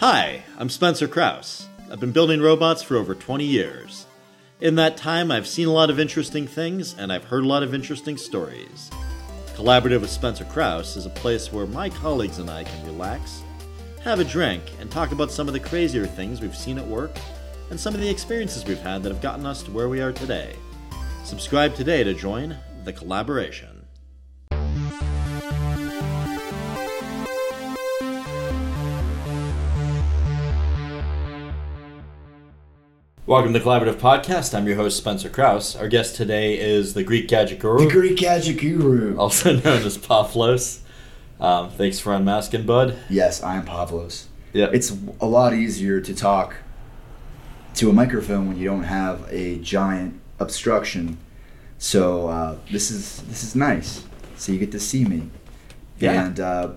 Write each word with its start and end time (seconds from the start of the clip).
Hi, 0.00 0.44
I'm 0.56 0.70
Spencer 0.70 1.06
Krause. 1.06 1.68
I've 1.92 2.00
been 2.00 2.10
building 2.10 2.40
robots 2.40 2.82
for 2.82 2.96
over 2.96 3.14
20 3.14 3.44
years. 3.44 4.06
In 4.58 4.76
that 4.76 4.96
time, 4.96 5.30
I've 5.30 5.46
seen 5.46 5.68
a 5.68 5.74
lot 5.74 5.90
of 5.90 6.00
interesting 6.00 6.46
things 6.46 6.94
and 6.96 7.12
I've 7.12 7.24
heard 7.24 7.44
a 7.44 7.46
lot 7.46 7.62
of 7.62 7.74
interesting 7.74 8.16
stories. 8.16 8.90
Collaborative 9.54 10.00
with 10.00 10.08
Spencer 10.08 10.46
Krause 10.46 10.96
is 10.96 11.04
a 11.04 11.10
place 11.10 11.52
where 11.52 11.66
my 11.66 11.90
colleagues 11.90 12.38
and 12.38 12.48
I 12.48 12.64
can 12.64 12.86
relax, 12.86 13.42
have 14.02 14.20
a 14.20 14.24
drink, 14.24 14.62
and 14.80 14.90
talk 14.90 15.12
about 15.12 15.30
some 15.30 15.48
of 15.48 15.52
the 15.52 15.60
crazier 15.60 16.06
things 16.06 16.40
we've 16.40 16.56
seen 16.56 16.78
at 16.78 16.86
work 16.86 17.14
and 17.68 17.78
some 17.78 17.92
of 17.92 18.00
the 18.00 18.08
experiences 18.08 18.64
we've 18.64 18.78
had 18.78 19.02
that 19.02 19.12
have 19.12 19.20
gotten 19.20 19.44
us 19.44 19.62
to 19.64 19.70
where 19.70 19.90
we 19.90 20.00
are 20.00 20.12
today. 20.12 20.56
Subscribe 21.24 21.74
today 21.74 22.04
to 22.04 22.14
join 22.14 22.56
the 22.84 22.92
collaboration. 22.94 23.69
Welcome 33.30 33.52
to 33.52 33.60
the 33.60 33.64
Collaborative 33.64 33.94
Podcast. 33.94 34.56
I'm 34.56 34.66
your 34.66 34.74
host, 34.74 34.96
Spencer 34.96 35.28
Krause. 35.28 35.76
Our 35.76 35.86
guest 35.86 36.16
today 36.16 36.58
is 36.58 36.94
the 36.94 37.04
Greek 37.04 37.28
Gadget 37.28 37.60
Guru, 37.60 37.84
The 37.84 37.88
Greek 37.88 38.16
Gadget 38.16 38.58
Guru. 38.58 39.16
also 39.16 39.52
known 39.64 39.84
as 39.84 39.96
Pavlos. 39.96 40.80
Um, 41.38 41.70
thanks 41.70 42.00
for 42.00 42.12
unmasking, 42.12 42.66
bud. 42.66 42.98
Yes, 43.08 43.40
I 43.40 43.54
am 43.54 43.64
Pavlos. 43.64 44.24
Yeah. 44.52 44.66
It's 44.72 44.92
a 45.20 45.26
lot 45.26 45.54
easier 45.54 46.00
to 46.00 46.12
talk 46.12 46.56
to 47.76 47.88
a 47.88 47.92
microphone 47.92 48.48
when 48.48 48.56
you 48.56 48.64
don't 48.64 48.82
have 48.82 49.24
a 49.30 49.60
giant 49.60 50.20
obstruction. 50.40 51.16
So 51.78 52.26
uh, 52.26 52.58
this 52.72 52.90
is 52.90 53.22
this 53.28 53.44
is 53.44 53.54
nice. 53.54 54.02
So 54.34 54.50
you 54.50 54.58
get 54.58 54.72
to 54.72 54.80
see 54.80 55.04
me. 55.04 55.30
Yeah. 56.00 56.24
And 56.24 56.40
uh, 56.40 56.70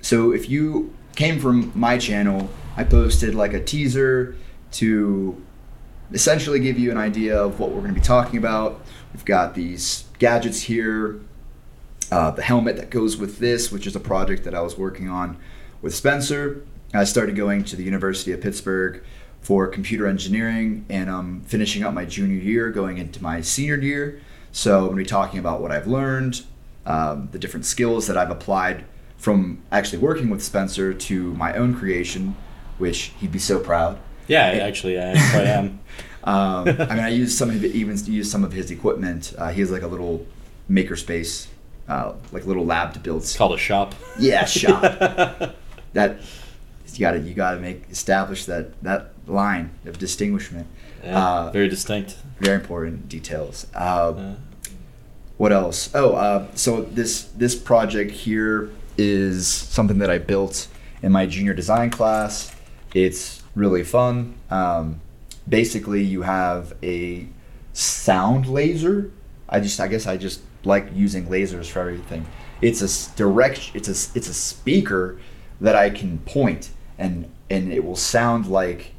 so 0.00 0.32
if 0.32 0.50
you 0.50 0.92
came 1.14 1.38
from 1.38 1.70
my 1.72 1.98
channel, 1.98 2.50
I 2.76 2.82
posted 2.82 3.36
like 3.36 3.52
a 3.52 3.62
teaser 3.62 4.34
to 4.72 5.40
essentially 6.14 6.60
give 6.60 6.78
you 6.78 6.90
an 6.90 6.96
idea 6.96 7.36
of 7.36 7.58
what 7.58 7.70
we're 7.70 7.80
going 7.80 7.94
to 7.94 8.00
be 8.00 8.06
talking 8.06 8.38
about. 8.38 8.80
We've 9.12 9.24
got 9.24 9.54
these 9.54 10.04
gadgets 10.18 10.62
here, 10.62 11.20
uh, 12.10 12.30
the 12.30 12.42
helmet 12.42 12.76
that 12.76 12.88
goes 12.88 13.16
with 13.16 13.38
this, 13.38 13.72
which 13.72 13.86
is 13.86 13.96
a 13.96 14.00
project 14.00 14.44
that 14.44 14.54
I 14.54 14.60
was 14.60 14.78
working 14.78 15.08
on 15.08 15.36
with 15.82 15.94
Spencer. 15.94 16.64
I 16.94 17.04
started 17.04 17.34
going 17.34 17.64
to 17.64 17.76
the 17.76 17.82
University 17.82 18.30
of 18.32 18.40
Pittsburgh 18.40 19.02
for 19.40 19.66
computer 19.66 20.06
engineering, 20.06 20.86
and 20.88 21.10
I'm 21.10 21.42
finishing 21.42 21.82
up 21.82 21.92
my 21.92 22.04
junior 22.04 22.40
year, 22.40 22.70
going 22.70 22.98
into 22.98 23.22
my 23.22 23.40
senior 23.40 23.76
year. 23.76 24.20
So 24.52 24.78
I'm 24.78 24.84
going 24.86 24.98
to 24.98 25.02
be 25.02 25.08
talking 25.08 25.40
about 25.40 25.60
what 25.60 25.72
I've 25.72 25.88
learned, 25.88 26.42
um, 26.86 27.28
the 27.32 27.38
different 27.40 27.66
skills 27.66 28.06
that 28.06 28.16
I've 28.16 28.30
applied 28.30 28.84
from 29.16 29.62
actually 29.72 29.98
working 29.98 30.30
with 30.30 30.42
Spencer 30.42 30.94
to 30.94 31.34
my 31.34 31.54
own 31.54 31.74
creation, 31.74 32.36
which 32.78 33.12
he'd 33.18 33.32
be 33.32 33.38
so 33.40 33.58
proud. 33.58 33.98
Yeah, 34.28 34.42
actually, 34.42 34.98
I. 34.98 35.12
I 35.12 35.42
am. 35.42 35.80
Um, 36.24 36.68
I 36.68 36.72
mean, 36.94 37.04
I 37.04 37.08
use 37.10 37.36
some 37.36 37.50
of 37.50 37.62
even 37.64 37.96
use 38.06 38.30
some 38.30 38.44
of 38.44 38.52
his 38.52 38.70
equipment. 38.70 39.34
Uh, 39.36 39.50
he 39.52 39.60
has 39.60 39.70
like 39.70 39.82
a 39.82 39.86
little 39.86 40.26
makerspace, 40.70 41.46
uh, 41.88 42.14
like 42.32 42.44
a 42.44 42.46
little 42.46 42.64
lab 42.64 42.94
to 42.94 42.98
build. 43.00 43.22
It's 43.22 43.36
called 43.36 43.54
a 43.54 43.58
shop. 43.58 43.94
Yeah, 44.18 44.44
shop. 44.60 44.82
that 45.92 46.18
you 46.94 47.00
got 47.00 47.12
to 47.12 47.18
you 47.20 47.34
got 47.34 47.52
to 47.54 47.60
make 47.60 47.84
establish 47.90 48.46
that 48.46 48.80
that 48.82 49.10
line 49.26 49.70
of 49.84 49.98
distinguishment. 49.98 50.66
Yeah, 51.04 51.18
Uh, 51.22 51.50
very 51.50 51.68
distinct. 51.68 52.16
Very 52.40 52.56
important 52.56 53.08
details. 53.08 53.66
Uh, 53.74 53.78
Uh, 54.16 54.34
what 55.36 55.52
else? 55.52 55.90
Oh, 55.94 56.14
uh, 56.14 56.46
so 56.54 56.82
this 56.82 57.24
this 57.36 57.54
project 57.54 58.12
here 58.12 58.70
is 58.96 59.46
something 59.48 59.98
that 59.98 60.08
I 60.08 60.18
built 60.18 60.68
in 61.02 61.12
my 61.12 61.26
junior 61.26 61.52
design 61.54 61.90
class. 61.90 62.54
It's 62.94 63.42
really 63.56 63.82
fun. 63.84 64.34
Um, 64.50 65.00
basically, 65.48 66.02
you 66.02 66.22
have 66.22 66.74
a 66.82 67.26
sound 67.72 68.46
laser. 68.46 69.10
I 69.48 69.60
just, 69.60 69.78
I 69.80 69.88
guess, 69.88 70.06
I 70.06 70.16
just 70.16 70.40
like 70.64 70.88
using 70.94 71.26
lasers 71.26 71.66
for 71.66 71.80
everything. 71.80 72.26
It's 72.62 72.80
a 72.80 73.16
direct. 73.16 73.72
It's 73.74 73.88
a 73.88 74.16
it's 74.16 74.28
a 74.28 74.34
speaker 74.34 75.18
that 75.60 75.76
I 75.76 75.90
can 75.90 76.18
point 76.18 76.70
and 76.98 77.30
and 77.50 77.72
it 77.72 77.84
will 77.84 77.96
sound 77.96 78.46
like 78.46 78.92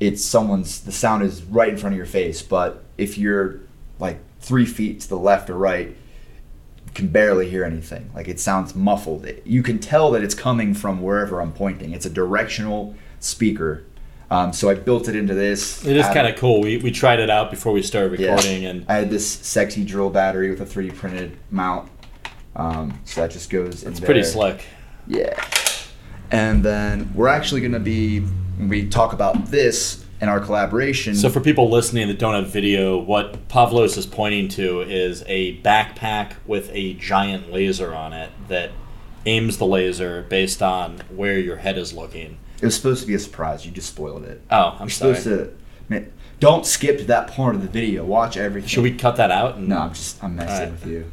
it's 0.00 0.24
someone's 0.24 0.80
the 0.80 0.92
sound 0.92 1.22
is 1.22 1.42
right 1.44 1.68
in 1.68 1.76
front 1.76 1.94
of 1.94 1.96
your 1.96 2.06
face 2.06 2.42
but 2.42 2.82
if 2.98 3.16
you're 3.16 3.60
like 3.98 4.18
three 4.40 4.66
feet 4.66 5.00
to 5.00 5.08
the 5.08 5.16
left 5.18 5.48
or 5.50 5.56
right 5.56 5.88
you 5.88 6.92
can 6.94 7.08
barely 7.08 7.48
hear 7.48 7.64
anything 7.64 8.10
like 8.14 8.26
it 8.28 8.40
sounds 8.40 8.74
muffled 8.74 9.24
It- 9.24 9.46
you 9.46 9.62
can 9.62 9.78
tell 9.78 10.10
that 10.12 10.22
it's 10.24 10.34
coming 10.34 10.74
from 10.74 11.00
wherever 11.00 11.40
i'm 11.40 11.52
pointing 11.52 11.92
it's 11.92 12.06
a 12.06 12.10
directional 12.10 12.94
speaker 13.20 13.84
um, 14.34 14.52
so 14.52 14.68
i 14.68 14.74
built 14.74 15.08
it 15.08 15.16
into 15.16 15.34
this 15.34 15.84
it 15.86 15.96
is 15.96 16.06
kind 16.06 16.26
of 16.26 16.36
cool. 16.36 16.60
We, 16.60 16.78
we 16.78 16.90
tried 16.90 17.20
it 17.20 17.30
out 17.30 17.50
before 17.50 17.72
we 17.72 17.82
started 17.82 18.18
Yeah. 18.18 18.30
recording, 18.34 18.64
and 18.66 18.84
i 18.88 18.94
had 18.96 19.10
this 19.10 19.28
sexy 19.28 19.84
drill 19.84 20.10
battery 20.10 20.50
with 20.50 20.60
a 20.60 20.66
3d 20.66 20.94
printed 20.96 21.36
mount 21.50 21.90
um, 22.56 22.98
so 23.04 23.20
that 23.20 23.30
just 23.30 23.50
goes 23.50 23.82
it's 23.82 24.00
pretty 24.00 24.22
slick. 24.22 24.64
Yeah. 25.06 25.42
And 26.30 26.64
then 26.64 27.12
we're 27.14 27.28
actually 27.28 27.60
going 27.60 27.72
to 27.72 27.80
be, 27.80 28.24
we 28.58 28.88
talk 28.88 29.12
about 29.12 29.46
this 29.46 30.04
in 30.20 30.28
our 30.28 30.40
collaboration. 30.40 31.14
So 31.14 31.28
for 31.28 31.40
people 31.40 31.68
listening 31.70 32.08
that 32.08 32.18
don't 32.18 32.34
have 32.34 32.48
video, 32.50 32.96
what 32.98 33.48
Pavlos 33.48 33.98
is 33.98 34.06
pointing 34.06 34.48
to 34.50 34.80
is 34.80 35.22
a 35.26 35.60
backpack 35.62 36.34
with 36.46 36.70
a 36.72 36.94
giant 36.94 37.52
laser 37.52 37.94
on 37.94 38.12
it 38.12 38.30
that 38.48 38.70
aims 39.26 39.58
the 39.58 39.66
laser 39.66 40.22
based 40.28 40.62
on 40.62 41.00
where 41.14 41.38
your 41.38 41.56
head 41.56 41.76
is 41.76 41.92
looking. 41.92 42.38
It 42.64 42.68
was 42.68 42.74
supposed 42.76 43.02
to 43.02 43.06
be 43.06 43.14
a 43.14 43.18
surprise. 43.18 43.66
You 43.66 43.72
just 43.72 43.90
spoiled 43.90 44.24
it. 44.24 44.40
Oh, 44.50 44.70
I'm 44.78 44.80
You're 44.84 44.90
sorry. 44.90 45.14
supposed 45.16 45.24
to. 45.48 45.56
Man, 45.88 46.10
don't 46.40 46.64
skip 46.64 46.96
to 46.98 47.04
that 47.04 47.28
part 47.28 47.54
of 47.54 47.60
the 47.62 47.68
video. 47.68 48.04
Watch 48.04 48.36
everything. 48.38 48.68
Should 48.68 48.82
we 48.82 48.94
cut 48.96 49.16
that 49.16 49.30
out? 49.30 49.56
And, 49.56 49.68
No, 49.68 49.78
I'm 49.78 49.92
just, 49.92 50.22
I'm 50.24 50.34
messing 50.36 50.54
Alright. 50.54 50.72
with 50.72 50.86
you. 50.86 51.12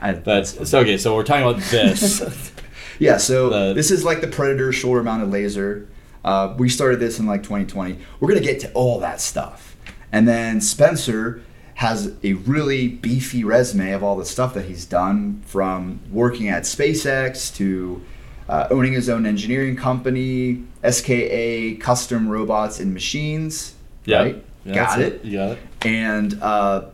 I, 0.00 0.12
But 0.12 0.54
it's 0.60 0.74
okay. 0.74 0.98
So 0.98 1.14
we're 1.16 1.24
talking 1.24 1.46
about 1.48 1.62
this. 1.70 2.52
Yeah, 3.00 3.16
so 3.16 3.50
The- 3.50 3.72
this 3.74 3.90
is 3.90 4.04
like 4.04 4.20
the 4.20 4.28
Predator 4.28 4.70
shoulder 4.70 5.02
mounted 5.02 5.30
laser. 5.30 5.88
Uh, 6.24 6.54
we 6.56 6.68
started 6.68 7.00
this 7.00 7.18
in 7.18 7.26
like 7.26 7.42
2020. 7.42 7.98
We're 8.20 8.28
going 8.28 8.40
to 8.40 8.46
get 8.46 8.60
to 8.60 8.72
all 8.72 9.00
that 9.00 9.20
stuff. 9.20 9.76
And 10.12 10.28
then 10.28 10.60
Spencer 10.60 11.42
has 11.74 12.12
a 12.22 12.34
really 12.34 12.86
beefy 12.86 13.42
resume 13.42 13.90
of 13.90 14.04
all 14.04 14.14
the 14.16 14.24
stuff 14.24 14.54
that 14.54 14.66
he's 14.66 14.84
done 14.86 15.42
from 15.44 15.98
working 16.12 16.48
at 16.48 16.62
SpaceX 16.62 17.52
to 17.56 18.00
uh, 18.48 18.66
owning 18.70 18.92
his 18.92 19.08
own 19.08 19.26
engineering 19.26 19.76
company, 19.76 20.64
SKA 20.88 21.76
Custom 21.80 22.28
Robots 22.28 22.80
and 22.80 22.92
Machines. 22.92 23.74
Yeah. 24.04 24.18
Right? 24.22 24.44
Yeah, 24.64 24.74
Got 24.74 24.98
that's 24.98 25.00
it 25.14 25.24
You 25.24 25.32
got 25.38 25.50
it. 25.52 25.58
and 25.82 26.42
uh, 26.42 26.86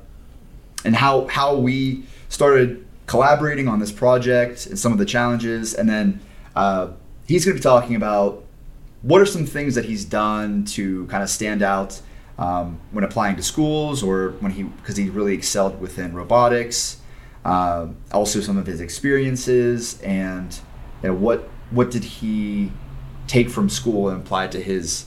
and 0.84 0.96
how 0.96 1.26
how 1.28 1.56
we 1.56 2.04
started 2.28 2.84
collaborating 3.06 3.68
on 3.68 3.78
this 3.80 3.92
project 3.92 4.66
and 4.66 4.78
some 4.78 4.92
of 4.92 4.98
the 4.98 5.04
challenges, 5.04 5.74
and 5.74 5.88
then 5.88 6.20
uh, 6.56 6.88
he's 7.26 7.44
going 7.44 7.56
to 7.56 7.60
be 7.60 7.62
talking 7.62 7.94
about 7.96 8.44
what 9.02 9.20
are 9.20 9.26
some 9.26 9.46
things 9.46 9.74
that 9.76 9.84
he's 9.86 10.04
done 10.04 10.64
to 10.64 11.06
kind 11.06 11.22
of 11.22 11.30
stand 11.30 11.62
out 11.62 12.00
um, 12.38 12.78
when 12.90 13.02
applying 13.04 13.36
to 13.36 13.42
schools 13.42 14.02
or 14.02 14.30
when 14.40 14.52
he 14.52 14.64
because 14.64 14.96
he 14.96 15.08
really 15.10 15.34
excelled 15.34 15.80
within 15.80 16.12
robotics. 16.12 17.00
Uh, 17.44 17.86
also, 18.12 18.40
some 18.40 18.58
of 18.58 18.66
his 18.66 18.80
experiences 18.80 20.00
and 20.02 20.58
you 21.02 21.08
know 21.08 21.14
what 21.14 21.48
what 21.70 21.90
did 21.90 22.04
he 22.04 22.70
take 23.26 23.48
from 23.48 23.68
school 23.68 24.08
and 24.08 24.20
apply 24.20 24.46
to 24.48 24.60
his 24.60 25.06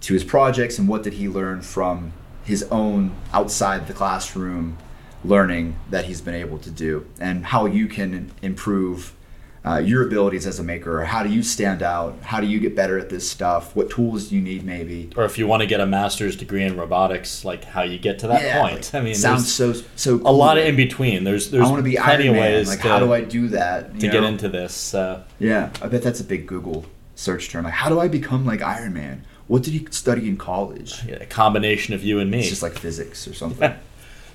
to 0.00 0.14
his 0.14 0.24
projects 0.24 0.78
and 0.78 0.88
what 0.88 1.02
did 1.02 1.14
he 1.14 1.28
learn 1.28 1.60
from 1.60 2.12
his 2.44 2.62
own 2.70 3.14
outside 3.32 3.86
the 3.86 3.92
classroom 3.92 4.78
learning 5.24 5.76
that 5.90 6.04
he's 6.04 6.20
been 6.20 6.34
able 6.34 6.58
to 6.58 6.70
do 6.70 7.06
and 7.20 7.46
how 7.46 7.66
you 7.66 7.86
can 7.86 8.30
improve 8.42 9.14
uh, 9.68 9.78
your 9.78 10.06
abilities 10.06 10.46
as 10.46 10.58
a 10.58 10.62
maker 10.62 11.04
how 11.04 11.22
do 11.22 11.28
you 11.28 11.42
stand 11.42 11.82
out 11.82 12.16
how 12.22 12.40
do 12.40 12.46
you 12.46 12.58
get 12.60 12.74
better 12.76 12.98
at 12.98 13.08
this 13.08 13.28
stuff 13.28 13.74
what 13.76 13.90
tools 13.90 14.28
do 14.28 14.36
you 14.36 14.40
need 14.40 14.64
maybe 14.64 15.10
Or 15.16 15.24
if 15.24 15.36
you 15.38 15.46
want 15.46 15.60
to 15.62 15.66
get 15.66 15.80
a 15.80 15.86
master's 15.86 16.36
degree 16.36 16.62
in 16.64 16.76
robotics, 16.76 17.44
like 17.44 17.64
how 17.64 17.82
you 17.82 17.98
get 17.98 18.18
to 18.20 18.28
that 18.28 18.42
Yeah, 18.42 18.60
point. 18.60 18.94
I 18.94 19.00
mean, 19.00 19.14
sounds 19.14 19.52
so 19.52 19.72
so 19.96 20.16
a 20.24 20.32
lot 20.32 20.56
of 20.58 20.64
in 20.64 20.76
between. 20.76 21.24
There's 21.24 21.50
there's 21.50 21.66
I 21.66 21.70
want 21.70 21.80
to 21.84 21.90
be 21.90 21.96
plenty 21.96 22.24
Iron 22.28 22.36
Man. 22.36 22.40
ways 22.54 22.68
Like, 22.68 22.80
to, 22.82 22.88
how 22.88 22.98
do 22.98 23.12
I 23.12 23.20
do 23.22 23.48
that? 23.48 23.98
to 24.00 24.08
get 24.08 24.24
into 24.24 24.48
this. 24.48 24.72
So. 24.74 25.22
Yeah, 25.38 25.70
I 25.82 25.88
bet 25.88 26.02
that's 26.02 26.20
a 26.20 26.24
big 26.24 26.46
Google 26.46 26.86
search 27.14 27.50
term. 27.50 27.64
Like, 27.64 27.74
how 27.74 27.88
do 27.88 27.98
I 28.00 28.08
become 28.08 28.46
like 28.46 28.62
Iron 28.62 28.92
Man? 28.94 29.24
What 29.48 29.62
did 29.62 29.72
he 29.74 29.86
study 29.90 30.28
in 30.28 30.36
college? 30.36 31.04
Yeah, 31.06 31.16
a 31.16 31.26
combination 31.26 31.94
of 31.94 32.04
you 32.04 32.20
and 32.20 32.30
me. 32.30 32.40
It's 32.40 32.48
just 32.50 32.62
like 32.62 32.78
physics 32.78 33.26
or 33.26 33.34
something. 33.34 33.72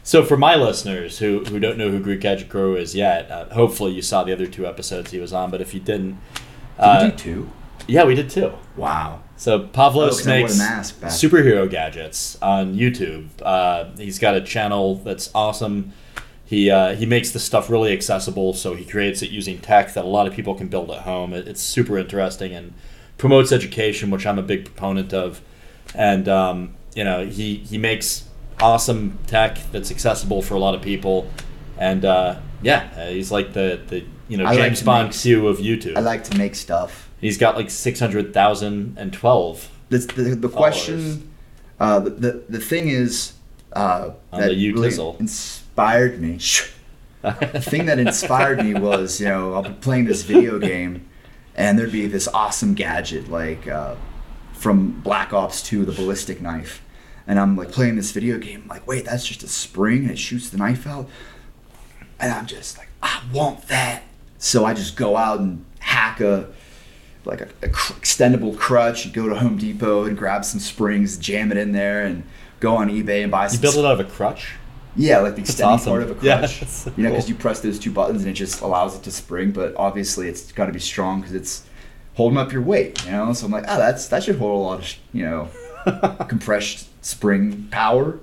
So 0.03 0.23
for 0.23 0.35
my 0.35 0.55
listeners 0.55 1.19
who, 1.19 1.45
who 1.45 1.59
don't 1.59 1.77
know 1.77 1.89
who 1.89 1.99
Greek 1.99 2.19
Gadget 2.21 2.49
Guru 2.49 2.75
is 2.75 2.93
yet, 2.93 3.31
uh, 3.31 3.45
hopefully 3.53 3.93
you 3.93 4.01
saw 4.01 4.23
the 4.23 4.33
other 4.33 4.47
two 4.47 4.67
episodes 4.67 5.11
he 5.11 5.19
was 5.19 5.31
on. 5.31 5.49
But 5.49 5.61
if 5.61 5.73
you 5.73 5.79
didn't, 5.79 6.17
Did 6.35 6.83
uh, 6.83 6.99
we 7.05 7.11
do 7.11 7.17
two? 7.17 7.49
yeah, 7.87 8.03
we 8.03 8.13
did 8.15 8.29
too. 8.29 8.51
Wow. 8.75 9.21
So 9.37 9.61
Oh, 9.61 9.67
Pavlos 9.67 10.09
'cause 10.09 10.27
makes 10.27 10.57
mask 10.57 10.99
superhero 11.01 11.69
gadgets 11.69 12.37
on 12.41 12.75
YouTube. 12.75 13.27
Uh, 13.41 13.85
he's 13.97 14.19
got 14.19 14.35
a 14.35 14.41
channel 14.41 14.95
that's 14.95 15.29
awesome. 15.33 15.93
He 16.45 16.69
uh, 16.69 16.95
he 16.95 17.05
makes 17.05 17.31
the 17.31 17.39
stuff 17.39 17.69
really 17.69 17.93
accessible, 17.93 18.53
so 18.53 18.75
he 18.75 18.85
creates 18.85 19.21
it 19.21 19.31
using 19.31 19.57
tech 19.59 19.93
that 19.93 20.03
a 20.03 20.07
lot 20.07 20.27
of 20.27 20.33
people 20.33 20.53
can 20.53 20.67
build 20.67 20.91
at 20.91 20.99
home. 21.01 21.33
It, 21.33 21.47
it's 21.47 21.61
super 21.61 21.97
interesting 21.97 22.53
and 22.53 22.73
promotes 23.17 23.51
education, 23.51 24.11
which 24.11 24.25
I'm 24.25 24.37
a 24.37 24.43
big 24.43 24.65
proponent 24.65 25.13
of, 25.13 25.41
and 25.95 26.27
um, 26.27 26.75
you 26.95 27.03
know 27.05 27.25
he 27.25 27.55
he 27.55 27.77
makes 27.77 28.25
awesome 28.61 29.19
tech 29.27 29.57
that's 29.71 29.91
accessible 29.91 30.41
for 30.41 30.55
a 30.55 30.59
lot 30.59 30.75
of 30.75 30.81
people, 30.81 31.29
and 31.77 32.05
uh, 32.05 32.39
yeah, 32.61 33.09
he's 33.09 33.31
like 33.31 33.53
the 33.53 33.81
the 33.87 34.05
you 34.27 34.37
know 34.37 34.45
I 34.45 34.55
James 34.55 34.79
to 34.79 34.85
Bond 34.85 35.09
make- 35.09 35.17
Q 35.17 35.47
of 35.47 35.57
YouTube. 35.57 35.97
I 35.97 36.01
like 36.01 36.23
to 36.25 36.37
make 36.37 36.55
stuff. 36.55 37.09
he's 37.19 37.37
got 37.37 37.55
like 37.55 37.69
six 37.69 37.99
hundred 37.99 38.33
thousand 38.33 38.97
and 38.97 39.13
twelve. 39.13 39.69
The 39.89 39.99
the, 39.99 40.35
the 40.35 40.49
question, 40.49 41.31
uh, 41.79 41.99
the, 41.99 42.43
the 42.49 42.59
thing 42.59 42.87
is 42.87 43.33
uh, 43.73 44.11
that 44.31 44.49
really 44.49 45.15
inspired 45.19 46.19
me. 46.21 46.39
the 47.21 47.61
thing 47.61 47.85
that 47.85 47.99
inspired 47.99 48.63
me 48.63 48.73
was 48.73 49.19
you 49.19 49.27
know 49.27 49.53
I'll 49.53 49.63
be 49.63 49.73
playing 49.73 50.05
this 50.05 50.23
video 50.23 50.59
game, 50.59 51.07
and 51.55 51.77
there'd 51.77 51.91
be 51.91 52.07
this 52.07 52.27
awesome 52.27 52.73
gadget 52.73 53.29
like 53.29 53.67
uh, 53.67 53.95
from 54.53 55.01
Black 55.01 55.33
Ops 55.33 55.61
2, 55.63 55.83
the 55.83 55.91
ballistic 55.91 56.41
knife, 56.41 56.81
and 57.27 57.39
I'm 57.39 57.55
like 57.55 57.71
playing 57.71 57.95
this 57.95 58.11
video 58.11 58.37
game. 58.37 58.61
I'm 58.63 58.67
like, 58.67 58.87
wait, 58.87 59.05
that's 59.05 59.25
just 59.25 59.43
a 59.43 59.47
spring 59.47 60.03
and 60.03 60.11
it 60.11 60.19
shoots 60.19 60.49
the 60.49 60.57
knife 60.57 60.87
out, 60.87 61.09
and 62.19 62.31
I'm 62.31 62.45
just 62.45 62.77
like, 62.77 62.89
I 63.01 63.21
want 63.33 63.67
that. 63.67 64.03
So 64.37 64.65
I 64.65 64.73
just 64.73 64.95
go 64.95 65.15
out 65.15 65.39
and 65.39 65.65
hack 65.79 66.19
a 66.19 66.49
like 67.25 67.41
a, 67.41 67.49
a 67.61 67.69
cr- 67.69 67.93
extendable 67.93 68.57
crutch. 68.57 69.05
You 69.05 69.11
go 69.11 69.29
to 69.29 69.35
Home 69.35 69.57
Depot 69.57 70.03
and 70.03 70.17
grab 70.17 70.43
some 70.45 70.59
springs, 70.59 71.17
jam 71.17 71.51
it 71.51 71.57
in 71.57 71.71
there, 71.71 72.05
and 72.05 72.23
go 72.59 72.75
on 72.75 72.89
eBay 72.89 73.23
and 73.23 73.31
buy 73.31 73.49
You 73.49 73.59
build 73.59 73.75
it 73.75 73.85
out 73.85 73.99
of 73.99 73.99
a 73.99 74.09
crutch. 74.09 74.55
Yeah, 74.95 75.19
like 75.19 75.35
the 75.35 75.41
extending 75.41 75.73
awesome. 75.73 75.89
part 75.91 76.03
of 76.03 76.11
a 76.11 76.15
crutch. 76.15 76.59
that's 76.59 76.67
so 76.69 76.93
you 76.95 77.03
know, 77.03 77.09
because 77.09 77.25
cool. 77.25 77.33
you 77.33 77.35
press 77.35 77.61
those 77.61 77.79
two 77.79 77.91
buttons 77.91 78.21
and 78.21 78.31
it 78.31 78.35
just 78.35 78.61
allows 78.61 78.95
it 78.95 79.03
to 79.03 79.11
spring. 79.11 79.51
But 79.51 79.75
obviously, 79.75 80.27
it's 80.27 80.51
got 80.51 80.67
to 80.67 80.73
be 80.73 80.79
strong 80.79 81.21
because 81.21 81.35
it's 81.35 81.65
holding 82.13 82.37
up 82.37 82.51
your 82.51 82.61
weight. 82.61 83.03
You 83.05 83.11
know, 83.11 83.33
so 83.33 83.45
I'm 83.45 83.51
like, 83.51 83.65
oh, 83.67 83.77
that's 83.77 84.07
that 84.09 84.23
should 84.23 84.37
hold 84.37 84.53
a 84.53 84.63
lot 84.63 84.79
of 84.79 84.85
sh- 84.85 84.97
you 85.13 85.25
know 85.25 85.49
compressed 86.27 86.89
spring 87.03 87.67
power, 87.69 88.19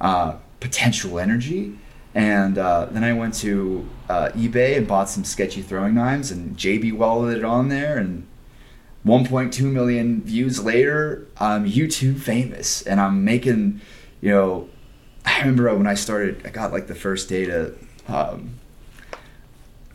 uh, 0.00 0.36
potential 0.60 1.18
energy. 1.18 1.78
And 2.14 2.58
uh, 2.58 2.86
then 2.90 3.04
I 3.04 3.12
went 3.12 3.34
to 3.34 3.88
uh, 4.08 4.30
eBay 4.34 4.76
and 4.76 4.86
bought 4.86 5.08
some 5.08 5.24
sketchy 5.24 5.62
throwing 5.62 5.94
knives, 5.94 6.30
and 6.30 6.56
JB 6.56 6.96
welded 6.96 7.38
it 7.38 7.44
on 7.44 7.68
there, 7.68 7.98
and 7.98 8.26
1.2 9.06 9.60
million 9.62 10.22
views 10.22 10.62
later, 10.62 11.26
I'm 11.38 11.68
YouTube 11.68 12.18
famous, 12.20 12.82
and 12.82 13.00
I'm 13.00 13.24
making, 13.24 13.80
you 14.20 14.30
know, 14.30 14.68
I 15.24 15.40
remember 15.40 15.74
when 15.76 15.86
I 15.86 15.94
started, 15.94 16.44
I 16.44 16.50
got 16.50 16.72
like 16.72 16.86
the 16.86 16.94
first 16.94 17.28
data. 17.28 17.74
Um, 18.08 18.58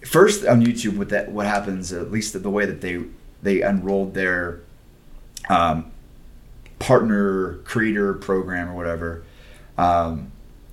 first 0.05 0.45
on 0.45 0.63
YouTube, 0.63 0.97
with 0.97 1.09
that, 1.09 1.31
what 1.31 1.47
happens, 1.47 1.91
at 1.91 2.11
least 2.11 2.41
the 2.41 2.49
way 2.49 2.65
that 2.65 2.81
they 2.81 3.03
they 3.41 3.61
unrolled 3.61 4.13
their 4.13 4.61
um, 5.49 5.91
partner 6.83 7.53
creator 7.63 8.13
program 8.13 8.69
or 8.69 8.75
whatever, 8.75 9.23
um, 9.77 10.31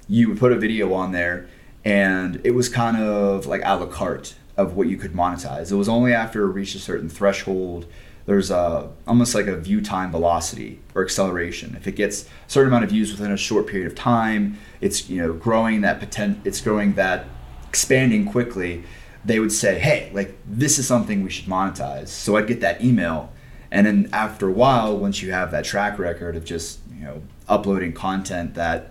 you 0.09 0.29
would 0.29 0.39
put 0.39 0.51
a 0.51 0.57
video 0.57 0.93
on 0.93 1.13
there, 1.13 1.49
and 1.85 2.41
it 2.43 2.51
was 2.51 2.69
kind 2.69 2.97
of 2.97 3.47
like 3.47 3.63
a 3.65 3.77
la 3.77 3.87
carte 3.87 4.35
of 4.57 4.77
what 4.77 4.89
you 4.89 4.97
could 4.97 5.13
monetize. 5.13 5.71
It 5.71 5.77
was 5.77 5.89
only 5.89 6.13
after 6.13 6.43
it 6.43 6.49
reached 6.49 6.75
a 6.75 6.81
certain 6.81 7.09
threshold. 7.09 7.87
There's 8.27 8.51
a 8.51 8.91
almost 9.07 9.37
like 9.37 9.47
a 9.47 9.57
view 9.57 9.81
time 9.81 10.11
velocity 10.11 10.81
or 10.97 11.05
acceleration. 11.05 11.77
If 11.77 11.87
it 11.87 11.93
gets 11.93 12.25
a 12.25 12.27
certain 12.49 12.69
amount 12.73 12.85
of 12.85 12.91
views 12.91 13.13
within 13.13 13.31
a 13.31 13.37
short 13.37 13.69
period 13.69 13.87
of 13.87 13.95
time, 13.95 14.59
it's 14.81 15.09
you 15.09 15.23
know 15.23 15.33
growing 15.33 15.81
that 15.83 16.01
potent, 16.01 16.41
it's 16.45 16.61
growing 16.61 16.95
that 16.95 17.27
expanding 17.69 18.27
quickly. 18.27 18.83
They 19.25 19.39
would 19.39 19.53
say, 19.53 19.79
"Hey, 19.79 20.11
like 20.13 20.37
this 20.45 20.79
is 20.81 20.89
something 20.89 21.23
we 21.23 21.31
should 21.31 21.47
monetize." 21.47 22.09
So 22.09 22.37
I'd 22.37 22.49
get 22.49 22.61
that 22.63 22.83
email, 22.83 23.33
and 23.71 23.87
then 23.87 24.09
after 24.13 24.49
a 24.49 24.53
while, 24.53 24.97
once 24.97 25.23
you 25.23 25.33
have 25.33 25.51
that 25.53 25.65
track 25.65 25.99
record 25.99 26.37
of 26.37 26.45
just 26.45 26.81
you 26.97 27.05
know 27.05 27.23
uploading 27.49 27.93
content 27.93 28.55
that 28.55 28.91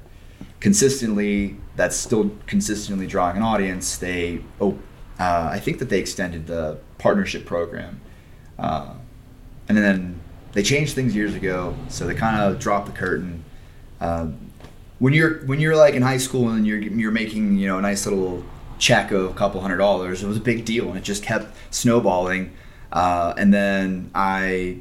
consistently 0.60 1.58
that's 1.76 1.96
still 1.96 2.32
consistently 2.48 3.08
drawing 3.08 3.38
an 3.38 3.44
audience, 3.44 3.98
they 3.98 4.42
oh, 4.62 4.78
uh, 5.20 5.50
I 5.52 5.60
think 5.60 5.80
that 5.80 5.90
they 5.90 6.00
extended 6.00 6.48
the 6.48 6.80
partnership 6.98 7.46
program, 7.46 8.00
uh, 8.58 8.94
and 9.68 9.78
then 9.78 10.20
they 10.54 10.64
changed 10.64 10.96
things 10.96 11.16
years 11.16 11.36
ago. 11.36 11.76
So 11.90 12.08
they 12.08 12.16
kind 12.16 12.42
of 12.42 12.60
dropped 12.60 12.88
the 12.88 12.94
curtain. 12.94 13.44
Um, 14.00 14.52
when 15.00 15.14
you're 15.14 15.46
when 15.46 15.60
you're 15.60 15.76
like 15.76 15.94
in 15.94 16.02
high 16.02 16.18
school 16.18 16.50
and 16.50 16.66
you're 16.66 16.80
you're 16.80 17.12
making 17.12 17.58
you 17.58 17.68
know 17.68 17.78
a 17.78 17.82
nice 17.82 18.06
little 18.06 18.44
check 18.78 19.12
of 19.12 19.32
a 19.32 19.34
couple 19.34 19.60
hundred 19.62 19.78
dollars, 19.78 20.24
it 20.24 20.28
was 20.28 20.38
a 20.38 20.42
big 20.42 20.64
deal, 20.66 20.88
and 20.88 20.98
it 20.98 21.04
just 21.04 21.24
kept 21.24 21.54
snowballing. 21.70 22.54
Uh, 22.92 23.34
and 23.38 23.54
then 23.54 24.12
I 24.16 24.80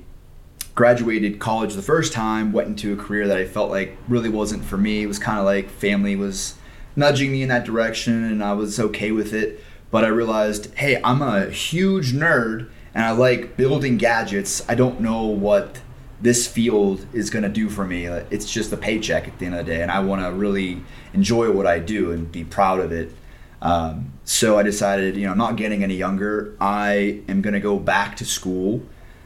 graduated 0.74 1.40
college 1.40 1.74
the 1.74 1.82
first 1.82 2.12
time, 2.12 2.52
went 2.52 2.68
into 2.68 2.92
a 2.92 2.96
career 2.96 3.26
that 3.26 3.36
I 3.36 3.44
felt 3.44 3.70
like 3.70 3.96
really 4.06 4.28
wasn't 4.28 4.64
for 4.64 4.76
me. 4.76 5.02
It 5.02 5.06
was 5.06 5.18
kind 5.18 5.38
of 5.38 5.44
like 5.44 5.68
family 5.70 6.14
was 6.14 6.54
nudging 6.94 7.32
me 7.32 7.42
in 7.42 7.48
that 7.48 7.64
direction, 7.64 8.24
and 8.24 8.42
I 8.42 8.52
was 8.52 8.78
okay 8.78 9.10
with 9.10 9.32
it. 9.32 9.62
But 9.90 10.04
I 10.04 10.08
realized, 10.08 10.74
hey, 10.74 11.00
I'm 11.02 11.22
a 11.22 11.50
huge 11.50 12.12
nerd, 12.12 12.68
and 12.94 13.04
I 13.04 13.12
like 13.12 13.56
building 13.56 13.96
gadgets. 13.96 14.62
I 14.68 14.74
don't 14.74 15.00
know 15.00 15.24
what 15.24 15.80
this 16.20 16.46
field 16.46 17.06
is 17.12 17.30
going 17.30 17.44
to 17.44 17.48
do 17.48 17.68
for 17.68 17.84
me. 17.84 18.06
It's 18.06 18.50
just 18.50 18.72
a 18.72 18.76
paycheck 18.76 19.28
at 19.28 19.38
the 19.38 19.46
end 19.46 19.54
of 19.54 19.66
the 19.66 19.72
day, 19.72 19.82
and 19.82 19.90
I 19.90 20.00
want 20.00 20.22
to 20.22 20.32
really 20.32 20.82
enjoy 21.12 21.50
what 21.50 21.66
I 21.66 21.78
do 21.78 22.12
and 22.12 22.30
be 22.30 22.44
proud 22.44 22.80
of 22.80 22.92
it. 22.92 23.12
Um, 23.60 24.12
so 24.24 24.58
I 24.58 24.62
decided, 24.62 25.16
you 25.16 25.26
know, 25.26 25.32
I'm 25.32 25.38
not 25.38 25.56
getting 25.56 25.82
any 25.82 25.96
younger. 25.96 26.56
I 26.60 27.22
am 27.28 27.42
going 27.42 27.54
to 27.54 27.60
go 27.60 27.78
back 27.78 28.16
to 28.16 28.24
school. 28.24 28.82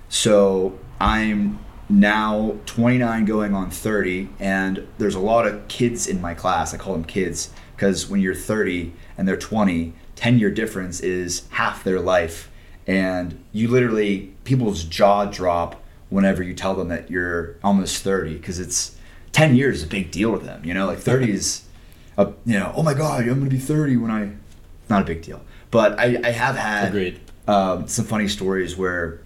So 0.09 0.79
I'm 1.01 1.59
now 1.89 2.57
29 2.67 3.25
going 3.27 3.55
on 3.55 3.71
30, 3.71 4.29
and 4.39 4.87
there's 4.99 5.15
a 5.15 5.21
lot 5.21 5.47
of 5.47 5.69
kids 5.69 6.07
in 6.07 6.21
my 6.21 6.35
class. 6.35 6.73
I 6.73 6.79
call 6.79 6.95
them 6.95 7.05
kids 7.05 7.51
because 7.77 8.09
when 8.09 8.21
you're 8.21 8.35
30 8.35 8.93
and 9.19 9.29
they're 9.29 9.37
20, 9.37 9.93
10 10.17 10.39
year 10.39 10.51
difference 10.51 11.01
is 11.01 11.47
half 11.51 11.85
their 11.85 12.01
life. 12.01 12.51
And 12.87 13.43
you 13.53 13.69
literally, 13.69 14.35
people's 14.45 14.85
jaw 14.85 15.27
drop 15.27 15.83
whenever 16.09 16.43
you 16.43 16.55
tell 16.55 16.75
them 16.75 16.89
that 16.89 17.11
you're 17.11 17.57
almost 17.63 18.03
30 18.03 18.37
because 18.37 18.59
it's 18.59 18.97
10 19.33 19.57
years 19.57 19.79
is 19.79 19.83
a 19.85 19.87
big 19.87 20.11
deal 20.11 20.39
to 20.39 20.45
them. 20.45 20.65
You 20.65 20.75
know, 20.75 20.87
like 20.87 20.99
30 20.99 21.31
is, 21.33 21.63
a, 22.17 22.33
you 22.45 22.59
know, 22.59 22.73
oh 22.77 22.83
my 22.83 22.95
God, 22.95 23.27
I'm 23.27 23.43
to 23.45 23.51
be 23.51 23.59
30 23.59 23.97
when 23.97 24.11
I, 24.11 24.33
not 24.89 25.03
a 25.03 25.05
big 25.05 25.23
deal. 25.23 25.41
But 25.71 25.99
I, 25.99 26.21
I 26.23 26.31
have 26.31 26.57
had 26.57 26.89
Agreed. 26.89 27.21
um, 27.49 27.89
some 27.89 28.05
funny 28.05 28.29
stories 28.29 28.77
where 28.77 29.21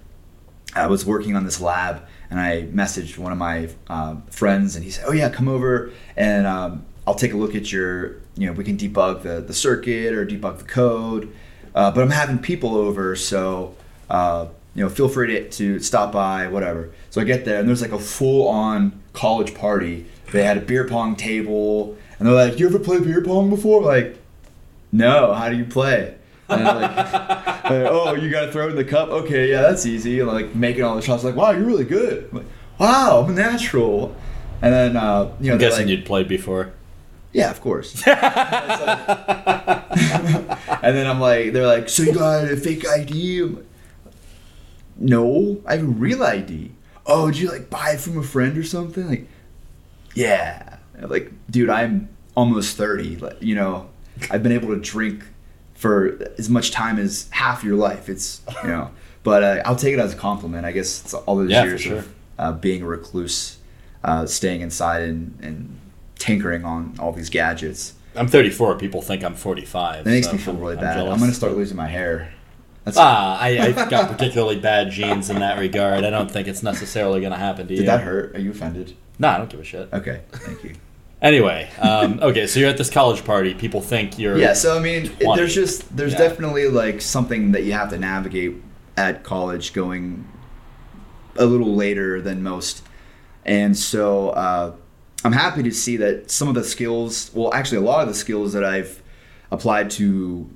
I 0.75 0.87
was 0.87 1.05
working 1.05 1.35
on 1.35 1.45
this 1.45 1.61
lab 1.61 2.03
and 2.31 2.39
I 2.39 2.63
messaged 2.65 3.19
one 3.19 3.33
of 3.33 3.39
my 3.39 3.69
um, 3.89 4.23
friends 4.31 4.77
and 4.77 4.85
he 4.85 4.91
said, 4.91 5.05
"Oh 5.09 5.13
yeah, 5.13 5.29
come 5.29 5.49
over 5.49 5.91
and 6.17 6.47
um, 6.47 6.85
I'll 7.07 7.15
take 7.15 7.33
a 7.33 7.37
look 7.37 7.55
at 7.55 7.73
your, 7.73 8.17
you 8.37 8.47
know, 8.47 8.53
we 8.53 8.63
can 8.65 8.77
debug 8.77 9.23
the 9.23 9.41
the 9.41 9.55
circuit 9.55 10.13
or 10.13 10.27
debug 10.27 10.59
the 10.59 10.65
code, 10.65 11.33
uh, 11.75 11.91
but 11.91 12.03
I'm 12.03 12.11
having 12.11 12.39
people 12.39 12.75
over, 12.77 13.17
so 13.17 13.75
uh, 14.11 14.47
you 14.75 14.85
know, 14.85 14.91
feel 14.91 15.09
free 15.09 15.29
to, 15.29 15.49
to 15.51 15.81
stop 15.81 16.13
by, 16.13 16.49
whatever." 16.49 16.91
So 17.11 17.21
I 17.21 17.25
get 17.25 17.45
there 17.45 17.59
and 17.59 17.69
there's 17.69 17.83
like 17.83 17.93
a 17.93 17.99
full 17.99 18.49
on 18.49 19.01
college 19.13 19.55
party. 19.55 20.07
They 20.33 20.45
had 20.45 20.59
a 20.59 20.61
beer 20.61 20.87
pong 20.87 21.17
table 21.17 21.97
and 22.19 22.29
they're 22.29 22.35
like, 22.35 22.59
"You 22.59 22.67
ever 22.69 22.79
play 22.79 23.01
beer 23.01 23.23
pong 23.23 23.51
before?" 23.51 23.83
Like, 23.83 24.19
no. 24.93 25.35
How 25.35 25.49
do 25.49 25.57
you 25.57 25.65
play? 25.65 26.17
And 26.49 26.65
like, 26.65 26.97
like, 27.65 27.71
oh, 27.71 28.15
you 28.15 28.31
got 28.31 28.47
to 28.47 28.53
throw 28.53 28.69
it 28.69 28.71
in 28.71 28.77
the 28.77 28.85
cup. 28.85 29.09
Okay, 29.09 29.51
yeah, 29.51 29.63
that's 29.63 29.85
easy. 29.85 30.21
And, 30.21 30.29
like 30.29 30.55
making 30.55 30.85
all 30.85 30.97
the 30.97 31.03
shots. 31.03 31.25
Like, 31.25 31.35
wow, 31.37 31.51
you're 31.51 31.65
really 31.65 31.85
good. 31.85 32.29
I'm 32.31 32.39
like, 32.39 32.47
wow, 32.79 33.23
I'm 33.23 33.31
a 33.31 33.35
natural. 33.35 34.15
And 34.63 34.73
then 34.73 34.97
uh, 34.97 35.33
you 35.41 35.49
know, 35.49 35.55
I'm 35.55 35.59
guessing 35.59 35.87
like, 35.87 35.99
you'd 35.99 36.07
played 36.07 36.29
before. 36.29 36.73
yeah, 37.33 37.51
of 37.51 37.61
course. 37.61 38.03
and 38.07 38.17
then 40.97 41.07
I'm 41.07 41.21
like, 41.21 41.53
they're 41.53 41.67
like, 41.67 41.89
so 41.89 42.05
you 42.05 42.15
got 42.15 42.51
a 42.51 42.57
fake 42.57 42.89
ID? 42.89 43.43
I'm 43.43 43.57
like, 43.57 43.65
no, 44.99 45.61
I 45.67 45.77
have 45.77 45.85
a 45.85 45.87
real 45.87 46.23
ID. 46.23 46.71
Oh, 47.05 47.31
did 47.31 47.39
you 47.39 47.51
like 47.51 47.69
buy 47.69 47.91
it 47.91 48.01
from 48.01 48.17
a 48.19 48.23
friend 48.23 48.57
or 48.57 48.65
something? 48.65 49.07
Like, 49.09 49.29
yeah. 50.15 50.76
I'm 51.03 51.09
like, 51.11 51.33
dude, 51.51 51.71
I'm 51.71 52.09
almost 52.35 52.77
30. 52.77 53.17
Like, 53.17 53.43
you 53.43 53.55
know, 53.55 53.89
I've 54.31 54.43
been 54.43 54.53
able 54.53 54.69
to 54.69 54.81
drink 54.81 55.25
for 55.75 56.19
as 56.39 56.49
much 56.49 56.71
time 56.71 56.99
as 56.99 57.29
half 57.31 57.63
your 57.65 57.77
life. 57.77 58.09
It's, 58.09 58.41
you 58.63 58.69
know, 58.71 58.91
but 59.23 59.43
uh, 59.43 59.63
I'll 59.65 59.77
take 59.77 59.93
it 59.95 60.01
as 60.01 60.13
a 60.15 60.17
compliment. 60.17 60.65
I 60.65 60.73
guess 60.73 61.03
it's 61.03 61.15
all 61.15 61.37
those 61.37 61.51
Yeah, 61.51 61.65
years 61.65 61.81
sure. 61.83 61.99
of 61.99 62.15
uh, 62.39 62.53
being 62.53 62.83
a 62.83 62.87
recluse, 62.87 63.59
uh, 64.05 64.27
staying 64.27 64.61
inside 64.63 65.03
and, 65.03 65.39
and 65.43 65.79
tinkering 66.19 66.65
on 66.65 66.95
all 66.99 67.13
these 67.13 67.29
gadgets. 67.31 67.95
I'm 68.15 68.29
34. 68.29 68.79
People 68.79 69.03
think 69.03 69.23
I'm 69.23 69.35
45. 69.35 70.05
That 70.05 70.11
makes 70.11 70.27
so 70.29 70.33
me 70.33 70.39
feel 70.39 70.55
I'm- 70.55 70.63
really 70.63 70.75
I'm 70.77 70.81
bad. 70.81 70.99
I'm 71.07 71.19
gonna 71.19 71.35
start 71.35 71.55
losing 71.57 71.77
my 71.77 71.89
hair. 71.89 72.33
That's, 72.85 72.97
Ah, 72.97 73.37
I, 73.41 73.59
I've 73.59 73.91
got 73.91 74.11
particularly 74.13 74.61
bad 74.61 74.91
genes 74.93 75.29
in 75.29 75.41
that 75.41 75.59
regard. 75.59 76.05
I 76.05 76.11
don't 76.11 76.31
think 76.31 76.47
it's 76.47 76.63
necessarily 76.63 77.19
going 77.21 77.33
to 77.33 77.39
happen 77.39 77.67
to 77.67 77.73
you. 77.75 77.81
did 77.81 77.89
that 77.89 78.03
hurt? 78.03 78.37
Are 78.37 78.39
you 78.39 78.53
offended? 78.53 78.95
No, 79.19 79.27
I 79.29 79.39
don't 79.39 79.51
give 79.51 79.59
a 79.59 79.65
shit. 79.65 79.89
Okay, 79.93 80.21
thank 80.31 80.63
you. 80.63 80.75
Anyway, 81.23 81.69
um, 81.81 82.19
okay, 82.23 82.47
so 82.47 82.61
you're 82.61 82.69
at 82.69 82.77
this 82.77 82.91
college 82.91 83.25
party. 83.25 83.55
People 83.55 83.81
think 83.81 84.19
you're. 84.19 84.37
Yeah, 84.39 84.53
so 84.53 84.77
I 84.77 84.81
mean, 84.81 85.09
20. 85.09 85.37
there's 85.41 85.55
just 85.55 85.97
there's 85.97 86.13
Yeah. 86.13 86.19
definitely 86.19 86.69
like 86.69 87.01
something 87.01 87.53
that 87.53 87.65
you 87.65 87.73
have 87.73 87.91
to 87.91 87.99
navigate 87.99 88.57
at 88.97 89.23
college, 89.25 89.73
going 89.73 90.27
a 91.37 91.45
little 91.47 91.75
later 91.75 92.21
than 92.21 92.43
most, 92.43 92.83
and 93.45 93.77
so 93.77 94.31
uh, 94.31 94.73
I'm 95.25 95.33
happy 95.33 95.63
to 95.63 95.73
see 95.73 95.97
that 95.99 96.31
some 96.31 96.49
of 96.49 96.55
the 96.55 96.65
skills, 96.65 97.31
well, 97.35 97.53
actually, 97.55 97.79
a 97.79 97.83
lot 97.83 98.03
of 98.03 98.09
the 98.09 98.15
skills 98.15 98.53
that 98.53 98.65
I've 98.65 99.03
applied 99.51 99.91
to 99.93 100.49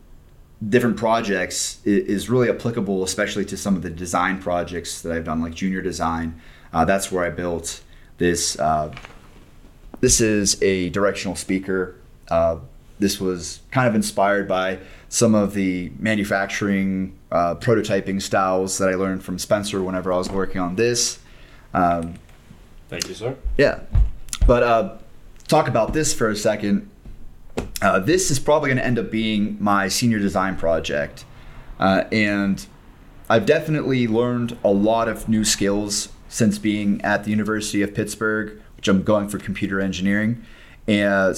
different 0.69 0.97
projects 0.99 1.79
is 1.87 2.29
really 2.29 2.51
applicable, 2.51 3.03
especially 3.03 3.47
to 3.47 3.57
some 3.57 3.77
of 3.77 3.83
the 3.83 3.89
design 3.91 4.39
projects 4.43 5.01
that 5.03 5.13
I've 5.13 5.25
done, 5.25 5.41
like 5.41 5.55
junior 5.55 5.81
design. 5.81 6.39
Uh, 6.73 6.85
that's 6.85 7.11
where 7.11 7.25
I 7.25 7.31
built 7.31 7.81
this. 8.19 8.59
Uh, 8.59 8.95
this 10.01 10.21
is 10.21 10.61
a 10.63 10.91
directional 10.91 11.37
speaker. 11.37 11.97
Uh, 12.29 12.57
this 12.99 13.21
was 13.21 13.61
kind 13.71 13.89
of 13.89 13.95
inspired 13.95 14.47
by 14.47 14.79
some 15.09 15.35
of 15.35 15.55
the 15.55 15.91
manufacturing 15.99 17.19
uh, 17.33 17.55
prototyping 17.57 18.21
styles 18.21 18.79
that 18.79 18.89
I 18.89 18.95
learned 18.95 19.25
from 19.25 19.39
Spencer 19.39 19.83
whenever 19.83 20.13
I 20.13 20.17
was 20.17 20.31
working 20.31 20.61
on 20.61 20.77
this. 20.77 21.19
Um, 21.75 22.15
Thank 22.89 23.09
you, 23.09 23.15
sir. 23.15 23.37
yeah. 23.57 23.81
But 24.47 24.63
uh, 24.63 24.99
talk 25.49 25.69
about 25.69 25.93
this 25.93 26.13
for 26.13 26.29
a 26.29 26.37
second. 26.37 26.91
Uh, 27.83 27.99
this 27.99 28.31
is 28.31 28.39
probably 28.39 28.69
going 28.69 28.79
to 28.79 28.85
end 28.85 28.99
up 28.99 29.11
being 29.11 29.57
my 29.61 29.89
senior 29.89 30.19
design 30.19 30.57
project. 30.57 31.25
Uh, 31.79 32.05
and 32.13 32.67
I've 33.29 33.47
definitely 33.47 34.07
learned 34.07 34.59
a 34.63 34.71
lot 34.71 35.09
of 35.09 35.29
new 35.29 35.45
skills 35.45 36.11
since 36.29 36.59
being 36.59 37.01
at 37.03 37.25
the 37.25 37.31
University 37.31 37.83
of 37.83 37.95
Pittsburgh, 37.95 38.61
which 38.81 38.89
I'm 38.89 39.03
going 39.03 39.29
for 39.29 39.39
computer 39.39 39.79
engineering. 39.79 40.43
And 40.89 41.37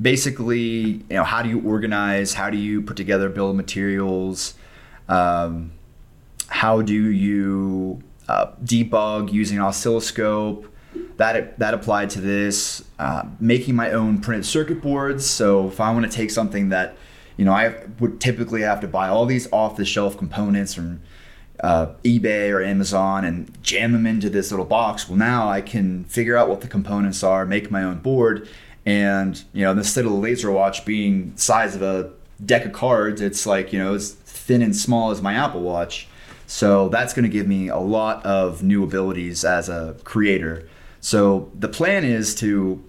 basically, 0.00 0.58
you 0.58 1.04
know, 1.10 1.22
how 1.22 1.40
do 1.40 1.48
you 1.48 1.60
organize? 1.60 2.34
How 2.34 2.50
do 2.50 2.56
you 2.56 2.82
put 2.82 2.96
together 2.96 3.28
bill 3.28 3.50
of 3.50 3.56
materials? 3.56 4.54
Um, 5.08 5.70
how 6.48 6.82
do 6.82 7.10
you 7.12 8.02
uh, 8.26 8.46
debug 8.64 9.32
using 9.32 9.58
an 9.58 9.62
oscilloscope? 9.62 10.66
That 11.16 11.60
that 11.60 11.74
applied 11.74 12.10
to 12.10 12.20
this. 12.20 12.82
Uh, 12.98 13.22
making 13.38 13.76
my 13.76 13.92
own 13.92 14.20
printed 14.20 14.44
circuit 14.44 14.82
boards. 14.82 15.24
So 15.24 15.68
if 15.68 15.80
I 15.80 15.92
want 15.92 16.10
to 16.10 16.10
take 16.10 16.32
something 16.32 16.70
that, 16.70 16.96
you 17.36 17.44
know, 17.44 17.52
I 17.52 17.84
would 18.00 18.20
typically 18.20 18.62
have 18.62 18.80
to 18.80 18.88
buy 18.88 19.08
all 19.08 19.26
these 19.26 19.46
off 19.52 19.76
the 19.76 19.84
shelf 19.84 20.18
components 20.18 20.74
from 20.74 21.02
uh, 21.60 21.86
eBay 22.04 22.50
or 22.50 22.62
Amazon 22.62 23.24
and 23.24 23.62
jam 23.62 23.92
them 23.92 24.06
into 24.06 24.28
this 24.28 24.50
little 24.50 24.66
box. 24.66 25.08
Well, 25.08 25.18
now 25.18 25.48
I 25.48 25.60
can 25.60 26.04
figure 26.04 26.36
out 26.36 26.48
what 26.48 26.60
the 26.60 26.68
components 26.68 27.22
are, 27.22 27.46
make 27.46 27.70
my 27.70 27.82
own 27.82 27.98
board, 27.98 28.48
and 28.84 29.42
you 29.52 29.62
know, 29.64 29.72
instead 29.72 30.04
of 30.04 30.12
the 30.12 30.18
laser 30.18 30.50
watch 30.50 30.84
being 30.84 31.36
size 31.36 31.74
of 31.74 31.82
a 31.82 32.10
deck 32.44 32.64
of 32.64 32.72
cards, 32.72 33.20
it's 33.20 33.46
like 33.46 33.72
you 33.72 33.78
know, 33.78 33.94
as 33.94 34.12
thin 34.12 34.62
and 34.62 34.76
small 34.76 35.10
as 35.10 35.22
my 35.22 35.34
Apple 35.34 35.62
Watch. 35.62 36.08
So 36.46 36.88
that's 36.90 37.14
going 37.14 37.22
to 37.22 37.30
give 37.30 37.46
me 37.46 37.68
a 37.68 37.78
lot 37.78 38.24
of 38.26 38.62
new 38.62 38.84
abilities 38.84 39.44
as 39.44 39.68
a 39.68 39.96
creator. 40.04 40.68
So 41.00 41.50
the 41.58 41.68
plan 41.68 42.04
is 42.04 42.34
to, 42.36 42.84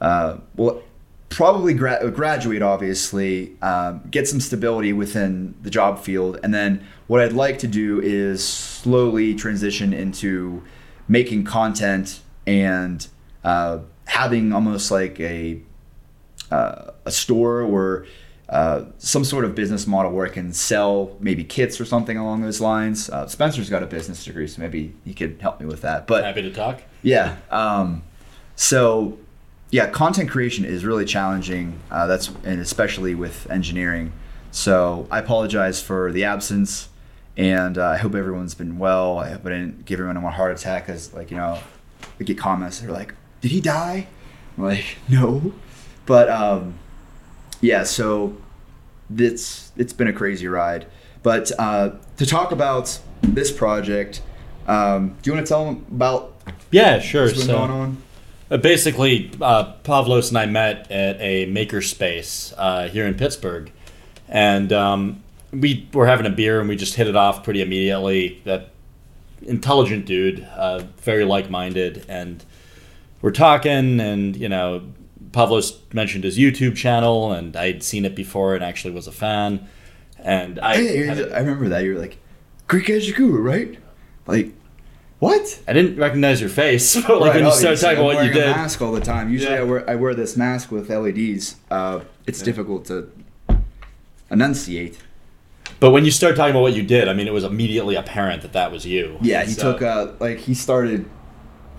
uh, 0.00 0.38
well, 0.56 0.82
probably 1.30 1.72
gra- 1.72 2.10
graduate, 2.10 2.60
obviously, 2.60 3.56
um, 3.62 4.02
get 4.10 4.28
some 4.28 4.40
stability 4.40 4.92
within 4.92 5.54
the 5.62 5.70
job 5.70 5.98
field, 5.98 6.38
and 6.42 6.52
then 6.52 6.86
what 7.06 7.20
I'd 7.22 7.32
like 7.32 7.58
to 7.60 7.66
do 7.66 8.00
is 8.00 8.46
slowly 8.46 9.34
transition 9.34 9.92
into 9.92 10.62
making 11.08 11.44
content 11.44 12.20
and 12.46 13.06
uh, 13.42 13.78
having 14.04 14.52
almost 14.52 14.90
like 14.90 15.18
a 15.18 15.60
uh, 16.50 16.90
a 17.04 17.10
store 17.12 17.62
or 17.62 18.06
uh, 18.48 18.84
some 18.98 19.24
sort 19.24 19.44
of 19.44 19.54
business 19.54 19.86
model 19.86 20.10
where 20.10 20.26
I 20.26 20.30
can 20.30 20.52
sell 20.52 21.16
maybe 21.20 21.44
kits 21.44 21.80
or 21.80 21.84
something 21.84 22.16
along 22.16 22.42
those 22.42 22.60
lines. 22.60 23.08
Uh, 23.08 23.28
Spencer's 23.28 23.70
got 23.70 23.84
a 23.84 23.86
business 23.86 24.24
degree, 24.24 24.48
so 24.48 24.60
maybe 24.60 24.92
he 25.04 25.14
could 25.14 25.38
help 25.40 25.60
me 25.60 25.66
with 25.66 25.82
that. 25.82 26.08
But 26.08 26.24
Happy 26.24 26.42
to 26.42 26.52
talk. 26.52 26.82
yeah. 27.02 27.36
Um, 27.50 28.02
so, 28.56 29.18
yeah, 29.70 29.88
content 29.90 30.30
creation 30.30 30.64
is 30.64 30.84
really 30.84 31.04
challenging. 31.04 31.78
Uh, 31.90 32.06
that's 32.06 32.28
and 32.44 32.60
especially 32.60 33.14
with 33.14 33.48
engineering. 33.50 34.12
So 34.50 35.06
I 35.10 35.18
apologize 35.20 35.80
for 35.80 36.10
the 36.12 36.24
absence, 36.24 36.88
and 37.36 37.78
uh, 37.78 37.86
I 37.86 37.96
hope 37.98 38.14
everyone's 38.14 38.54
been 38.54 38.78
well. 38.78 39.18
I 39.18 39.30
hope 39.30 39.46
I 39.46 39.50
didn't 39.50 39.84
give 39.84 40.00
everyone 40.00 40.16
a 40.16 40.30
heart 40.30 40.52
attack 40.58 40.86
because, 40.86 41.14
like, 41.14 41.30
you 41.30 41.36
know, 41.36 41.58
we 42.18 42.24
get 42.24 42.36
comments 42.36 42.80
that 42.80 42.88
are 42.88 42.92
like, 42.92 43.14
"Did 43.40 43.52
he 43.52 43.60
die?" 43.60 44.08
I'm 44.58 44.64
like, 44.64 44.84
no, 45.08 45.52
but 46.06 46.28
um, 46.28 46.74
yeah. 47.60 47.84
So 47.84 48.36
it's 49.16 49.70
it's 49.76 49.92
been 49.92 50.08
a 50.08 50.12
crazy 50.12 50.46
ride. 50.48 50.86
But 51.22 51.52
uh, 51.58 51.90
to 52.16 52.26
talk 52.26 52.50
about 52.50 52.98
this 53.22 53.52
project, 53.52 54.22
um, 54.66 55.16
do 55.22 55.30
you 55.30 55.34
want 55.34 55.46
to 55.46 55.48
tell 55.48 55.64
them 55.66 55.84
about 55.90 56.34
Yeah, 56.70 56.98
sure. 56.98 57.24
what's 57.24 57.34
been 57.36 57.46
So, 57.46 57.58
going 57.58 57.70
on? 57.70 58.02
Basically, 58.56 59.30
uh, 59.40 59.74
Pavlos 59.84 60.30
and 60.30 60.38
I 60.38 60.46
met 60.46 60.90
at 60.90 61.16
a 61.20 61.46
makerspace 61.46 62.52
uh, 62.58 62.88
here 62.88 63.06
in 63.06 63.14
Pittsburgh, 63.14 63.70
and 64.28 64.72
um, 64.72 65.22
we 65.52 65.88
were 65.92 66.06
having 66.06 66.26
a 66.26 66.30
beer 66.30 66.58
and 66.58 66.68
we 66.68 66.74
just 66.76 66.94
hit 66.94 67.06
it 67.06 67.14
off 67.14 67.44
pretty 67.44 67.62
immediately. 67.62 68.40
That 68.44 68.70
intelligent 69.42 70.04
dude, 70.04 70.42
uh, 70.56 70.82
very 70.98 71.24
like-minded, 71.24 72.04
and 72.08 72.44
we're 73.22 73.30
talking, 73.30 74.00
and 74.00 74.36
you 74.36 74.48
know, 74.48 74.82
Pavlos 75.30 75.78
mentioned 75.94 76.24
his 76.24 76.36
YouTube 76.36 76.76
channel, 76.76 77.32
and 77.32 77.54
I'd 77.56 77.84
seen 77.84 78.04
it 78.04 78.16
before 78.16 78.56
and 78.56 78.64
actually 78.64 78.92
was 78.94 79.06
a 79.06 79.12
fan, 79.12 79.68
and 80.18 80.58
I. 80.58 80.74
A- 80.74 81.34
I 81.34 81.38
remember 81.38 81.68
that. 81.68 81.84
You 81.84 81.94
were 81.94 82.00
like, 82.00 82.18
Greek 82.66 82.86
Gadget 82.86 83.14
Guru, 83.14 83.40
right? 83.40 83.78
Like, 84.26 84.52
what? 85.20 85.60
I 85.68 85.72
didn't 85.72 85.96
recognize 85.98 86.40
your 86.40 86.50
face, 86.50 87.00
but 87.06 87.20
like 87.20 87.34
when 87.34 87.44
you 87.44 87.52
started 87.52 87.78
talking 87.80 87.98
about 87.98 88.14
what 88.16 88.24
you 88.24 88.32
did, 88.32 88.48
a 88.48 88.50
mask 88.50 88.82
all 88.82 88.92
the 88.92 89.00
time. 89.00 89.30
Usually, 89.32 89.54
Yeah. 89.54 89.60
I 89.60 89.64
wear 89.64 89.88
I 89.90 89.94
wear 89.94 90.14
this 90.14 90.36
mask 90.36 90.70
with 90.72 90.90
LEDs. 90.90 91.56
Uh, 91.70 92.00
it's 92.26 92.42
difficult 92.42 92.84
to 92.86 93.10
enunciate. 94.30 94.98
but 95.80 95.90
when 95.90 96.04
you 96.04 96.10
started 96.10 96.36
talking 96.36 96.50
about 96.52 96.62
what 96.62 96.74
you 96.74 96.82
did, 96.82 97.08
I 97.08 97.12
mean, 97.14 97.26
it 97.26 97.32
was 97.32 97.44
immediately 97.44 97.94
apparent 97.96 98.42
that 98.42 98.52
that 98.52 98.70
was 98.72 98.84
you. 98.86 99.18
Yeah, 99.20 99.44
he 99.44 99.52
So- 99.52 99.72
took 99.72 99.82
uh 99.82 100.08
like 100.20 100.38
he 100.38 100.54
started 100.54 101.06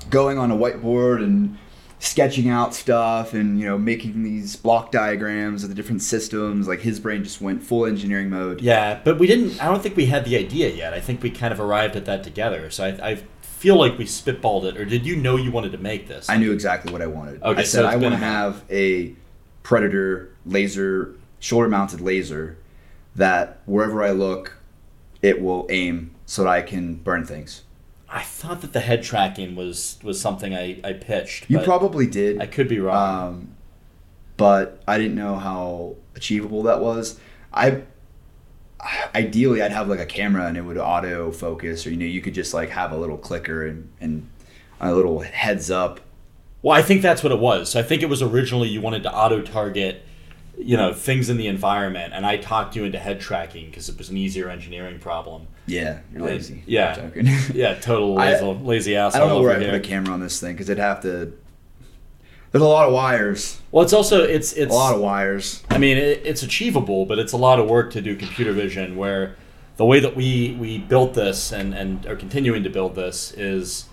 going 0.09 0.37
on 0.37 0.51
a 0.51 0.55
whiteboard 0.55 1.23
and 1.23 1.57
sketching 1.99 2.49
out 2.49 2.73
stuff 2.73 3.33
and 3.35 3.59
you 3.59 3.65
know 3.65 3.77
making 3.77 4.23
these 4.23 4.55
block 4.55 4.91
diagrams 4.91 5.63
of 5.63 5.69
the 5.69 5.75
different 5.75 6.01
systems. 6.01 6.67
Like 6.67 6.81
his 6.81 6.99
brain 6.99 7.23
just 7.23 7.41
went 7.41 7.63
full 7.63 7.85
engineering 7.85 8.29
mode. 8.29 8.61
Yeah, 8.61 8.99
but 9.03 9.19
we 9.19 9.27
didn't. 9.27 9.61
I 9.63 9.67
don't 9.67 9.81
think 9.83 9.95
we 9.95 10.07
had 10.07 10.25
the 10.25 10.35
idea 10.37 10.69
yet. 10.69 10.93
I 10.93 10.99
think 10.99 11.21
we 11.23 11.29
kind 11.31 11.53
of 11.53 11.59
arrived 11.59 11.95
at 11.95 12.05
that 12.05 12.23
together. 12.23 12.69
So 12.71 12.83
I, 12.85 13.11
I 13.11 13.19
feel 13.61 13.77
like 13.77 13.95
we 13.97 14.05
spitballed 14.05 14.63
it. 14.63 14.75
Or 14.75 14.85
did 14.85 15.05
you 15.05 15.15
know 15.15 15.35
you 15.35 15.51
wanted 15.51 15.71
to 15.73 15.77
make 15.77 16.07
this? 16.07 16.29
I 16.29 16.37
knew 16.37 16.51
exactly 16.51 16.91
what 16.91 17.01
I 17.01 17.05
wanted. 17.07 17.43
Okay, 17.43 17.61
I 17.61 17.63
said 17.63 17.85
it's 17.85 17.93
I 17.93 17.97
want 17.97 18.13
to 18.13 18.17
have 18.17 18.63
a 18.71 19.13
predator 19.61 20.35
laser, 20.47 21.15
shoulder 21.39 21.69
mounted 21.69 22.01
laser 22.01 22.57
that 23.15 23.61
wherever 23.65 24.03
I 24.03 24.11
look, 24.11 24.57
it 25.21 25.39
will 25.39 25.67
aim 25.69 26.15
so 26.25 26.43
that 26.43 26.49
I 26.49 26.63
can 26.63 26.95
burn 26.95 27.23
things. 27.23 27.61
I 28.09 28.23
thought 28.23 28.61
that 28.61 28.73
the 28.73 28.79
head 28.79 29.03
tracking 29.03 29.55
was 29.55 29.99
was 30.01 30.19
something 30.19 30.55
I, 30.55 30.81
I 30.83 30.93
pitched. 30.93 31.45
You 31.47 31.59
probably 31.59 32.07
did. 32.07 32.41
I 32.41 32.47
could 32.47 32.67
be 32.67 32.79
wrong. 32.79 33.27
um, 33.27 33.55
but 34.37 34.81
I 34.87 34.97
didn't 34.97 35.15
know 35.15 35.35
how 35.35 35.97
achievable 36.15 36.63
that 36.63 36.81
was. 36.81 37.19
I 37.53 37.83
ideally 39.15 39.61
I'd 39.61 39.71
have 39.71 39.87
like 39.87 39.99
a 39.99 40.05
camera 40.05 40.45
and 40.45 40.57
it 40.57 40.61
would 40.61 40.77
auto 40.77 41.31
focus, 41.31 41.85
or 41.85 41.91
you 41.91 41.97
know, 41.97 42.05
you 42.05 42.21
could 42.21 42.33
just 42.33 42.53
like 42.53 42.69
have 42.69 42.91
a 42.91 42.97
little 42.97 43.17
clicker 43.17 43.65
and 43.65 43.89
and 43.99 44.27
a 44.79 44.93
little 44.93 45.19
heads 45.19 45.69
up. 45.69 45.99
well, 46.63 46.77
I 46.77 46.81
think 46.81 47.01
that's 47.01 47.21
what 47.23 47.31
it 47.31 47.39
was. 47.39 47.69
So 47.71 47.79
I 47.79 47.83
think 47.83 48.01
it 48.01 48.09
was 48.09 48.21
originally 48.21 48.67
you 48.69 48.81
wanted 48.81 49.03
to 49.03 49.13
auto 49.13 49.41
target, 49.41 50.03
you 50.57 50.75
know, 50.77 50.93
things 50.93 51.29
in 51.29 51.37
the 51.37 51.47
environment, 51.47 52.13
and 52.13 52.25
I 52.25 52.37
talked 52.37 52.75
you 52.75 52.83
into 52.83 52.97
head 52.99 53.19
tracking 53.19 53.67
because 53.67 53.89
it 53.89 53.97
was 53.97 54.09
an 54.09 54.17
easier 54.17 54.49
engineering 54.49 54.99
problem. 54.99 55.47
Yeah, 55.67 55.99
you're 56.11 56.23
lazy. 56.23 56.63
Yeah. 56.65 57.09
Yeah, 57.53 57.75
total 57.75 58.17
I- 58.19 58.31
lazy, 58.41 58.45
lazy 58.63 58.97
I 58.97 59.09
don't 59.11 59.29
know 59.29 59.41
where 59.41 59.55
I 59.55 59.59
here. 59.59 59.69
put 59.71 59.75
a 59.75 59.87
camera 59.87 60.13
on 60.13 60.19
this 60.19 60.39
thing 60.39 60.53
because 60.53 60.69
it'd 60.69 60.81
have 60.83 61.01
to. 61.01 61.33
There's 62.51 62.61
a 62.61 62.67
lot 62.67 62.87
of 62.87 62.93
wires. 62.93 63.61
Well, 63.71 63.83
it's 63.83 63.93
also 63.93 64.23
it's 64.23 64.53
it's 64.53 64.73
A 64.73 64.75
lot 64.75 64.93
of 64.93 65.01
wires. 65.01 65.63
I 65.69 65.77
mean, 65.77 65.97
it, 65.97 66.21
it's 66.25 66.43
achievable, 66.43 67.05
but 67.05 67.17
it's 67.17 67.31
a 67.31 67.37
lot 67.37 67.59
of 67.59 67.69
work 67.69 67.91
to 67.91 68.01
do 68.01 68.15
computer 68.15 68.51
vision. 68.51 68.97
Where 68.97 69.35
the 69.77 69.85
way 69.85 69.99
that 70.01 70.15
we 70.15 70.57
we 70.59 70.77
built 70.77 71.13
this 71.13 71.51
and 71.51 71.73
and 71.73 72.05
are 72.05 72.15
continuing 72.15 72.63
to 72.63 72.69
build 72.69 72.95
this 72.95 73.31
is 73.33 73.85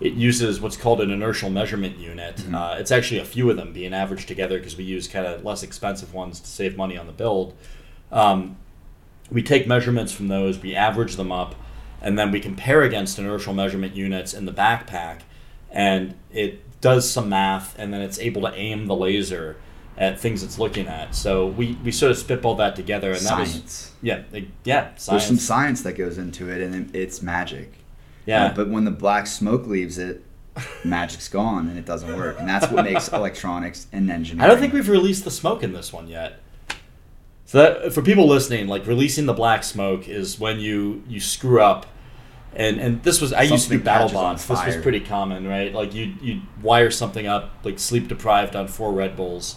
it 0.00 0.12
uses 0.12 0.60
what's 0.60 0.76
called 0.76 1.00
an 1.00 1.10
inertial 1.10 1.50
measurement 1.50 1.98
unit. 1.98 2.44
Uh, 2.52 2.76
it's 2.78 2.90
actually 2.90 3.20
a 3.20 3.24
few 3.24 3.50
of 3.50 3.56
them 3.56 3.72
being 3.72 3.94
averaged 3.94 4.28
together 4.28 4.58
because 4.58 4.76
we 4.76 4.84
use 4.84 5.08
kind 5.08 5.26
of 5.26 5.44
less 5.44 5.62
expensive 5.62 6.12
ones 6.12 6.40
to 6.40 6.46
save 6.46 6.76
money 6.76 6.98
on 6.98 7.06
the 7.06 7.12
build. 7.12 7.54
Um, 8.12 8.56
we 9.30 9.42
take 9.42 9.66
measurements 9.66 10.12
from 10.12 10.28
those, 10.28 10.58
we 10.60 10.74
average 10.74 11.16
them 11.16 11.32
up, 11.32 11.54
and 12.02 12.18
then 12.18 12.30
we 12.30 12.40
compare 12.40 12.82
against 12.82 13.18
inertial 13.18 13.54
measurement 13.54 13.96
units 13.96 14.34
in 14.34 14.44
the 14.44 14.52
backpack, 14.52 15.20
and 15.70 16.14
it 16.30 16.62
does 16.80 17.08
some 17.10 17.28
math, 17.28 17.78
and 17.78 17.92
then 17.92 18.00
it's 18.02 18.18
able 18.18 18.42
to 18.42 18.54
aim 18.54 18.86
the 18.86 18.96
laser 18.96 19.56
at 19.98 20.20
things 20.20 20.42
it's 20.42 20.58
looking 20.58 20.86
at. 20.86 21.14
So 21.14 21.46
we, 21.46 21.78
we 21.82 21.90
sort 21.90 22.12
of 22.12 22.18
spitballed 22.18 22.58
that 22.58 22.76
together, 22.76 23.12
and 23.12 23.20
that 23.26 23.38
was 23.38 23.92
yeah, 24.02 24.22
like, 24.30 24.48
yeah, 24.64 24.90
There's 25.08 25.24
some 25.24 25.38
science 25.38 25.82
that 25.82 25.94
goes 25.94 26.18
into 26.18 26.50
it, 26.50 26.60
and 26.60 26.94
it- 26.94 26.98
it's 26.98 27.22
magic. 27.22 27.72
Yeah. 28.26 28.46
Uh, 28.46 28.54
but 28.54 28.68
when 28.68 28.84
the 28.84 28.90
black 28.90 29.26
smoke 29.26 29.66
leaves 29.66 29.98
it, 29.98 30.22
magic's 30.84 31.28
gone 31.28 31.68
and 31.68 31.78
it 31.78 31.84
doesn't 31.84 32.16
work. 32.16 32.38
And 32.40 32.48
that's 32.48 32.70
what 32.70 32.84
makes 32.84 33.08
electronics 33.12 33.86
and 33.92 34.10
engineering. 34.10 34.44
I 34.44 34.52
don't 34.52 34.60
think 34.60 34.72
we've 34.72 34.88
released 34.88 35.24
the 35.24 35.30
smoke 35.30 35.62
in 35.62 35.72
this 35.72 35.92
one 35.92 36.08
yet. 36.08 36.40
So 37.44 37.58
that 37.58 37.92
for 37.92 38.02
people 38.02 38.26
listening, 38.26 38.66
like 38.66 38.86
releasing 38.86 39.26
the 39.26 39.32
black 39.32 39.62
smoke 39.62 40.08
is 40.08 40.40
when 40.40 40.58
you 40.58 41.04
you 41.08 41.20
screw 41.20 41.62
up, 41.62 41.86
and 42.56 42.80
and 42.80 43.02
this 43.02 43.20
was 43.20 43.32
I 43.32 43.42
used 43.42 43.68
to 43.70 43.76
do 43.78 43.82
battle 43.84 44.08
bots. 44.08 44.46
This 44.46 44.64
was 44.66 44.76
pretty 44.78 45.00
common, 45.00 45.46
right? 45.46 45.72
Like 45.72 45.94
you 45.94 46.14
you 46.20 46.40
wire 46.62 46.90
something 46.90 47.26
up, 47.26 47.50
like 47.64 47.78
sleep 47.78 48.08
deprived 48.08 48.56
on 48.56 48.66
four 48.68 48.92
Red 48.92 49.14
Bulls, 49.16 49.56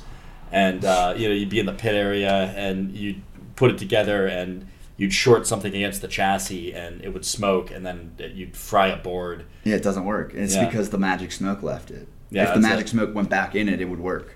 and 0.51 0.84
uh, 0.86 1.13
you 1.18 1.27
know 1.29 1.34
you'd 1.34 1.50
be 1.50 1.60
in 1.60 1.65
the 1.65 1.74
pit 1.74 1.96
area 1.96 2.53
and 2.56 2.91
you'd 2.91 3.22
put 3.56 3.72
it 3.72 3.77
together 3.77 4.27
and 4.27 4.68
you'd 4.98 5.13
short 5.13 5.48
something 5.48 5.74
against 5.74 6.01
the 6.01 6.08
chassis 6.10 6.74
and 6.74 7.01
it 7.03 7.13
would 7.13 7.25
smoke 7.25 7.72
and 7.72 7.86
then 7.86 8.13
you'd 8.36 8.56
fry 8.58 8.88
a 8.88 8.98
board. 8.98 9.46
Yeah, 9.63 9.75
it 9.75 9.84
doesn't 9.84 10.03
work. 10.06 10.34
And 10.34 10.44
it's 10.44 10.56
Yeah. 10.56 10.65
because 10.65 10.89
the 10.89 10.98
magic 10.98 11.32
smoke 11.32 11.63
left 11.63 11.89
it. 11.89 12.08
Yeah, 12.32 12.50
if 12.50 12.53
the 12.53 12.60
magic 12.60 12.86
it. 12.86 12.89
smoke 12.89 13.15
went 13.15 13.29
back 13.29 13.56
in 13.56 13.70
it, 13.70 13.79
it 13.82 13.86
would 13.86 14.00
work. 14.01 14.36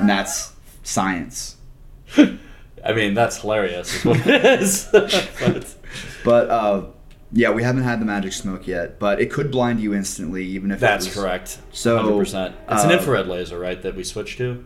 And 0.00 0.08
that's 0.08 0.52
science. 0.82 1.56
I 2.16 2.92
mean 2.94 3.12
that's 3.14 3.38
hilarious. 3.42 3.94
Is 3.96 4.04
what 4.04 4.26
it 4.26 4.44
is. 4.62 4.88
But- 4.92 5.74
But 6.24 6.50
uh, 6.50 6.82
yeah, 7.32 7.50
we 7.50 7.62
haven't 7.62 7.82
had 7.84 8.00
the 8.00 8.04
magic 8.06 8.32
smoke 8.32 8.66
yet, 8.66 8.98
but 8.98 9.20
it 9.20 9.30
could 9.30 9.50
blind 9.50 9.80
you 9.80 9.94
instantly, 9.94 10.44
even 10.44 10.70
if 10.70 10.80
That's 10.80 11.06
was- 11.06 11.14
correct. 11.14 11.58
So, 11.72 11.98
hundred 11.98 12.18
percent. 12.18 12.54
It's 12.70 12.84
an 12.84 12.90
uh, 12.90 12.94
infrared 12.94 13.26
laser, 13.26 13.58
right? 13.58 13.80
That 13.82 13.94
we 13.94 14.04
switched 14.04 14.38
to. 14.38 14.64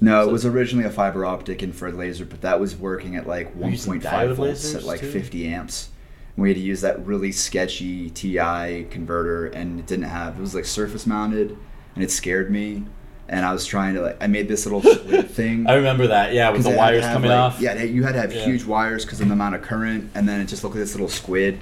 No, 0.00 0.22
So- 0.24 0.28
it 0.28 0.32
was 0.32 0.46
originally 0.46 0.84
a 0.86 0.90
fiber 0.90 1.24
optic 1.24 1.62
infrared 1.62 1.94
laser, 1.94 2.24
but 2.24 2.42
that 2.42 2.60
was 2.60 2.76
working 2.76 3.16
at 3.16 3.26
like 3.26 3.56
1.5 3.58 4.34
volts 4.34 4.74
at 4.74 4.84
like 4.84 5.00
too? 5.00 5.10
50 5.10 5.48
amps. 5.48 5.88
And 6.36 6.42
we 6.42 6.50
had 6.50 6.56
to 6.56 6.62
use 6.62 6.82
that 6.82 7.04
really 7.06 7.32
sketchy 7.32 8.10
TI 8.10 8.86
converter, 8.90 9.46
and 9.46 9.80
it 9.80 9.86
didn't 9.86 10.04
have. 10.04 10.38
It 10.38 10.40
was 10.40 10.54
like 10.54 10.66
surface 10.66 11.06
mounted, 11.06 11.56
and 11.94 12.04
it 12.04 12.10
scared 12.10 12.50
me. 12.50 12.84
And 13.28 13.44
I 13.44 13.52
was 13.52 13.66
trying 13.66 13.94
to 13.94 14.02
like, 14.02 14.18
I 14.22 14.28
made 14.28 14.46
this 14.46 14.66
little 14.66 14.80
thing. 15.22 15.66
I 15.66 15.74
remember 15.74 16.06
that. 16.08 16.32
Yeah, 16.32 16.50
with 16.50 16.62
the 16.62 16.68
it 16.70 16.72
had 16.72 16.76
to 16.76 16.78
wires 16.78 17.04
have, 17.04 17.12
coming 17.14 17.30
like- 17.30 17.38
off. 17.40 17.60
Yeah, 17.60 17.82
you 17.82 18.04
had 18.04 18.12
to 18.12 18.20
have 18.20 18.32
Yeah. 18.32 18.44
huge 18.44 18.64
wires 18.64 19.04
because 19.04 19.20
of 19.20 19.26
the 19.26 19.32
amount 19.32 19.56
of 19.56 19.62
current, 19.62 20.10
and 20.14 20.28
then 20.28 20.40
it 20.40 20.44
just 20.44 20.62
looked 20.62 20.76
like 20.76 20.82
this 20.84 20.92
little 20.94 21.08
squid. 21.08 21.58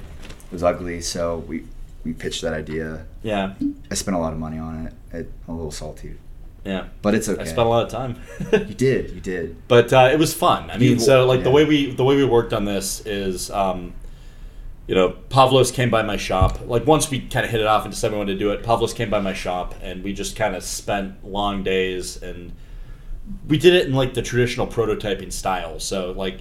Was 0.55 0.63
ugly, 0.63 1.01
so 1.01 1.39
we 1.49 1.65
we 2.05 2.13
pitched 2.13 2.43
that 2.43 2.55
idea. 2.55 3.07
Yeah. 3.23 3.55
I 3.91 3.95
spent 3.95 4.17
a 4.17 4.21
lot 4.21 4.33
of 4.33 4.39
money 4.39 4.59
on 4.59 4.87
it. 4.87 4.93
it 5.17 5.33
I'm 5.49 5.55
a 5.55 5.57
little 5.57 5.73
salty, 5.73 6.15
Yeah. 6.65 6.89
but 7.03 7.15
it's 7.15 7.29
okay. 7.29 7.43
I 7.43 7.45
spent 7.45 7.67
a 7.67 7.71
lot 7.71 7.85
of 7.87 7.91
time. 7.91 8.17
You 8.53 8.75
did, 8.75 9.11
you 9.11 9.21
did. 9.21 9.57
but 9.69 9.93
uh, 9.93 10.11
it 10.13 10.19
was 10.19 10.33
fun. 10.35 10.71
I 10.71 10.79
mean, 10.79 10.99
so 11.01 11.27
like 11.27 11.43
the 11.43 11.51
way 11.51 11.65
we 11.65 11.93
the 11.93 12.05
way 12.05 12.17
we 12.17 12.25
worked 12.25 12.53
on 12.53 12.65
this 12.67 13.05
is, 13.05 13.51
um, 13.51 13.95
you 14.87 14.95
know, 14.95 15.17
Pavlos 15.29 15.73
came 15.73 15.91
by 15.91 16.03
my 16.03 16.17
shop. 16.17 16.61
Like 16.67 16.87
once 16.87 17.11
we 17.11 17.21
kind 17.21 17.45
of 17.45 17.51
hit 17.51 17.61
it 17.61 17.67
off 17.67 17.85
and 17.85 17.93
decided 17.93 18.13
we 18.13 18.19
wanted 18.19 18.35
to 18.35 18.39
do 18.39 18.51
it, 18.53 18.63
Pavlos 18.63 18.95
came 18.95 19.11
by 19.11 19.21
my 19.21 19.33
shop 19.33 19.75
and 19.83 20.05
we 20.05 20.13
just 20.13 20.37
kind 20.37 20.55
of 20.55 20.63
spent 20.63 21.25
long 21.25 21.63
days 21.65 22.23
and 22.23 22.53
we 23.49 23.57
did 23.59 23.73
it 23.75 23.87
in 23.87 23.95
like 23.95 24.13
the 24.15 24.23
traditional 24.23 24.67
prototyping 24.67 25.33
style. 25.33 25.81
So 25.81 26.13
like 26.13 26.41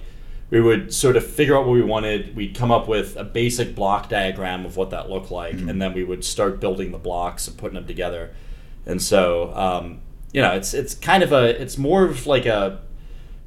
we 0.50 0.60
would 0.60 0.92
sort 0.94 1.16
of 1.16 1.26
figure 1.26 1.56
out 1.56 1.66
what 1.66 1.72
we 1.72 1.82
wanted. 1.82 2.36
We'd 2.36 2.54
come 2.54 2.70
up 2.70 2.86
with 2.88 3.16
a 3.16 3.24
basic 3.24 3.74
block 3.74 4.08
diagram 4.08 4.64
of 4.66 4.76
what 4.76 4.90
that 4.90 5.10
looked 5.10 5.30
like, 5.30 5.56
Mhm. 5.56 5.70
and 5.70 5.82
then 5.82 5.92
we 5.94 6.04
would 6.04 6.24
start 6.24 6.60
building 6.60 6.92
the 6.92 6.98
blocks 6.98 7.48
and 7.48 7.56
putting 7.56 7.74
them 7.74 7.86
together. 7.86 8.30
And 8.86 9.00
so, 9.00 9.52
um, 9.54 10.00
you 10.32 10.42
know, 10.42 10.52
it's 10.52 10.74
it's 10.74 10.94
kind 10.94 11.22
of 11.22 11.32
a 11.32 11.60
it's 11.60 11.78
more 11.78 12.04
of 12.04 12.26
like 12.26 12.46
a 12.46 12.80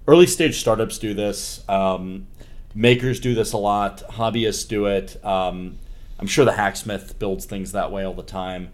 early 0.07 0.25
stage 0.27 0.59
startups 0.59 0.97
do 0.97 1.13
this. 1.13 1.63
Um, 1.69 2.27
makers 2.73 3.19
do 3.19 3.35
this 3.35 3.53
a 3.53 3.57
lot. 3.57 4.03
Hobbyists 4.11 4.67
do 4.67 4.85
it. 4.85 5.23
Um, 5.23 5.77
I'm 6.19 6.27
sure 6.27 6.45
the 6.45 6.53
hacksmith 6.53 7.19
builds 7.19 7.45
things 7.45 7.71
that 7.73 7.91
way 7.91 8.03
all 8.03 8.13
the 8.13 8.23
time. 8.23 8.69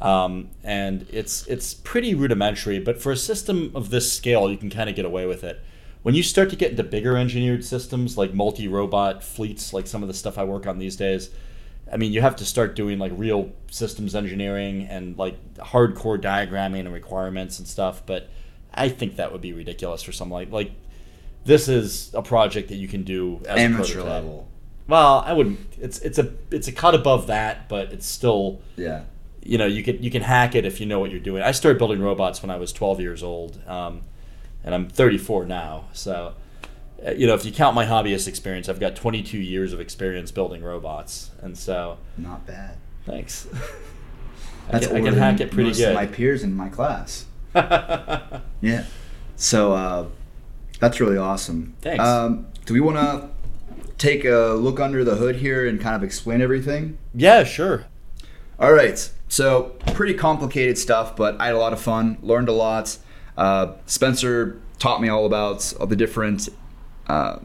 Um, 0.00 0.50
and 0.62 1.06
it's 1.12 1.46
it's 1.48 1.74
pretty 1.74 2.14
rudimentary, 2.14 2.78
but 2.78 3.02
for 3.02 3.12
a 3.12 3.16
system 3.16 3.72
of 3.74 3.90
this 3.90 4.12
scale, 4.12 4.48
you 4.50 4.56
can 4.56 4.70
kind 4.70 4.88
of 4.88 4.96
get 4.96 5.04
away 5.04 5.26
with 5.26 5.42
it. 5.44 5.60
When 6.08 6.14
you 6.14 6.22
start 6.22 6.48
to 6.48 6.56
get 6.56 6.70
into 6.70 6.84
bigger 6.84 7.18
engineered 7.18 7.62
systems 7.62 8.16
like 8.16 8.32
multi-robot 8.32 9.22
fleets, 9.22 9.74
like 9.74 9.86
some 9.86 10.00
of 10.00 10.08
the 10.08 10.14
stuff 10.14 10.38
I 10.38 10.44
work 10.44 10.66
on 10.66 10.78
these 10.78 10.96
days, 10.96 11.28
I 11.92 11.98
mean, 11.98 12.14
you 12.14 12.22
have 12.22 12.34
to 12.36 12.46
start 12.46 12.74
doing 12.74 12.98
like 12.98 13.12
real 13.14 13.52
systems 13.70 14.14
engineering 14.14 14.84
and 14.84 15.18
like 15.18 15.36
hardcore 15.56 16.18
diagramming 16.18 16.80
and 16.80 16.94
requirements 16.94 17.58
and 17.58 17.68
stuff. 17.68 18.06
But 18.06 18.30
I 18.72 18.88
think 18.88 19.16
that 19.16 19.32
would 19.32 19.42
be 19.42 19.52
ridiculous 19.52 20.02
for 20.02 20.12
something 20.12 20.32
like 20.32 20.50
like 20.50 20.70
this 21.44 21.68
is 21.68 22.10
a 22.14 22.22
project 22.22 22.68
that 22.68 22.76
you 22.76 22.88
can 22.88 23.02
do 23.02 23.42
as 23.46 23.58
a 23.58 23.60
Amateur 23.60 24.02
level. 24.02 24.48
Well, 24.86 25.22
I 25.26 25.34
wouldn't. 25.34 25.60
It's 25.78 25.98
it's 25.98 26.18
a 26.18 26.32
it's 26.50 26.68
a 26.68 26.72
cut 26.72 26.94
above 26.94 27.26
that, 27.26 27.68
but 27.68 27.92
it's 27.92 28.06
still 28.06 28.62
Yeah. 28.76 29.02
you 29.42 29.58
know 29.58 29.66
you 29.66 29.82
can 29.82 30.02
you 30.02 30.10
can 30.10 30.22
hack 30.22 30.54
it 30.54 30.64
if 30.64 30.80
you 30.80 30.86
know 30.86 31.00
what 31.00 31.10
you're 31.10 31.20
doing. 31.20 31.42
I 31.42 31.50
started 31.50 31.76
building 31.76 32.00
robots 32.00 32.40
when 32.40 32.48
I 32.48 32.56
was 32.56 32.72
12 32.72 32.98
years 32.98 33.22
old, 33.22 33.60
um, 33.68 34.04
and 34.64 34.74
I'm 34.74 34.88
34 34.88 35.46
now. 35.46 35.86
So, 35.92 36.34
uh, 37.06 37.12
you 37.12 37.26
know, 37.26 37.34
if 37.34 37.44
you 37.44 37.52
count 37.52 37.74
my 37.74 37.84
hobbyist 37.86 38.26
experience, 38.28 38.68
I've 38.68 38.80
got 38.80 38.96
22 38.96 39.38
years 39.38 39.72
of 39.72 39.80
experience 39.80 40.30
building 40.30 40.62
robots, 40.62 41.30
and 41.42 41.56
so 41.56 41.98
Not 42.16 42.46
bad. 42.46 42.76
thanks. 43.06 43.46
I 44.68 44.72
That's 44.72 44.86
can, 44.88 44.96
I 44.96 45.00
can 45.00 45.14
hack 45.14 45.40
it 45.40 45.50
pretty 45.50 45.70
most 45.70 45.78
good. 45.78 45.88
Of 45.90 45.94
my 45.94 46.06
peers 46.06 46.42
in 46.42 46.54
my 46.54 46.68
class. 46.68 47.24
Yeah. 48.60 48.84
So 49.36 49.72
uh, 49.72 50.06
that's 50.80 51.00
really 51.00 51.16
awesome. 51.16 51.74
Thanks. 51.80 52.02
Um, 52.04 52.48
do 52.66 52.74
we 52.74 52.80
want 52.80 52.96
to 52.98 53.30
take 53.96 54.24
a 54.24 54.54
look 54.58 54.80
under 54.80 55.04
the 55.04 55.14
hood 55.14 55.36
here 55.36 55.66
and 55.66 55.80
kind 55.80 55.94
of 55.96 56.02
explain 56.02 56.40
everything? 56.42 56.98
yeah, 57.14 57.44
sure. 57.44 57.84
All 58.58 58.72
right. 58.72 59.10
So 59.28 59.76
pretty 59.94 60.14
complicated 60.14 60.76
stuff, 60.76 61.14
but 61.16 61.40
I 61.40 61.46
had 61.46 61.54
a 61.54 61.58
lot 61.58 61.72
of 61.72 61.80
fun. 61.80 62.18
Learned 62.20 62.48
a 62.48 62.52
lot. 62.52 62.98
Uh, 63.38 63.72
Spencer 63.86 64.60
taught 64.78 65.00
me 65.00 65.08
all 65.08 65.24
about 65.24 65.72
all 65.80 65.86
the 65.86 65.96
different. 65.96 66.48
Uh, 67.06 67.38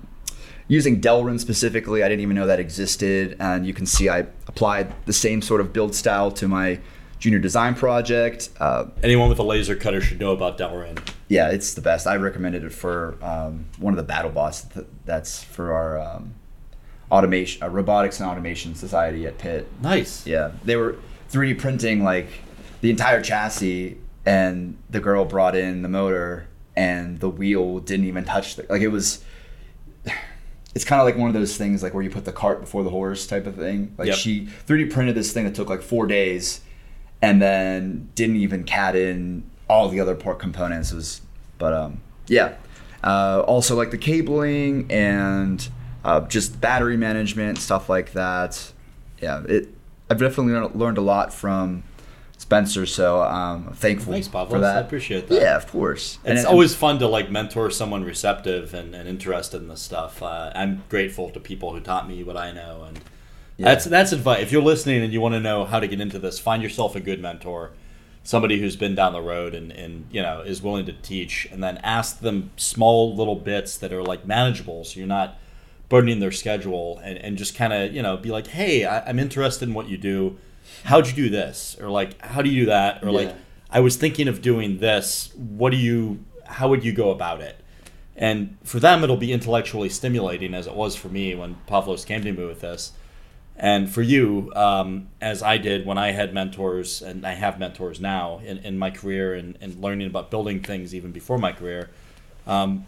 using 0.68 1.00
Delrin 1.00 1.40
specifically, 1.40 2.04
I 2.04 2.10
didn't 2.10 2.22
even 2.22 2.36
know 2.36 2.48
that 2.48 2.60
existed, 2.60 3.38
and 3.40 3.66
you 3.66 3.74
can 3.74 3.86
see 3.86 4.10
I 4.10 4.20
applied 4.48 4.94
the 5.06 5.14
same 5.14 5.42
sort 5.42 5.62
of 5.62 5.72
build 5.72 5.94
style 5.96 6.32
to 6.32 6.48
my 6.48 6.80
junior 7.20 7.40
design 7.40 7.76
project. 7.76 8.50
Uh, 8.60 8.86
Anyone 9.02 9.30
with 9.30 9.40
a 9.40 9.44
laser 9.44 9.76
cutter 9.76 10.02
should 10.02 10.20
know 10.20 10.32
about 10.32 10.58
Delrin. 10.58 10.98
yeah, 11.30 11.50
it's 11.50 11.74
the 11.74 11.82
best. 11.82 12.08
I 12.08 12.16
recommended 12.18 12.64
it 12.66 12.72
for 12.74 13.18
um, 13.22 13.66
one 13.78 13.94
of 13.94 13.98
the 13.98 14.04
battle 14.04 14.32
bots. 14.32 14.64
th- 14.64 14.86
That's 15.06 15.42
for 15.44 15.72
our 15.74 16.00
um, 16.00 16.34
automation, 17.12 17.62
uh, 17.64 17.70
robotics 17.70 18.20
and 18.20 18.28
automation 18.30 18.74
society 18.76 19.26
at 19.28 19.38
Pitt. 19.38 19.68
Nice. 19.82 20.26
Yeah, 20.28 20.52
they 20.66 20.76
were 20.76 20.96
3D 21.32 21.60
printing 21.60 22.04
like 22.04 22.28
the 22.82 22.90
entire 22.90 23.22
chassis, 23.22 23.98
and 24.26 24.78
the 24.90 25.00
girl 25.00 25.26
brought 25.26 25.56
in 25.56 25.82
the 25.82 25.90
motor, 25.90 26.48
and 26.76 27.20
the 27.20 27.30
wheel 27.30 27.80
didn't 27.80 28.06
even 28.06 28.24
touch 28.26 28.56
the 28.56 28.66
like 28.70 28.82
it 28.82 28.90
was. 28.90 29.24
It's 30.76 30.86
kind 30.86 31.00
of 31.00 31.06
like 31.06 31.16
one 31.18 31.28
of 31.28 31.36
those 31.36 31.56
things 31.56 31.84
like 31.84 31.94
where 31.94 32.02
you 32.02 32.10
put 32.10 32.26
the 32.26 32.32
cart 32.32 32.60
before 32.60 32.84
the 32.84 32.90
horse 32.90 33.28
type 33.28 33.46
of 33.46 33.56
thing. 33.56 33.94
Like 33.96 34.08
Yep. 34.08 34.16
she 34.18 34.48
3D 34.68 34.92
printed 34.92 35.14
this 35.14 35.32
thing 35.32 35.44
that 35.46 35.54
took 35.54 35.70
like 35.70 35.84
four 35.84 36.08
days, 36.08 36.62
and 37.22 37.40
then 37.40 38.10
didn't 38.16 38.38
even 38.38 38.64
cat 38.64 38.96
in 38.96 39.44
all 39.70 39.88
the 39.88 40.00
other 40.00 40.16
part 40.16 40.40
components. 40.40 40.92
It 40.92 40.96
was, 40.96 41.22
but 41.60 41.74
um, 41.76 42.02
yeah. 42.26 42.56
Uh, 43.04 43.44
also 43.46 43.76
like 43.76 43.92
the 43.92 44.00
cabling 44.00 44.88
and 44.92 45.70
uh, 46.04 46.22
just 46.22 46.60
battery 46.60 46.98
management 46.98 47.60
stuff 47.60 47.88
like 47.88 48.14
that. 48.14 48.72
Yeah, 49.22 49.44
it. 49.48 49.70
I've 50.10 50.18
definitely 50.18 50.54
learned- 50.54 50.74
learned 50.76 50.98
a 50.98 51.02
lot 51.02 51.32
from 51.32 51.84
Spencer, 52.48 52.86
so 52.86 53.24
um, 53.24 53.68
I'm 53.70 53.74
thankful 53.74 54.12
Thanks, 54.12 54.28
Pavlos. 54.28 54.50
for 54.50 54.60
that. 54.60 54.76
I 54.76 54.80
appreciate 54.82 55.30
that. 55.30 55.42
Yeah, 55.42 55.56
of 55.56 55.66
course. 55.66 56.18
And 56.26 56.38
It's 56.38 56.44
it- 56.46 56.50
always 56.50 56.76
fun 56.76 57.00
to 57.00 57.08
like 57.08 57.32
mentor 57.32 57.72
someone 57.72 58.04
receptive 58.04 58.74
and, 58.74 58.94
and 58.94 59.08
interested 59.08 59.62
in 59.62 59.70
this 59.70 59.82
stuff. 59.82 60.22
Uh, 60.22 60.52
I'm 60.54 60.84
grateful 60.90 61.30
to 61.30 61.40
people 61.40 61.72
who 61.74 61.80
taught 61.80 62.06
me 62.08 62.22
what 62.22 62.36
I 62.36 62.52
know, 62.52 62.84
and 62.88 63.00
Yeah. 63.56 63.66
that's 63.70 63.86
that's 63.86 64.12
advice. 64.12 64.42
If 64.42 64.52
you're 64.52 64.62
listening 64.62 65.02
and 65.04 65.14
you 65.14 65.22
want 65.22 65.36
to 65.36 65.40
know 65.40 65.64
how 65.64 65.80
to 65.80 65.88
get 65.88 66.02
into 66.02 66.20
this, 66.20 66.38
find 66.38 66.62
yourself 66.62 66.98
a 66.98 67.00
good 67.00 67.22
mentor, 67.22 67.72
somebody 68.24 68.60
who's 68.60 68.76
been 68.76 68.94
down 68.94 69.14
the 69.14 69.22
road 69.22 69.56
and, 69.56 69.72
and 69.72 70.06
you 70.12 70.22
know 70.22 70.42
is 70.42 70.62
willing 70.62 70.86
to 70.88 70.94
teach, 70.94 71.48
and 71.50 71.64
then 71.64 71.78
ask 71.78 72.20
them 72.20 72.52
small 72.58 73.16
little 73.16 73.36
bits 73.38 73.78
that 73.78 73.94
are 73.94 74.04
like 74.04 74.28
manageable, 74.28 74.84
so 74.84 75.00
you're 75.00 75.08
not 75.08 75.40
burdening 75.88 76.20
their 76.20 76.32
schedule, 76.32 77.00
and, 77.06 77.18
and 77.20 77.38
just 77.38 77.56
kind 77.56 77.72
of 77.72 77.94
you 77.94 78.02
know 78.02 78.18
be 78.18 78.32
like, 78.32 78.48
hey, 78.48 78.84
I, 78.86 79.08
I'm 79.08 79.18
interested 79.18 79.70
in 79.70 79.74
what 79.74 79.88
you 79.88 79.96
do. 79.98 80.38
How'd 80.84 81.08
you 81.08 81.14
do 81.14 81.30
this? 81.30 81.78
Or 81.80 81.90
like, 81.90 82.22
how 82.22 82.42
do 82.42 82.50
you 82.50 82.62
do 82.62 82.66
that? 82.68 83.04
Or 83.04 83.12
like, 83.12 83.34
I 83.70 83.80
was 83.80 83.96
thinking 83.96 84.28
of 84.28 84.42
doing 84.42 84.80
this. 84.80 85.32
What 85.36 85.72
do 85.72 85.78
you? 85.78 86.20
How 86.46 86.70
would 86.70 86.84
you 86.84 86.92
go 86.92 87.10
about 87.12 87.42
it? 87.42 87.58
And 88.16 88.58
for 88.64 88.80
them, 88.80 89.04
it'll 89.04 89.18
be 89.18 89.32
intellectually 89.32 89.90
stimulating, 89.90 90.54
as 90.54 90.68
it 90.68 90.76
was 90.76 90.96
for 90.96 91.10
me 91.10 91.34
when 91.34 91.56
Pavlos 91.68 92.06
came 92.06 92.22
to 92.24 92.32
me 92.32 92.46
with 92.46 92.62
this. 92.62 92.92
And 93.56 93.90
for 93.90 94.02
you, 94.02 94.52
um, 94.56 95.08
as 95.22 95.42
I 95.42 95.58
did 95.58 95.86
when 95.86 95.98
I 95.98 96.12
had 96.12 96.34
mentors, 96.34 97.02
and 97.02 97.26
I 97.26 97.34
have 97.34 97.60
mentors 97.60 98.00
now 98.00 98.40
in, 98.46 98.58
in 98.60 98.78
my 98.78 98.90
career 98.92 99.34
and, 99.34 99.58
and 99.62 99.82
learning 99.82 100.08
about 100.08 100.30
building 100.32 100.62
things 100.62 100.94
even 100.94 101.12
before 101.12 101.38
my 101.38 101.52
career, 101.54 101.90
um, 102.46 102.86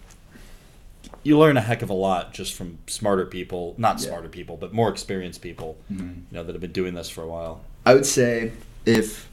you 1.24 1.38
learn 1.40 1.56
a 1.58 1.62
heck 1.62 1.82
of 1.82 1.90
a 1.90 1.94
lot 1.94 2.34
just 2.34 2.54
from 2.54 2.80
smarter 2.88 3.26
people, 3.26 3.74
not 3.78 4.00
Yeah. 4.02 4.10
smarter 4.10 4.28
people, 4.30 4.58
but 4.58 4.74
more 4.74 4.90
experienced 4.90 5.42
people, 5.42 5.78
Mhm. 5.92 6.00
you 6.00 6.24
know, 6.32 6.44
that 6.44 6.54
have 6.54 6.62
been 6.62 6.72
doing 6.72 6.94
this 6.96 7.10
for 7.10 7.22
a 7.24 7.28
while. 7.28 7.62
I 7.86 7.94
would 7.94 8.06
say 8.06 8.52
if 8.86 9.30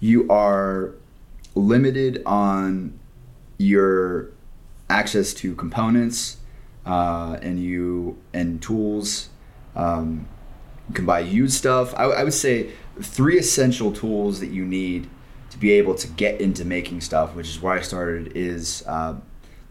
you 0.00 0.30
are 0.30 0.92
limited 1.54 2.22
on 2.26 2.98
your 3.56 4.28
access 4.90 5.32
to 5.34 5.54
components 5.54 6.36
uh, 6.84 7.38
and 7.40 7.58
you 7.58 8.18
and 8.34 8.60
tools, 8.60 9.30
um, 9.74 10.28
you 10.88 10.94
can 10.94 11.06
buy 11.06 11.20
used 11.20 11.54
stuff. 11.54 11.94
I, 11.96 12.04
I 12.04 12.24
would 12.24 12.34
say 12.34 12.70
three 13.00 13.38
essential 13.38 13.92
tools 13.92 14.40
that 14.40 14.48
you 14.48 14.64
need 14.66 15.08
to 15.50 15.58
be 15.58 15.72
able 15.72 15.94
to 15.94 16.06
get 16.06 16.38
into 16.38 16.66
making 16.66 17.00
stuff, 17.00 17.34
which 17.34 17.48
is 17.48 17.62
where 17.62 17.72
I 17.72 17.80
started. 17.80 18.32
Is 18.36 18.84
uh, 18.86 19.16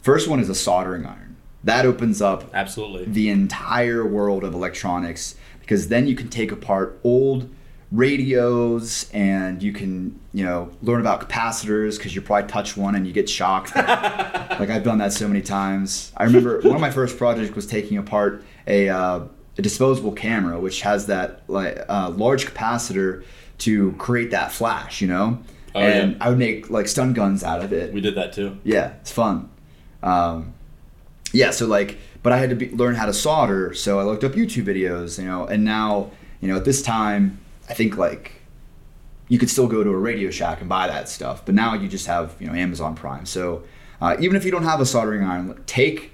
first 0.02 0.28
one 0.28 0.40
is 0.40 0.50
a 0.50 0.56
soldering 0.56 1.06
iron. 1.06 1.36
That 1.64 1.86
opens 1.86 2.22
up 2.22 2.50
Absolutely. 2.54 3.06
the 3.06 3.30
entire 3.30 4.06
world 4.06 4.44
of 4.44 4.54
electronics 4.54 5.36
because 5.60 5.88
then 5.90 6.08
you 6.08 6.16
can 6.16 6.30
take 6.30 6.52
apart 6.52 7.00
old 7.04 7.50
radios 7.96 9.10
and 9.14 9.64
you 9.64 9.72
can 9.74 10.20
you 10.34 10.44
know 10.44 10.70
learn 10.82 11.00
about 11.02 11.28
capacitors 11.30 11.98
because 11.98 12.14
you 12.16 12.22
probably 12.22 12.48
touch 12.50 12.76
one 12.78 12.96
and 12.96 13.08
you 13.08 13.14
get 13.14 13.30
shocked 13.30 13.76
like 13.76 14.70
i've 14.70 14.84
done 14.84 14.98
that 14.98 15.14
so 15.14 15.28
many 15.28 15.42
times 15.42 16.12
i 16.18 16.24
remember 16.24 16.60
one 16.64 16.76
of 16.76 16.82
my 16.82 16.92
first 16.92 17.18
projects 17.18 17.56
was 17.56 17.66
taking 17.66 17.98
apart 17.98 18.44
a, 18.68 18.90
uh, 18.90 19.22
a 19.58 19.62
disposable 19.62 20.12
camera 20.12 20.60
which 20.60 20.82
has 20.82 21.08
that 21.08 21.42
like 21.48 21.78
uh, 21.90 22.10
large 22.16 22.46
capacitor 22.46 23.24
to 23.60 23.92
create 23.94 24.32
that 24.32 24.52
flash 24.52 25.02
you 25.02 25.08
know 25.08 25.40
Oh, 25.74 25.82
and 25.82 26.14
yeah. 26.14 26.18
i 26.26 26.30
would 26.30 26.38
make 26.38 26.70
like 26.70 26.88
stun 26.88 27.12
guns 27.14 27.44
out 27.44 27.62
of 27.62 27.74
it 27.74 27.92
We 27.94 28.00
did 28.00 28.16
that 28.16 28.32
too. 28.32 28.58
yeah, 28.64 28.94
it's 29.02 29.12
fun. 29.12 29.50
Um, 30.02 30.54
yeah, 31.34 31.52
so 31.52 31.66
like, 31.68 31.98
but 32.24 32.32
I 32.32 32.38
had 32.38 32.50
to 32.52 32.56
be, 32.56 32.70
learn 32.70 32.96
how 32.96 33.06
to 33.08 33.14
solder, 33.14 33.74
so 33.74 34.00
I 34.00 34.04
looked 34.04 34.24
up 34.24 34.32
YouTube 34.34 34.64
videos, 34.64 35.20
you 35.20 35.26
know, 35.26 35.46
and 35.46 35.66
now, 35.66 36.12
you 36.40 36.48
know, 36.48 36.56
at 36.56 36.64
this 36.64 36.82
time, 36.82 37.40
I 37.70 37.74
think 37.74 37.98
like 37.98 38.34
you 39.28 39.40
could 39.40 39.50
still 39.50 39.68
go 39.68 39.84
to 39.84 39.90
a 39.90 39.98
Radio 39.98 40.30
Shack 40.30 40.60
and 40.60 40.70
buy 40.70 40.88
that 40.88 41.10
stuff, 41.10 41.46
but 41.46 41.56
now 41.56 41.74
you 41.74 41.88
just 41.88 42.08
have, 42.08 42.36
you 42.40 42.48
know, 42.48 42.54
Amazon 42.54 42.96
Prime. 42.96 43.26
So 43.26 43.64
uh, 44.00 44.16
even 44.20 44.36
if 44.36 44.46
you 44.46 44.52
don't 44.52 44.64
have 44.64 44.80
a 44.80 44.86
soldering 44.86 45.24
iron, 45.24 45.64
take 45.66 46.12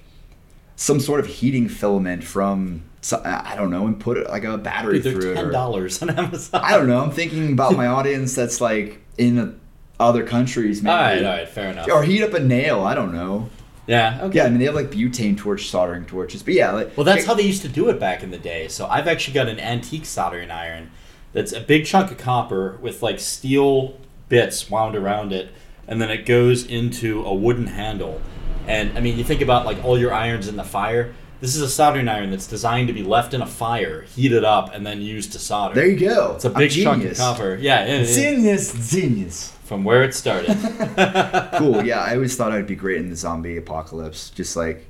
some 0.75 0.99
sort 0.99 1.19
of 1.19 1.27
heating 1.27 1.67
filament 1.67 2.23
from, 2.23 2.83
I 3.23 3.55
don't 3.55 3.69
know, 3.69 3.85
and 3.85 3.99
put 3.99 4.17
it 4.17 4.29
like 4.29 4.43
a 4.43 4.57
battery 4.57 4.99
Dude, 4.99 5.21
through 5.21 5.33
ten 5.33 5.51
dollars 5.51 6.01
on 6.01 6.09
Amazon. 6.11 6.61
I 6.63 6.77
don't 6.77 6.87
know. 6.87 7.01
I'm 7.01 7.11
thinking 7.11 7.51
about 7.51 7.75
my 7.75 7.87
audience 7.97 8.33
that's 8.33 8.61
like 8.61 9.01
in 9.17 9.59
other 9.99 10.25
countries, 10.25 10.81
maybe. 10.81 10.91
All 10.91 10.97
right, 10.97 11.23
all 11.23 11.37
right, 11.37 11.49
fair 11.49 11.71
enough. 11.71 11.89
Or 11.89 12.03
heat 12.03 12.23
up 12.23 12.33
a 12.33 12.39
nail. 12.39 12.81
I 12.81 12.95
don't 12.95 13.13
know. 13.13 13.49
Yeah, 13.87 14.19
okay. 14.23 14.37
Yeah, 14.37 14.45
I 14.45 14.49
mean 14.49 14.59
they 14.59 14.65
have 14.65 14.75
like 14.75 14.91
butane 14.91 15.37
torch 15.37 15.67
soldering 15.69 16.05
torches, 16.05 16.43
but 16.43 16.53
yeah, 16.53 16.71
like 16.71 16.95
Well, 16.95 17.03
that's 17.03 17.25
how 17.25 17.33
they 17.33 17.43
used 17.43 17.63
to 17.63 17.67
do 17.67 17.89
it 17.89 17.99
back 17.99 18.23
in 18.23 18.31
the 18.31 18.37
day. 18.37 18.67
So 18.67 18.85
I've 18.85 19.07
actually 19.07 19.33
got 19.33 19.49
an 19.49 19.59
antique 19.59 20.05
soldering 20.05 20.51
iron 20.51 20.91
that's 21.33 21.53
a 21.53 21.61
big 21.61 21.85
chunk 21.85 22.11
of 22.11 22.17
copper 22.17 22.77
with 22.81 23.01
like 23.01 23.19
steel 23.19 23.97
bits 24.29 24.69
wound 24.69 24.95
around 24.95 25.31
it, 25.33 25.51
and 25.87 26.01
then 26.01 26.09
it 26.09 26.25
goes 26.25 26.65
into 26.65 27.23
a 27.23 27.33
wooden 27.33 27.67
handle. 27.67 28.21
And 28.67 28.97
I 28.97 29.01
mean, 29.01 29.17
you 29.17 29.23
think 29.23 29.41
about 29.41 29.65
like 29.65 29.83
all 29.83 29.97
your 29.97 30.13
irons 30.13 30.47
in 30.47 30.55
the 30.55 30.63
fire. 30.63 31.13
This 31.39 31.55
is 31.55 31.63
a 31.63 31.69
soldering 31.69 32.07
iron 32.07 32.29
that's 32.29 32.45
designed 32.45 32.87
to 32.89 32.93
be 32.93 33.01
left 33.01 33.33
in 33.33 33.41
a 33.41 33.47
fire, 33.47 34.03
heated 34.03 34.43
up, 34.43 34.75
and 34.75 34.85
then 34.85 35.01
used 35.01 35.31
to 35.31 35.39
solder. 35.39 35.73
There 35.73 35.87
you 35.87 35.97
go. 35.99 36.33
it's 36.35 36.45
a 36.45 36.51
big 36.51 36.69
chunk 36.69 37.03
of 37.03 37.17
copper. 37.17 37.57
Yeah, 37.59 37.83
yeah, 37.85 38.01
yeah. 38.01 38.13
Genius, 38.13 38.91
genius. 38.91 39.51
from 39.63 39.83
where 39.83 40.03
it 40.03 40.13
started. 40.13 40.55
Cool. 41.57 41.83
Yeah, 41.85 42.01
I 42.01 42.13
always 42.13 42.35
thought 42.35 42.51
I'd 42.51 42.67
be 42.67 42.75
great 42.75 42.97
in 42.97 43.09
the 43.09 43.15
zombie 43.15 43.57
apocalypse. 43.57 44.29
Just 44.29 44.55
like, 44.55 44.85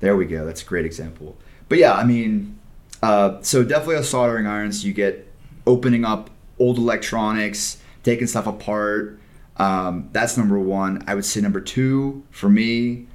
there 0.00 0.16
we 0.16 0.24
go. 0.24 0.46
That's 0.46 0.62
a 0.62 0.64
great 0.64 0.86
example. 0.86 1.36
But 1.68 1.76
yeah, 1.78 1.92
I 1.92 2.04
mean, 2.04 2.58
uh, 3.02 3.42
so 3.42 3.62
definitely 3.62 3.96
a 3.96 4.02
soldering 4.02 4.46
iron. 4.46 4.72
So 4.72 4.86
you 4.86 4.94
get 4.94 5.29
opening 5.70 6.04
up 6.04 6.30
old 6.58 6.76
electronics, 6.78 7.78
taking 8.02 8.26
stuff 8.26 8.46
apart. 8.46 9.18
Um, 9.56 10.08
that's 10.12 10.36
number 10.36 10.58
one. 10.58 11.04
I 11.06 11.14
would 11.14 11.24
say 11.24 11.40
number 11.40 11.60
two 11.60 12.22
for 12.30 12.48
me. 12.48 13.06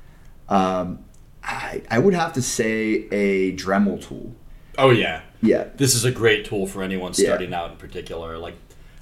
Um, 0.49 0.99
I, 1.43 1.81
I 1.91 1.99
would 1.99 2.13
have 2.13 2.33
to 2.33 2.41
say 2.41 3.07
a 3.11 3.55
Dremel 3.55 4.01
tool. 4.05 4.33
oh 4.77 4.89
yeah, 4.91 5.21
Yeah. 5.41 5.65
this 5.75 5.93
is 5.95 6.05
a 6.05 6.11
great 6.11 6.45
tool 6.45 6.65
for 6.67 6.81
anyone 6.83 7.13
Yeah. 7.15 7.25
starting 7.27 7.53
out 7.53 7.71
in 7.71 7.77
particular. 7.77 8.37
Like, 8.37 8.55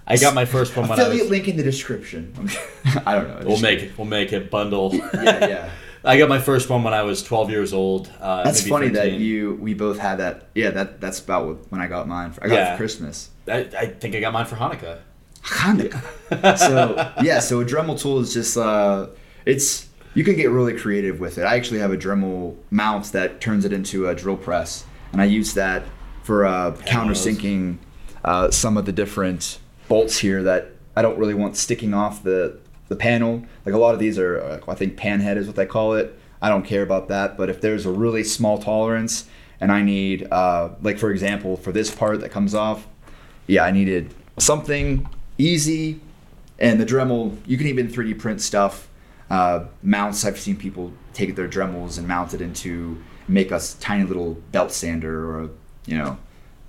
I 0.05 0.17
got 0.17 0.33
my 0.33 0.45
first 0.45 0.75
one 0.75 0.89
when 0.89 0.99
I 0.99 1.03
Affiliate 1.03 1.23
was. 1.25 1.31
link 1.31 1.47
in 1.47 1.55
the 1.57 1.63
description. 1.63 2.33
I 3.05 3.15
don't 3.15 3.27
know. 3.29 3.47
We'll 3.47 3.59
make 3.61 3.81
it. 3.81 3.97
We'll 3.97 4.07
make 4.07 4.33
it 4.33 4.49
bundle. 4.51 4.93
Yeah, 5.13 5.47
yeah. 5.47 5.69
I 6.05 6.17
got 6.17 6.27
my 6.29 6.39
first 6.39 6.69
one 6.69 6.83
when 6.83 6.93
I 6.93 7.03
was 7.03 7.23
12 7.23 7.49
years 7.49 7.73
old. 7.73 8.11
Uh, 8.19 8.43
That's 8.43 8.67
funny 8.67 8.89
that 8.89 9.13
you 9.13 9.55
we 9.55 9.73
both 9.73 9.99
had 9.99 10.17
that. 10.19 10.47
Yeah, 10.53 10.71
that 10.71 10.99
that's 10.99 11.19
about 11.19 11.71
when 11.71 11.79
I 11.81 11.87
got 11.87 12.07
mine. 12.07 12.33
I 12.41 12.47
got 12.47 12.53
it 12.53 12.55
Yeah. 12.55 12.71
for 12.73 12.77
Christmas. 12.77 13.29
I, 13.47 13.69
I 13.77 13.85
think 13.87 14.15
I 14.15 14.19
got 14.19 14.33
mine 14.33 14.45
for 14.45 14.55
Hanukkah. 14.55 14.99
Hanukkah. 15.43 16.57
so 16.57 17.11
yeah, 17.23 17.39
so 17.39 17.61
a 17.61 17.65
Dremel 17.65 17.99
tool 17.99 18.19
is 18.19 18.33
just 18.33 18.57
uh, 18.57 19.07
it's 19.45 19.87
you 20.13 20.23
can 20.23 20.35
get 20.35 20.49
really 20.49 20.77
creative 20.77 21.19
with 21.19 21.37
it. 21.37 21.43
I 21.43 21.55
actually 21.55 21.79
have 21.79 21.91
a 21.91 21.97
Dremel 21.97 22.55
mount 22.69 23.05
that 23.13 23.41
turns 23.41 23.65
it 23.65 23.73
into 23.73 24.07
a 24.07 24.15
drill 24.15 24.37
press, 24.37 24.85
and 25.11 25.21
I 25.21 25.25
use 25.25 25.53
that 25.55 25.83
for 26.23 26.45
uh, 26.45 26.71
countersinking 26.85 27.77
uh, 28.23 28.51
some 28.51 28.77
of 28.77 28.85
the 28.85 28.91
different 28.91 29.59
bolts 29.87 30.17
here 30.19 30.43
that 30.43 30.71
I 30.95 31.01
don't 31.01 31.17
really 31.17 31.33
want 31.33 31.57
sticking 31.57 31.93
off 31.93 32.23
the 32.23 32.59
the 32.93 32.99
panel. 32.99 33.43
Like 33.65 33.73
a 33.73 33.77
lot 33.77 33.93
of 33.93 33.99
these 33.99 34.19
are, 34.19 34.39
uh, 34.39 34.59
I 34.71 34.75
think 34.75 34.95
panhead 34.97 35.37
is 35.37 35.47
what 35.47 35.55
they 35.55 35.65
call 35.65 35.95
it. 35.95 36.17
I 36.41 36.49
don't 36.49 36.65
care 36.65 36.83
about 36.83 37.07
that, 37.07 37.37
but 37.37 37.49
if 37.49 37.61
there's 37.61 37.85
a 37.85 37.91
really 37.91 38.23
small 38.23 38.57
tolerance 38.57 39.25
and 39.59 39.71
I 39.71 39.81
need, 39.81 40.27
uh, 40.31 40.69
like 40.81 40.97
for 40.99 41.09
example, 41.09 41.57
for 41.57 41.71
this 41.71 41.93
part 41.93 42.19
that 42.21 42.29
comes 42.31 42.53
off, 42.53 42.87
yeah, 43.47 43.63
I 43.63 43.71
needed 43.71 44.13
something 44.37 45.07
easy. 45.37 45.99
And 46.59 46.79
the 46.79 46.85
Dremel, 46.85 47.37
you 47.45 47.57
can 47.57 47.67
even 47.67 47.87
3D 47.87 48.19
print 48.19 48.41
stuff. 48.41 48.87
Uh, 49.29 49.65
mounts, 49.81 50.23
I've 50.25 50.39
seen 50.39 50.55
people 50.57 50.93
take 51.13 51.35
their 51.35 51.47
Dremels 51.47 51.97
and 51.97 52.07
mount 52.07 52.33
it 52.33 52.41
into, 52.41 53.01
make 53.27 53.51
a 53.51 53.55
s- 53.55 53.73
tiny 53.75 54.03
little 54.03 54.35
belt 54.51 54.71
sander 54.71 55.29
or, 55.29 55.43
a, 55.45 55.49
you 55.87 55.97
know, 55.97 56.17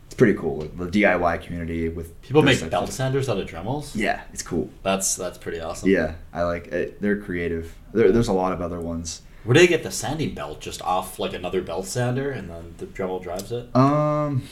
it's 0.07 0.14
pretty 0.14 0.38
cool. 0.38 0.61
The 0.61 0.87
DIY 0.87 1.43
community 1.43 1.88
with 1.88 2.21
People 2.23 2.43
make 2.43 2.71
belt 2.71 2.93
sanders 2.93 3.29
out 3.29 3.38
of 3.38 3.49
Dremels. 3.49 3.93
Yeah, 3.95 4.23
it's 4.33 4.43
cool. 4.43 4.71
That's 4.83 5.17
that's 5.17 5.38
pretty 5.38 5.61
awesome. 5.61 5.88
Yeah, 5.88 6.14
I 6.33 6.43
like 6.43 6.69
it. 6.69 7.01
They're 7.01 7.21
creative. 7.21 7.75
There, 7.93 8.12
there's 8.12 8.29
a 8.29 8.33
lot 8.33 8.53
of 8.53 8.61
other 8.61 8.81
ones. 8.81 9.23
Where 9.45 9.55
do 9.55 9.61
they 9.61 9.67
get 9.67 9.83
the 9.83 9.90
sanding 9.90 10.35
belt? 10.35 10.61
Just 10.61 10.81
off 10.83 11.19
like 11.19 11.35
another 11.35 11.61
belt 11.61 11.87
sander, 11.87 12.31
and 12.31 12.49
then 12.49 12.75
the 12.79 12.87
Dremel 12.87 13.23
drives 13.23 13.53
it. 13.53 13.75
Um, 13.77 14.49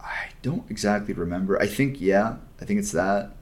I 0.00 0.28
don't 0.42 0.70
exactly 0.70 1.14
remember. 1.14 1.60
I 1.60 1.66
think 1.66 2.00
yeah, 2.00 2.36
I 2.60 2.64
think 2.64 2.78
it's 2.78 2.92
that. 2.92 3.32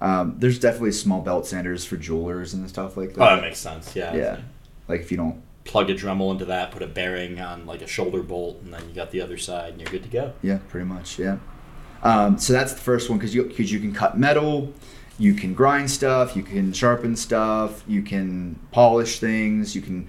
Um, 0.00 0.36
there's 0.38 0.58
definitely 0.58 0.92
small 0.92 1.22
belt 1.22 1.46
sanders 1.46 1.84
for 1.84 1.96
jewelers 1.96 2.52
and 2.54 2.68
stuff 2.68 2.96
like 2.96 3.14
that. 3.14 3.20
Oh, 3.22 3.36
that 3.36 3.42
makes 3.42 3.58
sense. 3.58 3.96
Yeah. 3.96 4.14
yeah, 4.14 4.40
like 4.88 5.00
if 5.00 5.10
you 5.10 5.16
don't. 5.16 5.42
Plug 5.66 5.90
a 5.90 5.94
Dremel 5.94 6.30
into 6.32 6.44
that, 6.46 6.70
put 6.70 6.82
a 6.82 6.86
bearing 6.86 7.40
on 7.40 7.66
like 7.66 7.82
a 7.82 7.86
shoulder 7.86 8.22
bolt, 8.22 8.62
and 8.62 8.72
then 8.72 8.88
you 8.88 8.94
got 8.94 9.10
the 9.10 9.20
other 9.20 9.36
side, 9.36 9.72
and 9.72 9.80
you're 9.80 9.90
good 9.90 10.04
to 10.04 10.08
go. 10.08 10.32
Yeah, 10.42 10.58
pretty 10.68 10.86
much. 10.86 11.18
Yeah. 11.18 11.38
Um, 12.02 12.38
so 12.38 12.52
that's 12.52 12.72
the 12.72 12.80
first 12.80 13.10
one 13.10 13.18
because 13.18 13.34
you 13.34 13.44
because 13.44 13.72
you 13.72 13.80
can 13.80 13.92
cut 13.92 14.18
metal, 14.18 14.72
you 15.18 15.34
can 15.34 15.54
grind 15.54 15.90
stuff, 15.90 16.36
you 16.36 16.42
can 16.42 16.72
sharpen 16.72 17.16
stuff, 17.16 17.82
you 17.86 18.02
can 18.02 18.58
polish 18.70 19.18
things, 19.18 19.74
you 19.74 19.82
can. 19.82 20.08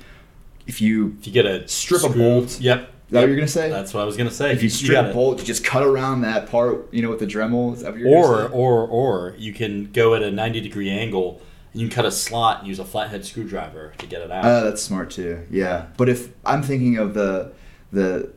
If 0.68 0.82
you 0.82 1.16
If 1.20 1.28
you 1.28 1.34
get 1.34 1.46
a 1.46 1.68
Strip 1.68 2.04
a 2.04 2.10
bolt. 2.10 2.60
Yep. 2.60 2.80
Is 3.08 3.12
that 3.12 3.22
what 3.22 3.28
you're 3.28 3.38
gonna 3.38 3.48
say? 3.48 3.70
That's 3.70 3.94
what 3.94 4.02
I 4.02 4.06
was 4.06 4.18
gonna 4.18 4.30
say. 4.30 4.52
if 4.52 4.62
you 4.62 4.70
strip 4.70 5.06
a 5.06 5.10
it. 5.12 5.14
bolt, 5.14 5.40
you 5.40 5.46
just 5.46 5.64
cut 5.64 5.82
around 5.82 6.22
that 6.22 6.50
part, 6.50 6.94
you 6.94 7.02
know, 7.02 7.10
with 7.10 7.20
the 7.20 7.26
Dremel. 7.26 7.74
Is 7.74 7.82
that 7.82 7.94
what 7.94 8.02
you're 8.02 8.10
or 8.10 8.50
or 8.50 8.86
or 8.86 9.36
you 9.38 9.54
can 9.54 9.92
go 9.94 10.14
at 10.14 10.22
a 10.22 10.30
90 10.30 10.60
degree 10.60 10.90
angle 10.90 11.42
you 11.74 11.88
can 11.88 11.96
cut 11.96 12.06
a 12.06 12.12
slot 12.12 12.60
and 12.60 12.68
use 12.68 12.80
a 12.80 12.86
flathead 12.86 13.26
screwdriver 13.26 13.94
to 13.98 14.06
get 14.06 14.22
it 14.22 14.32
out 14.32 14.46
Uh, 14.46 14.62
that's 14.62 14.82
smart 14.82 15.12
too. 15.12 15.46
Yeah, 15.52 15.88
but 15.98 16.10
if 16.10 16.30
I'm 16.46 16.64
thinking 16.64 16.98
of 16.98 17.14
the 17.14 17.52
the 17.92 18.32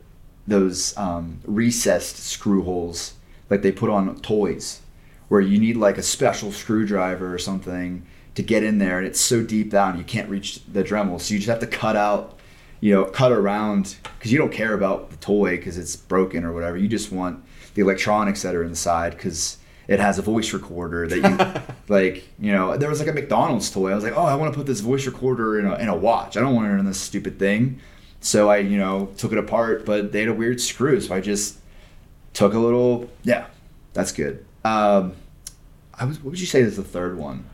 those 0.47 0.97
um, 0.97 1.41
recessed 1.45 2.17
screw 2.17 2.63
holes 2.63 3.15
like 3.49 3.63
they 3.63 3.73
put 3.73 3.91
on 3.91 4.15
toys, 4.21 4.81
where 5.29 5.41
you 5.41 5.59
need 5.59 5.77
like 5.77 5.99
a 5.99 6.03
special 6.03 6.53
screwdriver 6.53 7.33
or 7.33 7.39
something 7.39 8.05
to 8.35 8.43
get 8.43 8.63
in 8.63 8.79
there, 8.79 8.99
and 8.99 9.07
it's 9.07 9.21
so 9.21 9.43
deep 9.43 9.71
down 9.71 9.99
you 9.99 10.05
can't 10.05 10.29
reach 10.29 10.65
the 10.67 10.83
Dremel, 10.83 11.21
so 11.21 11.35
you 11.35 11.41
just 11.41 11.49
have 11.49 11.61
to 11.61 11.67
cut 11.67 11.97
out, 11.97 12.39
you 12.81 12.93
know, 12.93 13.05
cut 13.05 13.33
around 13.33 13.97
because 14.19 14.33
you 14.33 14.39
don't 14.39 14.53
care 14.53 14.75
about 14.75 15.11
the 15.11 15.17
toy 15.17 15.57
because 15.57 15.79
it's 15.79 15.97
broken 15.97 16.45
or 16.45 16.53
whatever. 16.53 16.77
You 16.77 16.89
just 16.89 17.11
want 17.13 17.45
the 17.75 17.83
electronics 17.83 18.43
that 18.43 18.55
are 18.55 18.65
inside 18.65 19.13
because 19.13 19.57
it 19.91 19.99
has 19.99 20.21
a 20.21 20.23
voice 20.23 20.53
recorder 20.53 21.09
that 21.09 21.17
you 21.19 21.75
like 21.95 22.27
you 22.39 22.53
know 22.53 22.77
there 22.77 22.89
was 22.89 23.01
like 23.01 23.09
a 23.09 23.13
mcdonald's 23.13 23.71
toy 23.71 23.91
i 23.91 23.95
was 23.95 24.05
like 24.05 24.17
oh 24.17 24.25
i 24.25 24.35
want 24.37 24.51
to 24.53 24.57
put 24.57 24.67
this 24.67 24.81
voice 24.81 25.05
recorder 25.05 25.59
in 25.59 25.67
a, 25.67 25.75
in 25.77 25.89
a 25.89 25.97
watch 25.97 26.37
i 26.37 26.41
don't 26.41 26.55
want 26.55 26.73
it 26.73 26.79
in 26.79 26.87
this 26.87 26.99
stupid 26.99 27.39
thing 27.39 27.79
so 28.21 28.49
i 28.49 28.57
you 28.57 28.79
know 28.79 29.11
took 29.19 29.33
it 29.33 29.39
apart 29.39 29.85
but 29.85 30.13
they 30.13 30.21
had 30.21 30.29
a 30.29 30.35
weird 30.35 30.61
screw 30.61 31.01
so 31.01 31.15
i 31.15 31.21
just 31.21 31.59
took 32.33 32.55
a 32.55 32.59
little 32.59 33.11
yeah 33.25 33.47
that's 33.93 34.13
good 34.13 34.47
um 34.65 35.13
I 35.95 36.05
was, 36.07 36.19
what 36.19 36.31
would 36.31 36.41
you 36.41 36.47
say 36.47 36.61
is 36.61 36.77
the 36.77 36.85
third 36.85 37.19
one? 37.19 37.45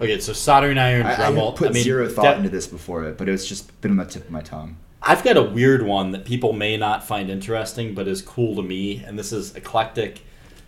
okay 0.00 0.20
so 0.20 0.32
soldering 0.32 0.78
iron 0.78 1.06
I, 1.06 1.14
I 1.14 1.16
Dremel 1.16 1.50
had 1.50 1.56
put 1.56 1.68
I 1.70 1.72
mean, 1.72 1.82
zero 1.82 2.08
thought 2.08 2.22
that- 2.22 2.36
into 2.36 2.50
this 2.50 2.66
before 2.66 3.04
it, 3.04 3.16
but 3.16 3.28
it's 3.28 3.46
just 3.46 3.80
been 3.80 3.92
on 3.92 3.96
the 3.96 4.04
tip 4.04 4.24
of 4.24 4.30
my 4.30 4.40
tongue. 4.42 4.76
I've 5.02 5.24
got 5.24 5.36
a 5.36 5.42
weird 5.42 5.82
one 5.84 6.12
that 6.12 6.24
people 6.24 6.52
may 6.52 6.76
not 6.76 7.04
find 7.04 7.28
interesting, 7.28 7.92
but 7.92 8.06
is 8.06 8.22
cool 8.22 8.54
to 8.54 8.62
me, 8.62 9.02
and 9.04 9.18
this 9.18 9.32
is 9.32 9.56
eclectic. 9.56 10.20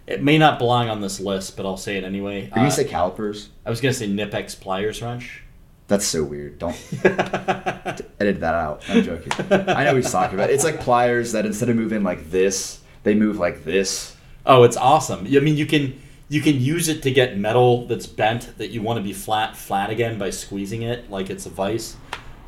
It 0.07 0.23
may 0.23 0.37
not 0.39 0.59
belong 0.59 0.89
on 0.91 1.01
this 1.01 1.19
list, 1.21 1.57
but 1.57 1.65
I'll 1.65 1.77
say 1.79 1.97
it 1.97 2.05
anyway. 2.05 2.43
Are 2.43 2.45
you 2.45 2.51
gonna 2.51 2.67
Uh, 2.69 2.71
say 2.71 2.85
calipers? 2.85 3.49
I 3.65 3.71
was 3.71 3.81
gonna 3.81 3.95
say 3.95 4.07
Knipex 4.09 4.61
pliers 4.61 5.01
wrench. 5.01 5.43
That's 5.89 6.05
so 6.07 6.25
weird. 6.25 6.59
Don't 6.59 6.77
edit 7.05 8.41
that 8.41 8.55
out. 8.55 8.83
I'm 8.89 9.03
joking. 9.03 9.33
I 9.51 9.85
know 9.85 9.97
he's 9.97 10.11
talking 10.11 10.35
about. 10.39 10.51
It's 10.51 10.65
like 10.65 10.81
pliers 10.81 11.33
that 11.33 11.45
instead 11.47 11.69
of 11.69 11.77
moving 11.77 12.03
like 12.03 12.31
this, 12.31 12.81
they 13.03 13.15
move 13.15 13.39
like 13.39 13.65
this. 13.65 14.17
Oh, 14.47 14.63
it's 14.63 14.77
awesome. 14.77 15.27
I 15.27 15.41
mean, 15.41 15.57
you 15.57 15.67
can 15.67 16.01
you 16.29 16.41
can 16.41 16.59
use 16.61 16.89
it 16.89 17.03
to 17.03 17.11
get 17.11 17.37
metal 17.39 17.87
that's 17.87 18.07
bent 18.07 18.57
that 18.59 18.71
you 18.71 18.81
want 18.83 18.97
to 18.99 19.03
be 19.03 19.13
flat 19.13 19.57
flat 19.57 19.91
again 19.91 20.19
by 20.19 20.31
squeezing 20.31 20.83
it 20.83 21.11
like 21.11 21.29
it's 21.31 21.47
a 21.47 21.51
vise. 21.51 21.97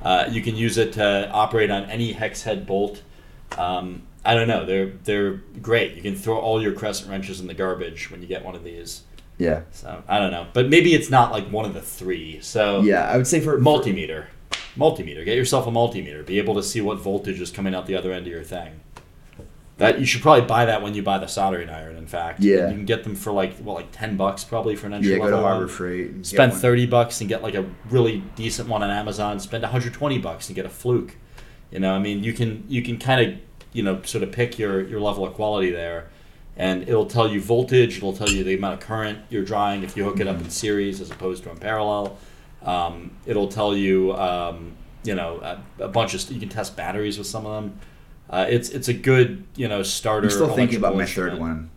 Uh, 0.02 0.26
you 0.30 0.40
can 0.42 0.56
use 0.56 0.78
it 0.78 0.92
to 0.94 1.30
operate 1.30 1.70
on 1.70 1.84
any 1.84 2.12
hex 2.12 2.42
head 2.42 2.66
bolt. 2.66 3.02
Um, 3.58 4.02
I 4.26 4.34
don't 4.34 4.48
know. 4.48 4.64
They're 4.66 4.92
they're 5.04 5.32
great. 5.62 5.94
You 5.94 6.02
can 6.02 6.14
throw 6.16 6.38
all 6.38 6.60
your 6.62 6.72
crescent 6.72 7.10
wrenches 7.10 7.40
in 7.40 7.46
the 7.46 7.54
garbage 7.54 8.10
when 8.10 8.20
you 8.22 8.26
get 8.28 8.44
one 8.44 8.54
of 8.54 8.64
these. 8.64 9.02
Yeah. 9.38 9.62
So 9.70 10.02
I 10.08 10.18
don't 10.18 10.30
know, 10.30 10.46
but 10.52 10.68
maybe 10.68 10.94
it's 10.94 11.10
not 11.10 11.30
like 11.32 11.48
one 11.50 11.64
of 11.66 11.74
the 11.74 11.82
three. 11.82 12.40
So 12.40 12.80
Yeah, 12.82 13.06
I 13.06 13.16
would 13.16 13.26
say 13.26 13.40
for 13.40 13.58
multimeter, 13.60 14.26
multimeter. 14.76 15.24
Get 15.24 15.36
yourself 15.36 15.66
a 15.66 15.70
multimeter. 15.70 16.24
Be 16.24 16.38
able 16.38 16.54
to 16.54 16.62
see 16.62 16.80
what 16.80 16.98
voltage 16.98 17.40
is 17.40 17.50
coming 17.50 17.74
out 17.74 17.86
the 17.86 17.96
other 17.96 18.12
end 18.12 18.26
of 18.26 18.32
your 18.32 18.42
thing. 18.42 18.80
That 19.78 20.00
you 20.00 20.06
should 20.06 20.22
probably 20.22 20.46
buy 20.46 20.64
that 20.64 20.80
when 20.80 20.94
you 20.94 21.02
buy 21.02 21.18
the 21.18 21.26
soldering 21.26 21.68
iron. 21.68 21.96
In 21.96 22.06
fact, 22.06 22.40
Yeah. 22.40 22.68
you 22.70 22.74
can 22.74 22.86
get 22.86 23.04
them 23.04 23.14
for 23.14 23.30
like 23.30 23.54
what, 23.58 23.74
like 23.74 23.92
ten 23.92 24.16
bucks 24.16 24.42
probably 24.42 24.74
for 24.74 24.86
an 24.86 24.94
entry 24.94 25.10
Yeah, 25.12 25.18
go 25.18 25.24
to 25.24 25.30
level 25.32 25.42
Harbor 25.46 25.66
one. 25.66 25.68
Freight. 25.68 26.10
And 26.12 26.26
Spend 26.26 26.54
thirty 26.54 26.86
bucks 26.86 27.20
and 27.20 27.28
get 27.28 27.42
like 27.42 27.54
a 27.54 27.66
really 27.90 28.22
decent 28.36 28.70
one 28.70 28.82
on 28.82 28.88
Amazon. 28.88 29.38
Spend 29.38 29.62
one 29.62 29.70
hundred 29.72 29.92
twenty 29.92 30.16
bucks 30.18 30.48
and 30.48 30.56
get 30.56 30.64
a 30.64 30.70
fluke. 30.70 31.16
You 31.70 31.80
know, 31.80 31.92
I 31.94 31.98
mean, 31.98 32.24
you 32.24 32.32
can 32.32 32.64
you 32.68 32.80
can 32.80 32.96
kind 32.96 33.20
of 33.20 33.38
you 33.76 33.82
know 33.82 34.00
sort 34.02 34.24
of 34.24 34.32
pick 34.32 34.58
your 34.58 34.80
your 34.88 35.00
level 35.00 35.26
of 35.26 35.34
quality 35.34 35.70
there, 35.70 36.08
and 36.56 36.82
it'll 36.88 37.06
tell 37.06 37.28
you 37.28 37.42
voltage. 37.42 37.98
It'll 37.98 38.14
tell 38.14 38.30
you 38.30 38.42
the 38.42 38.54
amount 38.54 38.80
of 38.80 38.80
current 38.80 39.18
you're 39.28 39.44
drawing 39.44 39.82
if 39.82 39.96
you 39.96 40.04
hook 40.04 40.18
it 40.18 40.26
up 40.26 40.40
in 40.40 40.48
series 40.48 41.00
as 41.02 41.10
opposed 41.10 41.44
to 41.44 41.50
in 41.50 41.58
parallel. 41.58 42.16
Um, 42.62 43.10
it'll 43.26 43.48
tell 43.48 43.76
you 43.76 44.14
um, 44.14 44.72
you 45.04 45.14
know 45.14 45.40
a, 45.78 45.84
a 45.84 45.88
bunch 45.88 46.14
of 46.14 46.22
st- 46.22 46.34
you 46.34 46.40
can 46.40 46.48
test 46.48 46.74
batteries 46.74 47.18
with 47.18 47.26
some 47.26 47.44
of 47.44 47.62
them. 47.62 47.78
Uh, 48.30 48.46
it's 48.48 48.70
it's 48.70 48.88
a 48.88 48.94
good 48.94 49.44
you 49.56 49.68
know 49.68 49.82
starter. 49.82 50.28
I'm 50.28 50.32
still 50.32 50.54
thinking 50.54 50.78
about 50.78 50.96
my 50.96 51.04
third 51.04 51.38
one. 51.38 51.70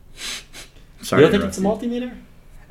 Sorry. 1.01 1.21
You 1.21 1.29
don't 1.29 1.39
think 1.39 1.49
it's 1.49 1.57
a 1.57 1.61
multimeter? 1.61 2.17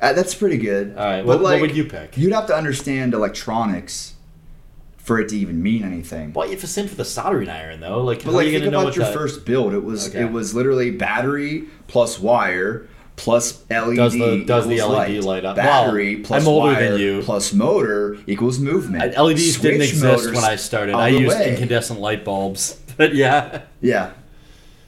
Uh, 0.01 0.13
that's 0.13 0.33
pretty 0.33 0.57
good. 0.57 0.97
All 0.97 1.03
right, 1.03 1.25
what, 1.25 1.41
like, 1.41 1.55
what 1.55 1.61
would 1.61 1.75
you 1.75 1.83
pick? 1.83 2.17
You'd 2.17 2.31
have 2.31 2.47
to 2.47 2.55
understand 2.55 3.13
electronics 3.13 4.15
for 5.09 5.19
it 5.19 5.29
to 5.29 5.35
even 5.35 5.63
mean 5.63 5.83
anything. 5.83 6.31
Well, 6.33 6.47
if 6.51 6.63
it's 6.63 6.77
in 6.77 6.87
for 6.87 6.93
the 6.93 7.03
soldering 7.03 7.49
iron 7.49 7.79
though, 7.79 8.03
like 8.03 8.19
But 8.23 8.25
how 8.31 8.37
like, 8.37 8.51
think 8.51 8.63
about 8.65 8.83
what 8.85 8.95
your 8.95 9.05
that- 9.05 9.13
first 9.15 9.43
build. 9.43 9.73
It 9.73 9.83
was 9.83 10.09
Okay. 10.09 10.21
it 10.21 10.31
was 10.31 10.53
literally 10.53 10.91
battery 10.91 11.63
plus 11.87 12.19
wire 12.19 12.85
plus 13.15 13.63
LED 13.71 13.95
Does 13.97 14.13
the- 14.13 14.43
does 14.45 14.67
the 14.67 14.81
LED 14.81 15.19
light 15.21 15.45
up? 15.45 15.55
Battery 15.55 16.17
Well, 16.17 16.23
plus 16.25 16.43
I'm 16.43 16.47
older 16.47 16.73
wire 16.73 16.91
than 16.91 17.01
you. 17.01 17.21
plus 17.23 17.51
motor 17.53 18.17
equals 18.27 18.59
movement. 18.59 19.15
Uh, 19.17 19.23
LEDs 19.23 19.57
didn't 19.59 19.81
exist 19.81 20.25
when 20.31 20.43
I 20.43 20.55
started. 20.57 20.93
I 20.93 21.07
used 21.07 21.35
way. 21.35 21.49
incandescent 21.53 21.99
light 21.99 22.23
bulbs. 22.23 22.77
But 22.97 23.15
yeah. 23.15 23.61
Yeah. 23.81 24.11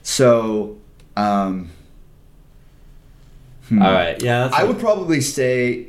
So, 0.04 0.78
um, 1.18 1.70
hmm. 3.70 3.82
All 3.82 3.92
right. 3.92 4.22
Yeah. 4.22 4.44
That's 4.50 4.56
I 4.56 4.66
would 4.66 4.80
probably 4.80 5.22
say. 5.22 5.88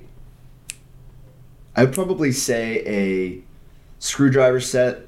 I 1.76 1.84
would 1.84 1.92
probably 1.94 2.32
say 2.32 2.82
a 2.86 3.42
screwdriver 4.02 4.60
set. 4.60 5.02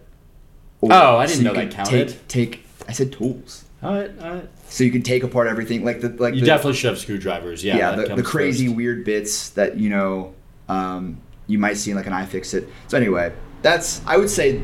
Oh, 0.83 1.17
I 1.17 1.27
didn't 1.27 1.43
you 1.43 1.45
know 1.49 1.55
that 1.55 1.71
counted. 1.71 2.09
Take, 2.09 2.29
take. 2.29 2.67
I 2.89 2.93
said 2.93 3.13
tools. 3.13 3.65
All 3.83 3.95
right. 3.95 4.11
All 4.23 4.35
right. 4.35 4.49
So 4.69 4.85
you 4.85 4.91
can 4.93 5.03
take 5.03 5.23
apart 5.23 5.47
everything, 5.49 5.85
like 5.85 6.01
the 6.01 6.11
like 6.11 6.35
You 6.35 6.41
the, 6.41 6.47
definitely 6.47 6.75
should 6.75 6.91
have 6.91 6.99
screwdrivers. 6.99 7.63
Yeah. 7.65 7.77
yeah, 7.77 7.91
the, 7.97 8.17
the 8.17 8.23
crazy 8.23 8.67
first. 8.67 8.77
weird 8.77 9.05
bits 9.05 9.51
that 9.51 9.77
you 9.77 9.91
know 9.91 10.35
um, 10.69 11.19
you 11.47 11.59
might 11.59 11.75
see 11.77 11.91
in 11.91 11.97
like 11.97 12.07
an 12.07 12.13
iFixit. 12.13 12.69
So 12.89 12.97
anyway, 12.97 13.33
that's 13.63 14.01
I 14.07 14.17
would 14.17 14.31
say 14.31 14.63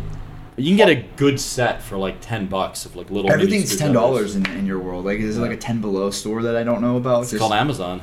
You 0.56 0.76
can 0.76 0.76
get 0.76 0.88
a 0.88 1.04
good 1.16 1.40
set 1.40 1.82
for 1.82 1.96
like 1.96 2.20
ten 2.20 2.46
bucks 2.46 2.86
of 2.86 2.96
like 2.96 3.10
little. 3.10 3.30
everything's 3.30 3.76
ten 3.76 3.92
dollars 3.92 4.36
in, 4.36 4.46
in 4.50 4.66
your 4.66 4.78
world. 4.78 5.04
Like 5.04 5.18
is 5.18 5.38
it 5.38 5.40
like 5.40 5.52
a 5.52 5.56
ten 5.56 5.80
below 5.80 6.10
store 6.10 6.42
that 6.42 6.56
I 6.56 6.62
don't 6.64 6.80
know 6.82 6.96
about? 6.96 7.22
It's 7.22 7.30
Just- 7.30 7.40
called 7.40 7.52
Amazon. 7.52 8.00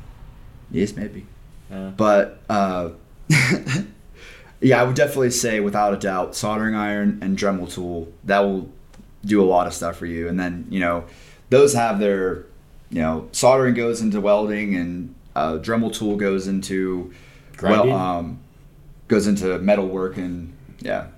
yes, 0.70 0.94
maybe. 0.94 1.26
Yeah. 1.70 1.90
But 1.96 2.40
uh, 2.48 2.90
yeah, 4.60 4.80
I 4.80 4.84
would 4.84 4.96
definitely 4.96 5.30
say 5.30 5.60
without 5.60 5.94
a 5.94 5.96
doubt, 5.96 6.34
soldering 6.34 6.74
iron 6.74 7.18
and 7.22 7.38
Dremel 7.38 7.72
tool 7.72 8.12
that 8.24 8.40
will 8.40 8.70
do 9.24 9.42
a 9.42 9.46
lot 9.46 9.66
of 9.66 9.74
stuff 9.74 9.96
for 9.96 10.06
you. 10.06 10.28
And 10.28 10.38
then 10.38 10.66
you 10.68 10.80
know 10.80 11.04
those 11.50 11.74
have 11.74 11.98
their 11.98 12.46
you 12.90 13.00
know 13.00 13.28
soldering 13.32 13.74
goes 13.74 14.00
into 14.00 14.20
welding 14.20 14.74
and 14.74 15.14
uh, 15.34 15.58
Dremel 15.58 15.92
tool 15.92 16.16
goes 16.16 16.48
into 16.48 17.12
Grinding? 17.56 17.90
well 17.90 17.98
um, 17.98 18.40
goes 19.08 19.26
into 19.26 19.58
metal 19.58 19.86
work 19.86 20.16
and 20.16 20.52
yeah 20.80 21.08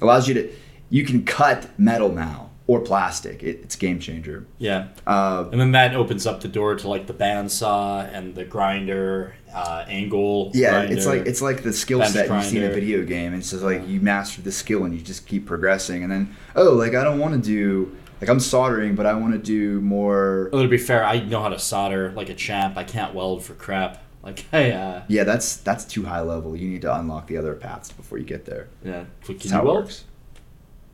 allows 0.00 0.28
you 0.28 0.34
to 0.34 0.52
you 0.90 1.04
can 1.04 1.24
cut 1.24 1.68
metal 1.78 2.12
now 2.12 2.50
or 2.66 2.80
plastic. 2.80 3.42
It, 3.42 3.60
it's 3.62 3.76
game 3.76 3.98
changer. 4.00 4.46
Yeah. 4.58 4.88
Uh, 5.06 5.46
And 5.52 5.60
then 5.60 5.72
that 5.72 5.94
opens 5.94 6.26
up 6.26 6.40
the 6.40 6.48
door 6.48 6.74
to 6.76 6.88
like 6.88 7.06
the 7.06 7.12
bandsaw 7.14 8.08
and 8.12 8.34
the 8.34 8.44
grinder, 8.44 9.34
uh, 9.54 9.84
angle. 9.86 10.50
Yeah, 10.54 10.70
grinder. 10.70 10.94
it's 10.94 11.06
like 11.06 11.26
it's 11.26 11.42
like 11.42 11.62
the 11.62 11.72
skill 11.72 12.02
set 12.04 12.28
you 12.30 12.42
see 12.42 12.58
in 12.58 12.64
a 12.64 12.74
video 12.74 13.04
game. 13.04 13.34
It's 13.34 13.50
just 13.50 13.62
like 13.62 13.86
you 13.86 14.00
master 14.00 14.40
the 14.42 14.52
skill 14.52 14.84
and 14.84 14.94
you 14.94 15.00
just 15.02 15.26
keep 15.26 15.46
progressing. 15.46 16.02
And 16.02 16.10
then 16.12 16.34
oh, 16.56 16.72
like 16.72 16.94
I 16.94 17.04
don't 17.04 17.18
want 17.18 17.34
to 17.34 17.40
do 17.40 17.94
like 18.20 18.30
I'm 18.30 18.40
soldering, 18.40 18.94
but 18.94 19.04
I 19.06 19.12
want 19.14 19.32
to 19.34 19.38
do 19.38 19.80
more. 19.82 20.48
Well, 20.52 20.62
to 20.62 20.68
be 20.68 20.78
fair, 20.78 21.04
I 21.04 21.20
know 21.20 21.42
how 21.42 21.50
to 21.50 21.58
solder 21.58 22.12
like 22.12 22.30
a 22.30 22.34
champ. 22.34 22.76
I 22.78 22.84
can't 22.84 23.14
weld 23.14 23.44
for 23.44 23.54
crap. 23.54 24.02
Like, 24.22 24.38
hey, 24.50 24.72
uh, 24.72 25.02
Yeah, 25.08 25.24
that's 25.24 25.56
that's 25.58 25.84
too 25.84 26.04
high 26.06 26.22
level. 26.22 26.56
You 26.56 26.68
need 26.68 26.80
to 26.82 26.96
unlock 26.98 27.26
the 27.26 27.36
other 27.36 27.54
paths 27.54 27.92
before 27.92 28.16
you 28.16 28.24
get 28.24 28.46
there. 28.46 28.68
yeah. 28.82 29.04
That's 29.26 29.50
how 29.50 29.60
it 29.60 29.66
works. 29.66 30.04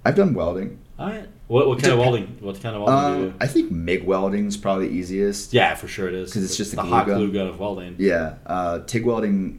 I've 0.04 0.14
done 0.16 0.34
welding. 0.34 0.78
All 0.98 1.08
right. 1.08 1.28
What, 1.48 1.66
what 1.68 1.80
kind 1.80 1.92
of 1.92 1.98
welding? 1.98 2.36
What 2.40 2.60
kind 2.62 2.76
of 2.76 2.82
welding 2.82 3.12
do 3.14 3.20
you 3.20 3.26
Um, 3.26 3.30
do? 3.38 3.44
I 3.44 3.46
think 3.46 3.70
MIG 3.72 4.04
welding 4.04 4.46
is 4.46 4.56
probably 4.56 4.88
the 4.88 4.94
easiest. 4.94 5.52
Yeah, 5.52 5.74
for 5.74 5.88
sure 5.88 6.08
it 6.08 6.14
is. 6.14 6.30
Because 6.30 6.44
it's 6.44 6.56
just 6.56 6.72
a 6.72 6.76
the 6.76 6.82
glue 6.82 6.90
hot 6.90 7.06
gun. 7.06 7.16
glue 7.18 7.32
gun 7.32 7.46
of 7.48 7.58
welding. 7.58 7.96
Yeah, 7.98 8.34
uh, 8.46 8.80
TIG 8.80 9.04
welding, 9.04 9.58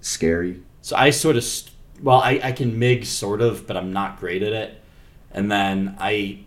scary. 0.00 0.62
So 0.80 0.96
I 0.96 1.10
sort 1.10 1.36
of, 1.36 1.44
st- 1.44 1.74
well, 2.02 2.18
I, 2.18 2.40
I 2.42 2.52
can 2.52 2.78
MIG 2.78 3.04
sort 3.04 3.40
of, 3.40 3.66
but 3.66 3.76
I'm 3.76 3.92
not 3.92 4.18
great 4.20 4.42
at 4.42 4.52
it. 4.52 4.80
And 5.30 5.50
then 5.50 5.96
I 5.98 6.40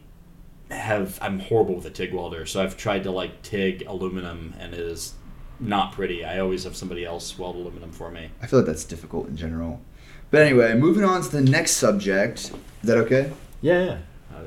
have, 0.70 1.18
I'm 1.22 1.40
horrible 1.40 1.76
with 1.76 1.86
a 1.86 1.90
TIG 1.90 2.14
welder. 2.14 2.46
So 2.46 2.62
I've 2.62 2.78
tried 2.78 3.04
to 3.04 3.12
like 3.12 3.42
TIG 3.42 3.84
aluminum 3.88 4.54
and 4.60 4.74
it 4.74 4.80
is 4.80 5.14
not 5.60 5.94
pretty. 5.94 6.24
I 6.24 6.40
always 6.40 6.64
have 6.66 6.76
somebody 6.76 7.06
else 7.06 7.38
weld 7.38 7.56
aluminum 7.56 7.92
for 7.92 8.12
me. 8.12 8.30
I 8.42 8.48
feel 8.48 8.60
like 8.60 8.66
that's 8.68 8.84
difficult 8.84 9.28
in 9.28 9.38
general. 9.38 9.82
But 10.32 10.42
anyway, 10.42 10.74
moving 10.76 11.04
on 11.04 11.22
to 11.22 11.30
the 11.30 11.42
next 11.42 11.72
subject. 11.74 12.40
Is 12.40 12.52
that 12.84 12.98
okay? 12.98 13.32
Yeah, 13.62 13.84
yeah. 13.84 13.98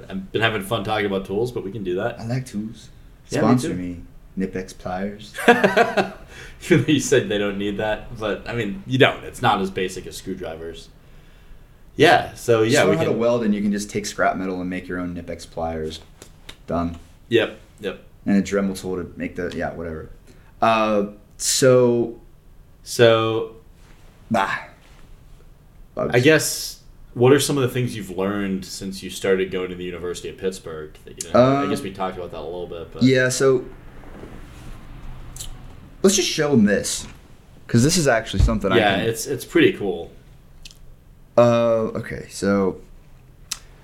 I've 0.09 0.33
been 0.33 0.43
having 0.43 0.63
fun 0.63 0.85
talking 0.85 1.07
about 1.07 1.27
tools, 1.27 1.53
but 1.53 1.65
we 1.65 1.73
can 1.73 1.85
do 1.85 1.95
that. 1.97 2.21
I 2.21 2.27
like 2.27 2.47
tools. 2.47 2.89
Yeah, 3.31 3.41
me 3.41 3.47
Sponsor 3.47 3.69
too. 3.69 3.75
me, 3.75 4.01
Knipex 4.39 4.77
pliers. 4.77 5.35
you 6.89 7.01
said 7.01 7.29
they 7.29 7.39
don't 7.39 7.59
need 7.59 7.77
that, 7.79 8.17
but 8.19 8.49
I 8.49 8.55
mean, 8.55 8.83
you 8.87 8.99
don't. 8.99 9.25
It's 9.25 9.43
not 9.43 9.61
as 9.61 9.71
basic 9.71 10.07
as 10.07 10.17
screwdrivers. 10.17 10.89
Yeah. 11.97 12.35
So 12.35 12.63
yeah, 12.63 12.89
we 12.89 12.97
how 12.97 13.05
to 13.05 13.13
weld, 13.13 13.45
and 13.45 13.55
you 13.55 13.61
can 13.61 13.73
just 13.73 13.91
take 13.91 14.07
scrap 14.07 14.37
metal 14.37 14.61
and 14.61 14.71
make 14.71 14.89
your 14.89 14.99
own 14.99 15.15
Knipex 15.15 15.51
pliers. 15.51 16.01
Done. 16.67 16.99
Yep. 17.29 17.59
Yep. 17.81 18.05
And 18.27 18.37
a 18.37 18.43
Dremel 18.43 18.79
tool 18.81 18.97
to 18.97 19.13
make 19.17 19.37
the 19.37 19.53
yeah 19.55 19.75
whatever. 19.75 20.11
Uh, 20.63 21.07
so 21.37 22.21
So 22.83 23.57
bah. 24.31 24.69
Bugs. 25.99 26.15
I 26.15 26.21
guess 26.21 26.81
what 27.15 27.33
are 27.33 27.41
some 27.41 27.57
of 27.59 27.63
the 27.63 27.69
things 27.71 27.97
you've 27.97 28.11
learned 28.17 28.65
since 28.65 29.03
you 29.03 29.11
started 29.11 29.51
going 29.51 29.71
to 29.71 29.75
the 29.75 29.85
University 29.85 30.29
of 30.29 30.39
Pittsburgh? 30.39 30.97
That 31.05 31.23
you 31.25 31.31
I 31.31 31.39
Uh, 31.39 31.67
guess 31.67 31.83
we 31.83 31.93
talked 31.93 32.17
about 32.17 32.31
that 32.31 32.41
a 32.41 32.43
little 32.43 32.67
bit, 32.69 32.93
but 32.93 33.03
Yeah. 33.03 33.29
So 33.31 33.65
let's 36.03 36.15
just 36.17 36.29
show 36.29 36.51
them 36.53 36.65
this, 36.65 37.07
because 37.67 37.83
this 37.83 37.97
is 37.97 38.07
actually 38.07 38.43
something 38.45 38.71
I 38.73 38.77
yeah, 38.79 38.97
can. 38.99 39.09
it's 39.09 39.27
it's 39.27 39.45
pretty 39.45 39.73
cool. 39.73 40.13
Uh, 41.37 41.91
okay, 41.99 42.27
so 42.31 42.81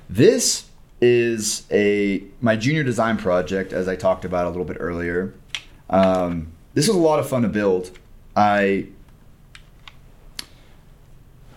this 0.09 0.67
is 1.01 1.65
a 1.71 2.23
my 2.41 2.57
junior 2.57 2.83
design 2.85 3.17
project, 3.17 3.73
as 3.73 3.89
I 3.89 3.97
talked 3.97 4.25
about 4.25 4.47
a 4.47 4.51
little 4.51 4.65
bit 4.65 4.77
earlier. 4.81 5.35
Um, 5.91 6.53
this 6.75 6.89
was 6.89 6.97
a 6.97 7.01
lot 7.01 7.19
of 7.21 7.29
fun 7.29 7.43
to 7.43 7.49
build. 7.49 7.91
I 8.37 8.87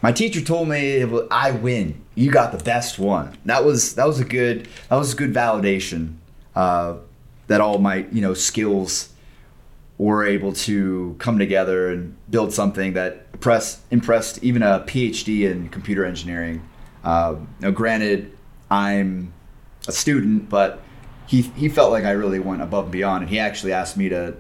my 0.02 0.12
teacher 0.12 0.42
told 0.42 0.70
me 0.70 1.04
I 1.32 1.52
win. 1.52 2.02
You 2.16 2.32
got 2.32 2.52
the 2.52 2.64
best 2.64 3.00
one. 3.00 3.38
That 3.46 3.64
was 3.64 3.96
that 3.96 4.08
was 4.08 4.20
a 4.20 4.26
good 4.26 4.68
that 4.90 4.96
was 4.96 5.14
a 5.14 5.16
good 5.16 5.34
validation 5.34 6.16
uh, 6.56 6.98
that 7.48 7.62
all 7.62 7.78
my 7.78 8.06
you 8.12 8.22
know 8.22 8.34
skills 8.34 9.10
were 9.98 10.26
able 10.26 10.54
to 10.54 11.16
come 11.20 11.40
together 11.40 11.90
and 11.90 12.16
build 12.30 12.54
something 12.54 12.94
that 12.94 13.26
impress, 13.34 13.82
impressed 13.90 14.44
even 14.44 14.62
a 14.62 14.84
PhD 14.88 15.50
in 15.50 15.70
computer 15.70 16.06
engineering. 16.06 16.68
Uh, 17.04 17.36
now, 17.60 17.72
granted, 17.72 18.32
I'm 18.70 19.34
a 19.88 19.92
student, 19.92 20.50
but 20.50 20.82
he 21.26 21.42
he 21.42 21.70
felt 21.70 21.92
like 21.92 22.04
I 22.04 22.12
really 22.12 22.40
went 22.40 22.62
above 22.62 22.86
and 22.86 22.92
beyond, 22.92 23.24
and 23.24 23.30
he 23.30 23.40
actually 23.40 23.74
asked 23.74 23.98
me 23.98 24.10
to 24.10 24.36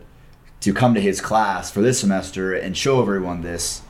to 0.60 0.74
come 0.74 0.94
to 0.96 1.02
his 1.02 1.22
class 1.22 1.70
for 1.70 1.82
this 1.82 2.00
semester 2.00 2.54
and 2.54 2.76
show 2.76 3.00
everyone 3.02 3.42
this, 3.42 3.82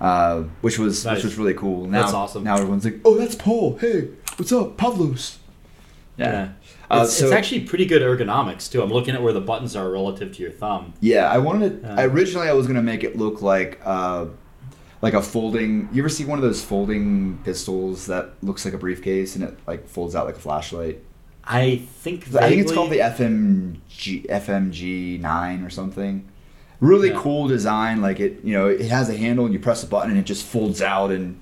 uh, 0.00 0.42
which 0.60 0.78
was 0.78 1.04
Nice. 1.04 1.16
which 1.16 1.24
was 1.24 1.36
really 1.38 1.54
cool. 1.54 1.86
Now, 1.86 2.02
That's 2.02 2.14
awesome. 2.14 2.44
Now 2.44 2.56
everyone's 2.56 2.84
like, 2.84 3.00
"Oh, 3.04 3.16
that's 3.18 3.34
Paul. 3.34 3.76
Hey, 3.78 4.08
what's 4.36 4.52
up, 4.52 4.76
Pavlos?" 4.76 5.36
Yeah. 6.16 6.52
Uh, 6.90 7.02
it's, 7.04 7.16
so- 7.16 7.26
it's 7.26 7.34
actually 7.34 7.60
pretty 7.60 7.86
good 7.86 8.02
ergonomics 8.02 8.70
too. 8.70 8.82
I'm 8.82 8.90
looking 8.92 9.14
at 9.14 9.22
where 9.22 9.32
the 9.32 9.40
buttons 9.40 9.76
are 9.76 9.88
relative 9.90 10.34
to 10.36 10.42
your 10.42 10.50
thumb. 10.50 10.92
Yeah, 11.00 11.30
I 11.30 11.38
wanted. 11.38 11.80
Yeah. 11.82 12.02
originally, 12.04 12.48
I 12.48 12.52
was 12.52 12.66
gonna 12.66 12.82
make 12.82 13.04
it 13.04 13.16
look 13.16 13.42
like 13.42 13.80
uh, 13.84 14.26
like 15.02 15.14
a 15.14 15.22
folding. 15.22 15.88
You 15.92 16.02
ever 16.02 16.08
see 16.08 16.24
one 16.24 16.38
of 16.38 16.42
those 16.42 16.62
folding 16.62 17.38
pistols 17.44 18.06
that 18.06 18.30
looks 18.42 18.64
like 18.64 18.74
a 18.74 18.78
briefcase 18.78 19.34
and 19.36 19.44
it 19.44 19.58
like 19.66 19.86
folds 19.88 20.14
out 20.14 20.26
like 20.26 20.36
a 20.36 20.40
flashlight? 20.40 21.02
I 21.44 21.76
think 22.00 22.26
I 22.34 22.48
think 22.48 22.62
it's 22.62 22.72
called 22.72 22.90
the 22.90 22.98
FMG 22.98 24.26
FMG 24.28 25.20
nine 25.20 25.62
or 25.64 25.70
something. 25.70 26.28
Really 26.80 27.10
Yeah. 27.10 27.18
cool 27.18 27.46
design. 27.48 28.00
Like 28.00 28.20
it, 28.20 28.40
you 28.42 28.52
know, 28.54 28.66
it 28.68 28.82
has 28.90 29.08
a 29.08 29.16
handle 29.16 29.44
and 29.44 29.52
you 29.54 29.60
press 29.60 29.82
a 29.82 29.86
button 29.86 30.10
and 30.10 30.18
it 30.18 30.24
just 30.24 30.44
folds 30.44 30.80
out 30.82 31.10
and. 31.10 31.38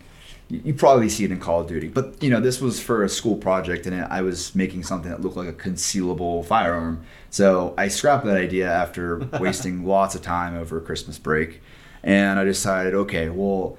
You 0.51 0.73
probably 0.73 1.11
see 1.11 1.25
it 1.27 1.31
in 1.31 1.41
Call 1.41 1.61
of 1.61 1.67
Duty, 1.67 1.89
but 1.89 2.23
you 2.23 2.31
know 2.31 2.41
this 2.41 2.59
was 2.59 2.81
for 2.81 3.05
a 3.05 3.09
school 3.11 3.37
project, 3.37 3.85
and 3.87 4.03
I 4.03 4.23
was 4.23 4.55
making 4.55 4.83
something 4.83 5.11
that 5.11 5.21
looked 5.21 5.37
like 5.37 5.47
a 5.47 5.53
concealable 5.53 6.43
firearm. 6.43 7.03
So 7.29 7.75
I 7.77 7.89
scrapped 7.89 8.25
that 8.25 8.39
idea 8.39 8.67
after 8.73 9.19
wasting 9.39 9.85
lots 9.85 10.15
of 10.15 10.23
time 10.23 10.57
over 10.57 10.81
Christmas 10.81 11.19
break, 11.19 11.61
and 12.03 12.39
I 12.41 12.45
decided, 12.45 12.95
okay, 12.95 13.29
well, 13.29 13.77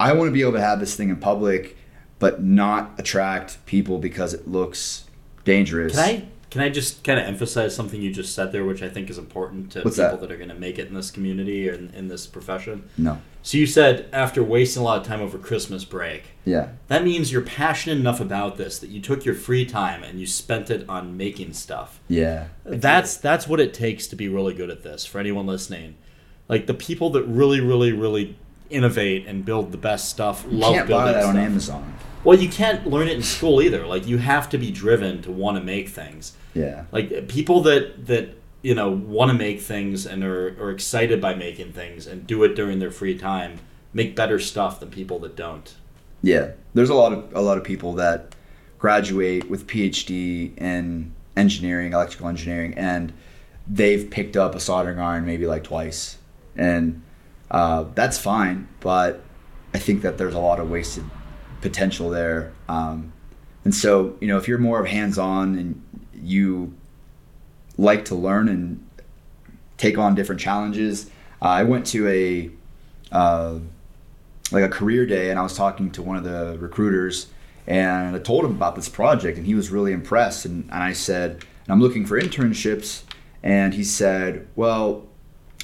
I 0.00 0.12
want 0.12 0.26
to 0.26 0.32
be 0.32 0.42
able 0.42 0.54
to 0.54 0.60
have 0.60 0.80
this 0.80 0.96
thing 0.96 1.08
in 1.08 1.18
public, 1.18 1.76
but 2.18 2.42
not 2.42 2.94
attract 2.98 3.64
people 3.64 3.98
because 3.98 4.34
it 4.34 4.48
looks 4.48 5.04
dangerous. 5.44 5.92
Can 5.94 6.00
I 6.02 6.24
can 6.50 6.62
I 6.62 6.68
just 6.70 7.04
kind 7.04 7.20
of 7.20 7.26
emphasize 7.26 7.74
something 7.76 8.00
you 8.00 8.10
just 8.12 8.34
said 8.34 8.52
there, 8.52 8.64
which 8.64 8.82
I 8.82 8.88
think 8.88 9.10
is 9.10 9.18
important 9.18 9.70
to 9.72 9.82
What's 9.82 9.96
people 9.96 10.12
that? 10.16 10.20
that? 10.20 10.32
are 10.32 10.36
going 10.38 10.48
to 10.48 10.54
make 10.54 10.78
it 10.78 10.88
in 10.88 10.94
this 10.94 11.10
community 11.10 11.68
or 11.68 11.74
in, 11.74 11.90
in 11.94 12.08
this 12.08 12.26
profession? 12.26 12.88
No. 12.96 13.20
So 13.42 13.58
you 13.58 13.66
said 13.66 14.08
after 14.12 14.42
wasting 14.42 14.80
a 14.80 14.84
lot 14.84 14.98
of 15.00 15.06
time 15.06 15.20
over 15.20 15.36
Christmas 15.38 15.84
break, 15.84 16.22
Yeah. 16.44 16.70
that 16.88 17.04
means 17.04 17.30
you're 17.32 17.42
passionate 17.42 17.98
enough 17.98 18.20
about 18.20 18.56
this 18.56 18.78
that 18.78 18.88
you 18.90 19.00
took 19.00 19.24
your 19.24 19.34
free 19.34 19.64
time 19.66 20.02
and 20.02 20.18
you 20.18 20.26
spent 20.26 20.70
it 20.70 20.88
on 20.88 21.16
making 21.16 21.52
stuff. 21.52 22.00
Yeah. 22.08 22.48
That's 22.64 23.16
that's 23.16 23.46
what 23.46 23.60
it 23.60 23.74
takes 23.74 24.06
to 24.08 24.16
be 24.16 24.28
really 24.28 24.54
good 24.54 24.70
at 24.70 24.82
this. 24.82 25.04
For 25.04 25.18
anyone 25.18 25.46
listening, 25.46 25.96
like 26.48 26.66
the 26.66 26.74
people 26.74 27.10
that 27.10 27.24
really, 27.24 27.60
really, 27.60 27.92
really 27.92 28.36
innovate 28.70 29.26
and 29.26 29.44
build 29.44 29.72
the 29.72 29.78
best 29.78 30.08
stuff, 30.08 30.44
You 30.50 30.58
love 30.58 30.74
can't 30.74 30.88
building 30.88 31.06
buy 31.06 31.12
that 31.12 31.24
on. 31.24 31.36
Amazon. 31.36 31.94
Well, 32.24 32.38
you 32.38 32.48
can't 32.48 32.86
learn 32.86 33.08
it 33.08 33.16
in 33.16 33.22
school 33.22 33.62
either. 33.62 33.86
Like 33.86 34.06
you 34.06 34.18
have 34.18 34.48
to 34.50 34.58
be 34.58 34.70
driven 34.70 35.22
to 35.22 35.30
want 35.30 35.56
to 35.56 35.62
make 35.62 35.88
things. 35.88 36.36
Yeah. 36.54 36.84
Like 36.92 37.28
people 37.28 37.62
that 37.62 38.06
that 38.06 38.34
you 38.62 38.74
know 38.74 38.90
want 38.90 39.30
to 39.30 39.36
make 39.36 39.60
things 39.60 40.06
and 40.06 40.24
are, 40.24 40.48
are 40.60 40.70
excited 40.70 41.20
by 41.20 41.34
making 41.34 41.72
things 41.72 42.06
and 42.06 42.26
do 42.26 42.42
it 42.44 42.54
during 42.54 42.78
their 42.78 42.90
free 42.90 43.16
time 43.16 43.60
make 43.92 44.14
better 44.14 44.38
stuff 44.38 44.80
than 44.80 44.90
people 44.90 45.18
that 45.20 45.36
don't. 45.36 45.74
Yeah, 46.22 46.52
there's 46.74 46.90
a 46.90 46.94
lot 46.94 47.12
of 47.12 47.34
a 47.34 47.40
lot 47.40 47.58
of 47.58 47.64
people 47.64 47.94
that 47.94 48.34
graduate 48.78 49.48
with 49.48 49.66
PhD 49.66 50.56
in 50.58 51.12
engineering, 51.36 51.92
electrical 51.92 52.28
engineering, 52.28 52.74
and 52.74 53.12
they've 53.66 54.08
picked 54.10 54.36
up 54.36 54.54
a 54.54 54.60
soldering 54.60 54.98
iron 54.98 55.24
maybe 55.24 55.46
like 55.46 55.64
twice, 55.64 56.18
and 56.56 57.02
uh, 57.50 57.84
that's 57.94 58.18
fine. 58.18 58.68
But 58.80 59.22
I 59.72 59.78
think 59.78 60.02
that 60.02 60.18
there's 60.18 60.34
a 60.34 60.40
lot 60.40 60.58
of 60.58 60.70
wasted 60.70 61.04
potential 61.60 62.10
there, 62.10 62.52
um, 62.68 63.12
and 63.64 63.74
so 63.74 64.16
you 64.20 64.28
know 64.28 64.38
if 64.38 64.48
you're 64.48 64.58
more 64.58 64.80
of 64.80 64.86
hands-on 64.86 65.58
and 65.58 65.82
you 66.14 66.74
like 67.76 68.04
to 68.06 68.14
learn 68.14 68.48
and 68.48 68.84
take 69.76 69.96
on 69.96 70.14
different 70.14 70.40
challenges, 70.40 71.10
uh, 71.40 71.46
I 71.46 71.62
went 71.62 71.86
to 71.86 72.08
a 72.08 72.50
uh, 73.12 73.58
like 74.50 74.64
a 74.64 74.68
career 74.68 75.06
day 75.06 75.30
and 75.30 75.38
I 75.38 75.42
was 75.42 75.56
talking 75.56 75.90
to 75.92 76.02
one 76.02 76.16
of 76.16 76.24
the 76.24 76.56
recruiters 76.58 77.28
and 77.66 78.16
I 78.16 78.18
told 78.18 78.44
him 78.44 78.52
about 78.52 78.76
this 78.76 78.88
project 78.88 79.36
and 79.36 79.46
he 79.46 79.54
was 79.54 79.70
really 79.70 79.92
impressed 79.92 80.44
and, 80.44 80.64
and 80.64 80.82
I 80.82 80.92
said 80.92 81.44
I'm 81.68 81.80
looking 81.80 82.06
for 82.06 82.20
internships. 82.20 83.02
And 83.42 83.74
he 83.74 83.84
said 83.84 84.46
well 84.56 85.06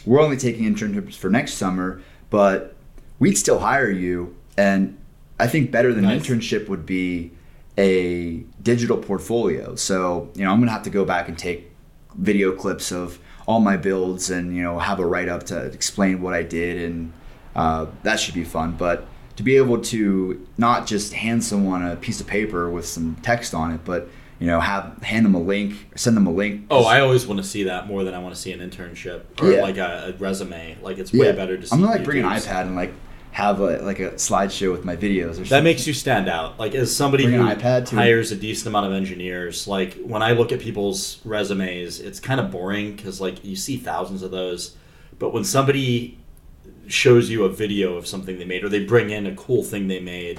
we're 0.05 0.21
only 0.21 0.37
taking 0.37 0.65
internships 0.65 1.15
for 1.15 1.31
next 1.31 1.55
summer 1.55 2.03
but 2.31 2.75
we'd 3.19 3.37
still 3.37 3.61
hire 3.61 3.91
you. 3.91 4.37
And 4.57 4.99
I 5.45 5.47
think 5.47 5.71
better 5.71 5.93
than 5.95 6.05
Nice. 6.05 6.29
an 6.29 6.39
internship 6.41 6.69
would 6.69 6.85
be 6.87 7.31
a 7.77 8.39
digital 8.63 8.97
portfolio 8.97 9.75
so 9.75 10.31
you 10.35 10.45
know 10.45 10.51
I'm 10.53 10.61
gonna 10.61 10.71
have 10.79 10.85
to 10.85 10.91
go 11.01 11.05
back 11.05 11.29
and 11.29 11.37
take 11.37 11.61
video 12.17 12.53
clips 12.53 12.93
of 12.93 13.19
all 13.47 13.61
my 13.61 13.77
builds 13.77 14.31
and 14.31 14.57
you 14.57 14.63
know 14.63 14.79
have 14.79 14.99
a 15.01 15.07
write 15.07 15.29
up 15.29 15.43
to 15.53 15.57
explain 15.67 16.23
what 16.23 16.33
I 16.35 16.43
did 16.43 16.75
and 16.87 17.13
uh, 17.55 17.87
that 18.03 18.19
should 18.21 18.35
be 18.35 18.45
fun. 18.45 18.73
But 18.77 19.07
to 19.37 19.43
be 19.43 19.57
able 19.57 19.79
to 19.95 20.47
not 20.59 20.87
just 20.87 21.13
hand 21.13 21.45
someone 21.45 21.85
a 21.87 21.97
piece 21.97 22.21
of 22.21 22.27
paper 22.27 22.71
with 22.71 22.87
some 22.87 23.17
text 23.23 23.55
on 23.55 23.71
it, 23.73 23.81
but 23.85 24.09
you 24.41 24.47
know 24.47 24.61
have 24.61 24.85
hand 25.03 25.25
them 25.27 25.35
a 25.35 25.41
link, 25.41 25.73
send 25.97 26.17
them 26.17 26.27
a 26.27 26.33
link. 26.33 26.67
Oh, 26.71 26.85
I 26.85 27.01
always 27.01 27.27
want 27.27 27.39
to 27.43 27.45
see 27.47 27.65
that 27.65 27.87
more 27.87 28.03
than 28.05 28.15
I 28.15 28.19
want 28.19 28.35
to 28.35 28.41
see 28.41 28.53
an 28.53 28.61
internship 28.61 29.23
or 29.43 29.51
Yeah. 29.53 29.63
like 29.63 29.77
a, 29.79 30.15
a 30.15 30.19
resume. 30.19 30.79
Like 30.83 30.99
it's 30.99 31.13
way 31.13 31.31
better 31.33 31.57
to 31.57 31.67
see. 31.67 31.73
I'm 31.75 31.81
gonna 31.81 31.93
like 31.93 32.05
bring 32.05 32.25
an 32.25 32.31
iPad 32.31 32.63
and 32.63 32.77
like 32.77 32.93
have 33.35 33.59
a 33.59 33.79
like 33.83 33.99
a 33.99 34.13
slideshow 34.13 34.71
with 34.71 34.85
my 34.85 34.95
videos 34.95 35.31
or 35.31 35.35
something. 35.35 35.49
That 35.51 35.65
makes 35.65 35.89
you 35.89 35.93
stand 35.93 36.29
out. 36.29 36.57
Like 36.57 36.73
as 36.77 36.95
somebody 36.95 37.25
Bring 37.25 37.41
who 37.41 37.97
hires 37.97 38.31
a 38.31 38.37
decent 38.37 38.69
amount 38.69 38.87
of 38.87 38.93
engineers, 38.93 39.67
like 39.67 39.95
when 40.05 40.23
I 40.23 40.31
look 40.33 40.53
at 40.53 40.61
people's 40.61 41.19
resumes, 41.25 41.99
it's 41.99 42.21
kind 42.21 42.39
of 42.39 42.53
boring 42.53 42.95
because 42.95 43.21
like 43.21 43.45
you 43.45 43.57
see 43.57 43.77
thousands 43.77 44.23
of 44.23 44.31
those, 44.31 44.77
but 45.19 45.33
when 45.35 45.43
somebody 45.43 46.17
shows 46.87 47.29
you 47.29 47.43
a 47.45 47.49
video 47.49 47.97
of 47.97 48.07
something 48.07 48.39
they 48.39 48.45
made, 48.45 48.63
or 48.63 48.69
they 48.69 48.85
bring 48.85 49.11
in 49.11 49.27
a 49.27 49.35
cool 49.35 49.65
thing 49.65 49.89
they 49.89 50.01
made, 50.01 50.39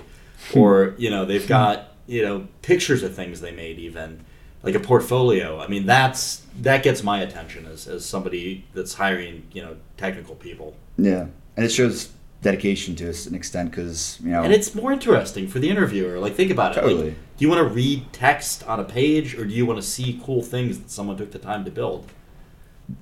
Hmm. 0.53 0.60
or 0.60 0.95
you 0.97 1.10
know 1.10 1.25
they've 1.25 1.47
got 1.47 1.89
you 2.08 2.21
know 2.23 2.47
pictures 2.62 3.03
of 3.03 3.13
things 3.13 3.41
they 3.41 3.51
made, 3.51 3.77
even 3.77 4.23
like 4.63 4.73
a 4.75 4.79
portfolio. 4.79 5.60
I 5.60 5.67
mean 5.67 5.86
that's 5.86 6.43
that 6.62 6.81
gets 6.81 7.03
my 7.03 7.19
attention 7.19 7.65
as 7.65 7.88
as 7.89 8.05
somebody 8.05 8.63
that's 8.73 8.93
hiring 8.93 9.43
you 9.51 9.62
know 9.63 9.75
technical 9.97 10.36
people. 10.36 10.77
yeah, 10.97 11.25
and 11.58 11.65
it 11.65 11.73
shows 11.73 12.13
dedication 12.45 12.95
to 12.95 13.12
an 13.27 13.34
extent 13.34 13.71
because 13.71 14.19
you 14.23 14.29
know 14.29 14.43
And 14.43 14.53
it's 14.53 14.75
more 14.75 14.93
interesting 14.93 15.47
for 15.47 15.58
the 15.58 15.67
interviewer. 15.67 16.19
Like, 16.19 16.36
think 16.36 16.51
about 16.51 16.77
it. 16.77 16.84
Like, 16.84 16.91
Totally. 16.91 17.10
do 17.10 17.17
you 17.39 17.49
want 17.49 17.67
to 17.67 17.73
read 17.73 18.13
text 18.13 18.63
on 18.67 18.79
a 18.79 18.84
page, 18.84 19.36
or 19.36 19.45
do 19.45 19.53
you 19.53 19.65
want 19.65 19.81
to 19.81 19.88
see 19.88 20.21
cool 20.23 20.43
things 20.43 20.77
that 20.77 20.91
someone 20.91 21.17
took 21.17 21.31
the 21.31 21.39
time 21.39 21.65
to 21.65 21.71
build? 21.71 22.12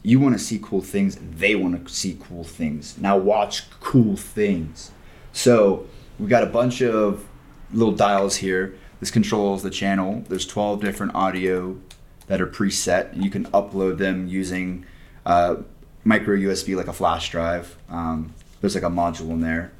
you 0.02 0.18
want 0.18 0.34
to 0.34 0.40
see 0.40 0.58
cool 0.64 0.80
things 0.80 1.18
they 1.20 1.56
want 1.56 1.86
to 1.86 1.94
see 1.94 2.18
cool 2.22 2.46
things 2.46 2.98
now 2.98 3.18
watch 3.18 3.70
cool 3.82 4.16
things 4.16 4.92
so 5.34 5.86
we've 6.18 6.30
got 6.30 6.42
a 6.42 6.46
bunch 6.48 6.82
of 6.82 7.26
little 7.74 7.94
dials 7.94 8.38
here 8.38 8.74
this 9.02 9.12
controls 9.12 9.62
the 9.62 9.70
channel 9.70 10.24
there's 10.30 10.46
12 10.46 10.80
different 10.80 11.14
audio 11.14 11.78
that 12.28 12.40
are 12.40 12.48
preset 12.48 13.22
you 13.22 13.30
can 13.30 13.44
upload 13.48 13.98
them 13.98 14.26
using 14.26 14.86
uh, 15.26 15.56
micro 16.06 16.38
usb 16.38 16.74
like 16.78 16.88
a 16.88 16.94
flash 16.94 17.30
drive 17.30 17.76
um, 17.90 18.34
there's 18.64 18.76
like 18.76 18.84
a 18.84 18.88
module 18.88 19.32
in 19.32 19.42
there. 19.42 19.74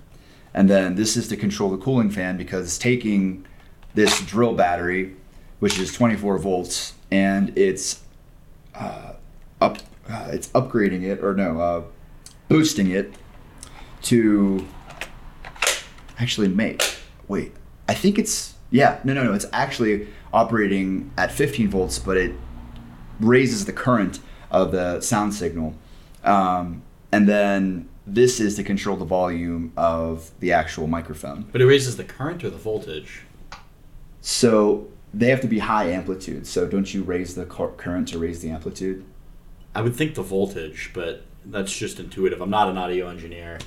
And 0.54 0.70
then 0.70 0.96
this 0.96 1.16
is 1.16 1.30
to 1.30 1.38
control 1.38 1.72
the 1.72 1.78
cooling 1.78 2.10
fan 2.10 2.36
because 2.36 2.66
it's 2.66 2.78
taking 2.78 3.46
this 3.96 4.22
drill 4.22 4.54
battery 4.54 5.16
which 5.60 5.80
is 5.80 5.94
24 5.94 6.40
volts 6.40 6.94
and 7.10 7.58
it's 7.58 8.02
uh, 8.76 9.14
up 9.62 9.78
uh, 10.10 10.28
it's 10.32 10.50
upgrading 10.50 11.04
it 11.04 11.24
or 11.24 11.34
no 11.34 11.62
uh, 11.62 11.82
boosting 12.50 12.90
it 12.90 13.14
to 14.02 14.68
actually 16.20 16.50
make 16.50 16.98
wait 17.28 17.54
i 17.88 17.94
think 17.94 18.18
it's 18.20 18.56
yeah 18.72 19.00
no 19.04 19.14
no 19.14 19.24
no 19.24 19.34
it's 19.34 19.46
actually 19.54 20.08
operating 20.34 21.10
at 21.18 21.32
15 21.32 21.70
volts 21.70 22.00
but 22.00 22.18
it 22.18 22.34
raises 23.20 23.66
the 23.66 23.74
current 23.74 24.20
of 24.52 24.72
the 24.72 25.02
sound 25.02 25.34
signal. 25.34 25.74
Um, 26.24 26.84
and 27.12 27.28
then 27.28 27.90
this 28.06 28.40
is 28.40 28.56
to 28.56 28.64
control 28.64 28.98
the 28.98 29.06
volume 29.06 29.72
of 29.78 30.32
the 30.40 30.52
actual 30.52 30.88
microphone 30.88 31.46
But 31.52 31.62
it 31.62 31.66
raises 31.66 31.96
the 31.98 32.04
current 32.04 32.44
or 32.44 32.50
the 32.50 32.58
voltage. 32.58 33.22
so 34.22 34.88
they 35.14 35.30
have 35.30 35.42
to 35.42 35.48
be 35.48 35.60
high 35.60 35.86
amplitude 35.90 36.46
so 36.48 36.68
don't 36.68 36.94
you 36.94 37.04
raise 37.04 37.36
the 37.36 37.46
current 37.46 38.08
to 38.10 38.18
raise 38.20 38.42
the 38.42 38.50
amplitude 38.50 39.06
I 39.76 39.82
would 39.82 39.96
think 39.96 40.14
the 40.14 40.22
voltage, 40.22 40.92
but 40.94 41.24
that's 41.44 41.76
just 41.76 42.00
intuitive. 42.00 42.42
I'm 42.42 42.52
not 42.52 42.70
an 42.70 42.78
audio 42.78 43.10
engineer. 43.10 43.58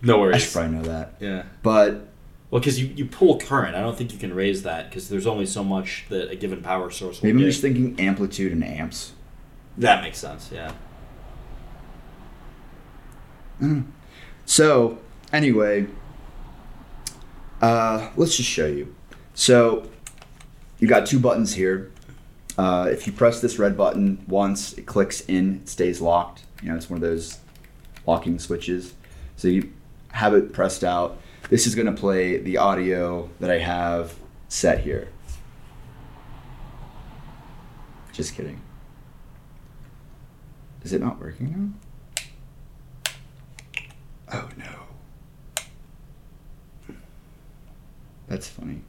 No 0.00 0.18
worries. 0.18 0.36
i 0.36 0.38
should 0.38 0.52
probably 0.52 0.76
know 0.78 0.82
that 0.84 1.14
Yeah. 1.20 1.42
but 1.62 2.08
Well, 2.50 2.60
because 2.60 2.80
you, 2.80 2.86
you 2.96 3.04
pull 3.06 3.38
current. 3.38 3.74
I 3.76 3.80
don't 3.80 3.96
think 3.96 4.12
you 4.12 4.18
can 4.18 4.34
raise 4.34 4.62
that 4.62 4.88
because 4.88 5.08
there's 5.08 5.26
only 5.26 5.46
so 5.46 5.62
much 5.62 6.06
that 6.08 6.30
a 6.30 6.36
given 6.36 6.62
power 6.62 6.90
source 6.90 7.20
will 7.20 7.28
maybe 7.28 7.44
i'm 7.44 7.50
just 7.50 7.60
thinking 7.60 7.98
amplitude 8.00 8.52
and 8.52 8.64
amps 8.64 9.12
that 9.78 10.02
makes 10.02 10.18
sense. 10.18 10.50
Yeah. 10.52 10.72
So, 14.44 14.98
anyway, 15.32 15.86
Uh, 17.62 18.10
let's 18.16 18.36
just 18.36 18.48
show 18.48 18.66
you. 18.66 18.92
So 19.34 19.88
you 20.80 20.88
got 20.88 21.06
two 21.06 21.20
buttons 21.20 21.54
here. 21.54 21.92
Uh, 22.58 22.88
if 22.90 23.06
you 23.06 23.12
press 23.12 23.40
this 23.40 23.58
red 23.58 23.76
button 23.76 24.24
once, 24.26 24.72
it 24.74 24.84
clicks 24.84 25.20
in, 25.22 25.60
it 25.62 25.68
stays 25.68 26.00
locked. 26.00 26.42
You 26.60 26.70
know, 26.70 26.76
it's 26.76 26.90
one 26.90 26.96
of 26.96 27.02
those 27.02 27.38
locking 28.04 28.40
switches. 28.40 28.94
So 29.36 29.46
you 29.46 29.72
have 30.10 30.34
it 30.34 30.52
pressed 30.52 30.82
out. 30.82 31.18
This 31.50 31.66
is 31.68 31.76
going 31.76 31.86
to 31.86 31.92
play 31.92 32.38
the 32.38 32.58
audio 32.58 33.30
that 33.38 33.50
I 33.50 33.58
have 33.58 34.16
set 34.48 34.80
here. 34.80 35.08
Just 38.12 38.34
kidding. 38.34 38.60
Is 40.82 40.92
it 40.92 41.00
not 41.00 41.20
working 41.20 41.52
now? 41.52 41.91
Oh 44.32 44.48
no. 44.56 44.64
That's 48.28 48.48
funny. 48.48 48.80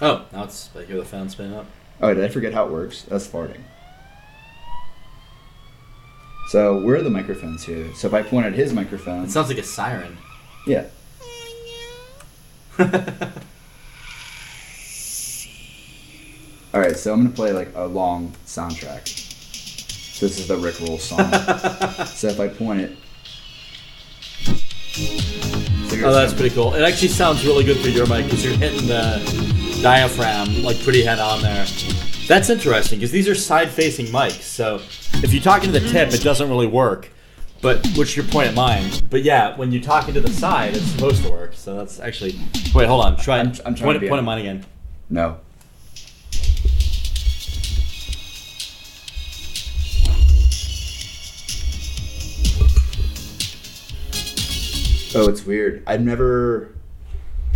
Oh, 0.00 0.24
now 0.32 0.44
it's 0.44 0.70
I 0.76 0.84
hear 0.84 0.96
the 0.96 1.04
fan 1.04 1.28
spin 1.28 1.52
up. 1.52 1.66
Oh, 2.00 2.14
did 2.14 2.24
I 2.24 2.28
forget 2.28 2.54
how 2.54 2.66
it 2.66 2.72
works? 2.72 3.02
That's 3.02 3.26
farting. 3.26 3.60
So 6.48 6.80
where 6.80 6.96
are 6.96 7.02
the 7.02 7.10
microphones 7.10 7.64
here? 7.64 7.92
So 7.94 8.08
if 8.08 8.14
I 8.14 8.22
point 8.22 8.46
at 8.46 8.54
his 8.54 8.72
microphone, 8.72 9.24
It 9.24 9.30
sounds 9.30 9.48
like 9.48 9.58
a 9.58 9.62
siren. 9.62 10.16
yeah. 10.66 10.86
All 16.72 16.80
right, 16.80 16.96
so 16.96 17.12
I'm 17.12 17.22
gonna 17.24 17.34
play 17.34 17.52
like 17.52 17.72
a 17.74 17.84
long 17.84 18.32
soundtrack. 18.46 19.08
So 19.08 20.26
this 20.26 20.38
is 20.38 20.46
the 20.46 20.56
Rick 20.56 20.80
Roll 20.80 20.98
song. 20.98 21.18
so 22.06 22.28
if 22.28 22.38
I 22.38 22.46
point 22.48 22.80
it, 22.80 22.96
Oh, 26.02 26.12
that's 26.12 26.32
pretty 26.32 26.54
cool. 26.54 26.74
It 26.74 26.82
actually 26.82 27.08
sounds 27.08 27.44
really 27.44 27.64
good 27.64 27.78
through 27.78 27.92
your 27.92 28.06
mic 28.06 28.24
because 28.24 28.44
you're 28.44 28.56
hitting 28.56 28.86
the 28.86 29.78
diaphragm 29.82 30.62
like 30.62 30.80
pretty 30.82 31.02
head 31.02 31.18
on 31.18 31.42
there. 31.42 31.66
That's 32.26 32.48
interesting 32.48 32.98
because 32.98 33.10
these 33.10 33.28
are 33.28 33.34
side-facing 33.34 34.06
mics. 34.06 34.42
So 34.42 34.76
if 35.22 35.32
you 35.34 35.40
talk 35.40 35.64
into 35.64 35.78
the 35.78 35.88
tip, 35.88 36.12
it 36.12 36.22
doesn't 36.22 36.48
really 36.48 36.66
work. 36.66 37.10
But 37.62 37.86
which 37.96 38.16
your 38.16 38.24
point 38.24 38.48
at 38.48 38.54
mine. 38.54 38.90
But 39.10 39.22
yeah, 39.22 39.54
when 39.56 39.70
you're 39.70 39.82
talking 39.82 40.14
to 40.14 40.20
the 40.20 40.30
side, 40.30 40.74
it's 40.74 40.84
supposed 40.86 41.22
to 41.24 41.30
work. 41.30 41.52
So 41.54 41.76
that's 41.76 42.00
actually. 42.00 42.38
Wait, 42.74 42.86
hold 42.88 43.04
on. 43.04 43.16
Try. 43.18 43.36
I'm- 43.38 43.48
I'm 43.66 43.74
trying 43.74 43.86
point, 43.88 43.96
to 43.96 44.00
be- 44.00 44.08
point 44.08 44.18
at 44.20 44.24
mine 44.24 44.38
again. 44.38 44.64
No. 45.10 45.38
Oh, 55.14 55.28
it's 55.28 55.44
weird. 55.44 55.82
I've 55.86 56.02
never. 56.02 56.72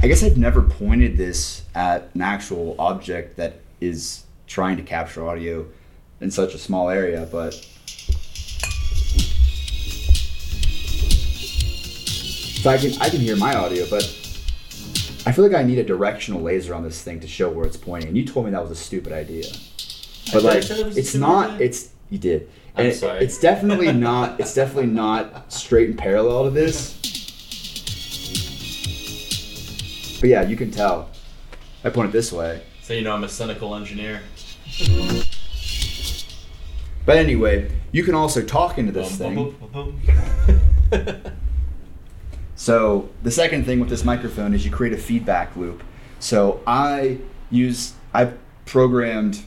I 0.03 0.09
guess 0.09 0.23
I've 0.23 0.37
never 0.37 0.61
pointed 0.63 1.17
this 1.17 1.63
at 1.75 2.11
an 2.15 2.21
actual 2.21 2.75
object 2.79 3.37
that 3.37 3.61
is 3.81 4.25
trying 4.47 4.77
to 4.77 4.83
capture 4.83 5.27
audio 5.27 5.67
in 6.21 6.31
such 6.31 6.55
a 6.55 6.59
small 6.59 6.89
area, 6.91 7.29
but. 7.31 7.55
So 12.63 12.71
I 12.71 12.79
can 12.79 12.93
I 13.01 13.09
can 13.11 13.21
hear 13.21 13.37
my 13.37 13.55
audio, 13.55 13.87
but 13.91 14.03
I 15.27 15.33
feel 15.33 15.47
like 15.47 15.55
I 15.55 15.63
need 15.63 15.79
a 15.79 15.85
directional 15.85 16.41
laser 16.41 16.75
on 16.75 16.83
this 16.83 17.03
thing 17.03 17.21
to 17.21 17.29
show 17.29 17.51
where 17.51 17.67
it's 17.67 17.77
pointing. 17.77 18.09
And 18.09 18.17
you 18.17 18.25
told 18.25 18.47
me 18.47 18.53
that 18.53 18.63
was 18.63 18.71
a 18.71 18.75
stupid 18.77 19.13
idea. 19.13 19.47
But 20.33 20.45
I 20.45 20.49
like, 20.55 20.63
said 20.63 20.79
it 20.81 20.87
was 20.87 20.97
it's 20.97 21.15
not. 21.15 21.51
idea. 21.53 21.67
It's 21.67 21.91
you 22.11 22.19
did. 22.19 22.49
I'm 22.77 22.87
And 22.87 22.95
it- 22.95 23.23
It's 23.23 23.39
definitely 23.39 23.93
not. 23.93 24.41
It's 24.41 24.55
definitely 24.55 24.91
not 24.91 25.53
straight 25.53 25.91
and 25.91 25.99
parallel 25.99 26.45
to 26.45 26.51
this. 26.51 27.01
But 30.25 30.31
yeah, 30.31 30.41
you 30.49 30.57
can 30.57 30.71
tell. 30.71 31.11
I 31.85 31.91
point 31.91 32.09
it 32.09 32.13
this 32.13 32.33
way. 32.33 32.63
So 32.81 32.95
you 32.95 33.03
know 33.03 33.13
I'm 33.15 33.25
a 33.25 33.29
cynical 33.29 33.75
engineer. 33.75 34.23
But 37.05 37.19
anyway, 37.19 37.71
you 37.93 38.03
can 38.05 38.15
also 38.15 38.43
talk 38.43 38.79
into 38.79 38.91
this 38.91 39.17
thing. 39.17 39.55
So 42.57 43.11
the 43.23 43.31
second 43.31 43.67
thing 43.67 43.81
with 43.81 43.91
this 43.91 44.03
microphone 44.03 44.55
is 44.55 44.65
you 44.65 44.71
create 44.71 44.95
a 44.95 44.97
feedback 44.97 45.55
loop. 45.57 45.83
So 46.21 46.63
I 46.67 47.19
use 47.51 47.93
I 48.15 48.33
programmed. 48.65 49.43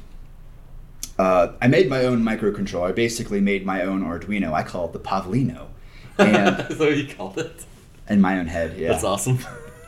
Uh, 1.17 1.53
I 1.59 1.67
made 1.67 1.89
my 1.89 2.05
own 2.05 2.21
microcontroller. 2.21 2.89
I 2.89 2.91
basically 2.91 3.41
made 3.41 3.65
my 3.65 3.81
own 3.81 4.03
Arduino. 4.03 4.53
I 4.53 4.61
call 4.61 4.85
it 4.85 4.93
the 4.93 4.99
Pavlino, 4.99 5.69
and 6.19 6.57
That's 6.57 6.77
what 6.77 6.95
you 6.95 7.07
called 7.07 7.39
it. 7.39 7.65
in 8.07 8.21
my 8.21 8.37
own 8.37 8.45
head, 8.45 8.77
yeah, 8.77 8.89
That's 8.89 9.03
awesome. 9.03 9.39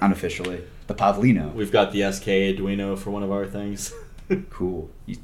unofficially, 0.01 0.63
the 0.89 0.95
Pavlino. 0.95 1.53
We've 1.53 1.71
got 1.71 1.93
the 1.93 2.11
SK 2.11 2.25
Arduino 2.25 2.97
for 2.97 3.11
one 3.11 3.23
of 3.23 3.31
our 3.31 3.45
things. 3.45 3.93
Cool. 4.51 4.91
You, 5.07 5.17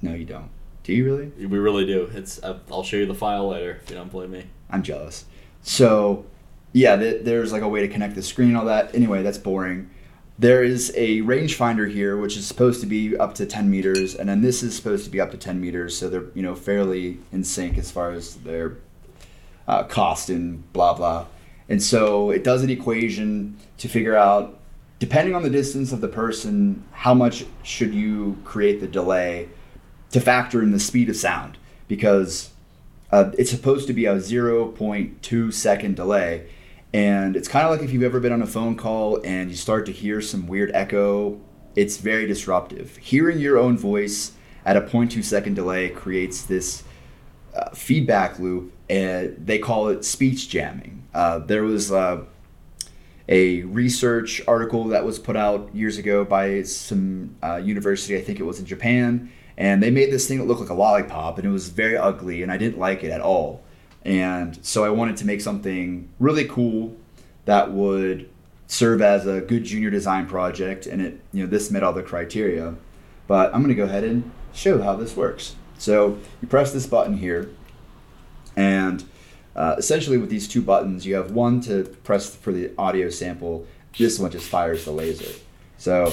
no, 0.00 0.14
you 0.14 0.24
don't. 0.24 0.50
Do 0.84 0.92
you 0.92 1.04
really? 1.04 1.26
we 1.44 1.58
really 1.58 1.84
do. 1.84 2.08
It's. 2.14 2.40
Uh, 2.40 2.60
I'll 2.70 2.84
show 2.84 2.96
you 2.96 3.06
the 3.06 3.12
file 3.12 3.48
later 3.48 3.80
if 3.82 3.90
you 3.90 3.96
don't 3.96 4.12
believe 4.12 4.30
me. 4.30 4.44
I'm 4.70 4.84
jealous. 4.84 5.24
So, 5.60 6.24
yeah, 6.72 6.94
th- 6.94 7.24
there's 7.24 7.50
like 7.50 7.62
a 7.62 7.68
way 7.68 7.80
to 7.80 7.88
connect 7.88 8.14
the 8.14 8.22
screen 8.22 8.50
and 8.50 8.56
all 8.56 8.66
that. 8.66 8.94
Anyway, 8.94 9.24
that's 9.24 9.38
boring. 9.38 9.90
There 10.38 10.62
is 10.62 10.92
a 10.94 11.22
rangefinder 11.22 11.90
here, 11.90 12.16
which 12.16 12.36
is 12.36 12.46
supposed 12.46 12.80
to 12.82 12.86
be 12.86 13.16
up 13.16 13.34
to 13.34 13.44
10 13.44 13.68
meters, 13.68 14.14
and 14.14 14.28
then 14.28 14.40
this 14.40 14.62
is 14.62 14.76
supposed 14.76 15.04
to 15.06 15.10
be 15.10 15.20
up 15.20 15.32
to 15.32 15.36
10 15.36 15.60
meters, 15.60 15.98
so 15.98 16.08
they're 16.08 16.26
you 16.36 16.42
know 16.42 16.54
fairly 16.54 17.18
in 17.32 17.42
sync 17.42 17.76
as 17.76 17.90
far 17.90 18.12
as 18.12 18.36
their 18.36 18.76
uh, 19.66 19.82
cost 19.82 20.30
and 20.30 20.72
blah 20.72 20.94
blah. 20.94 21.26
And 21.68 21.82
so 21.82 22.30
it 22.30 22.44
does 22.44 22.62
an 22.62 22.70
equation 22.70 23.56
to 23.78 23.88
figure 23.88 24.14
out, 24.14 24.57
depending 24.98 25.34
on 25.34 25.42
the 25.42 25.50
distance 25.50 25.92
of 25.92 26.00
the 26.00 26.08
person, 26.08 26.84
how 26.92 27.14
much 27.14 27.44
should 27.62 27.94
you 27.94 28.36
create 28.44 28.80
the 28.80 28.88
delay 28.88 29.48
to 30.10 30.20
factor 30.20 30.62
in 30.62 30.72
the 30.72 30.80
speed 30.80 31.08
of 31.08 31.16
sound, 31.16 31.58
because 31.86 32.50
uh, 33.10 33.30
it's 33.38 33.50
supposed 33.50 33.86
to 33.86 33.92
be 33.92 34.06
a 34.06 34.16
0.2 34.16 35.52
second 35.52 35.96
delay. 35.96 36.48
And 36.92 37.36
it's 37.36 37.48
kind 37.48 37.66
of 37.66 37.70
like 37.70 37.82
if 37.82 37.92
you've 37.92 38.02
ever 38.02 38.20
been 38.20 38.32
on 38.32 38.42
a 38.42 38.46
phone 38.46 38.74
call 38.74 39.20
and 39.22 39.50
you 39.50 39.56
start 39.56 39.86
to 39.86 39.92
hear 39.92 40.20
some 40.20 40.46
weird 40.46 40.70
echo, 40.74 41.38
it's 41.76 41.98
very 41.98 42.26
disruptive. 42.26 42.96
Hearing 42.96 43.38
your 43.38 43.58
own 43.58 43.76
voice 43.76 44.32
at 44.64 44.76
a 44.76 44.80
0.2 44.80 45.22
second 45.22 45.54
delay 45.54 45.90
creates 45.90 46.42
this 46.42 46.82
uh, 47.54 47.70
feedback 47.70 48.38
loop, 48.38 48.72
and 48.88 49.36
they 49.38 49.58
call 49.58 49.88
it 49.88 50.04
speech 50.04 50.48
jamming. 50.48 51.02
Uh, 51.14 51.38
there 51.40 51.64
was 51.64 51.92
uh, 51.92 52.24
a 53.28 53.62
research 53.62 54.40
article 54.48 54.84
that 54.84 55.04
was 55.04 55.18
put 55.18 55.36
out 55.36 55.74
years 55.74 55.98
ago 55.98 56.24
by 56.24 56.62
some 56.62 57.36
uh, 57.42 57.56
university, 57.56 58.16
I 58.16 58.22
think 58.22 58.40
it 58.40 58.44
was 58.44 58.58
in 58.58 58.64
Japan, 58.64 59.30
and 59.56 59.82
they 59.82 59.90
made 59.90 60.10
this 60.10 60.26
thing 60.26 60.38
that 60.38 60.44
looked 60.44 60.60
like 60.60 60.70
a 60.70 60.74
lollipop, 60.74 61.38
and 61.38 61.46
it 61.46 61.50
was 61.50 61.68
very 61.68 61.96
ugly, 61.96 62.42
and 62.42 62.50
I 62.50 62.56
didn't 62.56 62.78
like 62.78 63.04
it 63.04 63.10
at 63.10 63.20
all. 63.20 63.62
And 64.04 64.58
so 64.64 64.84
I 64.84 64.88
wanted 64.90 65.16
to 65.18 65.26
make 65.26 65.40
something 65.40 66.08
really 66.18 66.46
cool 66.46 66.96
that 67.44 67.72
would 67.72 68.30
serve 68.66 69.02
as 69.02 69.26
a 69.26 69.40
good 69.40 69.64
junior 69.64 69.90
design 69.90 70.26
project, 70.26 70.86
and 70.86 71.02
it, 71.02 71.20
you 71.32 71.44
know, 71.44 71.50
this 71.50 71.70
met 71.70 71.82
all 71.82 71.92
the 71.92 72.02
criteria. 72.02 72.76
But 73.26 73.54
I'm 73.54 73.62
going 73.62 73.68
to 73.68 73.74
go 73.74 73.84
ahead 73.84 74.04
and 74.04 74.30
show 74.54 74.80
how 74.80 74.94
this 74.96 75.16
works. 75.16 75.56
So 75.76 76.18
you 76.40 76.48
press 76.48 76.72
this 76.72 76.86
button 76.86 77.18
here, 77.18 77.50
and 78.56 79.04
uh, 79.58 79.74
essentially 79.76 80.16
with 80.18 80.30
these 80.30 80.46
two 80.48 80.62
buttons, 80.62 81.04
you 81.04 81.14
have 81.16 81.32
one 81.32 81.60
to 81.62 81.84
press 82.04 82.34
for 82.34 82.52
the 82.52 82.70
audio 82.78 83.10
sample. 83.10 83.66
This 83.98 84.18
one 84.18 84.30
just 84.30 84.48
fires 84.48 84.84
the 84.84 84.92
laser. 84.92 85.32
So 85.78 86.04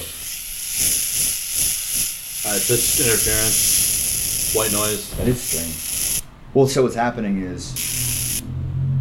Uh, 2.48 2.54
it's 2.56 2.68
just 2.68 3.00
interference, 3.00 4.54
white 4.56 4.72
noise. 4.72 5.10
that 5.18 5.28
is 5.28 5.41
strange. 5.41 6.22
Well, 6.54 6.68
so 6.68 6.84
what's 6.84 6.93
happening 6.96 7.41
is, 7.41 8.41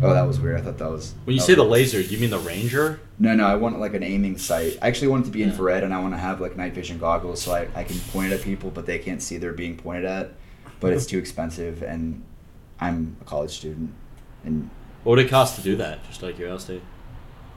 oh, 0.02 0.14
that 0.14 0.26
was 0.26 0.40
weird. 0.40 0.58
I 0.58 0.62
thought 0.62 0.78
that 0.78 0.90
was. 0.90 1.14
When 1.24 1.34
you 1.36 1.42
say 1.42 1.54
the 1.54 1.62
laser, 1.62 2.02
do 2.02 2.08
you 2.08 2.18
mean 2.18 2.30
the 2.30 2.38
Ranger? 2.38 3.00
No, 3.18 3.34
no, 3.34 3.46
I 3.46 3.54
want 3.56 3.78
like 3.80 3.92
an 3.94 4.02
aiming 4.02 4.38
sight. 4.38 4.78
I 4.80 4.88
actually 4.88 5.08
want 5.08 5.24
it 5.24 5.26
to 5.26 5.32
be 5.32 5.40
Yeah. 5.40 5.46
infrared, 5.48 5.84
and 5.84 5.92
I 5.92 6.00
want 6.00 6.14
to 6.14 6.18
have 6.18 6.40
like 6.40 6.56
night 6.56 6.72
vision 6.74 6.98
goggles 6.98 7.42
so 7.42 7.52
I, 7.52 7.68
I 7.74 7.84
can 7.84 7.98
point 8.12 8.32
it 8.32 8.36
at 8.36 8.42
people, 8.42 8.70
but 8.70 8.86
they 8.86 8.98
can't 8.98 9.20
see 9.22 9.36
they're 9.36 9.52
being 9.52 9.76
pointed 9.76 10.06
at. 10.06 10.32
But 10.80 10.92
it's 10.94 11.04
too 11.12 11.18
expensive, 11.18 11.82
and 11.82 12.22
I'm 12.80 13.16
a 13.20 13.24
college 13.24 13.50
student, 13.52 13.92
and 14.44 14.70
What 15.02 15.16
would 15.16 15.24
it 15.26 15.28
cost 15.30 15.56
to 15.56 15.62
do 15.62 15.76
that? 15.76 16.04
Just 16.06 16.22
out 16.24 16.30
of 16.30 16.36
curiosity. 16.36 16.80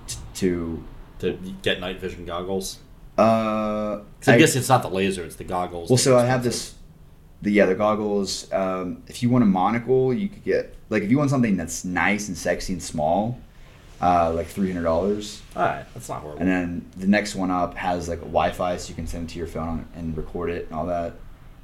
t- 0.08 0.18
to 0.36 0.84
To 1.20 1.34
get 1.62 1.80
night 1.80 2.00
vision 2.00 2.26
goggles? 2.26 2.80
uh, 3.18 3.98
'Cause 4.20 4.28
I, 4.28 4.38
guess 4.38 4.56
it's 4.56 4.70
not 4.70 4.82
the 4.84 4.90
laser; 4.90 5.24
it's 5.24 5.36
the 5.38 5.44
goggles. 5.44 5.90
Well, 5.90 5.98
so 5.98 6.18
I 6.18 6.26
have 6.26 6.44
this, 6.44 6.76
the 7.42 7.52
yeah, 7.52 7.66
the 7.66 7.76
goggles. 7.76 8.52
Um, 8.54 9.04
if 9.08 9.24
you 9.24 9.30
want 9.30 9.44
a 9.44 9.48
monocle, 9.48 10.14
you 10.14 10.30
could 10.30 10.44
get 10.44 10.76
like 10.90 11.04
if 11.04 11.10
you 11.12 11.18
want 11.18 11.30
something 11.30 11.58
that's 11.58 11.84
nice 11.84 12.28
and 12.28 12.38
sexy 12.38 12.74
and 12.74 12.82
small, 12.84 13.40
uh, 14.02 14.32
like 14.34 14.48
three 14.48 14.72
hundred 14.72 14.84
dollars. 14.84 15.42
All 15.56 15.64
right, 15.64 15.86
that's 15.94 16.10
not 16.10 16.22
horrible. 16.22 16.42
And 16.42 16.50
then 16.50 16.86
the 16.96 17.08
next 17.08 17.36
one 17.36 17.50
up 17.50 17.74
has 17.76 18.08
like 18.08 18.20
Wi-Fi, 18.20 18.78
so 18.78 18.90
you 18.90 18.96
can 18.96 19.08
send 19.08 19.30
it 19.30 19.34
to 19.34 19.40
your 19.40 19.48
phone 19.48 19.88
and 19.96 20.16
record 20.16 20.50
it 20.52 20.68
and 20.68 20.76
all 20.76 20.86
that, 20.86 21.14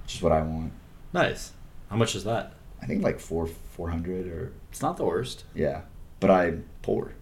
which 0.03 0.15
is 0.15 0.21
what 0.23 0.31
I 0.31 0.41
want. 0.41 0.71
nice. 1.13 1.51
How 1.89 1.97
much 1.97 2.15
is 2.15 2.23
that? 2.23 2.53
I 2.81 2.87
think 2.87 3.03
like 3.03 3.19
four 3.19 3.47
four 3.73 3.89
hundred 3.89 4.27
or 4.27 4.51
It's 4.71 4.81
not 4.81 4.97
the 4.97 5.05
worst. 5.05 5.43
yeah, 5.55 5.81
but 6.19 6.29
I'm 6.31 6.65
poor. 6.81 7.13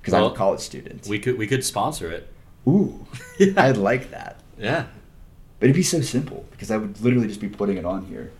because 0.00 0.14
I'm 0.14 0.24
a 0.24 0.34
college 0.34 0.60
student. 0.60 1.06
We 1.06 1.18
could 1.18 1.36
we 1.38 1.46
could 1.46 1.64
sponsor 1.64 2.10
it. 2.10 2.28
Ooh, 2.68 3.06
I'd 3.56 3.76
like 3.76 4.10
that. 4.10 4.40
Yeah. 4.58 4.86
But 5.58 5.66
it'd 5.66 5.76
be 5.76 5.82
so 5.82 6.00
simple 6.02 6.44
because 6.50 6.70
I 6.70 6.76
would 6.76 7.00
literally 7.00 7.28
just 7.28 7.40
be 7.40 7.48
putting 7.48 7.76
it 7.78 7.84
on 7.84 8.04
here. 8.06 8.30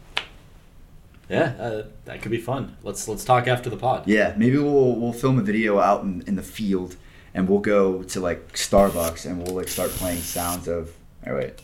Yeah, 1.30 1.54
uh, 1.58 1.82
that 2.04 2.20
could 2.20 2.30
be 2.30 2.40
fun. 2.40 2.76
Let's 2.82 3.08
let's 3.08 3.24
talk 3.24 3.46
after 3.48 3.70
the 3.70 3.76
pod. 3.78 4.06
Yeah, 4.06 4.34
maybe 4.36 4.58
we'll 4.58 4.94
we'll 5.00 5.12
film 5.14 5.38
a 5.38 5.42
video 5.42 5.78
out 5.78 6.02
in, 6.04 6.22
in 6.26 6.36
the 6.36 6.42
field 6.42 6.96
and 7.32 7.48
we'll 7.48 7.60
go 7.60 8.02
to 8.02 8.20
like 8.20 8.52
Starbucks 8.52 9.24
and 9.24 9.42
we'll 9.42 9.56
like 9.56 9.68
start 9.68 9.90
playing 9.90 10.20
sounds 10.20 10.68
of 10.68 10.92
oh 11.26 11.34
wait. 11.36 11.60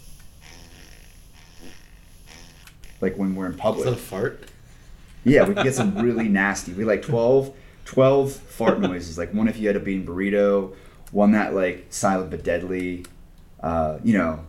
Like 3.01 3.17
when 3.17 3.35
we're 3.35 3.47
in 3.47 3.55
public. 3.57 3.87
Is 3.87 3.93
that 3.95 4.01
a 4.01 4.03
fart? 4.03 4.50
Yeah, 5.25 5.47
we 5.47 5.55
can 5.55 5.65
get 5.65 5.75
some 5.75 5.97
really 5.97 6.29
nasty. 6.29 6.73
We 6.73 6.85
like 6.85 7.03
12, 7.03 7.55
12 7.85 8.33
fart 8.33 8.81
noises. 8.81 9.19
Like 9.19 9.35
one 9.35 9.49
if 9.49 9.59
you 9.59 9.67
had 9.67 9.77
a 9.77 9.81
bean 9.81 10.07
burrito, 10.07 10.75
one 11.13 11.33
that 11.33 11.55
like 11.55 11.87
silent 11.91 12.31
but 12.31 12.45
deadly. 12.45 13.05
Uh, 13.63 13.99
you 14.03 14.17
know, 14.17 14.41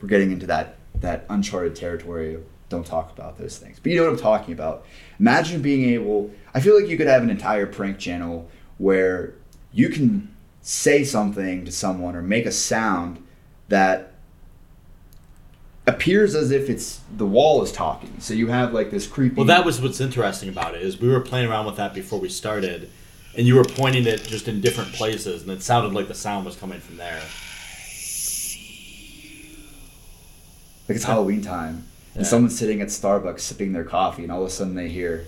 we're 0.00 0.08
getting 0.08 0.32
into 0.32 0.46
that 0.46 0.76
that 0.96 1.24
uncharted 1.28 1.74
territory. 1.74 2.38
Don't 2.68 2.86
talk 2.86 3.12
about 3.12 3.38
those 3.38 3.58
things. 3.58 3.78
But 3.78 3.92
you 3.92 3.98
know 3.98 4.04
what 4.04 4.12
I'm 4.14 4.18
talking 4.18 4.54
about. 4.54 4.86
Imagine 5.18 5.62
being 5.62 5.90
able. 5.90 6.30
I 6.54 6.60
feel 6.60 6.78
like 6.78 6.88
you 6.88 6.96
could 6.96 7.06
have 7.06 7.22
an 7.22 7.30
entire 7.30 7.66
prank 7.66 7.98
channel 7.98 8.48
where 8.78 9.34
you 9.72 9.88
can 9.88 10.34
say 10.62 11.04
something 11.04 11.64
to 11.64 11.72
someone 11.72 12.14
or 12.14 12.22
make 12.22 12.46
a 12.46 12.52
sound 12.52 13.24
that 13.68 14.11
appears 15.86 16.34
as 16.34 16.50
if 16.50 16.70
it's 16.70 17.00
the 17.16 17.26
wall 17.26 17.62
is 17.62 17.72
talking. 17.72 18.20
So 18.20 18.34
you 18.34 18.48
have 18.48 18.72
like 18.72 18.90
this 18.90 19.06
creepy. 19.06 19.36
Well, 19.36 19.46
that 19.46 19.64
was 19.64 19.80
what's 19.80 20.00
interesting 20.00 20.48
about 20.48 20.74
it 20.74 20.82
is 20.82 21.00
we 21.00 21.08
were 21.08 21.20
playing 21.20 21.50
around 21.50 21.66
with 21.66 21.76
that 21.76 21.94
before 21.94 22.20
we 22.20 22.28
started, 22.28 22.90
and 23.36 23.46
you 23.46 23.56
were 23.56 23.64
pointing 23.64 24.06
it 24.06 24.22
just 24.22 24.48
in 24.48 24.60
different 24.60 24.92
places, 24.92 25.42
and 25.42 25.50
it 25.50 25.62
sounded 25.62 25.92
like 25.92 26.08
the 26.08 26.14
sound 26.14 26.46
was 26.46 26.56
coming 26.56 26.80
from 26.80 26.96
there. 26.96 27.22
like 30.88 30.96
it's 30.96 31.04
Halloween 31.04 31.40
time, 31.40 31.86
and 32.14 32.26
someone's 32.26 32.58
sitting 32.58 32.80
at 32.80 32.88
Starbucks 32.88 33.40
sipping 33.40 33.72
their 33.72 33.84
coffee, 33.84 34.24
and 34.24 34.32
all 34.32 34.42
of 34.42 34.48
a 34.48 34.50
sudden 34.50 34.74
they 34.74 34.88
hear. 34.88 35.26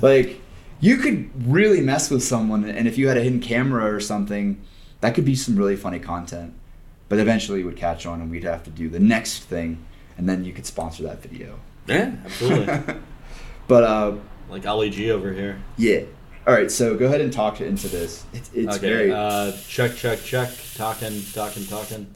like, 0.00 0.40
you 0.80 0.96
could 0.98 1.30
really 1.46 1.80
mess 1.80 2.08
with 2.08 2.22
someone, 2.22 2.64
and 2.64 2.86
if 2.86 2.96
you 2.96 3.08
had 3.08 3.16
a 3.16 3.20
hidden 3.20 3.40
camera 3.40 3.92
or 3.92 4.00
something, 4.00 4.62
that 5.02 5.14
could 5.14 5.26
be 5.26 5.34
some 5.34 5.56
really 5.56 5.76
funny 5.76 5.98
content. 5.98 6.54
But 7.08 7.18
eventually, 7.18 7.60
it 7.60 7.64
would 7.64 7.76
catch 7.76 8.06
on, 8.06 8.22
and 8.22 8.30
we'd 8.30 8.44
have 8.44 8.64
to 8.64 8.70
do 8.70 8.88
the 8.88 8.98
next 8.98 9.40
thing, 9.40 9.84
and 10.16 10.26
then 10.26 10.44
you 10.44 10.54
could 10.54 10.64
sponsor 10.64 11.02
that 11.02 11.20
video. 11.20 11.58
Yeah, 11.86 12.14
absolutely. 12.24 12.94
but 13.68 13.84
uh, 13.84 14.14
like 14.48 14.66
Ali 14.66 14.88
G 14.88 15.10
over 15.10 15.32
here. 15.32 15.60
yeah. 15.76 16.00
All 16.44 16.52
right, 16.52 16.68
so 16.72 16.96
go 16.96 17.06
ahead 17.06 17.20
and 17.20 17.32
talk 17.32 17.60
into 17.60 17.86
this. 17.86 18.24
It's, 18.32 18.50
it's 18.52 18.76
okay. 18.76 18.88
very. 18.88 19.12
Uh, 19.12 19.52
check, 19.68 19.94
check, 19.94 20.20
check. 20.22 20.50
Talking, 20.74 21.22
talking, 21.32 21.64
talking. 21.66 22.06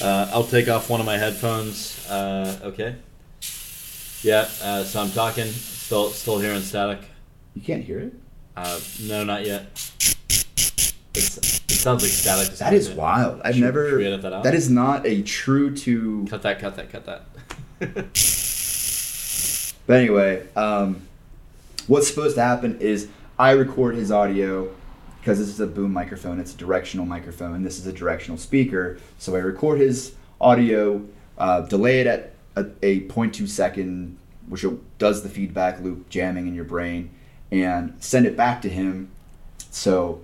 Uh, 0.00 0.30
I'll 0.32 0.44
take 0.44 0.68
off 0.68 0.88
one 0.88 1.00
of 1.00 1.06
my 1.06 1.18
headphones. 1.18 2.08
Uh, 2.08 2.56
okay. 2.62 2.94
Yeah. 4.22 4.48
Uh, 4.62 4.84
so 4.84 5.00
I'm 5.00 5.10
talking. 5.10 5.46
Still, 5.46 6.10
still 6.10 6.38
hearing 6.38 6.60
static. 6.60 7.00
you 7.54 7.62
can't 7.62 7.82
hear 7.82 7.98
it. 7.98 8.12
Uh, 8.56 8.78
no, 9.02 9.24
not 9.24 9.44
yet. 9.44 10.16
It's, 11.14 11.36
it 11.38 11.70
sounds 11.70 12.02
like 12.02 12.12
static. 12.12 12.56
That 12.58 12.74
is 12.74 12.90
wild. 12.90 13.40
I've 13.44 13.54
Should- 13.54 13.64
never. 13.64 13.88
should 13.90 13.98
we 13.98 14.06
edit 14.06 14.22
that 14.22 14.32
out? 14.32 14.44
that 14.44 14.54
is 14.54 14.70
not 14.70 15.06
a 15.06 15.22
true 15.22 15.74
to. 15.76 16.26
Cut 16.28 16.42
that. 16.42 16.58
Cut 16.60 16.76
that. 16.76 16.90
Cut 16.90 17.06
that. 17.06 17.24
But 19.86 20.00
anyway, 20.00 20.46
um, 20.54 21.00
what's 21.86 22.08
supposed 22.08 22.34
to 22.34 22.42
happen 22.42 22.78
is 22.78 23.08
I 23.38 23.52
record 23.52 23.94
his 23.94 24.12
audio 24.12 24.70
because 25.18 25.38
this 25.38 25.48
is 25.48 25.60
a 25.60 25.66
boom 25.66 25.94
microphone. 25.94 26.38
It's 26.40 26.52
a 26.52 26.56
directional 26.58 27.06
microphone. 27.06 27.62
This 27.62 27.78
is 27.78 27.86
a 27.86 27.92
directional 27.94 28.36
speaker. 28.36 28.98
So 29.18 29.34
I 29.34 29.38
record 29.38 29.80
his 29.80 30.12
audio, 30.42 31.02
uh, 31.38 31.62
delay 31.62 32.00
it 32.00 32.06
at 32.06 32.32
a, 32.54 32.66
a 32.82 33.00
0.2 33.08 33.48
second, 33.48 34.18
which 34.46 34.62
does 34.98 35.22
the 35.22 35.30
feedback 35.30 35.80
loop 35.80 36.10
jamming 36.10 36.46
in 36.48 36.54
your 36.54 36.64
brain, 36.64 37.10
and 37.50 37.94
send 37.98 38.26
it 38.26 38.36
back 38.36 38.60
to 38.62 38.68
him. 38.68 39.10
So 39.70 40.20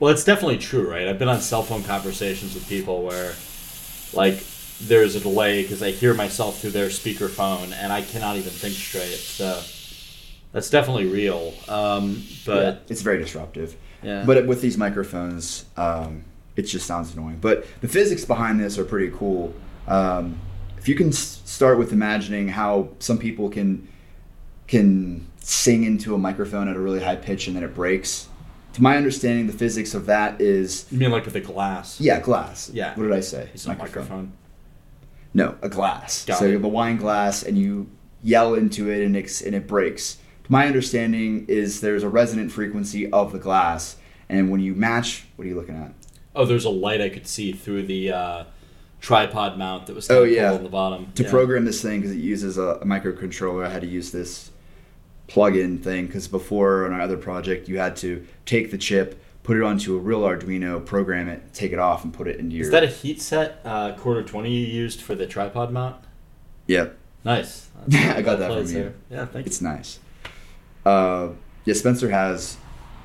Well, 0.00 0.12
it's 0.12 0.24
definitely 0.24 0.58
true, 0.58 0.88
right? 0.88 1.08
I've 1.08 1.18
been 1.18 1.28
on 1.28 1.40
cell 1.40 1.62
phone 1.62 1.82
conversations 1.82 2.54
with 2.54 2.68
people 2.68 3.02
where, 3.02 3.34
like, 4.12 4.42
there's 4.80 5.16
a 5.16 5.20
delay 5.20 5.62
because 5.62 5.82
I 5.82 5.90
hear 5.90 6.14
myself 6.14 6.60
through 6.60 6.70
their 6.70 6.88
speakerphone 6.88 7.72
and 7.72 7.92
I 7.92 8.02
cannot 8.02 8.36
even 8.36 8.50
think 8.52 8.74
straight. 8.74 9.16
So 9.16 9.60
that's 10.52 10.70
definitely 10.70 11.06
real. 11.06 11.52
Um, 11.68 12.22
but 12.46 12.82
it's 12.88 13.02
very 13.02 13.18
disruptive. 13.18 13.76
Yeah. 14.02 14.22
But 14.24 14.46
with 14.46 14.60
these 14.60 14.78
microphones, 14.78 15.64
um, 15.76 16.22
it 16.54 16.62
just 16.62 16.86
sounds 16.86 17.12
annoying. 17.14 17.38
But 17.40 17.66
the 17.80 17.88
physics 17.88 18.24
behind 18.24 18.60
this 18.60 18.78
are 18.78 18.84
pretty 18.84 19.10
cool. 19.16 19.52
Um, 19.88 20.38
if 20.76 20.88
you 20.88 20.94
can 20.94 21.08
s- 21.08 21.42
start 21.44 21.76
with 21.78 21.92
imagining 21.92 22.46
how 22.48 22.90
some 23.00 23.18
people 23.18 23.48
can 23.48 23.88
can 24.68 25.26
sing 25.40 25.82
into 25.84 26.14
a 26.14 26.18
microphone 26.18 26.68
at 26.68 26.76
a 26.76 26.78
really 26.78 27.02
high 27.02 27.16
pitch 27.16 27.46
and 27.48 27.56
then 27.56 27.64
it 27.64 27.74
breaks. 27.74 28.28
To 28.74 28.82
my 28.82 28.96
understanding, 28.96 29.46
the 29.46 29.52
physics 29.52 29.94
of 29.94 30.06
that 30.06 30.40
is 30.40 30.86
you 30.90 30.98
mean 30.98 31.10
like 31.10 31.24
with 31.24 31.34
the 31.34 31.40
glass? 31.40 32.00
yeah, 32.00 32.20
glass. 32.20 32.70
Yeah. 32.72 32.94
What 32.94 33.04
did 33.04 33.12
I 33.12 33.20
say? 33.20 33.48
It's 33.54 33.66
a 33.66 33.74
microphone. 33.74 34.32
No, 35.34 35.56
a 35.62 35.68
glass. 35.68 36.24
Got 36.24 36.38
so 36.38 36.44
it. 36.44 36.48
you 36.48 36.54
have 36.54 36.64
a 36.64 36.68
wine 36.68 36.96
glass 36.96 37.42
and 37.42 37.58
you 37.58 37.88
yell 38.22 38.54
into 38.54 38.90
it 38.90 39.04
and 39.04 39.16
it, 39.16 39.40
and 39.42 39.54
it 39.54 39.66
breaks. 39.66 40.14
To 40.44 40.52
my 40.52 40.66
understanding 40.66 41.44
is 41.48 41.80
there's 41.80 42.02
a 42.02 42.08
resonant 42.08 42.52
frequency 42.52 43.10
of 43.10 43.32
the 43.32 43.38
glass 43.38 43.96
and 44.28 44.50
when 44.50 44.60
you 44.60 44.74
match, 44.74 45.26
what 45.36 45.44
are 45.44 45.48
you 45.48 45.54
looking 45.56 45.76
at? 45.76 45.92
Oh, 46.36 46.44
there's 46.44 46.64
a 46.64 46.70
light 46.70 47.00
I 47.00 47.08
could 47.08 47.26
see 47.26 47.52
through 47.52 47.84
the 47.84 48.12
uh, 48.12 48.44
tripod 49.00 49.58
mount 49.58 49.86
that 49.86 49.94
was 49.96 50.10
Oh, 50.10 50.22
yeah. 50.24 50.52
on 50.52 50.62
the 50.62 50.68
bottom. 50.68 51.10
To 51.16 51.22
Yeah. 51.24 51.30
program 51.30 51.64
this 51.64 51.80
thing 51.82 52.00
because 52.00 52.14
it 52.14 52.20
uses 52.20 52.58
a, 52.58 52.62
a 52.62 52.84
microcontroller, 52.84 53.66
I 53.66 53.70
had 53.70 53.80
to 53.82 53.88
use 53.88 54.12
this 54.12 54.50
plug-in 55.28 55.78
thing 55.78 56.06
because 56.06 56.26
before 56.26 56.84
on 56.86 56.92
our 56.92 57.00
other 57.00 57.16
project 57.16 57.68
you 57.68 57.78
had 57.78 57.94
to 57.98 58.26
take 58.46 58.70
the 58.70 58.78
chip, 58.78 59.22
put 59.44 59.56
it 59.56 59.62
onto 59.62 59.94
a 59.94 59.98
real 59.98 60.22
Arduino, 60.22 60.84
program 60.84 61.28
it, 61.28 61.54
take 61.54 61.72
it 61.72 61.78
off, 61.78 62.02
and 62.04 62.12
put 62.12 62.26
it 62.26 62.38
into 62.40 62.56
your. 62.56 62.64
Is 62.66 62.72
that 62.72 62.82
a 62.84 62.88
heat 62.88 63.20
set 63.22 63.60
uh, 63.64 63.92
quarter 63.96 64.22
20 64.22 64.50
you 64.50 64.66
used 64.66 65.00
for 65.02 65.14
the 65.14 65.26
tripod 65.26 65.70
mount? 65.72 65.96
Yep, 66.66 66.96
Nice. 67.24 67.68
I 67.92 68.22
got 68.22 68.38
that 68.40 68.48
from 68.50 68.58
you. 68.60 68.66
sir. 68.66 68.94
Yeah, 69.10 69.24
thank 69.26 69.46
you. 69.46 69.50
it's 69.50 69.60
nice. 69.60 69.98
Uh, 70.84 71.30
yeah, 71.64 71.74
Spencer 71.74 72.08
has 72.10 72.56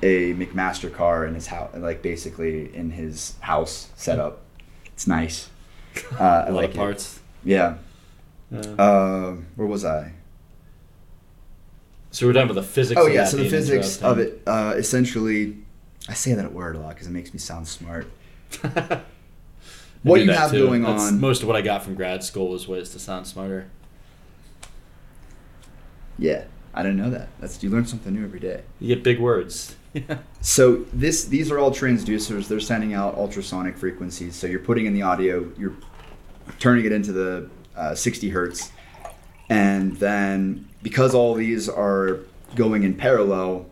a 0.02 0.32
McMaster-Carr 0.34 1.26
in 1.26 1.34
his 1.34 1.46
house, 1.46 1.74
like 1.76 2.02
basically 2.02 2.74
in 2.74 2.90
his 2.90 3.34
house 3.40 3.90
setup. 3.96 4.40
It's 4.86 5.06
nice. 5.06 5.48
Uh, 6.18 6.44
I 6.48 6.50
like 6.50 6.70
of 6.70 6.74
it. 6.74 6.76
parts. 6.76 7.20
Yeah. 7.44 7.76
Yeah. 8.50 8.58
Uh, 8.76 9.36
where 9.54 9.68
was 9.68 9.84
I? 9.84 10.12
So 12.14 12.26
we're 12.26 12.32
done 12.32 12.46
with 12.46 12.54
the 12.56 12.62
physics. 12.62 13.00
Oh 13.00 13.06
yeah, 13.06 13.24
so 13.24 13.36
the 13.38 13.48
physics 13.48 14.00
of 14.00 14.18
it, 14.18 14.40
uh, 14.46 14.74
essentially, 14.76 15.56
I 16.08 16.14
say 16.14 16.32
that 16.34 16.52
word 16.52 16.76
a 16.76 16.78
lot 16.78 16.90
because 16.90 17.08
it 17.08 17.10
makes 17.12 17.32
me 17.32 17.38
sound 17.40 17.66
smart. 17.66 18.06
What 20.04 20.20
you 20.20 20.30
have 20.32 20.50
too. 20.50 20.66
going 20.66 20.82
That's 20.82 21.04
on- 21.04 21.18
Most 21.18 21.40
of 21.40 21.48
what 21.48 21.56
I 21.56 21.62
got 21.62 21.82
from 21.82 21.94
grad 21.94 22.22
school 22.22 22.48
was 22.50 22.68
ways 22.68 22.90
to 22.90 22.98
sound 22.98 23.26
smarter. 23.26 23.70
Yeah, 26.18 26.44
I 26.74 26.82
didn't 26.82 26.98
know 26.98 27.08
that. 27.08 27.28
That's 27.40 27.62
you 27.62 27.70
learn 27.70 27.86
something 27.86 28.12
new 28.14 28.22
every 28.22 28.38
day. 28.38 28.64
You 28.80 28.94
get 28.94 29.02
big 29.02 29.18
words. 29.18 29.76
So 30.42 30.84
this 30.92 31.24
these 31.24 31.50
are 31.50 31.58
all 31.58 31.70
transducers. 31.70 32.48
They're 32.48 32.60
sending 32.60 32.92
out 32.92 33.14
ultrasonic 33.16 33.78
frequencies. 33.78 34.36
So 34.36 34.46
you're 34.46 34.58
putting 34.58 34.84
in 34.84 34.92
the 34.92 35.00
audio, 35.02 35.50
you're 35.56 35.72
turning 36.58 36.84
it 36.84 36.92
into 36.92 37.12
the 37.12 37.48
uh, 37.74 37.94
60 37.94 38.28
hertz, 38.28 38.70
and 39.54 39.96
then 39.98 40.68
because 40.82 41.14
all 41.14 41.34
these 41.34 41.68
are 41.68 42.18
going 42.56 42.82
in 42.82 42.92
parallel, 42.94 43.66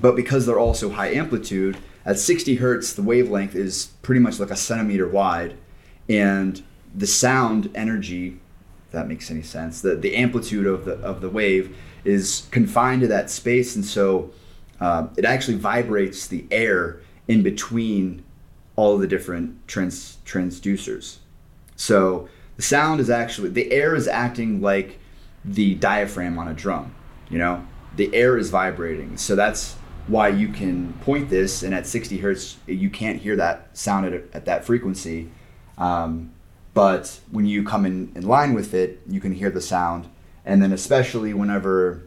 but 0.00 0.16
because 0.16 0.46
they're 0.46 0.58
also 0.58 0.90
high 0.90 1.12
amplitude, 1.12 1.76
at 2.04 2.18
60 2.18 2.56
hertz 2.56 2.92
the 2.92 3.02
wavelength 3.02 3.54
is 3.54 3.92
pretty 4.02 4.20
much 4.20 4.40
like 4.40 4.50
a 4.50 4.56
centimeter 4.56 5.06
wide, 5.06 5.56
and 6.08 6.60
the 6.92 7.06
sound 7.06 7.70
energy, 7.76 8.40
if 8.86 8.92
that 8.92 9.06
makes 9.06 9.30
any 9.30 9.42
sense, 9.42 9.80
the 9.80 9.94
the 9.94 10.16
amplitude 10.16 10.66
of 10.66 10.84
the 10.84 10.94
of 10.94 11.20
the 11.20 11.30
wave 11.30 11.76
is 12.04 12.48
confined 12.50 13.02
to 13.02 13.06
that 13.06 13.30
space, 13.30 13.76
and 13.76 13.84
so 13.84 14.32
um, 14.80 15.10
it 15.16 15.24
actually 15.24 15.56
vibrates 15.56 16.26
the 16.26 16.46
air 16.50 17.00
in 17.28 17.44
between 17.44 18.24
all 18.74 18.98
the 18.98 19.06
different 19.06 19.68
trans 19.68 20.18
transducers. 20.26 21.18
So 21.76 22.28
the 22.56 22.62
sound 22.62 23.00
is 23.00 23.10
actually 23.10 23.50
the 23.50 23.70
air 23.72 23.94
is 23.94 24.08
acting 24.08 24.60
like 24.60 24.98
the 25.44 25.74
diaphragm 25.74 26.38
on 26.38 26.48
a 26.48 26.54
drum. 26.54 26.94
You 27.28 27.38
know, 27.38 27.66
the 27.96 28.14
air 28.14 28.36
is 28.38 28.50
vibrating. 28.50 29.16
So 29.16 29.36
that's 29.36 29.76
why 30.06 30.28
you 30.28 30.48
can 30.48 30.92
point 30.94 31.28
this, 31.28 31.62
and 31.62 31.74
at 31.74 31.86
60 31.86 32.18
hertz, 32.18 32.56
you 32.66 32.90
can't 32.90 33.20
hear 33.20 33.36
that 33.36 33.76
sound 33.76 34.06
at, 34.06 34.22
at 34.32 34.44
that 34.44 34.64
frequency. 34.64 35.30
Um, 35.78 36.32
but 36.74 37.20
when 37.30 37.46
you 37.46 37.64
come 37.64 37.86
in, 37.86 38.12
in 38.14 38.26
line 38.26 38.54
with 38.54 38.74
it, 38.74 39.00
you 39.08 39.20
can 39.20 39.32
hear 39.32 39.50
the 39.50 39.60
sound. 39.60 40.08
And 40.44 40.62
then, 40.62 40.72
especially 40.72 41.34
whenever 41.34 42.02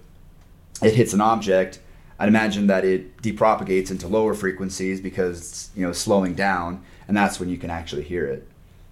it 0.81 0.93
hits 0.93 1.13
an 1.13 1.21
object, 1.21 1.79
I'd 2.17 2.29
imagine 2.29 2.67
that 2.67 2.85
it 2.85 3.21
depropagates 3.21 3.91
into 3.91 4.07
lower 4.07 4.33
frequencies 4.33 5.01
because 5.01 5.39
it's 5.39 5.69
you 5.75 5.85
know 5.85 5.93
slowing 5.93 6.35
down, 6.35 6.83
and 7.07 7.17
that's 7.17 7.39
when 7.39 7.49
you 7.49 7.57
can 7.57 7.69
actually 7.69 8.03
hear 8.03 8.25
it, 8.25 8.47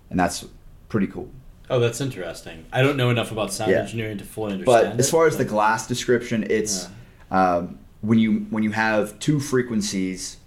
and 0.09 0.19
that's 0.19 0.45
pretty 0.89 1.07
cool. 1.07 1.29
Oh, 1.69 1.79
that's 1.79 1.99
interesting. 1.99 2.65
I 2.71 2.81
don't 2.81 2.95
know 2.97 3.09
enough 3.09 3.31
about 3.31 3.51
sound 3.51 3.71
Yeah. 3.71 3.79
engineering 3.81 4.17
to 4.19 4.23
fully 4.23 4.53
understand. 4.53 4.65
But 4.93 4.99
as 4.99 5.07
it, 5.07 5.11
far 5.11 5.27
as 5.27 5.37
the 5.37 5.45
glass 5.45 5.87
description, 5.87 6.45
it's 6.49 6.87
um, 7.29 7.79
when 8.01 8.19
you 8.19 8.45
when 8.49 8.63
you 8.63 8.71
have 8.71 9.19
two 9.19 9.39
frequencies, 9.39 10.37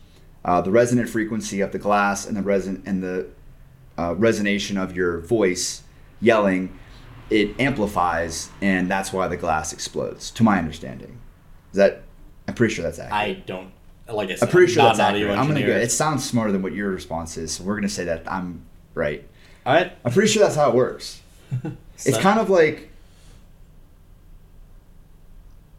uh, 0.45 0.61
the 0.63 0.71
resonant 0.71 1.09
frequency 1.09 1.61
of 1.61 1.73
the 1.73 1.79
glass 1.79 2.27
and 2.27 2.37
the 2.37 2.41
reson 2.41 2.83
and 2.87 3.03
the 3.03 3.27
uh, 3.99 4.15
resonation 4.15 4.83
of 4.83 4.97
your 4.97 5.21
voice 5.21 5.83
yelling, 6.23 6.79
it 7.29 7.59
amplifies, 7.61 8.49
and 8.63 8.91
that's 8.91 9.13
why 9.13 9.29
the 9.29 9.37
glass 9.37 9.73
explodes. 9.73 10.31
To 10.33 10.43
my 10.43 10.59
understanding, 10.59 11.21
is 11.73 11.77
that 11.77 12.03
I'm 12.49 12.55
pretty 12.55 12.75
sure 12.75 12.83
that's 12.83 12.99
accurate. 12.99 13.39
I 13.39 13.43
don't 13.47 13.73
like 14.09 14.31
I 14.31 14.37
said. 14.37 14.47
I'm 14.47 14.53
pretty 14.53 14.73
sure 14.73 14.83
not 14.83 14.97
that's 14.97 15.01
accurate. 15.01 15.39
I'm 15.39 15.47
gonna 15.49 15.67
go. 15.67 15.73
It 15.73 15.93
sounds 15.93 16.29
smarter 16.29 16.51
than 16.51 16.63
what 16.63 16.75
your 16.75 16.91
response 16.91 17.37
is, 17.37 17.53
so 17.53 17.65
we're 17.65 17.77
gonna 17.77 17.89
say 17.91 18.05
that 18.05 18.31
I'm 18.31 18.63
right. 18.95 19.27
All 19.67 19.75
right. 19.75 19.93
I'm 20.05 20.13
pretty 20.13 20.29
sure 20.29 20.43
that's 20.43 20.57
how 20.57 20.69
it 20.71 20.75
works. 20.75 21.21
It's 22.07 22.17
kind 22.17 22.41
of 22.41 22.49
like, 22.49 22.89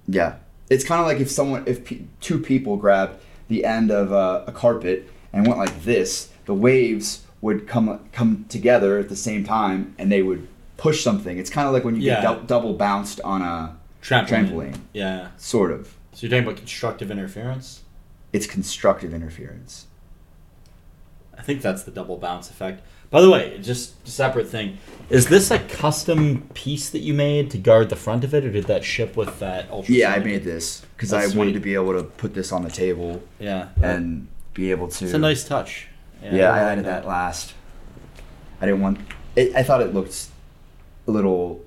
yeah, 0.07 0.35
it's 0.69 0.83
kind 0.83 1.01
of 1.01 1.07
like 1.07 1.19
if 1.19 1.31
someone, 1.31 1.63
if 1.65 1.83
pe- 1.85 2.01
two 2.19 2.39
people 2.39 2.77
grabbed 2.77 3.19
the 3.47 3.65
end 3.65 3.89
of 3.91 4.11
uh, 4.13 4.43
a 4.47 4.51
carpet 4.51 5.09
and 5.33 5.47
went 5.47 5.57
like 5.57 5.83
this, 5.83 6.29
the 6.45 6.53
waves 6.53 7.23
would 7.41 7.67
come 7.67 8.07
come 8.11 8.45
together 8.49 8.99
at 8.99 9.09
the 9.09 9.15
same 9.15 9.43
time, 9.43 9.95
and 9.97 10.11
they 10.11 10.21
would 10.21 10.47
push 10.77 11.03
something. 11.03 11.37
It's 11.39 11.49
kind 11.49 11.67
of 11.67 11.73
like 11.73 11.83
when 11.83 11.95
you 11.95 12.01
Yeah. 12.03 12.21
get 12.21 12.41
dou- 12.41 12.45
double 12.47 12.73
bounced 12.73 13.19
on 13.21 13.41
a 13.41 13.75
trampoline. 14.03 14.27
trampoline, 14.27 14.77
Yeah. 14.93 15.29
sort 15.37 15.71
of. 15.71 15.95
So 16.13 16.27
you're 16.27 16.29
talking 16.29 16.43
about 16.43 16.57
constructive 16.57 17.09
interference? 17.09 17.81
It's 18.33 18.45
constructive 18.45 19.11
interference. 19.13 19.87
I 21.37 21.41
think 21.41 21.61
that's 21.63 21.81
the 21.83 21.91
double 21.91 22.17
bounce 22.17 22.49
effect. 22.51 22.83
By 23.11 23.21
the 23.21 23.29
way, 23.29 23.59
just 23.61 23.95
a 24.07 24.09
separate 24.09 24.47
thing. 24.47 24.77
Is 25.09 25.27
this 25.27 25.51
a 25.51 25.59
custom 25.59 26.43
piece 26.53 26.89
that 26.91 26.99
you 26.99 27.13
made 27.13 27.51
to 27.51 27.57
guard 27.57 27.89
the 27.89 27.97
front 27.97 28.23
of 28.23 28.33
it, 28.33 28.45
or 28.45 28.51
did 28.51 28.65
that 28.65 28.85
ship 28.85 29.17
with 29.17 29.39
that 29.39 29.69
ultra? 29.69 29.93
Yeah, 29.93 30.13
I 30.13 30.19
made 30.19 30.45
this 30.45 30.85
because 30.95 31.11
I 31.11 31.21
That's 31.23 31.35
wanted 31.35 31.53
to 31.55 31.59
be 31.59 31.73
able 31.75 31.91
to 31.93 32.03
put 32.03 32.33
this 32.33 32.53
on 32.53 32.63
the 32.63 32.69
table 32.71 33.21
Yeah. 33.37 33.67
and 33.81 34.27
be 34.53 34.71
able 34.71 34.87
to. 34.87 35.03
it's 35.05 35.13
a 35.13 35.17
nice 35.19 35.43
touch. 35.43 35.87
Yeah, 36.23 36.49
I 36.51 36.61
like 36.61 36.71
added 36.71 36.85
that 36.85 37.05
last. 37.05 37.53
I 38.61 38.65
didn't 38.67 38.81
want. 38.81 38.99
It, 39.35 39.53
I 39.55 39.63
thought 39.63 39.81
it 39.81 39.93
looked 39.93 40.27
a 41.07 41.11
little 41.11 41.61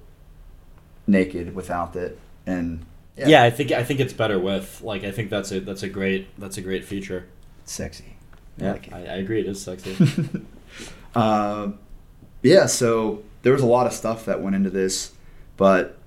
naked 1.06 1.54
without 1.54 1.94
it, 1.96 2.18
and 2.46 2.86
Yeah. 3.18 3.28
yeah. 3.28 3.42
I 3.42 3.50
think 3.50 3.70
I 3.72 3.84
think 3.84 4.00
it's 4.00 4.12
better 4.14 4.38
with. 4.38 4.80
Like 4.82 5.04
I 5.04 5.10
think 5.10 5.28
that's 5.28 5.52
a 5.52 5.60
that's 5.60 5.82
a 5.82 5.88
great 5.88 6.28
that's 6.40 6.56
a 6.56 6.62
great 6.62 6.84
feature. 6.84 7.26
it's 7.62 7.72
sexy. 7.72 8.16
I 8.58 8.64
Yeah, 8.64 8.72
like. 8.72 8.92
I, 8.92 8.98
I 9.00 9.16
agree. 9.16 9.40
It 9.40 9.46
is 9.48 9.60
sexy. 9.60 9.94
Uh, 11.14 11.72
yeah, 12.42 12.66
so 12.66 13.22
there 13.42 13.52
was 13.52 13.62
a 13.62 13.66
lot 13.66 13.86
of 13.86 13.92
stuff 13.92 14.24
that 14.26 14.42
went 14.42 14.56
into 14.56 14.70
this, 14.70 15.12
but 15.56 15.98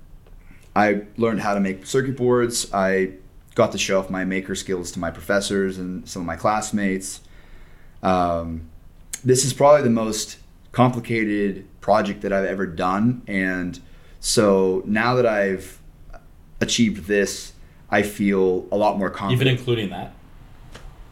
I 0.76 1.02
learned 1.16 1.40
how 1.40 1.54
to 1.54 1.60
make 1.60 1.86
circuit 1.86 2.16
boards. 2.16 2.72
I 2.72 3.12
got 3.54 3.72
to 3.72 3.78
show 3.78 3.98
off 3.98 4.10
my 4.10 4.24
maker 4.24 4.54
skills 4.54 4.92
to 4.92 4.98
my 4.98 5.10
professors 5.10 5.78
and 5.78 6.08
some 6.08 6.22
of 6.22 6.26
my 6.26 6.36
classmates. 6.36 7.20
Um, 8.02 8.68
this 9.24 9.44
is 9.44 9.52
probably 9.52 9.82
the 9.82 9.90
most 9.90 10.38
complicated 10.72 11.66
project 11.80 12.20
that 12.22 12.32
I've 12.32 12.44
ever 12.44 12.66
done, 12.66 13.22
and 13.26 13.80
so 14.20 14.82
now 14.86 15.14
that 15.14 15.26
I've 15.26 15.80
achieved 16.60 17.06
this, 17.06 17.52
I 17.90 18.02
feel 18.02 18.66
a 18.70 18.76
lot 18.76 18.98
more 18.98 19.10
confident. 19.10 19.40
Even 19.40 19.58
including 19.58 19.90
that. 19.90 20.14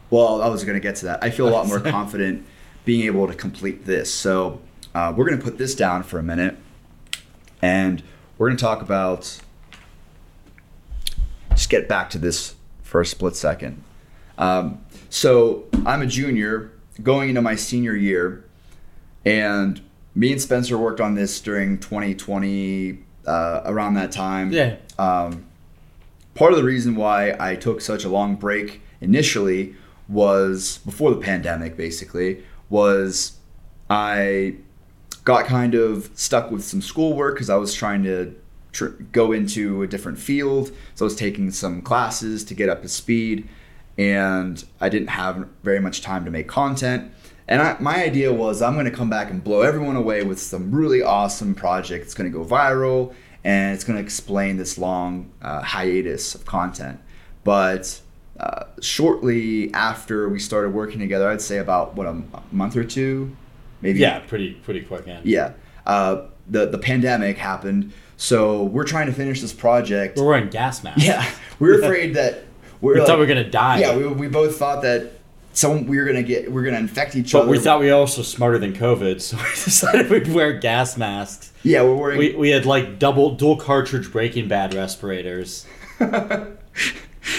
Well, 0.09 0.41
I 0.41 0.47
was 0.47 0.63
going 0.63 0.75
to 0.75 0.81
get 0.81 0.95
to 0.97 1.05
that. 1.05 1.23
I 1.23 1.31
feel 1.31 1.49
a 1.49 1.51
lot 1.51 1.67
more 1.67 1.79
confident 1.79 2.45
being 2.87 3.05
able 3.05 3.27
to 3.27 3.33
complete 3.33 3.85
this. 3.85 4.11
So 4.11 4.61
uh, 4.95 5.13
we're 5.15 5.25
going 5.25 5.37
to 5.37 5.43
put 5.43 5.57
this 5.57 5.75
down 5.75 6.03
for 6.03 6.19
a 6.19 6.23
minute, 6.23 6.55
and 7.61 8.01
we're 8.37 8.47
going 8.47 8.55
to 8.57 8.63
talk 8.63 8.81
about. 8.81 9.39
Just 11.49 11.69
get 11.69 11.89
back 11.89 12.09
to 12.11 12.17
this 12.17 12.55
for 12.83 13.01
a 13.01 13.05
split 13.05 13.35
second. 13.35 13.83
Um, 14.37 14.85
so 15.09 15.65
I'm 15.85 16.01
a 16.01 16.05
junior 16.05 16.71
going 17.03 17.27
into 17.27 17.41
my 17.41 17.55
senior 17.55 17.93
year, 17.93 18.45
and 19.25 19.81
me 20.15 20.31
and 20.31 20.41
Spencer 20.41 20.77
worked 20.77 21.01
on 21.01 21.15
this 21.15 21.41
during 21.41 21.79
2020, 21.79 22.99
uh, 23.25 23.61
around 23.65 23.95
that 23.95 24.13
time. 24.13 24.53
Yeah. 24.53 24.77
Um, 24.97 25.45
part 26.35 26.53
of 26.53 26.57
the 26.57 26.63
reason 26.63 26.95
why 26.95 27.35
I 27.37 27.57
took 27.57 27.81
such 27.81 28.05
a 28.05 28.09
long 28.09 28.35
break 28.35 28.81
initially 29.01 29.75
was 30.07 30.77
before 30.85 31.11
the 31.11 31.19
pandemic, 31.19 31.75
basically, 31.75 32.43
was 32.69 33.37
I 33.89 34.55
got 35.23 35.45
kind 35.45 35.75
of 35.75 36.09
stuck 36.15 36.51
with 36.51 36.63
some 36.63 36.81
schoolwork 36.81 37.35
because 37.35 37.49
I 37.49 37.55
was 37.55 37.73
trying 37.73 38.03
to 38.03 38.35
tr- 38.71 38.87
go 39.11 39.31
into 39.31 39.81
a 39.81 39.87
different 39.87 40.19
field. 40.19 40.71
So 40.95 41.05
I 41.05 41.07
was 41.07 41.15
taking 41.15 41.51
some 41.51 41.81
classes 41.81 42.43
to 42.45 42.53
get 42.53 42.69
up 42.69 42.81
to 42.83 42.89
speed, 42.89 43.47
and 43.97 44.63
I 44.79 44.89
didn't 44.89 45.09
have 45.09 45.47
very 45.63 45.79
much 45.79 46.01
time 46.01 46.25
to 46.25 46.31
make 46.31 46.47
content. 46.47 47.11
And 47.47 47.61
I, 47.61 47.77
my 47.79 48.03
idea 48.03 48.33
was 48.33 48.61
I'm 48.61 48.73
going 48.73 48.85
to 48.85 48.91
come 48.91 49.09
back 49.09 49.29
and 49.29 49.43
blow 49.43 49.61
everyone 49.61 49.95
away 49.95 50.23
with 50.23 50.39
some 50.39 50.71
really 50.71 51.01
awesome 51.01 51.55
project. 51.55 52.03
It's 52.03 52.13
going 52.13 52.29
to 52.31 52.37
go 52.37 52.43
viral 52.43 53.13
and 53.43 53.73
it's 53.73 53.85
going 53.85 53.97
to 53.97 54.03
explain 54.03 54.57
this 54.57 54.77
long 54.77 55.31
uh, 55.41 55.61
hiatus 55.61 56.35
of 56.35 56.45
content. 56.45 56.99
But 57.45 58.01
uh, 58.39 58.65
shortly 58.81 59.73
after 59.73 60.29
we 60.29 60.39
started 60.39 60.69
working 60.73 60.99
together, 60.99 61.29
I'd 61.29 61.41
say 61.41 61.57
about 61.57 61.95
what 61.95 62.05
a 62.05 62.11
m- 62.11 62.31
month 62.51 62.75
or 62.75 62.83
two, 62.83 63.35
maybe. 63.81 63.99
Yeah, 63.99 64.19
pretty 64.19 64.53
pretty 64.53 64.81
quick. 64.81 65.05
Yeah. 65.07 65.21
Yeah. 65.23 65.51
Uh, 65.85 66.25
the 66.49 66.65
the 66.67 66.77
pandemic 66.77 67.37
happened, 67.37 67.91
so 68.17 68.63
we're 68.65 68.83
trying 68.85 69.07
to 69.07 69.13
finish 69.13 69.41
this 69.41 69.53
project. 69.53 70.17
We're 70.17 70.25
wearing 70.27 70.49
gas 70.49 70.83
masks. 70.83 71.03
Yeah, 71.03 71.27
we 71.59 71.67
were 71.69 71.79
afraid 71.81 72.13
that 72.15 72.45
we 72.81 72.93
We 72.93 72.99
were 72.99 73.05
thought 73.05 73.15
we 73.17 73.21
were 73.21 73.27
gonna 73.27 73.49
die. 73.49 73.79
Yeah, 73.79 73.95
we, 73.97 74.07
we 74.07 74.27
both 74.27 74.57
thought 74.57 74.81
that 74.83 75.13
some 75.53 75.87
we 75.87 75.97
were 75.97 76.05
gonna 76.05 76.21
get 76.23 76.51
we're 76.51 76.63
gonna 76.63 76.77
infect 76.77 77.15
each 77.15 77.31
But 77.31 77.39
other. 77.39 77.47
But 77.47 77.51
we 77.51 77.59
thought 77.59 77.79
we 77.79 77.87
were 77.87 77.95
also 77.95 78.21
smarter 78.21 78.59
than 78.59 78.73
COVID, 78.73 79.19
so 79.21 79.37
we 79.43 79.43
decided 79.43 80.09
we'd 80.09 80.27
wear 80.27 80.53
gas 80.53 80.95
masks. 80.97 81.51
yeah, 81.63 81.81
we're 81.81 81.95
wearing. 81.95 82.19
We, 82.19 82.35
we 82.35 82.49
had 82.51 82.65
like 82.65 82.99
double 82.99 83.31
dual 83.35 83.57
cartridge 83.57 84.11
Breaking 84.11 84.47
Bad 84.47 84.73
respirators. 84.73 85.65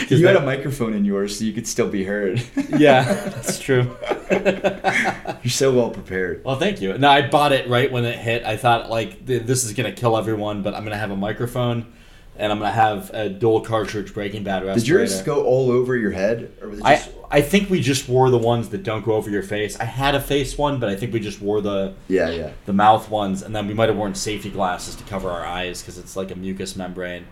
you 0.09 0.27
had 0.27 0.37
a 0.37 0.41
microphone 0.45 0.95
in 0.95 1.05
yours, 1.05 1.39
so 1.39 1.45
you 1.45 1.53
could 1.53 1.67
still 1.67 1.89
be 1.89 2.05
heard. 2.05 2.43
Yeah, 2.79 3.03
that's 3.03 3.59
true. 3.59 3.97
You're 4.31 5.51
so 5.51 5.73
well 5.73 5.91
prepared. 5.91 6.45
well, 6.45 6.59
thank 6.59 6.81
you. 6.81 6.97
No, 6.99 7.09
I 7.09 7.27
bought 7.27 7.53
it 7.53 7.69
right 7.69 7.91
when 7.91 8.05
it 8.05 8.19
hit. 8.19 8.45
I 8.45 8.57
thought 8.57 8.91
like 8.91 9.25
this 9.27 9.65
is 9.65 9.73
gonna 9.73 9.93
kill 9.93 10.17
everyone, 10.17 10.63
but 10.63 10.75
I'm 10.75 10.85
gonna 10.85 10.99
have 10.99 11.11
a 11.11 11.17
microphone, 11.17 11.93
and 12.37 12.53
I'm 12.53 12.59
gonna 12.59 12.71
have 12.71 13.11
a 13.15 13.29
dual 13.29 13.63
cartridge 13.63 14.13
Breaking 14.13 14.45
Bad 14.45 14.65
respirator. 14.65 14.81
Did 14.81 15.11
yours 15.11 15.23
go 15.23 15.45
all 15.45 15.71
over 15.71 15.97
your 15.97 16.11
head, 16.11 16.53
or 16.61 16.69
was 16.69 16.79
it 16.81 16.85
I? 16.85 17.09
I 17.31 17.41
think 17.43 17.69
we 17.69 17.81
just 17.81 18.09
wore 18.09 18.31
the 18.31 18.39
ones 18.39 18.69
that 18.71 18.83
don't 18.83 19.05
go 19.05 19.13
over 19.15 19.29
your 19.29 19.43
face. 19.43 19.79
I 19.79 19.85
had 19.85 20.15
a 20.15 20.21
face 20.21 20.57
one, 20.57 20.79
but 20.79 20.89
I 20.89 20.97
think 20.97 21.13
we 21.13 21.21
just 21.21 21.41
wore 21.41 21.61
the 21.61 21.95
yeah, 22.09 22.31
yeah. 22.31 22.51
the 22.67 22.73
mouth 22.73 23.11
ones, 23.11 23.43
and 23.43 23.55
then 23.57 23.67
we 23.67 23.75
might 23.75 23.89
have 23.89 23.99
worn 23.99 24.15
safety 24.15 24.51
glasses 24.51 24.95
to 24.97 25.05
cover 25.05 25.31
our 25.31 25.45
eyes 25.45 25.83
because 25.83 25.99
it's 25.99 26.17
like 26.17 26.31
a 26.31 26.37
mucous 26.37 26.77
membrane. 26.77 27.27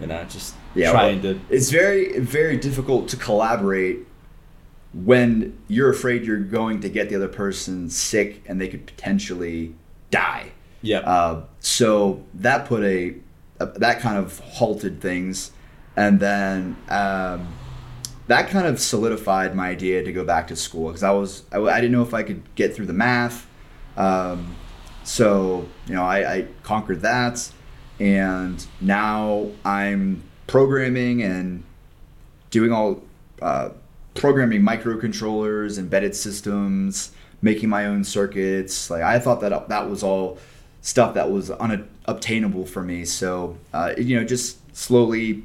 You 0.00 0.06
know, 0.06 0.24
just 0.24 0.54
Yeah, 0.74 0.92
trying 0.92 1.22
well, 1.22 1.34
to. 1.34 1.40
It's 1.50 1.70
very, 1.70 2.18
very 2.18 2.56
difficult 2.56 3.08
to 3.08 3.16
collaborate 3.16 4.06
when 4.92 5.56
you're 5.68 5.90
afraid 5.90 6.24
you're 6.24 6.38
going 6.38 6.80
to 6.80 6.88
get 6.88 7.08
the 7.08 7.16
other 7.16 7.28
person 7.28 7.90
sick 7.90 8.42
and 8.46 8.60
they 8.60 8.68
could 8.68 8.86
potentially 8.86 9.74
die. 10.10 10.52
Yeah. 10.82 11.00
Uh, 11.00 11.44
so 11.60 12.24
that 12.34 12.66
put 12.66 12.82
a, 12.82 13.14
a 13.60 13.66
that 13.66 14.00
kind 14.00 14.16
of 14.16 14.38
halted 14.40 15.00
things, 15.00 15.52
and 15.96 16.18
then 16.18 16.76
um, 16.88 17.52
that 18.26 18.48
kind 18.48 18.66
of 18.66 18.80
solidified 18.80 19.54
my 19.54 19.68
idea 19.68 20.02
to 20.02 20.12
go 20.12 20.24
back 20.24 20.48
to 20.48 20.56
school 20.56 20.88
because 20.88 21.02
I 21.02 21.10
was 21.10 21.44
I, 21.52 21.58
I 21.58 21.80
didn't 21.80 21.92
know 21.92 22.02
if 22.02 22.14
I 22.14 22.22
could 22.22 22.42
get 22.54 22.74
through 22.74 22.86
the 22.86 22.94
math. 22.94 23.46
Um, 23.96 24.56
so 25.04 25.68
you 25.86 25.94
know 25.94 26.04
I, 26.04 26.34
I 26.34 26.46
conquered 26.62 27.02
that, 27.02 27.50
and 28.00 28.66
now 28.80 29.50
I'm 29.64 30.22
programming 30.46 31.22
and 31.22 31.62
doing 32.50 32.72
all 32.72 33.02
uh, 33.40 33.70
programming 34.14 34.62
microcontrollers, 34.62 35.78
embedded 35.78 36.16
systems, 36.16 37.12
making 37.42 37.68
my 37.68 37.86
own 37.86 38.02
circuits. 38.02 38.90
Like 38.90 39.02
I 39.02 39.18
thought 39.18 39.40
that 39.42 39.68
that 39.68 39.88
was 39.88 40.02
all 40.02 40.38
stuff 40.80 41.14
that 41.14 41.30
was 41.30 41.50
unobtainable 41.50 42.64
for 42.64 42.82
me. 42.82 43.04
So 43.04 43.58
uh, 43.72 43.92
you 43.98 44.16
know, 44.16 44.24
just 44.24 44.58
slowly 44.74 45.44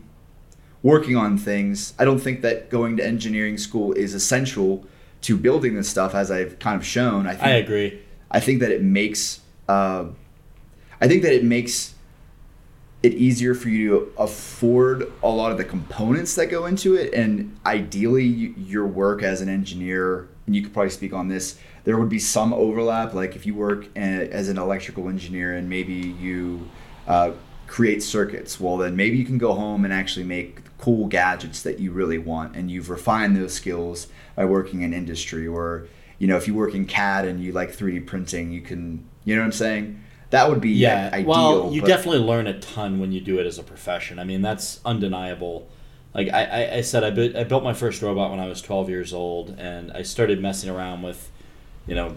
working 0.81 1.17
on 1.17 1.37
things. 1.37 1.93
I 1.99 2.05
don't 2.05 2.19
think 2.19 2.41
that 2.41 2.69
going 2.69 2.97
to 2.97 3.05
engineering 3.05 3.57
school 3.57 3.91
is 3.93 4.13
essential 4.13 4.85
to 5.21 5.35
building 5.35 5.75
this 5.75 5.89
stuff, 5.89 6.13
as 6.15 6.31
I've 6.31 6.59
kind 6.59 6.75
of 6.75 6.85
shown. 6.85 7.27
I 7.27 7.31
think 7.31 7.43
I 7.43 7.51
agree. 7.51 7.99
I 8.31 8.39
think 8.39 8.61
that 8.61 8.71
it 8.71 8.81
makes 8.81 9.41
uh, 9.67 10.05
I 11.01 11.07
think 11.07 11.23
that 11.23 11.33
it 11.33 11.43
makes 11.43 11.94
it 13.03 13.13
easier 13.13 13.53
for 13.53 13.69
you 13.69 13.89
to 13.89 14.13
afford 14.17 15.11
a 15.21 15.29
lot 15.29 15.51
of 15.51 15.57
the 15.57 15.63
components 15.63 16.35
that 16.35 16.47
go 16.47 16.65
into 16.65 16.95
it. 16.95 17.13
And 17.13 17.57
ideally 17.65 18.25
your 18.25 18.87
work 18.87 19.21
as 19.21 19.41
an 19.41 19.49
engineer 19.49 20.27
and 20.45 20.55
you 20.55 20.63
could 20.63 20.73
probably 20.73 20.89
speak 20.89 21.13
on 21.13 21.27
this 21.27 21.57
there 21.83 21.97
would 21.97 22.09
be 22.09 22.17
some 22.17 22.51
overlap. 22.51 23.13
Like 23.13 23.35
if 23.35 23.45
you 23.45 23.53
work 23.53 23.95
as 23.95 24.49
an 24.49 24.57
electrical 24.57 25.07
engineer 25.07 25.55
and 25.55 25.69
maybe 25.69 25.93
you 25.93 26.67
uh, 27.07 27.31
create 27.67 28.01
circuits 28.01 28.59
well 28.59 28.77
then 28.77 28.95
maybe 28.95 29.17
you 29.17 29.25
can 29.25 29.37
go 29.37 29.53
home 29.53 29.85
and 29.85 29.93
actually 29.93 30.25
make 30.25 30.61
cool 30.77 31.07
gadgets 31.07 31.61
that 31.61 31.79
you 31.79 31.91
really 31.91 32.17
want 32.17 32.55
and 32.55 32.69
you've 32.69 32.89
refined 32.89 33.35
those 33.35 33.53
skills 33.53 34.07
by 34.35 34.45
working 34.45 34.81
in 34.81 34.93
industry. 34.93 35.47
Or 35.47 35.87
you 36.17 36.27
know 36.27 36.37
if 36.37 36.47
you 36.47 36.55
work 36.55 36.73
in 36.73 36.85
cad 36.85 37.25
and 37.25 37.43
you 37.43 37.51
like 37.51 37.71
3d 37.71 38.05
printing 38.05 38.51
you 38.51 38.61
can 38.61 39.05
you 39.23 39.35
know 39.35 39.41
what 39.41 39.47
i'm 39.47 39.51
saying 39.51 40.01
that 40.31 40.49
would 40.49 40.59
be 40.61 40.71
yeah 40.71 41.09
ideal 41.13 41.27
well 41.29 41.71
you 41.73 41.81
but- 41.81 41.87
definitely 41.87 42.19
learn 42.19 42.47
a 42.47 42.59
ton 42.59 42.99
when 42.99 43.11
you 43.11 43.21
do 43.21 43.39
it 43.39 43.45
as 43.45 43.57
a 43.59 43.63
profession 43.63 44.19
i 44.19 44.23
mean 44.23 44.41
that's 44.41 44.79
undeniable 44.85 45.67
like 46.13 46.29
i, 46.33 46.77
I, 46.77 46.81
said 46.81 47.03
I, 47.03 47.11
bu- 47.11 47.33
I 47.37 47.43
built 47.43 47.63
my 47.63 47.73
first 47.73 48.01
robot 48.01 48.31
when 48.31 48.39
i 48.39 48.47
was 48.47 48.61
12 48.61 48.89
years 48.89 49.13
old 49.13 49.55
and 49.59 49.91
i 49.91 50.01
started 50.01 50.41
messing 50.41 50.69
around 50.69 51.01
with 51.03 51.29
you 51.87 51.95
know 51.95 52.15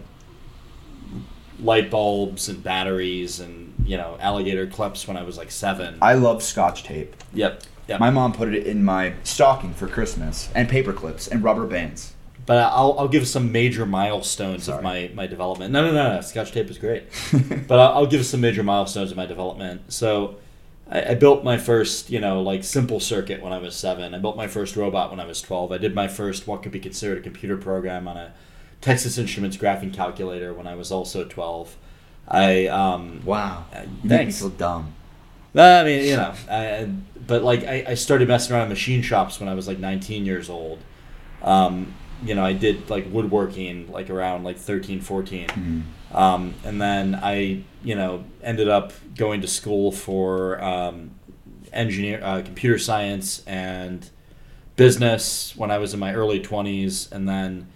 light 1.59 1.91
bulbs 1.91 2.47
and 2.47 2.63
batteries 2.63 3.39
and 3.39 3.73
you 3.85 3.97
know 3.97 4.17
alligator 4.19 4.65
clips 4.67 5.07
when 5.07 5.17
i 5.17 5.23
was 5.23 5.37
like 5.37 5.51
seven 5.51 5.97
I 6.01 6.13
love 6.13 6.41
Scotch 6.41 6.83
tape. 6.83 7.15
yep 7.33 7.63
yep 7.87 7.99
My 7.99 8.09
mom 8.09 8.31
put 8.33 8.53
it 8.53 8.65
in 8.65 8.83
my 8.83 9.13
stocking 9.23 9.73
for 9.73 9.87
Christmas, 9.87 10.49
and 10.55 10.69
paper 10.69 10.93
clips 10.93 11.27
and 11.27 11.43
rubber 11.43 11.65
bands. 11.65 12.13
But 12.49 12.57
I'll, 12.73 12.95
I'll 12.97 13.07
give 13.07 13.27
some 13.27 13.51
major 13.51 13.85
milestones 13.85 14.63
Sorry. 14.63 14.79
of 14.79 14.83
my, 14.83 15.11
my 15.13 15.27
development. 15.27 15.71
No, 15.71 15.85
no, 15.85 15.91
no, 15.93 16.15
no. 16.15 16.21
Scotch 16.21 16.51
tape 16.51 16.67
is 16.71 16.79
great. 16.79 17.03
but 17.67 17.79
I'll, 17.79 17.93
I'll 17.99 18.05
give 18.07 18.25
some 18.25 18.41
major 18.41 18.63
milestones 18.63 19.11
of 19.11 19.17
my 19.17 19.27
development. 19.27 19.93
So 19.93 20.37
I, 20.89 21.11
I 21.11 21.13
built 21.13 21.43
my 21.43 21.59
first, 21.59 22.09
you 22.09 22.19
know, 22.19 22.41
like 22.41 22.63
simple 22.63 22.99
circuit 22.99 23.43
when 23.43 23.53
I 23.53 23.59
was 23.59 23.75
seven. 23.75 24.15
I 24.15 24.17
built 24.17 24.35
my 24.35 24.47
first 24.47 24.75
robot 24.75 25.11
when 25.11 25.19
I 25.19 25.25
was 25.27 25.43
12. 25.43 25.71
I 25.71 25.77
did 25.77 25.93
my 25.93 26.07
first, 26.07 26.47
what 26.47 26.63
could 26.63 26.71
be 26.71 26.79
considered 26.79 27.19
a 27.19 27.21
computer 27.21 27.55
program 27.55 28.07
on 28.07 28.17
a 28.17 28.33
Texas 28.81 29.19
Instruments 29.19 29.55
graphing 29.55 29.93
calculator 29.93 30.51
when 30.51 30.65
I 30.65 30.73
was 30.73 30.91
also 30.91 31.25
12. 31.25 31.77
I, 32.27 32.65
um, 32.65 33.21
Wow, 33.25 33.65
me 34.01 34.09
thanks. 34.09 34.39
feel 34.39 34.49
dumb. 34.49 34.95
I 35.55 35.83
mean, 35.83 36.03
you 36.03 36.15
know, 36.15 36.33
I, 36.49 36.89
but 37.27 37.43
like 37.43 37.63
I, 37.65 37.83
I 37.89 37.93
started 37.93 38.27
messing 38.27 38.55
around 38.55 38.63
in 38.63 38.69
machine 38.69 39.03
shops 39.03 39.39
when 39.39 39.47
I 39.47 39.53
was 39.53 39.67
like 39.67 39.77
19 39.77 40.25
years 40.25 40.49
old. 40.49 40.79
Um, 41.43 41.93
you 42.23 42.35
know, 42.35 42.43
I 42.43 42.53
did 42.53 42.89
like 42.89 43.07
woodworking 43.11 43.91
like 43.91 44.09
around 44.09 44.43
like 44.43 44.57
13, 44.57 45.01
14. 45.01 45.47
Mhm. 45.47 45.83
Um, 46.15 46.53
and 46.65 46.81
then 46.81 47.15
I, 47.21 47.63
you 47.83 47.95
know, 47.95 48.23
ended 48.43 48.67
up 48.67 48.93
going 49.15 49.41
to 49.41 49.47
school 49.47 49.91
for 49.91 50.61
um, 50.61 51.11
engineer, 51.71 52.19
uh, 52.23 52.41
computer 52.41 52.77
science 52.79 53.43
and 53.45 54.09
business 54.75 55.53
when 55.55 55.71
I 55.71 55.77
was 55.77 55.93
in 55.93 55.99
my 55.99 56.13
early 56.13 56.39
20s. 56.39 57.11
And 57.11 57.27
then 57.27 57.67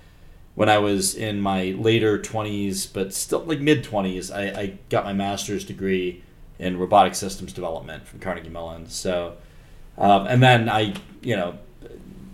when 0.56 0.70
I 0.70 0.78
was 0.78 1.16
in 1.16 1.40
my 1.42 1.76
later 1.78 2.18
20s, 2.18 2.92
but 2.92 3.14
still 3.14 3.40
like 3.40 3.60
mid 3.60 3.84
20s, 3.84 4.34
I, 4.34 4.60
I 4.60 4.78
got 4.90 5.06
my 5.06 5.14
master's 5.14 5.64
degree 5.64 6.24
in 6.60 6.78
robotic 6.78 7.16
systems 7.16 7.54
development 7.54 8.08
from 8.08 8.20
Carnegie 8.20 8.50
Mellon. 8.50 8.88
So, 8.88 9.36
um, 9.98 10.28
and 10.28 10.42
then 10.42 10.70
I, 10.70 10.94
you 11.22 11.36
know, 11.36 11.58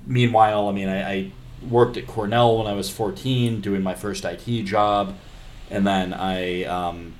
meanwhile, 0.05 0.67
I 0.67 0.71
mean, 0.71 0.89
I, 0.89 1.11
I 1.11 1.31
worked 1.67 1.97
at 1.97 2.07
Cornell 2.07 2.57
when 2.57 2.67
I 2.67 2.73
was 2.73 2.89
14 2.89 3.61
doing 3.61 3.81
my 3.81 3.95
first 3.95 4.25
IT 4.25 4.63
job. 4.63 5.15
And 5.69 5.85
then 5.85 6.13
I 6.13 6.63
um, 6.63 7.13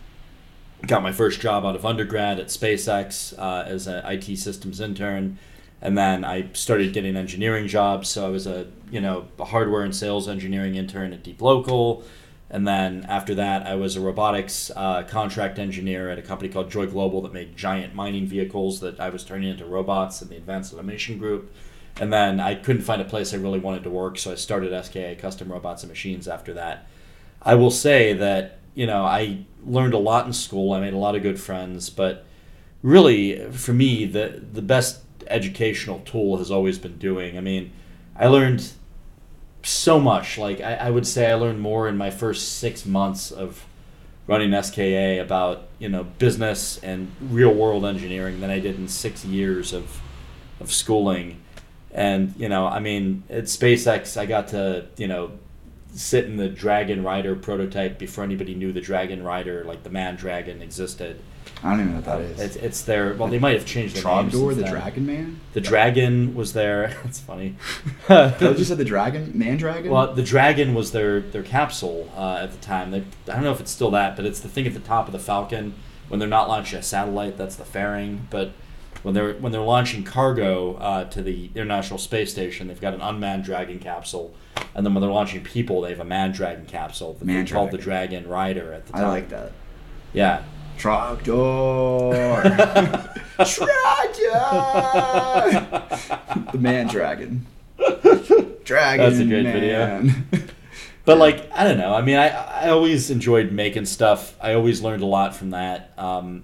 got 0.85 1.03
my 1.03 1.11
first 1.11 1.39
job 1.39 1.65
out 1.65 1.75
of 1.75 1.85
undergrad 1.85 2.39
at 2.39 2.47
SpaceX 2.47 3.37
uh, 3.37 3.63
as 3.67 3.87
an 3.87 4.03
IT 4.05 4.37
systems 4.37 4.79
intern. 4.79 5.37
And 5.81 5.97
then 5.97 6.25
I 6.25 6.49
started 6.53 6.93
getting 6.93 7.15
engineering 7.15 7.67
jobs. 7.67 8.09
So 8.09 8.25
I 8.25 8.29
was 8.29 8.47
a, 8.47 8.67
you 8.91 8.99
know, 8.99 9.27
a 9.39 9.45
hardware 9.45 9.83
and 9.83 9.95
sales 9.95 10.27
engineering 10.27 10.75
intern 10.75 11.13
at 11.13 11.23
Deeplocal. 11.23 12.03
And 12.49 12.67
then 12.67 13.05
after 13.07 13.35
that, 13.35 13.67
I 13.67 13.75
was 13.75 13.95
a 13.95 14.01
robotics 14.01 14.71
uh, 14.75 15.03
contract 15.03 15.59
engineer 15.59 16.09
at 16.09 16.17
a 16.17 16.21
company 16.21 16.49
called 16.49 16.71
Joy 16.71 16.87
Global 16.87 17.21
that 17.21 17.33
made 17.33 17.55
giant 17.55 17.93
mining 17.93 18.25
vehicles 18.25 18.79
that 18.79 18.99
I 18.99 19.09
was 19.09 19.23
turning 19.23 19.49
into 19.49 19.65
robots 19.65 20.21
in 20.21 20.29
the 20.29 20.37
Advanced 20.37 20.73
Automation 20.73 21.19
Group. 21.19 21.53
And 21.99 22.13
then 22.13 22.39
I 22.39 22.55
couldn't 22.55 22.83
find 22.83 23.01
a 23.01 23.05
place 23.05 23.33
I 23.33 23.37
really 23.37 23.59
wanted 23.59 23.83
to 23.83 23.89
work, 23.89 24.17
so 24.17 24.31
I 24.31 24.35
started 24.35 24.85
SKA 24.85 25.15
Custom 25.19 25.51
Robots 25.51 25.83
and 25.83 25.89
Machines 25.91 26.27
after 26.27 26.53
that. 26.53 26.87
I 27.41 27.55
will 27.55 27.71
say 27.71 28.13
that, 28.13 28.59
you 28.73 28.87
know, 28.87 29.03
I 29.03 29.39
learned 29.65 29.93
a 29.93 29.97
lot 29.97 30.25
in 30.25 30.33
school. 30.33 30.73
I 30.73 30.79
made 30.79 30.93
a 30.93 30.97
lot 30.97 31.15
of 31.15 31.23
good 31.23 31.39
friends, 31.39 31.89
but 31.89 32.25
really, 32.81 33.51
for 33.51 33.73
me, 33.73 34.05
the, 34.05 34.41
the 34.51 34.61
best 34.61 35.01
educational 35.27 35.99
tool 35.99 36.37
has 36.37 36.49
always 36.49 36.79
been 36.79 36.97
doing. 36.97 37.37
I 37.37 37.41
mean, 37.41 37.71
I 38.15 38.27
learned 38.27 38.71
so 39.63 39.99
much. 39.99 40.37
Like, 40.37 40.61
I, 40.61 40.75
I 40.75 40.89
would 40.89 41.05
say 41.05 41.29
I 41.29 41.35
learned 41.35 41.59
more 41.59 41.87
in 41.87 41.97
my 41.97 42.09
first 42.09 42.59
six 42.59 42.85
months 42.85 43.31
of 43.31 43.65
running 44.27 44.61
SKA 44.61 45.19
about, 45.21 45.67
you 45.79 45.89
know, 45.89 46.03
business 46.03 46.77
and 46.83 47.11
real 47.19 47.53
world 47.53 47.83
engineering 47.83 48.39
than 48.39 48.49
I 48.49 48.59
did 48.59 48.75
in 48.75 48.87
six 48.87 49.25
years 49.25 49.73
of, 49.73 49.99
of 50.59 50.71
schooling. 50.71 51.41
And, 51.91 52.33
you 52.37 52.49
know, 52.49 52.67
I 52.67 52.79
mean, 52.79 53.23
at 53.29 53.45
SpaceX, 53.45 54.15
I 54.15 54.25
got 54.25 54.49
to, 54.49 54.85
you 54.97 55.07
know, 55.07 55.31
sit 55.93 56.25
in 56.25 56.37
the 56.37 56.47
Dragon 56.47 57.03
Rider 57.03 57.35
prototype 57.35 57.97
before 57.97 58.23
anybody 58.23 58.53
knew 58.53 58.71
the 58.71 58.81
Dragon 58.81 59.23
Rider, 59.23 59.63
like 59.63 59.83
the 59.83 59.89
Man 59.89 60.15
Dragon, 60.15 60.61
existed. 60.61 61.19
I 61.63 61.71
don't 61.71 61.81
even 61.81 61.91
know 61.91 61.95
what 61.97 62.05
that 62.05 62.21
is. 62.21 62.39
It's, 62.39 62.55
it's 62.55 62.81
their, 62.83 63.13
well, 63.15 63.27
they 63.27 63.39
might 63.39 63.55
have 63.55 63.65
changed 63.65 63.95
the 63.95 64.01
name 64.01 64.29
Trogdor, 64.29 64.55
the 64.55 64.61
then. 64.61 64.71
Dragon 64.71 65.05
Man. 65.05 65.39
The 65.53 65.61
Dragon 65.61 66.35
was 66.35 66.53
there. 66.53 66.95
That's 67.03 67.19
funny. 67.19 67.55
I 68.09 68.33
you 68.39 68.63
said 68.63 68.77
the 68.77 68.85
Dragon 68.85 69.31
Man 69.37 69.57
Dragon. 69.57 69.91
Well, 69.91 70.13
the 70.13 70.23
Dragon 70.23 70.73
was 70.73 70.91
their 70.91 71.19
their 71.19 71.43
capsule 71.43 72.09
uh, 72.15 72.39
at 72.43 72.51
the 72.51 72.57
time. 72.59 72.91
They, 72.91 72.99
I 73.27 73.35
don't 73.35 73.43
know 73.43 73.51
if 73.51 73.59
it's 73.59 73.71
still 73.71 73.91
that, 73.91 74.15
but 74.15 74.25
it's 74.25 74.39
the 74.39 74.47
thing 74.47 74.67
at 74.67 74.73
the 74.73 74.79
top 74.79 75.07
of 75.07 75.11
the 75.11 75.19
Falcon 75.19 75.73
when 76.07 76.19
they're 76.19 76.29
not 76.29 76.47
launching 76.47 76.79
a 76.79 76.83
satellite. 76.83 77.37
That's 77.37 77.57
the 77.57 77.65
fairing. 77.65 78.27
But 78.29 78.51
when 79.03 79.13
they're 79.13 79.33
when 79.35 79.51
they're 79.51 79.61
launching 79.61 80.03
cargo 80.03 80.75
uh, 80.75 81.05
to 81.05 81.21
the 81.21 81.49
International 81.55 81.97
Space 81.97 82.31
Station, 82.31 82.67
they've 82.67 82.81
got 82.81 82.93
an 82.93 83.01
unmanned 83.01 83.43
Dragon 83.43 83.79
capsule, 83.79 84.33
and 84.75 84.85
then 84.85 84.93
when 84.93 85.01
they're 85.01 85.11
launching 85.11 85.43
people, 85.43 85.81
they 85.81 85.89
have 85.89 85.99
a 85.99 86.05
manned 86.05 86.33
Dragon 86.33 86.65
capsule 86.65 87.13
that 87.13 87.25
Manned 87.25 87.47
they 87.47 87.51
called 87.51 87.71
the 87.71 87.77
Dragon. 87.77 88.27
Rider 88.27 88.73
at 88.73 88.85
the 88.87 88.93
time. 88.93 89.05
I 89.05 89.07
like 89.07 89.29
that. 89.29 89.51
Yeah. 90.13 90.43
Trogdor. 90.77 91.23
Dragon. 93.35 94.21
the 96.51 96.57
Man 96.57 96.87
Dragon. 96.87 97.45
Dragon. 98.63 99.05
That's 99.05 99.19
a 99.19 99.25
great 99.25 99.43
man. 99.43 100.27
But 101.05 101.17
like 101.17 101.49
I 101.53 101.63
don't 101.63 101.79
know. 101.79 101.93
I 101.95 102.01
mean, 102.03 102.17
I 102.17 102.27
I 102.27 102.69
always 102.69 103.09
enjoyed 103.09 103.51
making 103.51 103.85
stuff. 103.85 104.35
I 104.39 104.53
always 104.53 104.83
learned 104.83 105.01
a 105.01 105.07
lot 105.07 105.35
from 105.35 105.49
that. 105.51 105.91
Um, 105.97 106.43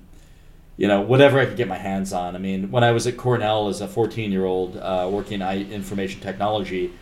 you 0.77 0.87
know, 0.87 1.01
whatever 1.01 1.39
I 1.39 1.45
could 1.45 1.57
get 1.57 1.67
my 1.67 1.77
hands 1.77 2.11
on. 2.11 2.35
I 2.35 2.39
mean, 2.39 2.71
when 2.71 2.83
I 2.83 2.91
was 2.91 3.07
at 3.07 3.17
Cornell 3.17 3.69
as 3.69 3.81
a 3.81 3.87
14 3.87 4.31
year 4.31 4.45
old 4.45 4.77
uh, 4.77 5.07
working 5.11 5.41
I, 5.41 5.63
information 5.63 6.21
technology, 6.21 6.93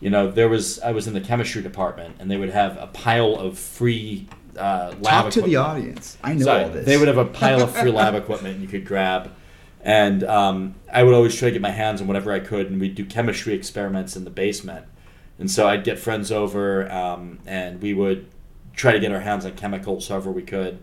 you 0.00 0.10
know, 0.10 0.30
there 0.30 0.48
was 0.48 0.78
I 0.80 0.92
was 0.92 1.06
in 1.06 1.14
the 1.14 1.20
chemistry 1.20 1.62
department, 1.62 2.16
and 2.18 2.30
they 2.30 2.36
would 2.36 2.50
have 2.50 2.76
a 2.78 2.86
pile 2.86 3.34
of 3.34 3.58
free 3.58 4.28
uh, 4.56 4.94
lab 5.00 5.24
Talk 5.24 5.32
to 5.32 5.42
the 5.42 5.56
audience. 5.56 6.16
I 6.22 6.34
know 6.34 6.44
Sorry, 6.44 6.64
all 6.64 6.70
this. 6.70 6.86
They 6.86 6.96
would 6.96 7.08
have 7.08 7.18
a 7.18 7.24
pile 7.24 7.62
of 7.62 7.74
free 7.74 7.90
lab 7.90 8.14
equipment 8.22 8.60
you 8.60 8.68
could 8.68 8.84
grab. 8.84 9.32
And 9.80 10.24
um, 10.24 10.74
I 10.92 11.02
would 11.02 11.14
always 11.14 11.34
try 11.34 11.48
to 11.48 11.52
get 11.52 11.62
my 11.62 11.70
hands 11.70 12.00
on 12.00 12.06
whatever 12.06 12.32
I 12.32 12.40
could, 12.40 12.70
and 12.70 12.80
we'd 12.80 12.94
do 12.94 13.04
chemistry 13.04 13.54
experiments 13.54 14.16
in 14.16 14.24
the 14.24 14.30
basement. 14.30 14.86
And 15.38 15.50
so 15.50 15.68
I'd 15.68 15.84
get 15.84 15.98
friends 15.98 16.32
over, 16.32 16.90
um, 16.90 17.38
and 17.46 17.80
we 17.80 17.94
would 17.94 18.28
try 18.74 18.92
to 18.92 18.98
get 18.98 19.12
our 19.12 19.20
hands 19.20 19.44
on 19.44 19.54
chemicals 19.54 20.08
however 20.08 20.32
we 20.32 20.42
could, 20.42 20.82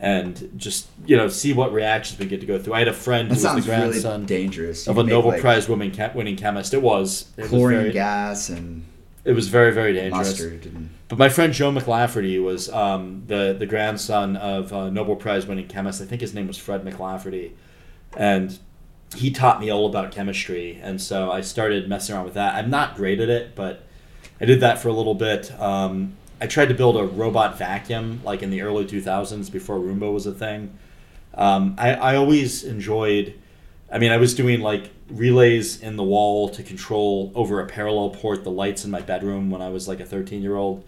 and 0.00 0.50
just 0.56 0.88
you 1.04 1.14
know 1.16 1.28
see 1.28 1.52
what 1.52 1.72
reactions 1.72 2.18
we 2.18 2.26
get 2.26 2.40
to 2.40 2.46
go 2.46 2.58
through. 2.58 2.72
I 2.72 2.80
had 2.80 2.88
a 2.88 2.92
friend 2.92 3.30
That 3.30 3.34
who 3.34 3.34
was 3.34 3.42
the 3.42 3.48
sounds 3.48 3.68
really 3.68 3.90
grandson 3.90 4.26
dangerous. 4.26 4.88
of 4.88 4.96
a 4.96 5.04
Nobel 5.04 5.32
like, 5.32 5.40
Prize 5.42 5.68
winning 5.68 5.94
winning 6.14 6.36
chemist. 6.36 6.72
It 6.74 6.82
was. 6.82 7.26
It 7.36 7.42
was 7.42 7.50
Chlorine 7.50 7.80
very, 7.80 7.92
gas 7.92 8.48
and 8.48 8.84
It 9.24 9.32
was 9.32 9.48
very 9.48 9.72
very 9.72 9.92
dangerous. 9.92 10.42
But 11.08 11.18
my 11.18 11.28
friend 11.28 11.52
Joe 11.52 11.70
McLafferty 11.70 12.42
was 12.42 12.70
um, 12.70 13.24
the 13.26 13.54
the 13.56 13.66
grandson 13.66 14.36
of 14.36 14.72
a 14.72 14.90
Nobel 14.90 15.16
Prize 15.16 15.46
winning 15.46 15.68
chemist. 15.68 16.00
I 16.00 16.06
think 16.06 16.22
his 16.22 16.34
name 16.34 16.46
was 16.46 16.56
Fred 16.56 16.82
McLafferty, 16.82 17.52
and 18.16 18.58
he 19.14 19.30
taught 19.30 19.60
me 19.60 19.70
all 19.70 19.86
about 19.86 20.12
chemistry. 20.12 20.80
And 20.82 21.00
so 21.00 21.30
I 21.30 21.42
started 21.42 21.88
messing 21.88 22.14
around 22.14 22.24
with 22.24 22.34
that. 22.34 22.54
I'm 22.54 22.70
not 22.70 22.96
great 22.96 23.20
at 23.20 23.28
it, 23.28 23.54
but 23.54 23.84
I 24.40 24.46
did 24.46 24.60
that 24.60 24.78
for 24.78 24.88
a 24.88 24.92
little 24.92 25.14
bit. 25.14 25.52
Um, 25.60 26.16
I 26.40 26.46
tried 26.46 26.68
to 26.68 26.74
build 26.74 26.96
a 26.96 27.04
robot 27.04 27.58
vacuum 27.58 28.20
like 28.24 28.42
in 28.42 28.50
the 28.50 28.62
early 28.62 28.86
2000s 28.86 29.52
before 29.52 29.78
Roomba 29.78 30.12
was 30.12 30.26
a 30.26 30.32
thing. 30.32 30.76
Um, 31.34 31.74
I, 31.78 31.94
I 31.94 32.16
always 32.16 32.64
enjoyed. 32.64 33.34
I 33.92 33.98
mean, 33.98 34.12
I 34.12 34.16
was 34.16 34.34
doing 34.34 34.60
like 34.60 34.90
relays 35.08 35.80
in 35.82 35.96
the 35.96 36.02
wall 36.02 36.48
to 36.50 36.62
control 36.62 37.32
over 37.34 37.60
a 37.60 37.66
parallel 37.66 38.10
port 38.10 38.44
the 38.44 38.50
lights 38.50 38.84
in 38.84 38.90
my 38.90 39.00
bedroom 39.00 39.50
when 39.50 39.60
I 39.60 39.68
was 39.68 39.88
like 39.88 40.00
a 40.00 40.06
13 40.06 40.42
year 40.42 40.56
old, 40.56 40.84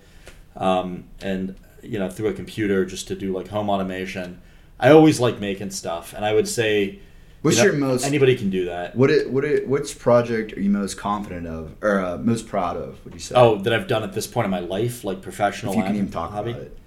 um, 0.57 1.05
and 1.20 1.57
you 1.82 1.98
know 1.98 2.09
through 2.09 2.28
a 2.28 2.32
computer 2.32 2.84
just 2.84 3.09
to 3.09 3.14
do 3.14 3.32
like 3.32 3.48
home 3.48 3.68
automation. 3.68 4.40
I 4.80 4.90
always 4.90 5.20
like 5.20 5.38
making 5.38 5.70
stuff, 5.70 6.12
and 6.12 6.24
I 6.24 6.32
would 6.32 6.48
say, 6.48 7.00
What's 7.43 7.57
You 7.57 7.64
know, 7.64 7.70
your 7.70 7.78
most 7.80 8.07
Anybody 8.07 8.36
can 8.36 8.51
do 8.51 8.66
that. 8.66 8.95
what 8.95 9.11
it 9.11 9.30
what 9.30 9.45
it 9.45 9.68
which 9.68 9.99
project 9.99 10.57
are 10.57 10.61
you 10.61 10.70
most 10.70 10.97
confident 10.97 11.47
of 11.49 11.74
or 11.82 11.99
uh, 11.99 12.16
most 12.18 12.47
proud 12.47 12.76
of? 12.76 13.05
Would 13.05 13.14
you 13.14 13.20
say? 13.20 13.34
Oh, 13.36 13.57
that 13.57 13.72
I've 13.72 13.88
done 13.88 14.05
at 14.05 14.12
this 14.12 14.28
point 14.28 14.45
in 14.45 14.51
my 14.51 14.61
life, 14.61 15.03
like 15.03 15.20
professional. 15.20 15.72
if 15.72 15.78
you 15.78 15.82
can 15.84 15.97
even 15.97 16.11
talk 16.11 16.30
hobby. 16.30 16.53
about 16.53 16.62
it. 16.62 16.78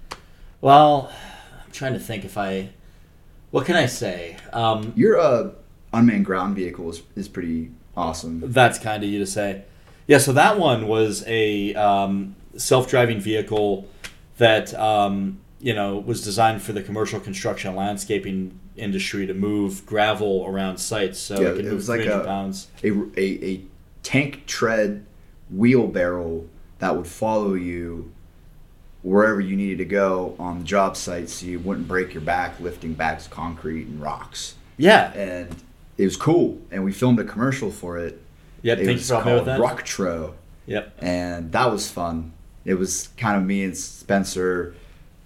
Well, 0.62 1.12
I'm 1.64 1.70
trying 1.72 1.92
to 1.92 1.98
think 1.98 2.24
if 2.24 2.38
I. 2.38 2.70
What 3.50 3.66
can 3.66 3.76
I 3.76 3.86
say? 3.86 4.36
Um, 4.52 4.92
Your 4.96 5.18
uh, 5.18 5.50
unmanned 5.92 6.24
ground 6.24 6.56
vehicle 6.56 6.90
is, 6.90 7.02
is 7.14 7.28
pretty 7.28 7.70
awesome. 7.96 8.42
That's 8.44 8.78
kind 8.78 9.04
of 9.04 9.08
you 9.08 9.18
to 9.18 9.26
say. 9.26 9.64
Yeah, 10.06 10.18
so 10.18 10.32
that 10.32 10.58
one 10.58 10.88
was 10.88 11.22
a 11.26 11.74
um, 11.74 12.34
self-driving 12.56 13.20
vehicle 13.20 13.88
that 14.38 14.72
um, 14.74 15.38
you 15.60 15.74
know 15.74 15.98
was 15.98 16.24
designed 16.24 16.62
for 16.62 16.72
the 16.72 16.82
commercial 16.82 17.20
construction 17.20 17.76
landscaping 17.76 18.58
industry 18.76 19.26
to 19.26 19.34
move 19.34 19.84
gravel 19.86 20.44
around 20.46 20.78
sites, 20.78 21.18
so 21.18 21.40
Yeah, 21.40 21.48
it 21.48 21.56
could 21.56 21.64
it 21.64 21.68
move 21.68 21.74
was 21.76 21.88
like 21.88 22.00
300 22.02 22.22
a- 22.22 22.26
pounds. 22.26 22.68
A, 22.84 22.90
a, 23.16 23.44
a 23.54 23.60
tank 24.02 24.46
tread 24.46 25.04
wheelbarrow 25.50 26.44
that 26.78 26.96
would 26.96 27.06
follow 27.06 27.54
you 27.54 28.12
wherever 29.02 29.40
you 29.40 29.56
needed 29.56 29.78
to 29.78 29.84
go 29.84 30.34
on 30.38 30.58
the 30.58 30.64
job 30.64 30.96
site 30.96 31.28
so 31.30 31.46
you 31.46 31.58
wouldn't 31.60 31.86
break 31.86 32.12
your 32.12 32.20
back 32.22 32.58
lifting 32.60 32.92
bags 32.92 33.26
of 33.26 33.30
concrete 33.32 33.86
and 33.86 34.00
rocks. 34.02 34.54
Yeah, 34.76 35.12
And 35.12 35.54
it 35.96 36.04
was 36.04 36.16
cool. 36.16 36.58
And 36.70 36.84
we 36.84 36.92
filmed 36.92 37.18
a 37.20 37.24
commercial 37.24 37.70
for 37.70 37.98
it. 37.98 38.20
yep. 38.62 38.78
it 38.78 38.86
was 38.92 39.08
for 39.08 39.14
helping 39.22 39.32
me 39.32 39.38
with 39.40 39.46
called. 39.60 39.78
Rocktro. 39.78 40.32
Yep. 40.66 40.98
and 41.00 41.52
that 41.52 41.70
was 41.70 41.88
fun. 41.88 42.32
It 42.64 42.74
was 42.74 43.08
kind 43.16 43.36
of 43.40 43.44
me 43.44 43.62
and 43.62 43.76
Spencer 43.76 44.74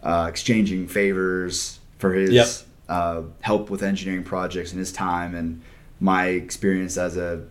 uh, 0.03 0.27
exchanging 0.29 0.87
favors 0.87 1.79
for 1.99 2.13
his 2.13 2.31
Yep. 2.31 2.47
Uh, 2.91 3.23
help 3.41 3.71
with 3.71 3.83
engineering 3.83 4.25
projects 4.25 4.71
and 4.73 4.79
his 4.79 4.93
time, 4.93 5.35
and 5.35 5.63
my 6.01 6.27
experience 6.27 6.97
as 6.99 7.17
a 7.17 7.45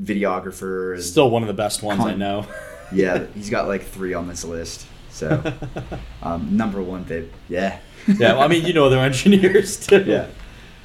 videographer. 0.00 1.00
Still 1.00 1.30
one 1.30 1.42
of 1.42 1.48
the 1.48 1.54
best 1.54 1.82
ones 1.82 2.04
I 2.04 2.14
know. 2.14 2.46
yeah, 2.92 3.26
he's 3.34 3.50
got 3.50 3.66
like 3.68 3.82
three 3.84 4.14
on 4.14 4.28
this 4.28 4.44
list. 4.44 4.86
So 5.10 5.42
um, 6.22 6.56
number 6.56 6.80
one, 6.82 7.02
babe. 7.04 7.28
Yeah, 7.48 7.78
yeah, 8.06 8.34
well, 8.34 8.42
I 8.42 8.48
mean, 8.48 8.64
you 8.64 8.72
know, 8.72 8.88
they're 8.88 9.04
engineers 9.04 9.76
too. 9.86 10.04
yeah. 10.04 10.28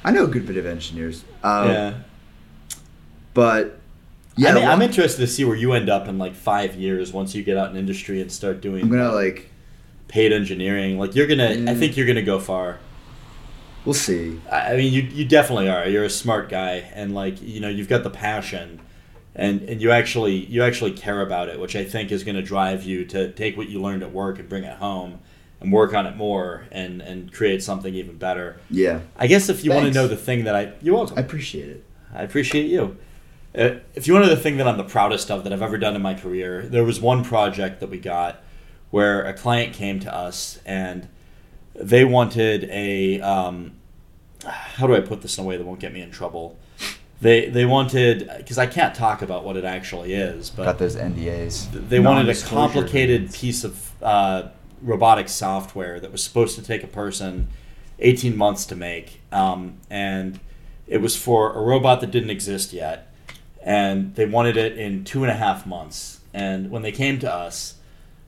I 0.06 0.10
know 0.10 0.24
a 0.24 0.28
good 0.28 0.46
bit 0.46 0.56
of 0.56 0.66
engineers. 0.66 1.24
Uh, 1.42 1.64
yeah. 1.68 1.94
but 3.32 3.78
yeah, 4.36 4.50
I 4.50 4.54
mean, 4.54 4.64
I'm 4.64 4.82
interested 4.82 5.20
to 5.20 5.26
see 5.26 5.44
where 5.44 5.56
you 5.56 5.72
end 5.72 5.88
up 5.88 6.08
in 6.08 6.18
like 6.18 6.34
five 6.34 6.74
years 6.74 7.12
once 7.12 7.34
you 7.34 7.42
get 7.42 7.56
out 7.56 7.70
in 7.70 7.76
industry 7.76 8.20
and 8.20 8.30
start 8.30 8.60
doing 8.60 8.82
I'm 8.84 8.90
gonna 8.90 9.12
like. 9.12 9.50
paid 10.08 10.32
engineering. 10.32 10.98
Like 10.98 11.14
you're 11.14 11.26
gonna, 11.26 11.50
I 11.50 11.56
Mm. 11.56 11.78
think 11.78 11.96
you're 11.96 12.06
gonna 12.06 12.22
go 12.22 12.38
far. 12.38 12.78
We'll 13.84 13.94
see. 13.94 14.40
I 14.50 14.76
mean, 14.76 14.92
you 14.92 15.02
you 15.02 15.24
definitely 15.24 15.68
are. 15.68 15.86
You're 15.86 16.04
a 16.04 16.10
smart 16.10 16.48
guy, 16.48 16.90
and 16.94 17.14
like 17.14 17.40
you 17.42 17.60
know, 17.60 17.68
you've 17.68 17.88
got 17.88 18.02
the 18.02 18.10
passion, 18.10 18.80
and 19.34 19.60
and 19.62 19.80
you 19.80 19.90
actually 19.90 20.46
you 20.46 20.62
actually 20.62 20.92
care 20.92 21.20
about 21.20 21.48
it, 21.48 21.60
which 21.60 21.76
I 21.76 21.84
think 21.84 22.10
is 22.10 22.24
going 22.24 22.36
to 22.36 22.42
drive 22.42 22.84
you 22.84 23.04
to 23.06 23.32
take 23.32 23.56
what 23.56 23.68
you 23.68 23.80
learned 23.82 24.02
at 24.02 24.12
work 24.12 24.38
and 24.38 24.48
bring 24.48 24.64
it 24.64 24.78
home, 24.78 25.20
and 25.60 25.70
work 25.70 25.92
on 25.92 26.06
it 26.06 26.16
more, 26.16 26.66
and 26.72 27.02
and 27.02 27.30
create 27.30 27.62
something 27.62 27.94
even 27.94 28.16
better. 28.16 28.58
Yeah, 28.70 29.00
I 29.18 29.26
guess 29.26 29.50
if 29.50 29.64
you 29.64 29.70
want 29.70 29.86
to 29.86 29.92
know 29.92 30.08
the 30.08 30.16
thing 30.16 30.44
that 30.44 30.56
I 30.56 30.72
you're 30.80 30.94
welcome. 30.94 31.18
I 31.18 31.20
appreciate 31.20 31.68
it. 31.68 31.84
I 32.14 32.22
appreciate 32.22 32.66
you. 32.66 32.96
Uh, 33.56 33.76
if 33.94 34.06
you 34.06 34.14
want 34.14 34.24
to 34.24 34.30
know 34.30 34.34
the 34.34 34.40
thing 34.40 34.56
that 34.56 34.66
I'm 34.66 34.78
the 34.78 34.84
proudest 34.84 35.30
of 35.30 35.44
that 35.44 35.52
I've 35.52 35.62
ever 35.62 35.78
done 35.78 35.94
in 35.94 36.02
my 36.02 36.14
career, 36.14 36.62
there 36.62 36.84
was 36.84 37.00
one 37.00 37.22
project 37.22 37.80
that 37.80 37.90
we 37.90 37.98
got 37.98 38.42
where 38.90 39.24
a 39.24 39.34
client 39.34 39.74
came 39.74 40.00
to 40.00 40.12
us 40.12 40.58
and 40.64 41.08
they 41.74 42.04
wanted 42.04 42.64
a 42.70 43.20
um, 43.20 43.72
how 44.44 44.86
do 44.86 44.94
I 44.94 45.00
put 45.00 45.22
this 45.22 45.38
in 45.38 45.44
a 45.44 45.46
way 45.46 45.56
that 45.56 45.64
won't 45.64 45.80
get 45.80 45.92
me 45.92 46.00
in 46.00 46.10
trouble? 46.10 46.58
They 47.20 47.48
they 47.48 47.64
wanted 47.64 48.30
because 48.36 48.58
I 48.58 48.66
can't 48.66 48.94
talk 48.94 49.22
about 49.22 49.44
what 49.44 49.56
it 49.56 49.64
actually 49.64 50.12
is, 50.14 50.50
but 50.50 50.64
Got 50.64 50.78
those 50.78 50.96
NDAs. 50.96 51.88
they 51.88 52.00
wanted 52.00 52.28
a 52.28 52.40
complicated 52.42 53.32
piece 53.32 53.64
of 53.64 53.90
uh, 54.02 54.48
robotic 54.82 55.28
software 55.28 55.98
that 56.00 56.12
was 56.12 56.22
supposed 56.22 56.56
to 56.56 56.62
take 56.62 56.82
a 56.82 56.88
person 56.88 57.48
18 58.00 58.36
months 58.36 58.66
to 58.66 58.76
make. 58.76 59.20
Um, 59.32 59.78
and 59.88 60.40
it 60.86 60.98
was 60.98 61.16
for 61.16 61.52
a 61.54 61.60
robot 61.62 62.00
that 62.00 62.10
didn't 62.10 62.30
exist 62.30 62.72
yet. 62.72 63.12
And 63.62 64.14
they 64.14 64.26
wanted 64.26 64.56
it 64.56 64.76
in 64.76 65.04
two 65.04 65.22
and 65.22 65.30
a 65.30 65.34
half 65.36 65.66
months. 65.66 66.20
And 66.34 66.70
when 66.70 66.82
they 66.82 66.92
came 66.92 67.18
to 67.20 67.32
us, 67.32 67.76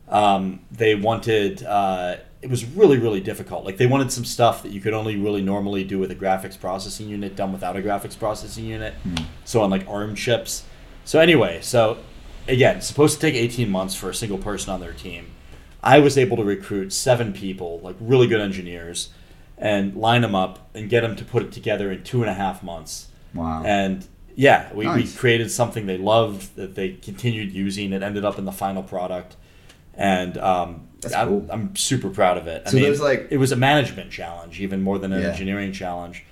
um, 0.08 0.60
they 0.70 0.94
wanted, 0.94 1.62
uh, 1.64 2.16
it 2.46 2.50
was 2.50 2.64
really, 2.64 2.96
really 2.96 3.20
difficult. 3.20 3.64
Like 3.64 3.76
they 3.76 3.88
wanted 3.88 4.12
some 4.12 4.24
stuff 4.24 4.62
that 4.62 4.70
you 4.70 4.80
could 4.80 4.94
only 4.94 5.16
really 5.16 5.42
normally 5.42 5.82
do 5.82 5.98
with 5.98 6.12
a 6.12 6.14
graphics 6.14 6.58
processing 6.58 7.08
unit 7.08 7.34
done 7.34 7.52
without 7.52 7.76
a 7.76 7.80
graphics 7.80 8.16
processing 8.16 8.66
unit. 8.66 8.94
Hmm. 8.94 9.24
So 9.44 9.62
on 9.62 9.70
like 9.70 9.84
ARM 9.88 10.14
chips. 10.14 10.62
So 11.04 11.18
anyway, 11.18 11.58
so 11.60 11.98
again, 12.46 12.82
supposed 12.82 13.16
to 13.16 13.20
take 13.20 13.34
18 13.34 13.68
months 13.68 13.96
for 13.96 14.08
a 14.08 14.14
single 14.14 14.38
person 14.38 14.72
on 14.72 14.78
their 14.78 14.92
team. 14.92 15.26
I 15.82 15.98
was 15.98 16.16
able 16.16 16.36
to 16.36 16.44
recruit 16.44 16.92
seven 16.92 17.32
people, 17.32 17.80
like 17.80 17.96
really 17.98 18.28
good 18.28 18.40
engineers, 18.40 19.08
and 19.58 19.96
line 19.96 20.22
them 20.22 20.36
up 20.36 20.70
and 20.72 20.88
get 20.88 21.00
them 21.00 21.16
to 21.16 21.24
put 21.24 21.42
it 21.42 21.50
together 21.50 21.90
in 21.90 22.04
two 22.04 22.20
and 22.22 22.30
a 22.30 22.34
half 22.34 22.62
months. 22.62 23.08
Wow. 23.34 23.64
And 23.64 24.06
yeah, 24.36 24.72
we, 24.72 24.88
we 24.88 25.08
created 25.08 25.50
something 25.50 25.86
they 25.86 25.98
loved 25.98 26.54
that 26.54 26.76
they 26.76 26.90
continued 26.90 27.50
using. 27.50 27.92
It 27.92 28.04
ended 28.04 28.24
up 28.24 28.38
in 28.38 28.44
the 28.44 28.52
final 28.52 28.84
product. 28.84 29.34
And 29.96 30.36
um, 30.38 30.88
I'm, 31.16 31.28
cool. 31.28 31.46
I'm 31.50 31.76
super 31.76 32.10
proud 32.10 32.36
of 32.38 32.46
it. 32.46 32.68
So 32.68 32.72
I 32.72 32.74
mean, 32.74 32.82
there's, 32.84 33.00
like- 33.00 33.28
it 33.30 33.38
was 33.38 33.52
a 33.52 33.56
management 33.56 34.10
challenge, 34.10 34.60
even 34.60 34.82
more 34.82 34.98
than 34.98 35.12
an 35.12 35.22
Yeah. 35.22 35.28
engineering 35.28 35.72
challenge. 35.72 36.24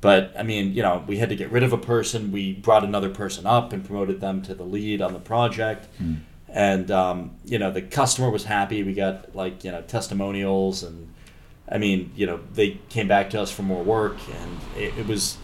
But 0.00 0.32
I 0.38 0.44
mean, 0.44 0.74
you 0.74 0.82
know, 0.82 1.02
we 1.08 1.18
had 1.18 1.28
to 1.30 1.36
get 1.36 1.50
rid 1.50 1.64
of 1.64 1.72
a 1.72 1.78
person. 1.78 2.30
We 2.30 2.52
brought 2.54 2.84
another 2.84 3.08
person 3.10 3.46
up 3.46 3.72
and 3.72 3.84
promoted 3.84 4.20
them 4.20 4.42
to 4.42 4.54
the 4.54 4.62
lead 4.62 5.02
on 5.02 5.12
the 5.12 5.18
project. 5.18 5.86
Hmm. 5.98 6.14
And 6.48 6.90
um, 6.90 7.32
you 7.44 7.58
know, 7.58 7.70
the 7.72 7.82
customer 7.82 8.30
was 8.30 8.44
happy. 8.44 8.82
We 8.82 8.94
got 8.94 9.34
like 9.34 9.64
you 9.64 9.72
know 9.72 9.82
testimonials, 9.82 10.82
and 10.84 11.12
I 11.68 11.78
mean, 11.78 12.12
you 12.16 12.26
know, 12.26 12.40
they 12.54 12.78
came 12.88 13.06
back 13.08 13.28
to 13.30 13.40
us 13.42 13.50
for 13.50 13.62
more 13.62 13.82
work, 13.82 14.16
and 14.40 14.58
it, 14.82 14.96
it 14.98 15.06
was 15.06 15.36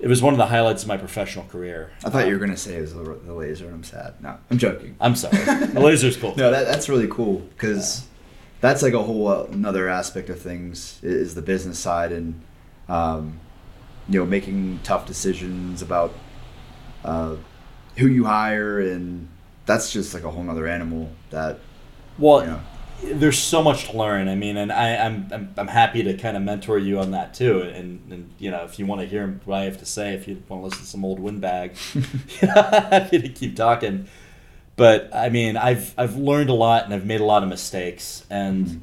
it 0.00 0.08
was 0.08 0.22
one 0.22 0.32
of 0.34 0.38
the 0.38 0.46
highlights 0.46 0.82
of 0.82 0.88
my 0.88 0.96
professional 0.96 1.44
career. 1.46 1.90
I 2.04 2.10
thought 2.10 2.26
you 2.26 2.32
were 2.32 2.40
Um, 2.42 2.48
gonna 2.48 2.56
say 2.56 2.76
it 2.76 2.80
was 2.80 2.94
the, 2.94 3.02
the 3.02 3.34
laser, 3.34 3.66
and 3.66 3.74
I'm 3.74 3.84
sad. 3.84 4.14
No, 4.22 4.36
I'm 4.50 4.58
joking. 4.58 4.96
I'm 5.00 5.14
sorry. 5.16 5.36
The 5.44 5.80
laser's 5.80 6.16
cool. 6.16 6.34
No, 6.36 6.50
that, 6.50 6.66
that's 6.66 6.88
really 6.88 7.08
cool 7.08 7.40
because 7.56 8.06
that's 8.60 8.82
like 8.82 8.94
a 8.94 9.02
whole 9.02 9.28
uh, 9.28 9.44
another 9.44 9.88
aspect 9.88 10.28
of 10.30 10.40
things 10.40 10.98
is 11.02 11.34
the 11.34 11.42
business 11.42 11.78
side 11.78 12.12
and 12.12 12.40
um, 12.88 13.40
you 14.08 14.18
know 14.20 14.26
making 14.26 14.80
tough 14.82 15.06
decisions 15.06 15.82
about 15.82 16.12
uh, 17.04 17.36
who 17.96 18.06
you 18.06 18.24
hire 18.24 18.80
and 18.80 19.28
that's 19.66 19.92
just 19.92 20.12
like 20.14 20.24
a 20.24 20.30
whole 20.30 20.42
nother 20.42 20.66
animal 20.66 21.10
that 21.30 21.58
Well, 22.18 22.40
you 22.42 22.46
know 22.48 22.60
there's 23.02 23.38
so 23.38 23.62
much 23.62 23.88
to 23.90 23.96
learn. 23.96 24.28
I 24.28 24.34
mean, 24.34 24.56
and 24.56 24.72
I, 24.72 24.96
I'm, 24.96 25.28
I'm 25.32 25.54
I'm 25.56 25.68
happy 25.68 26.02
to 26.02 26.14
kind 26.16 26.36
of 26.36 26.42
mentor 26.42 26.78
you 26.78 26.98
on 26.98 27.12
that 27.12 27.34
too. 27.34 27.62
And, 27.62 28.00
and 28.10 28.30
you 28.38 28.50
know, 28.50 28.64
if 28.64 28.78
you 28.78 28.86
want 28.86 29.00
to 29.00 29.06
hear 29.06 29.40
what 29.44 29.60
I 29.60 29.64
have 29.64 29.78
to 29.78 29.86
say, 29.86 30.14
if 30.14 30.28
you 30.28 30.42
want 30.48 30.62
to 30.62 30.64
listen 30.64 30.80
to 30.80 30.86
some 30.86 31.04
old 31.04 31.20
windbag, 31.20 31.76
happy 32.40 33.20
to 33.20 33.28
keep 33.28 33.56
talking. 33.56 34.08
But 34.76 35.14
I 35.14 35.28
mean, 35.28 35.56
I've 35.56 35.94
I've 35.98 36.16
learned 36.16 36.50
a 36.50 36.54
lot 36.54 36.84
and 36.84 36.94
I've 36.94 37.06
made 37.06 37.20
a 37.20 37.24
lot 37.24 37.42
of 37.42 37.48
mistakes. 37.48 38.24
And 38.30 38.66
mm-hmm. 38.66 38.78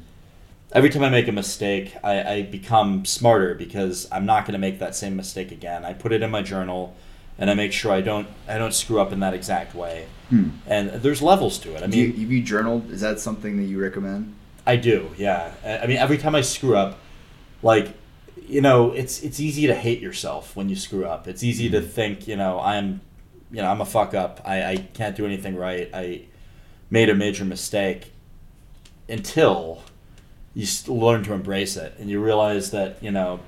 every 0.72 0.90
time 0.90 1.02
I 1.02 1.10
make 1.10 1.28
a 1.28 1.32
mistake, 1.32 1.96
I, 2.02 2.22
I 2.22 2.42
become 2.42 3.04
smarter 3.04 3.54
because 3.54 4.08
I'm 4.12 4.26
not 4.26 4.44
going 4.44 4.52
to 4.52 4.58
make 4.58 4.78
that 4.78 4.94
same 4.94 5.16
mistake 5.16 5.52
again. 5.52 5.84
I 5.84 5.94
put 5.94 6.12
it 6.12 6.22
in 6.22 6.30
my 6.30 6.42
journal, 6.42 6.96
and 7.38 7.50
I 7.50 7.54
make 7.54 7.72
sure 7.72 7.92
I 7.92 8.00
don't 8.00 8.28
I 8.46 8.58
don't 8.58 8.74
screw 8.74 9.00
up 9.00 9.12
in 9.12 9.20
that 9.20 9.34
exact 9.34 9.74
way. 9.74 10.06
Hmm. 10.30 10.50
And 10.66 10.90
there's 10.90 11.22
levels 11.22 11.58
to 11.60 11.74
it. 11.74 11.82
I 11.82 11.86
do 11.86 11.96
mean, 11.96 12.20
you, 12.20 12.26
you 12.26 12.42
journaled 12.42 12.90
is 12.90 13.00
that 13.00 13.20
something 13.20 13.56
that 13.56 13.64
you 13.64 13.80
recommend 13.80 14.34
I 14.68 14.76
do, 14.76 15.10
yeah. 15.16 15.54
I 15.64 15.78
I 15.78 15.86
mean, 15.86 15.96
every 15.96 16.18
time 16.18 16.34
I 16.34 16.42
screw 16.42 16.76
up, 16.76 16.98
like, 17.62 17.94
you 18.46 18.60
know, 18.60 18.92
it's 18.92 19.22
it's 19.22 19.40
easy 19.40 19.66
to 19.66 19.74
hate 19.74 20.00
yourself 20.00 20.54
when 20.54 20.68
you 20.68 20.76
screw 20.76 21.06
up. 21.06 21.26
It's 21.26 21.42
easy 21.42 21.70
to 21.70 21.80
think, 21.80 22.28
you 22.28 22.36
know, 22.36 22.60
I'm, 22.60 23.00
you 23.50 23.62
know, 23.62 23.70
I'm 23.70 23.80
a 23.80 23.86
fuck 23.86 24.12
up. 24.12 24.42
I, 24.44 24.72
I 24.72 24.76
can't 24.76 25.16
do 25.16 25.24
anything 25.24 25.56
right. 25.56 25.88
I 25.94 26.26
made 26.90 27.08
a 27.08 27.14
major 27.14 27.46
mistake. 27.46 28.12
Until 29.08 29.82
you 30.52 30.66
learn 30.86 31.24
to 31.24 31.32
embrace 31.32 31.78
it 31.78 31.94
and 31.98 32.10
you 32.10 32.22
realize 32.22 32.70
that 32.72 33.02
you 33.02 33.10
know 33.10 33.40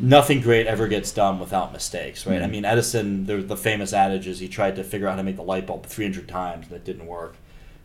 nothing 0.00 0.40
great 0.40 0.66
ever 0.66 0.88
gets 0.88 1.10
done 1.12 1.38
without 1.38 1.72
mistakes, 1.72 2.26
right? 2.26 2.42
I 2.42 2.46
Mhm. 2.46 2.50
mean, 2.50 2.64
Edison, 2.64 3.26
the, 3.26 3.36
the 3.38 3.56
famous 3.56 3.92
adage 3.92 4.26
is 4.26 4.38
he 4.40 4.48
tried 4.48 4.76
to 4.76 4.84
figure 4.84 5.06
out 5.06 5.12
how 5.12 5.16
to 5.16 5.22
make 5.22 5.36
the 5.36 5.42
light 5.42 5.66
bulb 5.66 5.86
300 5.86 6.28
times 6.28 6.66
and 6.66 6.76
it 6.76 6.84
didn't 6.84 7.06
work. 7.06 7.36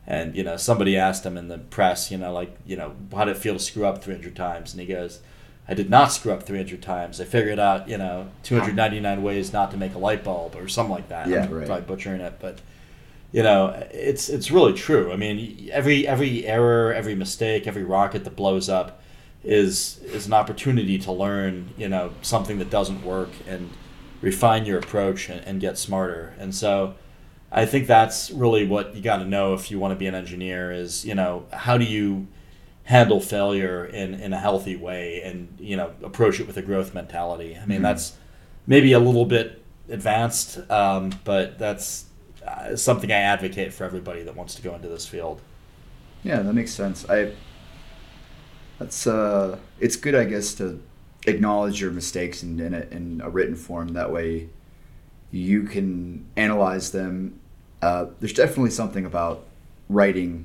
And, 0.06 0.36
you 0.36 0.44
know, 0.44 0.58
somebody 0.58 0.98
asked 0.98 1.26
him 1.26 1.38
in 1.38 1.48
the 1.48 1.58
press, 1.60 2.12
you 2.12 2.18
know, 2.18 2.34
like, 2.34 2.56
you 2.66 2.76
know, 2.76 2.94
how 3.16 3.26
did 3.26 3.36
it 3.36 3.40
feel 3.40 3.54
to 3.54 3.60
screw 3.60 3.86
up 3.86 4.04
300 4.04 4.36
times? 4.36 4.74
And 4.74 4.82
he 4.82 4.88
goes, 4.88 5.20
I 5.70 5.74
did 5.74 5.90
not 5.90 6.12
screw 6.12 6.34
up 6.34 6.44
300 6.44 6.82
times. 6.82 7.22
I 7.22 7.24
figured 7.26 7.60
out, 7.60 7.88
you 7.88 7.98
know, 7.98 8.28
299 8.44 9.24
ways 9.24 9.54
not 9.54 9.72
to 9.72 9.78
make 9.78 9.94
a 9.94 10.00
light 10.00 10.24
bulb 10.24 10.56
or 10.56 10.68
something 10.68 10.92
like 10.94 11.08
that. 11.10 11.28
Yeah, 11.30 11.44
I'm 11.46 11.54
right. 11.54 11.66
probably 11.68 11.86
butchering 11.86 12.20
it, 12.22 12.34
but 12.42 12.60
you 13.32 13.44
know, 13.44 13.68
it's 13.92 14.28
it's 14.28 14.52
really 14.52 14.74
true. 14.74 15.14
I 15.14 15.16
mean, 15.16 15.70
every 15.72 16.06
every 16.06 16.46
error, 16.46 16.94
every 16.94 17.16
mistake, 17.16 17.66
every 17.68 17.84
rocket 17.86 18.26
that 18.26 18.36
blows 18.36 18.68
up, 18.68 19.01
is 19.44 20.00
is 20.04 20.28
an 20.28 20.34
opportunity 20.34 20.98
to 21.00 21.12
learn 21.12 21.74
you 21.78 21.90
know 21.90 22.12
something 22.22 22.60
that 22.60 22.70
doesn't 22.70 23.04
work 23.04 23.30
and 23.48 23.70
refine 24.22 24.66
your 24.66 24.78
approach 24.78 25.30
and, 25.30 25.44
and 25.46 25.60
get 25.60 25.78
smarter. 25.78 26.36
And 26.38 26.54
so 26.54 26.94
I 27.52 27.66
think 27.66 27.88
that's 27.88 28.30
really 28.32 28.68
what 28.68 28.96
you 28.96 29.02
got 29.02 29.18
to 29.18 29.26
know 29.26 29.54
if 29.56 29.72
you 29.72 29.80
want 29.80 29.94
to 29.94 29.96
be 29.96 30.06
an 30.06 30.14
engineer 30.16 30.72
is, 30.72 31.04
you 31.04 31.16
know, 31.16 31.46
how 31.52 31.78
do 31.78 31.86
you 31.86 32.28
handle 32.84 33.20
failure 33.20 33.84
in, 33.86 34.14
in 34.14 34.32
a 34.32 34.40
healthy 34.40 34.76
way 34.76 35.22
and, 35.24 35.48
you 35.60 35.76
know, 35.76 35.92
approach 36.04 36.40
it 36.40 36.46
with 36.48 36.58
a 36.58 36.62
growth 36.62 36.94
mentality. 36.94 37.58
I 37.62 37.66
mean, 37.66 37.80
Mhm. 37.80 37.84
that's 37.84 38.14
maybe 38.68 38.94
a 38.94 39.00
little 39.00 39.26
bit 39.26 39.62
advanced, 39.90 40.60
um, 40.70 41.12
but 41.24 41.58
that's 41.58 42.06
uh, 42.48 42.76
something 42.76 43.12
I 43.12 43.16
advocate 43.16 43.74
for 43.74 43.84
everybody 43.86 44.24
that 44.24 44.36
wants 44.36 44.56
to 44.56 44.62
go 44.62 44.74
into 44.76 44.88
this 44.88 45.06
field. 45.06 45.42
Yeah, 46.24 46.42
that 46.42 46.54
makes 46.54 46.72
sense. 46.72 47.08
I 47.10 47.32
that's 48.82 49.06
uh 49.08 49.58
it's 49.80 49.96
good 49.96 50.16
I 50.16 50.26
guess 50.26 50.54
to 50.56 50.82
acknowledge 51.28 51.80
your 51.82 51.92
mistakes 51.92 52.42
in 52.44 52.60
in 52.60 52.74
a, 52.74 52.82
in 52.92 53.22
a 53.24 53.30
written 53.30 53.56
form 53.56 53.90
that 53.94 54.12
way 54.12 54.50
you 55.34 55.64
can 55.64 56.26
analyze 56.36 56.92
them. 56.92 57.40
Uh, 57.82 58.08
there's 58.20 58.34
definitely 58.34 58.70
something 58.70 59.06
about 59.06 59.46
writing. 59.88 60.44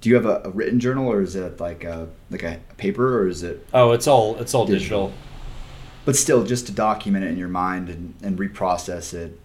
Do 0.00 0.08
you 0.08 0.14
have 0.14 0.24
a, 0.24 0.40
a 0.46 0.50
written 0.50 0.80
journal 0.80 1.06
or 1.12 1.20
is 1.20 1.36
it 1.36 1.60
like 1.60 1.84
a 1.84 2.08
like 2.30 2.42
a 2.42 2.58
paper 2.78 3.18
or 3.20 3.28
is 3.28 3.42
it 3.42 3.66
Oh, 3.74 3.92
it's 3.92 4.06
all 4.06 4.36
it's 4.38 4.54
all 4.54 4.66
Digital. 4.66 5.08
digital. 5.08 5.12
but 6.06 6.16
still 6.16 6.44
just 6.44 6.66
to 6.68 6.72
document 6.72 7.24
it 7.24 7.28
in 7.28 7.36
your 7.38 7.48
mind 7.48 7.88
and, 7.88 8.14
and 8.22 8.38
reprocess 8.38 9.12
it 9.14 9.38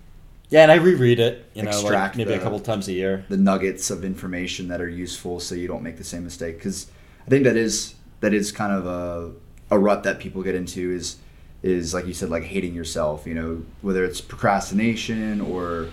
Yeah, 0.49 0.63
and 0.63 0.71
I 0.71 0.75
reread 0.75 1.19
it, 1.19 1.45
you 1.53 1.63
know, 1.63 1.69
like 1.71 1.79
Extract 1.81 2.15
maybe 2.17 2.33
a 2.33 2.39
couple 2.39 2.59
times 2.61 2.87
a 2.87 2.93
year. 2.93 3.25
the 3.29 3.37
nuggets 3.37 3.91
of 3.91 4.03
information 4.05 4.69
that 4.69 4.79
are 4.81 4.89
useful 4.89 5.39
so 5.39 5.53
you 5.55 5.67
don't 5.67 5.83
make 5.83 5.97
the 5.97 6.03
same 6.05 6.23
mistake 6.23 6.57
because 6.57 6.87
i 7.27 7.29
think 7.29 7.43
that 7.43 7.57
is 7.57 7.95
that 8.19 8.33
is 8.33 8.51
kind 8.51 8.73
of 8.73 8.85
a, 8.85 9.75
a 9.75 9.77
rut 9.77 10.03
that 10.03 10.19
people 10.19 10.41
get 10.41 10.55
into 10.55 10.91
is 10.91 11.17
is 11.63 11.93
like 11.93 12.05
you 12.05 12.13
said 12.13 12.29
like 12.29 12.43
hating 12.43 12.73
yourself 12.73 13.27
you 13.27 13.33
know 13.33 13.63
whether 13.81 14.03
it's 14.03 14.21
procrastination 14.21 15.41
or 15.41 15.89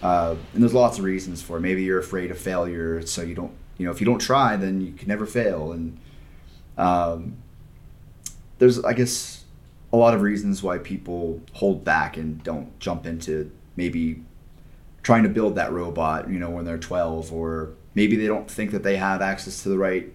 uh, 0.00 0.36
and 0.54 0.62
there's 0.62 0.74
lots 0.74 0.96
of 0.98 1.04
reasons 1.04 1.42
for 1.42 1.56
it. 1.56 1.60
maybe 1.60 1.82
you're 1.82 1.98
afraid 1.98 2.30
of 2.30 2.38
failure 2.38 3.04
so 3.04 3.20
you 3.20 3.34
don't 3.34 3.52
you 3.78 3.84
know 3.84 3.90
if 3.90 4.00
you 4.00 4.06
don't 4.06 4.20
try 4.20 4.56
then 4.56 4.80
you 4.80 4.92
can 4.92 5.08
never 5.08 5.26
fail 5.26 5.72
and 5.72 5.98
um, 6.76 7.36
there's 8.58 8.82
i 8.84 8.92
guess 8.92 9.44
a 9.92 9.96
lot 9.96 10.14
of 10.14 10.20
reasons 10.20 10.62
why 10.62 10.78
people 10.78 11.40
hold 11.54 11.84
back 11.84 12.16
and 12.16 12.42
don't 12.42 12.78
jump 12.78 13.06
into 13.06 13.50
maybe 13.76 14.22
trying 15.02 15.22
to 15.22 15.28
build 15.28 15.54
that 15.54 15.72
robot, 15.72 16.28
you 16.28 16.38
know, 16.38 16.50
when 16.50 16.64
they're 16.64 16.76
12, 16.76 17.32
or 17.32 17.70
maybe 17.94 18.16
they 18.16 18.26
don't 18.26 18.50
think 18.50 18.72
that 18.72 18.82
they 18.82 18.96
have 18.96 19.22
access 19.22 19.62
to 19.62 19.68
the 19.68 19.78
right 19.78 20.14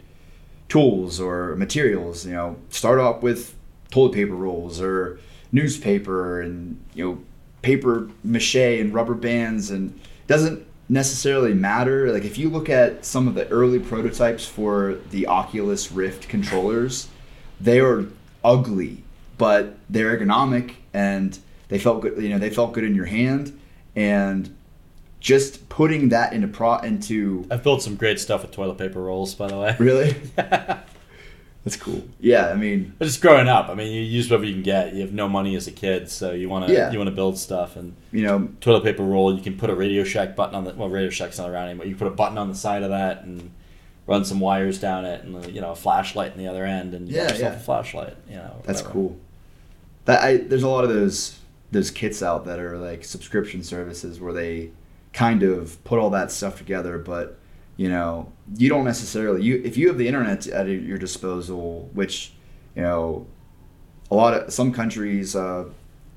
tools 0.74 1.20
or 1.20 1.56
materials. 1.56 2.26
You 2.26 2.34
know, 2.34 2.56
start 2.70 3.00
off 3.00 3.22
with 3.22 3.54
toilet 3.92 4.14
paper 4.14 4.34
rolls 4.34 4.82
or 4.82 5.20
newspaper 5.52 6.42
and 6.42 6.84
you 6.96 7.06
know 7.06 7.22
paper 7.62 8.10
mache 8.24 8.56
and 8.56 8.92
rubber 8.92 9.14
bands, 9.14 9.70
and 9.70 10.00
doesn't 10.26 10.66
necessarily 10.90 11.54
matter. 11.54 12.12
Like 12.12 12.26
if 12.26 12.40
you 12.40 12.50
look 12.50 12.70
at 12.70 13.06
some 13.06 13.28
of 13.28 13.36
the 13.36 13.48
early 13.50 13.78
prototypes 13.78 14.48
for 14.48 14.96
the 15.12 15.28
Oculus 15.28 15.92
Rift 15.92 16.28
controllers, 16.28 17.08
they 17.62 17.80
are 17.80 18.08
ugly, 18.44 19.04
but 19.38 19.78
they're 19.92 20.18
ergonomic 20.18 20.74
and 20.92 21.38
they 21.68 21.78
felt 21.78 22.02
good. 22.02 22.20
You 22.22 22.30
know, 22.30 22.40
they 22.40 22.50
felt 22.50 22.74
good 22.74 22.84
in 22.84 22.96
your 22.96 23.06
hand, 23.06 23.60
and 23.96 24.50
just 25.24 25.70
putting 25.70 26.10
that 26.10 26.34
into 26.34 26.48
pro 26.50 26.78
into 26.80 27.48
I've 27.50 27.64
built 27.64 27.82
some 27.82 27.96
great 27.96 28.20
stuff 28.20 28.42
with 28.44 28.52
toilet 28.52 28.78
paper 28.78 29.02
rolls, 29.02 29.34
by 29.34 29.48
the 29.48 29.58
way. 29.58 29.76
really 29.80 30.16
that's 30.36 31.78
cool. 31.78 32.04
Yeah, 32.20 32.50
I 32.50 32.56
mean, 32.56 32.94
But 33.00 33.06
just 33.06 33.22
growing 33.22 33.48
up, 33.48 33.70
I 33.70 33.74
mean, 33.74 33.92
you 33.94 34.02
use 34.02 34.30
whatever 34.30 34.44
you 34.44 34.54
can 34.54 34.64
get. 34.64 34.94
You 34.94 35.00
have 35.02 35.14
no 35.14 35.30
money 35.30 35.56
as 35.56 35.66
a 35.66 35.72
kid, 35.72 36.10
so 36.12 36.32
you 36.34 36.50
want 36.50 36.68
to 36.68 36.74
Yeah. 36.74 36.92
you 36.92 36.98
want 36.98 37.08
to 37.10 37.16
build 37.16 37.38
stuff. 37.38 37.78
And 37.78 37.96
you 38.12 38.24
know, 38.24 38.50
toilet 38.60 38.84
paper 38.84 39.02
roll, 39.04 39.34
you 39.34 39.42
can 39.42 39.58
put 39.58 39.70
a 39.70 39.76
Radio 39.76 40.04
Shack 40.04 40.36
button 40.36 40.56
on 40.56 40.66
the 40.66 40.74
well, 40.74 40.90
Radio 40.90 41.10
Shack's 41.10 41.38
not 41.38 41.50
around 41.50 41.70
anymore. 41.70 41.86
You 41.86 41.96
put 41.96 42.08
a 42.08 42.12
button 42.12 42.38
on 42.38 42.50
the 42.50 42.56
side 42.56 42.84
of 42.84 42.90
that 42.90 43.24
and 43.24 43.50
run 44.08 44.26
some 44.26 44.42
wires 44.42 44.78
down 44.78 45.06
it, 45.06 45.24
and 45.24 45.46
you 45.56 45.62
know 45.62 45.72
a 45.72 45.76
flashlight 45.76 46.34
in 46.34 46.38
the 46.38 46.48
other 46.48 46.66
end, 46.66 46.94
and 46.94 47.08
Yeah, 47.08 47.24
yourself 47.24 47.40
yeah. 47.40 47.54
a 47.54 47.60
flashlight. 47.60 48.18
You 48.30 48.36
know, 48.36 48.56
that's 48.66 48.82
whatever. 48.82 48.94
cool. 48.94 49.18
That 50.04 50.22
I 50.22 50.38
there's 50.38 50.64
a 50.64 50.70
lot 50.70 50.84
of 50.84 50.90
those 50.90 51.40
those 51.72 51.92
kits 51.92 52.22
out 52.22 52.44
that 52.46 52.60
are 52.60 52.78
like 52.78 53.06
subscription 53.06 53.64
services 53.64 54.20
where 54.20 54.34
they 54.34 54.72
kind 55.14 55.44
of 55.44 55.82
put 55.84 56.00
all 56.00 56.10
that 56.10 56.32
stuff 56.32 56.58
together, 56.58 56.98
but 56.98 57.40
you 57.78 57.90
know, 57.90 58.32
you 58.56 58.70
don't 58.70 58.84
necessarily 58.84 59.44
you 59.44 59.62
if 59.64 59.78
you 59.78 59.88
have 59.88 59.98
the 59.98 60.08
internet 60.08 60.46
at 60.48 60.68
your 60.68 60.98
disposal, 60.98 61.90
which 61.94 62.34
you 62.76 62.82
know, 62.82 63.26
a 64.12 64.16
lot 64.16 64.34
of 64.34 64.54
some 64.54 64.72
countries, 64.72 65.36
uh, 65.36 65.66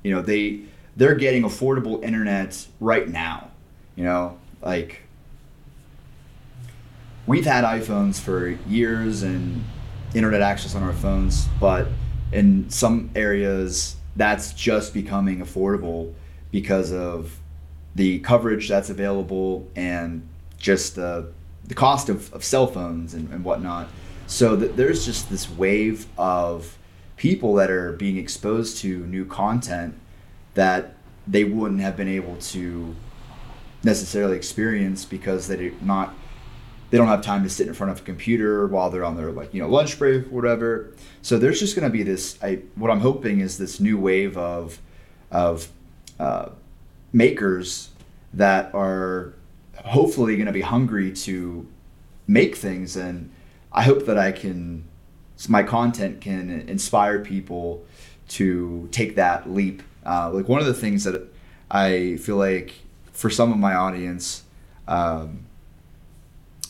you 0.03 0.11
know, 0.11 0.21
they 0.21 0.61
they're 0.95 1.15
getting 1.15 1.43
affordable 1.43 2.03
internet 2.03 2.67
right 2.79 3.07
now. 3.07 3.51
You 3.95 4.03
know, 4.03 4.37
like 4.61 5.01
we've 7.25 7.45
had 7.45 7.63
iPhones 7.63 8.19
for 8.19 8.49
years 8.67 9.23
and 9.23 9.63
internet 10.13 10.41
access 10.41 10.75
on 10.75 10.83
our 10.83 10.93
phones, 10.93 11.47
but 11.59 11.87
in 12.31 12.69
some 12.69 13.09
areas 13.15 13.95
that's 14.15 14.53
just 14.53 14.93
becoming 14.93 15.39
affordable 15.39 16.13
because 16.51 16.91
of 16.91 17.39
the 17.97 18.19
coverage 18.19 18.69
that's 18.69 18.91
available 18.91 19.67
and 19.75 20.21
just 20.59 20.95
the, 20.95 21.31
the 21.65 21.73
cost 21.73 22.09
of, 22.09 22.31
of 22.31 22.43
cell 22.43 22.67
phones 22.67 23.15
and, 23.15 23.27
and 23.33 23.43
whatnot. 23.43 23.89
So 24.27 24.55
th- 24.55 24.73
there's 24.75 25.03
just 25.03 25.31
this 25.31 25.49
wave 25.49 26.05
of 26.15 26.77
people 27.15 27.55
that 27.55 27.71
are 27.71 27.93
being 27.93 28.17
exposed 28.17 28.77
to 28.77 28.99
new 29.07 29.25
content 29.25 29.95
that 30.53 30.93
they 31.25 31.43
wouldn't 31.43 31.81
have 31.81 31.97
been 31.97 32.07
able 32.07 32.35
to 32.35 32.95
necessarily 33.83 34.37
experience 34.37 35.03
because 35.03 35.47
they 35.47 35.71
not 35.81 36.13
they 36.89 36.97
don't 36.97 37.07
have 37.07 37.21
time 37.21 37.43
to 37.43 37.49
sit 37.49 37.67
in 37.67 37.73
front 37.73 37.91
of 37.91 37.99
a 37.99 38.03
computer 38.03 38.67
while 38.67 38.89
they're 38.89 39.03
on 39.03 39.17
their 39.17 39.31
like 39.31 39.53
you 39.53 39.61
know 39.61 39.69
lunch 39.69 39.97
break 39.99 40.25
or 40.25 40.29
whatever 40.29 40.93
so 41.21 41.37
there's 41.37 41.59
just 41.59 41.75
going 41.75 41.83
to 41.83 41.91
be 41.91 42.01
this 42.01 42.37
I, 42.41 42.61
what 42.75 42.89
i'm 42.89 42.99
hoping 42.99 43.39
is 43.39 43.57
this 43.57 43.79
new 43.79 43.99
wave 43.99 44.37
of 44.37 44.79
of 45.31 45.69
uh, 46.19 46.49
makers 47.13 47.89
that 48.33 48.73
are 48.73 49.33
hopefully 49.85 50.35
going 50.35 50.47
to 50.47 50.51
be 50.51 50.61
hungry 50.61 51.11
to 51.11 51.67
make 52.27 52.55
things 52.55 52.95
and 52.95 53.31
i 53.71 53.83
hope 53.83 54.05
that 54.05 54.17
i 54.17 54.31
can 54.31 54.83
my 55.47 55.63
content 55.63 56.19
can 56.19 56.49
inspire 56.67 57.19
people 57.19 57.85
to 58.27 58.89
take 58.91 59.15
that 59.15 59.49
leap. 59.49 59.83
Uh, 60.05 60.31
like 60.31 60.47
one 60.47 60.59
of 60.59 60.65
the 60.65 60.73
things 60.73 61.03
that 61.03 61.21
i 61.69 62.17
feel 62.17 62.37
like 62.37 62.73
for 63.11 63.29
some 63.29 63.51
of 63.51 63.57
my 63.57 63.73
audience 63.73 64.43
um, 64.87 65.45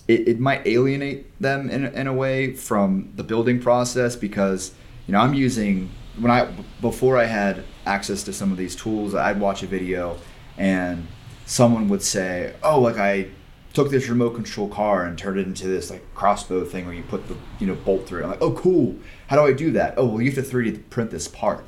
it, 0.07 0.27
it 0.27 0.39
might 0.39 0.65
alienate 0.65 1.39
them 1.39 1.69
in, 1.69 1.85
in 1.85 2.07
a 2.07 2.13
way 2.13 2.53
from 2.53 3.11
the 3.15 3.23
building 3.23 3.59
process 3.59 4.15
because 4.15 4.73
you 5.05 5.11
know 5.11 5.19
i'm 5.19 5.33
using 5.33 5.89
when 6.19 6.31
i 6.31 6.45
before 6.81 7.17
i 7.17 7.25
had 7.25 7.63
access 7.87 8.23
to 8.23 8.33
some 8.33 8.51
of 8.51 8.57
these 8.57 8.75
tools. 8.75 9.15
I'd 9.15 9.39
watch 9.39 9.63
a 9.63 9.67
video 9.67 10.17
and 10.57 11.07
someone 11.45 11.87
would 11.87 12.01
say 12.01 12.53
oh 12.61 12.79
like 12.81 12.97
i 12.97 13.25
took 13.73 13.89
this 13.89 14.09
remote 14.09 14.31
control 14.31 14.67
car 14.67 15.05
and 15.05 15.17
turned 15.17 15.39
it 15.39 15.47
into 15.47 15.67
this 15.67 15.89
like 15.89 16.03
crossbow 16.13 16.65
thing 16.65 16.85
where 16.85 16.95
you 16.95 17.03
put 17.03 17.27
the 17.27 17.37
you 17.59 17.67
know 17.67 17.75
bolt 17.75 18.07
through 18.07 18.21
it. 18.21 18.23
I'm 18.23 18.31
like 18.31 18.41
oh 18.41 18.53
cool. 18.53 18.95
How 19.27 19.35
do 19.35 19.43
i 19.43 19.53
do 19.53 19.71
that? 19.71 19.93
Oh 19.97 20.05
well 20.05 20.21
you 20.21 20.31
have 20.31 20.43
to 20.43 20.51
3d 20.55 20.89
print 20.89 21.11
this 21.11 21.27
part. 21.27 21.63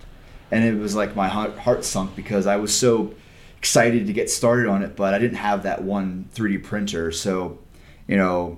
And 0.52 0.64
it 0.66 0.80
was 0.80 0.96
like 0.96 1.16
my 1.16 1.28
heart, 1.28 1.58
heart 1.60 1.86
sunk 1.86 2.16
because 2.16 2.48
i 2.48 2.56
was 2.56 2.76
so 2.76 3.14
excited 3.58 4.08
to 4.08 4.14
get 4.14 4.30
started 4.30 4.68
on 4.68 4.82
it 4.82 4.96
but 4.96 5.14
i 5.14 5.20
didn't 5.20 5.38
have 5.38 5.64
that 5.64 5.84
one 5.84 6.30
3d 6.36 6.64
printer. 6.64 7.12
So 7.12 7.60
you 8.10 8.18
know, 8.18 8.58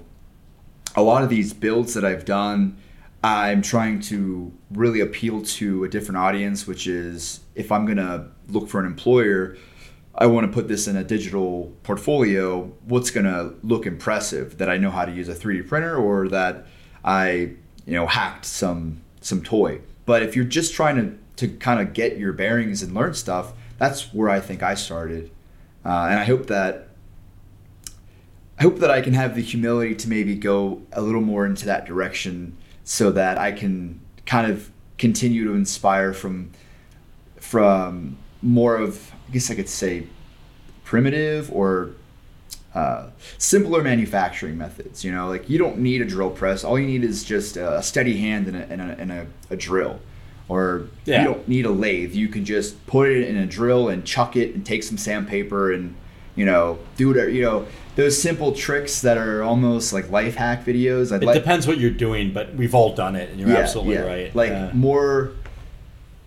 a 0.95 1.01
lot 1.01 1.23
of 1.23 1.29
these 1.29 1.51
builds 1.51 1.93
that 1.93 2.05
I've 2.05 2.23
done, 2.23 2.77
I'm 3.23 3.61
trying 3.61 3.99
to 4.01 4.51
really 4.71 4.99
appeal 4.99 5.43
to 5.43 5.83
a 5.83 5.89
different 5.89 6.17
audience, 6.17 6.65
which 6.65 6.87
is 6.87 7.41
if 7.53 7.71
I'm 7.71 7.85
going 7.85 7.97
to 7.97 8.27
look 8.47 8.67
for 8.67 8.79
an 8.79 8.87
employer, 8.87 9.57
I 10.15 10.25
want 10.25 10.47
to 10.47 10.53
put 10.53 10.67
this 10.67 10.87
in 10.87 10.95
a 10.95 11.03
digital 11.03 11.71
portfolio. 11.83 12.63
What's 12.85 13.11
going 13.11 13.25
to 13.25 13.53
look 13.63 13.85
impressive? 13.85 14.57
That 14.57 14.69
I 14.69 14.77
know 14.77 14.89
how 14.89 15.05
to 15.05 15.11
use 15.11 15.29
a 15.29 15.35
3D 15.35 15.67
printer 15.67 15.95
or 15.95 16.29
that 16.29 16.65
I, 17.05 17.53
you 17.85 17.93
know, 17.93 18.07
hacked 18.07 18.45
some 18.45 19.01
some 19.21 19.43
toy. 19.43 19.81
But 20.05 20.23
if 20.23 20.35
you're 20.35 20.45
just 20.45 20.73
trying 20.73 20.95
to 20.95 21.17
to 21.37 21.55
kind 21.57 21.79
of 21.79 21.93
get 21.93 22.17
your 22.17 22.33
bearings 22.33 22.81
and 22.81 22.93
learn 22.93 23.13
stuff, 23.13 23.53
that's 23.77 24.13
where 24.13 24.29
I 24.29 24.39
think 24.39 24.63
I 24.63 24.73
started. 24.73 25.31
Uh, 25.85 26.07
and 26.09 26.19
I 26.19 26.23
hope 26.25 26.47
that 26.47 26.89
I 28.59 28.63
hope 28.63 28.79
that 28.79 28.91
I 28.91 29.01
can 29.01 29.13
have 29.13 29.35
the 29.35 29.41
humility 29.41 29.95
to 29.95 30.09
maybe 30.09 30.35
go 30.35 30.81
a 30.91 31.01
little 31.01 31.21
more 31.21 31.45
into 31.45 31.65
that 31.65 31.85
direction 31.85 32.57
so 32.91 33.09
that 33.09 33.37
I 33.37 33.53
can 33.53 34.01
kind 34.25 34.51
of 34.51 34.69
continue 34.97 35.45
to 35.45 35.53
inspire 35.53 36.11
from 36.11 36.51
from 37.37 38.17
more 38.41 38.75
of 38.75 39.13
I 39.29 39.31
guess 39.31 39.49
I 39.49 39.55
could 39.55 39.69
say 39.69 40.07
primitive 40.83 41.49
or 41.53 41.91
uh, 42.75 43.07
simpler 43.37 43.81
manufacturing 43.81 44.57
methods. 44.57 45.05
You 45.05 45.13
know, 45.13 45.29
like 45.29 45.49
you 45.49 45.57
don't 45.57 45.77
need 45.77 46.01
a 46.01 46.05
drill 46.05 46.31
press. 46.31 46.65
All 46.65 46.77
you 46.77 46.85
need 46.85 47.05
is 47.05 47.23
just 47.23 47.55
a 47.55 47.81
steady 47.81 48.17
hand 48.17 48.47
and 48.47 48.57
a, 48.57 48.63
and 48.69 48.81
a, 48.81 48.97
and 48.99 49.11
a, 49.13 49.27
a 49.51 49.55
drill, 49.55 50.01
or 50.49 50.87
Yeah. 51.05 51.21
you 51.21 51.27
don't 51.29 51.47
need 51.47 51.65
a 51.65 51.71
lathe. 51.71 52.13
You 52.13 52.27
can 52.27 52.43
just 52.43 52.85
put 52.87 53.07
it 53.07 53.25
in 53.25 53.37
a 53.37 53.45
drill 53.45 53.87
and 53.87 54.03
chuck 54.03 54.35
it 54.35 54.53
and 54.53 54.65
take 54.65 54.83
some 54.83 54.97
sandpaper 54.97 55.71
and 55.71 55.95
you 56.35 56.45
know 56.45 56.77
do 56.97 57.07
whatever 57.07 57.29
you 57.29 57.43
know 57.43 57.67
those 57.95 58.19
simple 58.21 58.53
tricks 58.53 59.01
that 59.01 59.17
are 59.17 59.43
almost 59.43 59.91
like 59.93 60.09
life 60.09 60.35
hack 60.35 60.65
videos. 60.65 61.11
I'd 61.13 61.23
It 61.23 61.25
like 61.25 61.35
depends 61.35 61.67
what 61.67 61.77
you're 61.77 61.91
doing, 61.91 62.31
but 62.33 62.55
we've 62.55 62.73
all 62.73 62.95
done 62.95 63.15
it, 63.15 63.29
and 63.29 63.39
you're 63.39 63.55
absolutely 63.55 63.97
right. 63.97 64.33
Like 64.35 64.49
Yeah. 64.51 64.71
more, 64.73 65.31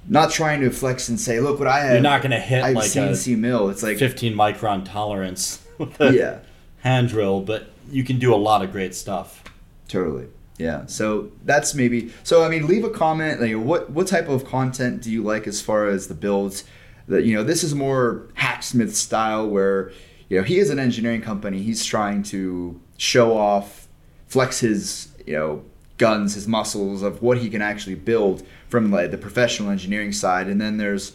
not 0.08 0.30
trying 0.30 0.60
to 0.60 0.70
flex 0.70 1.08
and 1.08 1.18
say, 1.18 1.40
"Look 1.40 1.58
what 1.58 1.68
I 1.68 1.80
have." 1.80 1.92
You're 1.92 2.02
not 2.02 2.22
gonna 2.22 2.38
hit 2.40 2.62
I've 2.62 2.74
like 2.76 2.86
a 2.86 2.88
CNC 2.88 3.36
mill. 3.36 3.70
It's 3.70 3.82
like 3.82 3.96
15 3.98 4.34
micron 4.34 4.84
tolerance 4.84 5.60
with 5.78 5.98
a 6.00 6.12
yeah, 6.12 6.38
hand 6.80 7.08
drill, 7.08 7.40
but 7.40 7.68
you 7.90 8.04
can 8.04 8.18
do 8.18 8.34
a 8.34 8.36
lot 8.36 8.62
of 8.62 8.70
great 8.72 8.94
stuff. 8.94 9.42
totally. 9.88 10.26
Yeah. 10.56 10.86
So 10.86 11.30
that's 11.44 11.74
maybe. 11.74 12.12
So 12.22 12.44
I 12.44 12.48
mean, 12.48 12.66
leave 12.68 12.84
a 12.84 12.90
comment. 12.90 13.40
Like, 13.40 13.54
what 13.54 13.90
what 13.90 14.06
type 14.06 14.28
of 14.28 14.44
content 14.44 15.02
do 15.02 15.10
you 15.10 15.22
like 15.22 15.46
as 15.48 15.60
far 15.60 15.88
as 15.88 16.06
the 16.08 16.14
builds? 16.14 16.64
That 17.08 17.24
you 17.24 17.34
know, 17.34 17.42
this 17.42 17.64
is 17.64 17.74
more 17.74 18.28
hacksmith 18.34 18.94
style 18.94 19.48
where 19.48 19.90
you 20.34 20.40
know 20.40 20.44
he 20.44 20.58
is 20.58 20.68
an 20.68 20.80
engineering 20.80 21.22
company. 21.22 21.62
He's 21.62 21.84
trying 21.84 22.24
to 22.24 22.80
show 22.96 23.36
off, 23.36 23.86
flex 24.26 24.58
his 24.58 25.12
you 25.24 25.34
know 25.34 25.64
guns, 25.96 26.34
his 26.34 26.48
muscles 26.48 27.02
of 27.02 27.22
what 27.22 27.38
he 27.38 27.48
can 27.48 27.62
actually 27.62 27.94
build 27.94 28.44
from 28.68 28.90
like 28.90 29.12
the 29.12 29.18
professional 29.18 29.70
engineering 29.70 30.10
side. 30.10 30.48
And 30.48 30.60
then 30.60 30.76
there's 30.78 31.12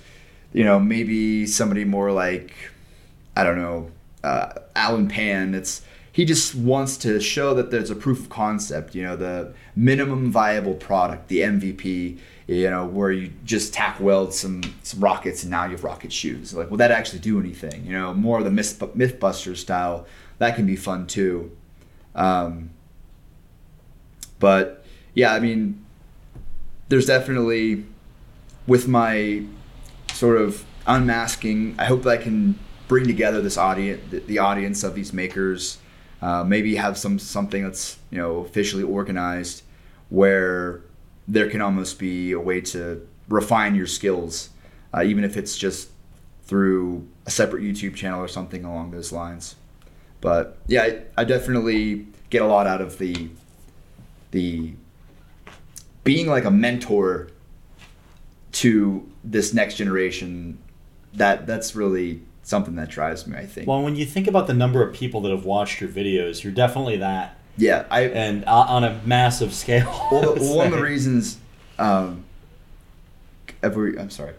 you 0.54 0.64
know 0.64 0.80
maybe 0.80 1.46
somebody 1.46 1.84
more 1.84 2.14
like 2.14 2.54
I 3.36 3.44
don't 3.44 3.58
know 3.58 3.92
uh, 4.24 4.54
Allen 4.74 5.10
Pan. 5.10 5.54
It's 5.54 5.82
he 6.14 6.24
just 6.24 6.56
wants 6.56 6.96
to 7.00 7.20
show 7.20 7.54
that 7.56 7.72
there's 7.72 7.90
a 7.90 7.96
proof 7.96 8.22
of 8.22 8.30
concept. 8.30 8.96
You 8.96 9.04
know, 9.04 9.18
the 9.18 9.54
minimum 9.76 10.32
viable 10.32 10.76
product, 10.76 11.28
the 11.28 11.42
MVP. 11.42 12.20
You 12.50 12.72
know, 12.72 12.88
where 12.88 13.12
you 13.12 13.32
just 13.46 13.76
tack 13.76 14.00
weld 14.00 14.34
some 14.34 14.64
some 14.82 15.00
rockets 15.00 15.44
and 15.44 15.52
now 15.52 15.66
you 15.66 15.72
have 15.72 15.84
rocket 15.84 16.12
shoes. 16.12 16.52
Like, 16.52 16.72
will 16.72 16.78
that 16.78 16.90
actually 16.90 17.20
do 17.20 17.40
anything? 17.40 17.86
You 17.86 17.92
know, 17.92 18.14
more 18.16 18.40
of 18.40 18.44
the 18.44 18.50
myth 18.50 18.80
MythBuster 18.80 19.56
style. 19.56 20.08
That 20.40 20.56
can 20.56 20.66
be 20.66 20.76
fun 20.76 21.06
too. 21.06 21.56
Um, 22.16 22.72
but 24.40 24.84
yeah, 25.14 25.32
I 25.32 25.40
mean, 25.40 25.86
there's 26.88 27.06
definitely 27.06 27.86
with 28.66 28.88
my 28.88 29.44
sort 30.14 30.42
of 30.42 30.66
unmasking. 30.88 31.76
I 31.78 31.86
hope 31.86 32.02
that 32.02 32.10
I 32.10 32.18
can 32.18 32.58
bring 32.88 33.06
together 33.06 33.44
this 33.44 33.58
audience, 33.58 34.02
the, 34.26 34.40
audience 34.40 34.84
of 34.84 34.96
these 34.96 35.14
makers. 35.14 35.78
Uh, 36.20 36.44
maybe 36.44 36.76
have 36.78 36.98
some 36.98 37.20
something 37.20 37.62
that's 37.62 38.00
you 38.10 38.18
know 38.18 38.38
officially 38.40 38.82
organized, 38.82 39.62
where 40.10 40.82
there 41.30 41.50
can 41.50 41.62
almost 41.62 42.00
be 42.00 42.32
a 42.32 42.40
way 42.40 42.60
to 42.60 43.08
refine 43.30 43.76
your 43.76 43.86
skills, 43.86 44.50
uh, 44.94 45.04
even 45.04 45.24
if 45.24 45.38
it's 45.38 45.58
just 45.58 45.90
through 46.44 47.08
a 47.28 47.32
separate 47.32 47.62
YouTube 47.64 47.96
channel 47.96 48.20
or 48.20 48.28
something 48.28 48.66
along 48.66 48.90
those 48.90 49.12
lines. 49.12 49.56
But 50.20 50.58
yeah, 50.68 50.82
I, 50.82 51.02
I 51.22 51.24
definitely 51.24 52.08
get 52.32 52.42
a 52.42 52.48
lot 52.48 52.68
out 52.68 52.82
of 52.82 52.98
the 52.98 53.30
the 54.32 54.74
being 56.04 56.28
like 56.28 56.46
a 56.46 56.52
mentor 56.52 57.30
to 58.54 59.10
this 59.24 59.54
next 59.54 59.76
generation. 59.76 60.58
That 61.14 61.46
that's 61.46 61.76
really 61.76 62.22
something 62.42 62.76
that 62.76 62.90
drives 62.90 63.28
me. 63.28 63.38
I 63.38 63.46
think. 63.46 63.68
Well, 63.68 63.84
when 63.84 63.96
you 63.96 64.06
think 64.06 64.28
about 64.28 64.48
the 64.48 64.54
number 64.54 64.84
of 64.84 64.94
people 64.94 65.22
that 65.22 65.32
have 65.32 65.46
watched 65.46 65.80
your 65.80 65.90
videos, 65.90 66.44
you're 66.44 66.54
definitely 66.54 66.98
that, 66.98 67.39
yeah, 67.60 67.86
I 67.92 68.02
and 68.04 68.46
uh, 68.46 68.66
on 68.70 68.84
a 68.84 69.00
massive 69.06 69.54
scale. 69.54 70.08
well, 70.12 70.34
the, 70.34 70.44
one 70.56 70.68
of 70.68 70.74
the 70.74 70.82
reasons 70.82 71.38
um 71.78 72.24
every 73.64 73.98
i'm 73.98 74.10
sorry. 74.10 74.34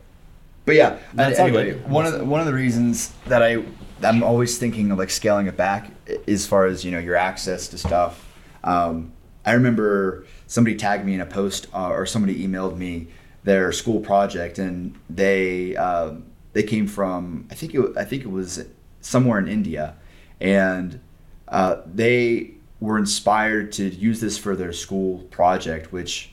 But 0.66 0.76
yeah 0.76 0.98
That's 1.14 1.38
anyway 1.38 1.74
one 1.80 2.06
of 2.06 2.12
the, 2.12 2.24
one 2.24 2.40
of 2.40 2.46
the 2.46 2.54
reasons 2.54 3.12
that 3.26 3.42
i 3.42 3.62
i'm 4.02 4.22
always 4.22 4.56
thinking 4.58 4.90
of 4.90 4.98
like 4.98 5.10
scaling 5.10 5.46
it 5.46 5.56
back 5.56 5.90
as 6.28 6.46
far 6.46 6.66
as 6.66 6.84
you 6.84 6.90
know 6.90 6.98
your 6.98 7.16
access 7.16 7.66
to 7.68 7.78
stuff 7.78 8.26
um 8.62 9.10
i 9.44 9.52
remember 9.52 10.26
somebody 10.46 10.76
tagged 10.76 11.04
me 11.04 11.14
in 11.14 11.20
a 11.20 11.26
post 11.26 11.66
uh, 11.74 11.88
or 11.88 12.06
somebody 12.06 12.46
emailed 12.46 12.76
me 12.76 13.08
their 13.42 13.72
school 13.72 14.00
project 14.00 14.58
and 14.58 14.94
they 15.08 15.74
um 15.76 16.24
they 16.52 16.62
came 16.62 16.86
from 16.86 17.46
i 17.50 17.54
think 17.54 17.74
it 17.74 17.96
i 17.96 18.04
think 18.04 18.22
it 18.22 18.30
was 18.30 18.64
somewhere 19.00 19.38
in 19.38 19.48
india 19.48 19.96
and 20.40 21.00
uh, 21.48 21.76
they 21.84 22.52
were 22.80 22.98
inspired 22.98 23.72
to 23.72 23.88
use 23.88 24.20
this 24.20 24.38
for 24.38 24.56
their 24.56 24.72
school 24.72 25.18
project, 25.30 25.92
which 25.92 26.32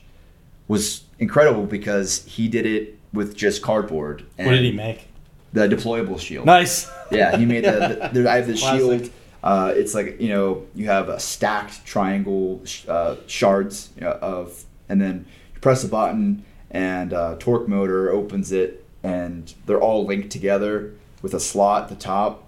was 0.67 1.03
incredible 1.19 1.65
because 1.65 2.23
he 2.25 2.47
did 2.47 2.65
it 2.65 2.97
with 3.13 3.35
just 3.35 3.61
cardboard. 3.61 4.25
And 4.37 4.47
What 4.47 4.53
did 4.53 4.63
he 4.63 4.71
make? 4.71 5.07
The 5.53 5.67
deployable 5.67 6.19
shield. 6.19 6.45
Nice. 6.45 6.89
Yeah, 7.09 7.37
he 7.37 7.45
made 7.45 7.63
the. 7.63 8.09
the, 8.11 8.21
the 8.23 8.29
I 8.29 8.35
have 8.35 8.47
the 8.47 8.57
Classic. 8.57 8.79
shield. 8.81 9.09
Uh, 9.41 9.71
it's 9.73 9.95
like 9.95 10.19
you 10.19 10.27
know 10.27 10.65
you 10.75 10.87
have 10.87 11.07
a 11.07 11.17
stacked 11.21 11.85
triangle 11.85 12.59
sh- 12.65 12.85
uh, 12.85 13.15
shards 13.27 13.91
you 13.95 14.01
know, 14.01 14.11
of, 14.11 14.65
and 14.89 14.99
then 14.99 15.25
you 15.55 15.61
press 15.61 15.85
a 15.85 15.87
button 15.87 16.43
and 16.69 17.13
uh, 17.13 17.37
torque 17.39 17.69
motor 17.69 18.11
opens 18.11 18.51
it, 18.51 18.83
and 19.03 19.53
they're 19.65 19.79
all 19.79 20.05
linked 20.05 20.31
together 20.31 20.93
with 21.21 21.33
a 21.33 21.39
slot 21.39 21.83
at 21.83 21.89
the 21.89 21.95
top. 21.95 22.43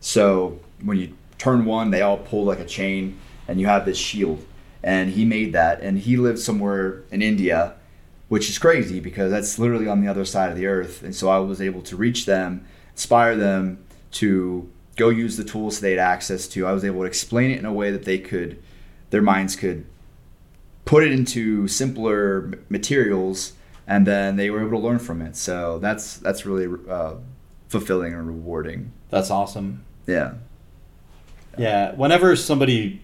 So 0.00 0.58
when 0.82 0.98
you 0.98 1.16
turn 1.38 1.64
one, 1.64 1.92
they 1.92 2.02
all 2.02 2.18
pull 2.18 2.44
like 2.44 2.58
a 2.58 2.64
chain, 2.66 3.16
and 3.50 3.60
you 3.60 3.66
have 3.66 3.84
this 3.84 3.98
shield. 3.98 4.46
And 4.82 5.10
he 5.10 5.24
made 5.24 5.52
that, 5.52 5.82
and 5.82 5.98
he 5.98 6.16
lived 6.16 6.38
somewhere 6.38 7.02
in 7.10 7.20
India, 7.20 7.74
which 8.28 8.48
is 8.48 8.58
crazy 8.58 9.00
because 9.00 9.30
that's 9.30 9.58
literally 9.58 9.88
on 9.88 10.00
the 10.00 10.08
other 10.08 10.24
side 10.24 10.50
of 10.50 10.56
the 10.56 10.66
earth. 10.66 11.02
And 11.02 11.14
so 11.14 11.28
I 11.28 11.38
was 11.38 11.60
able 11.60 11.82
to 11.82 11.96
reach 11.96 12.24
them, 12.24 12.64
inspire 12.92 13.36
them 13.36 13.84
to 14.12 14.70
go 14.96 15.08
use 15.08 15.36
the 15.36 15.44
tools 15.44 15.80
they 15.80 15.90
had 15.90 15.98
access 15.98 16.46
to. 16.48 16.64
I 16.64 16.72
was 16.72 16.84
able 16.84 17.00
to 17.00 17.06
explain 17.06 17.50
it 17.50 17.58
in 17.58 17.66
a 17.66 17.72
way 17.72 17.90
that 17.90 18.04
they 18.04 18.18
could, 18.18 18.62
their 19.10 19.20
minds 19.20 19.56
could 19.56 19.84
put 20.84 21.02
it 21.02 21.10
into 21.10 21.66
simpler 21.66 22.52
materials, 22.68 23.54
and 23.86 24.06
then 24.06 24.36
they 24.36 24.48
were 24.48 24.60
able 24.60 24.78
to 24.80 24.86
learn 24.86 25.00
from 25.00 25.20
it. 25.20 25.36
So 25.36 25.80
that's 25.80 26.18
that's 26.18 26.46
really 26.46 26.68
uh, 26.88 27.14
fulfilling 27.68 28.14
and 28.14 28.26
rewarding. 28.26 28.92
That's 29.10 29.30
awesome. 29.30 29.84
Yeah. 30.06 30.34
Yeah, 31.58 31.92
whenever 31.96 32.36
somebody 32.36 33.02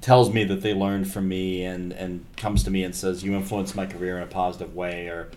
tells 0.00 0.32
me 0.32 0.44
that 0.44 0.62
they 0.62 0.74
learned 0.74 1.10
from 1.12 1.28
me 1.28 1.64
and 1.64 1.92
and 1.92 2.24
comes 2.36 2.62
to 2.64 2.70
me 2.70 2.82
and 2.84 2.94
says 2.94 3.22
you 3.24 3.34
influenced 3.34 3.74
my 3.74 3.86
career 3.86 4.16
in 4.16 4.22
a 4.22 4.26
positive 4.26 4.74
way 4.74 5.08
or 5.08 5.30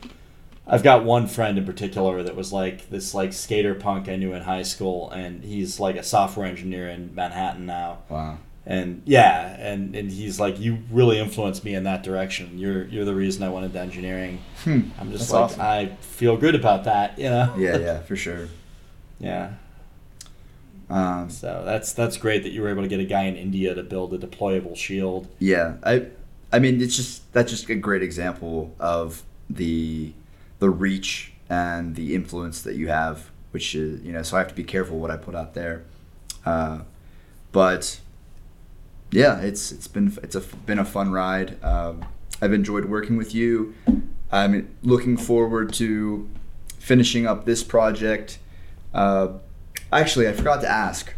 I've 0.67 0.83
got 0.83 1.03
one 1.03 1.27
friend 1.27 1.57
in 1.57 1.65
particular 1.65 2.21
that 2.23 2.35
was 2.35 2.53
like 2.53 2.89
this 2.89 3.13
like 3.13 3.33
skater 3.33 3.73
punk 3.75 4.07
I 4.07 4.15
knew 4.15 4.33
in 4.33 4.43
high 4.43 4.61
school 4.61 5.09
and 5.11 5.43
he's 5.43 5.79
like 5.79 5.95
a 5.95 6.03
software 6.03 6.45
engineer 6.45 6.87
in 6.89 7.13
Manhattan 7.15 7.65
now. 7.65 7.99
Wow. 8.09 8.37
And 8.63 9.01
yeah, 9.05 9.55
and, 9.59 9.95
and 9.95 10.11
he's 10.11 10.39
like, 10.39 10.59
You 10.59 10.77
really 10.91 11.17
influenced 11.17 11.65
me 11.65 11.73
in 11.73 11.83
that 11.85 12.03
direction. 12.03 12.59
You're 12.59 12.85
you're 12.85 13.05
the 13.05 13.15
reason 13.15 13.41
I 13.41 13.49
went 13.49 13.65
into 13.65 13.79
engineering. 13.79 14.39
Hmm. 14.63 14.81
I'm 14.99 15.11
just 15.11 15.31
That's 15.31 15.31
like 15.31 15.41
awesome. 15.43 15.61
I 15.61 15.85
feel 16.01 16.37
good 16.37 16.53
about 16.53 16.83
that, 16.83 17.17
you 17.17 17.29
know? 17.29 17.55
Yeah, 17.57 17.77
yeah, 17.79 17.99
for 18.03 18.15
sure. 18.15 18.47
yeah. 19.19 19.53
Um, 20.91 21.29
So 21.29 21.63
that's 21.65 21.93
that's 21.93 22.17
great 22.17 22.43
that 22.43 22.51
you 22.51 22.61
were 22.61 22.69
able 22.69 22.81
to 22.83 22.87
get 22.87 22.99
a 22.99 23.05
guy 23.05 23.23
in 23.23 23.35
India 23.35 23.73
to 23.73 23.83
build 23.83 24.13
a 24.13 24.17
deployable 24.17 24.75
shield. 24.75 25.27
yeah, 25.39 25.75
I, 25.83 26.07
I 26.51 26.59
mean, 26.59 26.81
it's 26.81 26.95
just 26.95 27.31
that's 27.33 27.49
just 27.51 27.69
a 27.69 27.75
great 27.75 28.03
example 28.03 28.75
of 28.79 29.23
the 29.49 30.13
the 30.59 30.69
reach 30.69 31.33
and 31.49 31.95
the 31.95 32.13
influence 32.13 32.61
that 32.63 32.75
you 32.75 32.89
have, 32.89 33.31
which 33.51 33.73
is 33.73 34.01
you 34.03 34.11
know. 34.11 34.21
So 34.23 34.35
I 34.35 34.39
have 34.39 34.49
to 34.49 34.55
be 34.55 34.63
careful 34.65 34.99
what 34.99 35.11
I 35.11 35.17
put 35.17 35.33
out 35.35 35.53
there, 35.53 35.83
uh, 36.45 36.79
but 37.51 37.99
yeah, 39.11 39.39
it's 39.39 39.71
it's 39.71 39.87
been 39.87 40.17
it's 40.23 40.35
a 40.35 40.41
been 40.41 40.79
a 40.79 40.85
fun 40.85 41.11
ride. 41.11 41.61
Um, 41.63 42.03
I've 42.41 42.53
enjoyed 42.53 42.85
working 42.85 43.15
with 43.17 43.33
you. 43.33 43.73
I'm 44.31 44.69
looking 44.83 45.15
forward 45.17 45.73
to 45.73 46.29
finishing 46.79 47.27
up 47.27 47.45
this 47.45 47.63
project. 47.63 48.39
Uh, 48.93 49.27
actually, 49.99 50.27
I 50.27 50.33
forgot 50.33 50.61
to 50.61 50.69
ask. 50.69 51.13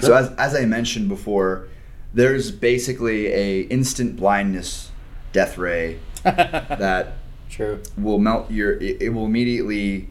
So 0.00 0.14
as, 0.14 0.30
as 0.32 0.54
I 0.54 0.64
mentioned 0.64 1.08
before, 1.08 1.68
there's 2.12 2.50
basically 2.50 3.26
a 3.28 3.60
instant 3.62 4.16
blindness 4.16 4.90
death 5.32 5.56
ray 5.56 5.98
that 6.22 7.14
True. 7.48 7.80
will 7.96 8.18
melt 8.18 8.50
your. 8.50 8.72
It, 8.74 9.02
it 9.02 9.08
will 9.10 9.26
immediately 9.26 10.08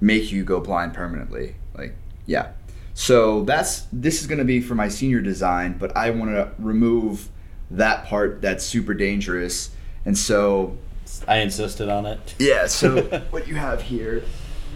make 0.00 0.30
you 0.30 0.44
go 0.44 0.60
blind 0.60 0.94
permanently. 0.94 1.56
Like 1.76 1.94
yeah. 2.26 2.52
So 2.94 3.44
that's 3.44 3.86
this 3.92 4.20
is 4.20 4.26
going 4.26 4.38
to 4.38 4.44
be 4.44 4.60
for 4.60 4.74
my 4.74 4.88
senior 4.88 5.20
design, 5.20 5.76
but 5.78 5.96
I 5.96 6.10
want 6.10 6.30
to 6.30 6.50
remove 6.58 7.28
that 7.70 8.06
part 8.06 8.40
that's 8.40 8.64
super 8.64 8.94
dangerous, 8.94 9.70
and 10.04 10.16
so 10.16 10.78
I 11.26 11.38
insisted 11.38 11.88
on 11.88 12.06
it. 12.06 12.34
yeah. 12.38 12.66
So 12.66 13.02
what 13.30 13.48
you 13.48 13.56
have 13.56 13.82
here, 13.82 14.22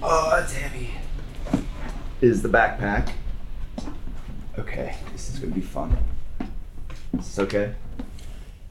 oh 0.02 0.46
Tammy, 0.50 0.90
is 2.20 2.42
the 2.42 2.48
backpack. 2.48 3.12
Okay, 4.58 4.96
this 5.12 5.30
is 5.30 5.38
going 5.38 5.52
to 5.52 5.58
be 5.58 5.64
fun. 5.64 5.96
Is 7.18 7.26
this 7.26 7.38
okay? 7.38 7.74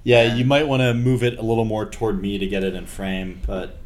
Yeah, 0.04 0.36
you 0.36 0.46
might 0.46 0.68
want 0.68 0.82
to 0.82 0.94
move 0.94 1.24
it 1.24 1.38
a 1.38 1.42
little 1.42 1.66
more 1.66 1.86
toward 1.86 2.22
me 2.22 2.38
to 2.38 2.48
get 2.48 2.64
it 2.64 2.74
in 2.76 2.86
frame, 2.86 3.42
but 3.46 3.78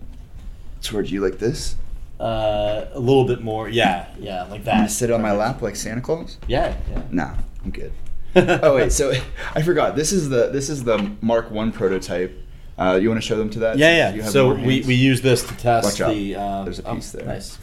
Toward 0.81 1.09
you 1.09 1.21
like 1.21 1.39
this. 1.39 1.77
Uh, 2.19 2.85
a 2.91 2.99
little 2.99 3.25
bit 3.25 3.41
more. 3.41 3.69
Yeah, 3.69 4.07
yeah, 4.19 4.41
like 4.43 4.65
gonna 4.65 4.83
that. 4.83 4.91
sit 4.91 5.09
on 5.11 5.21
my 5.21 5.31
lap 5.31 5.61
like 5.61 5.77
Santa 5.77 6.01
Claus. 6.01 6.37
Yeah, 6.45 6.75
yeah. 6.91 7.01
Nah, 7.09 7.35
I'm 7.63 7.71
good. 7.71 7.93
oh 8.35 8.75
wait, 8.75 8.91
so 8.91 9.13
I 9.55 9.61
forgot. 9.61 9.95
This 9.95 10.11
is 10.11 10.27
the 10.29 10.49
this 10.49 10.69
is 10.69 10.83
the 10.83 11.11
Mark 11.21 11.51
One 11.51 11.71
prototype. 11.71 12.37
Uh, 12.77 12.99
you 13.01 13.07
want 13.07 13.21
to 13.21 13.25
show 13.27 13.37
them 13.37 13.49
to 13.51 13.59
that? 13.59 13.77
Yeah, 13.77 13.95
yeah. 13.95 14.13
you 14.13 14.21
have 14.23 14.31
So 14.31 14.47
more 14.47 14.65
we, 14.65 14.75
hands? 14.75 14.87
we 14.87 14.95
use 14.95 15.21
this 15.21 15.43
to 15.47 15.55
test 15.55 15.85
Watch 15.85 16.01
out. 16.01 16.13
the. 16.13 16.35
Um, 16.35 16.65
There's 16.65 16.79
a 16.79 16.87
oh, 16.89 16.95
piece 16.95 17.11
there. 17.11 17.25
Nice. 17.25 17.57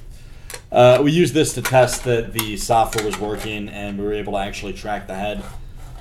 Uh, 0.73 1.01
we 1.03 1.11
used 1.11 1.35
this 1.35 1.55
to 1.55 1.63
test 1.63 2.05
that 2.05 2.33
the 2.33 2.57
software 2.57 3.05
was 3.05 3.19
working, 3.19 3.69
and 3.69 3.99
we 3.99 4.05
were 4.05 4.13
able 4.13 4.35
to 4.35 4.39
actually 4.39 4.73
track 4.73 5.07
the 5.07 5.15
head. 5.15 5.43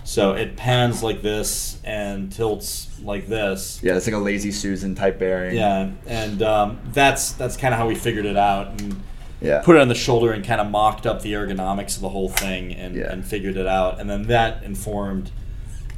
So 0.04 0.34
it 0.34 0.56
pans 0.56 1.04
like 1.04 1.22
this 1.22 1.80
and 1.84 2.32
tilts 2.32 3.00
like 3.02 3.28
this. 3.28 3.80
yeah, 3.84 3.96
it's 3.96 4.08
like 4.08 4.16
a 4.16 4.20
lazy 4.20 4.52
Susan 4.52 4.96
type 4.96 5.20
bearing. 5.20 5.56
Yeah, 5.56 5.92
and 6.08 6.42
um, 6.42 6.80
that's 6.94 7.34
that's 7.34 7.58
kind 7.58 7.74
of 7.74 7.80
how 7.80 7.88
we 7.88 7.96
figured 7.96 8.26
it 8.26 8.38
out 8.38 8.82
and 8.82 9.02
yeah. 9.42 9.62
put 9.62 9.76
it 9.76 9.82
on 9.82 9.88
the 9.88 9.96
shoulder 9.96 10.32
and 10.32 10.44
kind 10.44 10.62
of 10.62 10.70
mocked 10.70 11.06
up 11.06 11.22
the 11.22 11.34
ergonomics 11.34 11.96
of 11.96 12.02
the 12.02 12.10
whole 12.10 12.30
thing 12.30 12.74
and, 12.74 12.96
Yeah. 12.96 13.12
and 13.12 13.26
figured 13.26 13.58
it 13.58 13.68
out. 13.68 14.00
And 14.00 14.10
then 14.10 14.24
that 14.24 14.64
informed. 14.64 15.32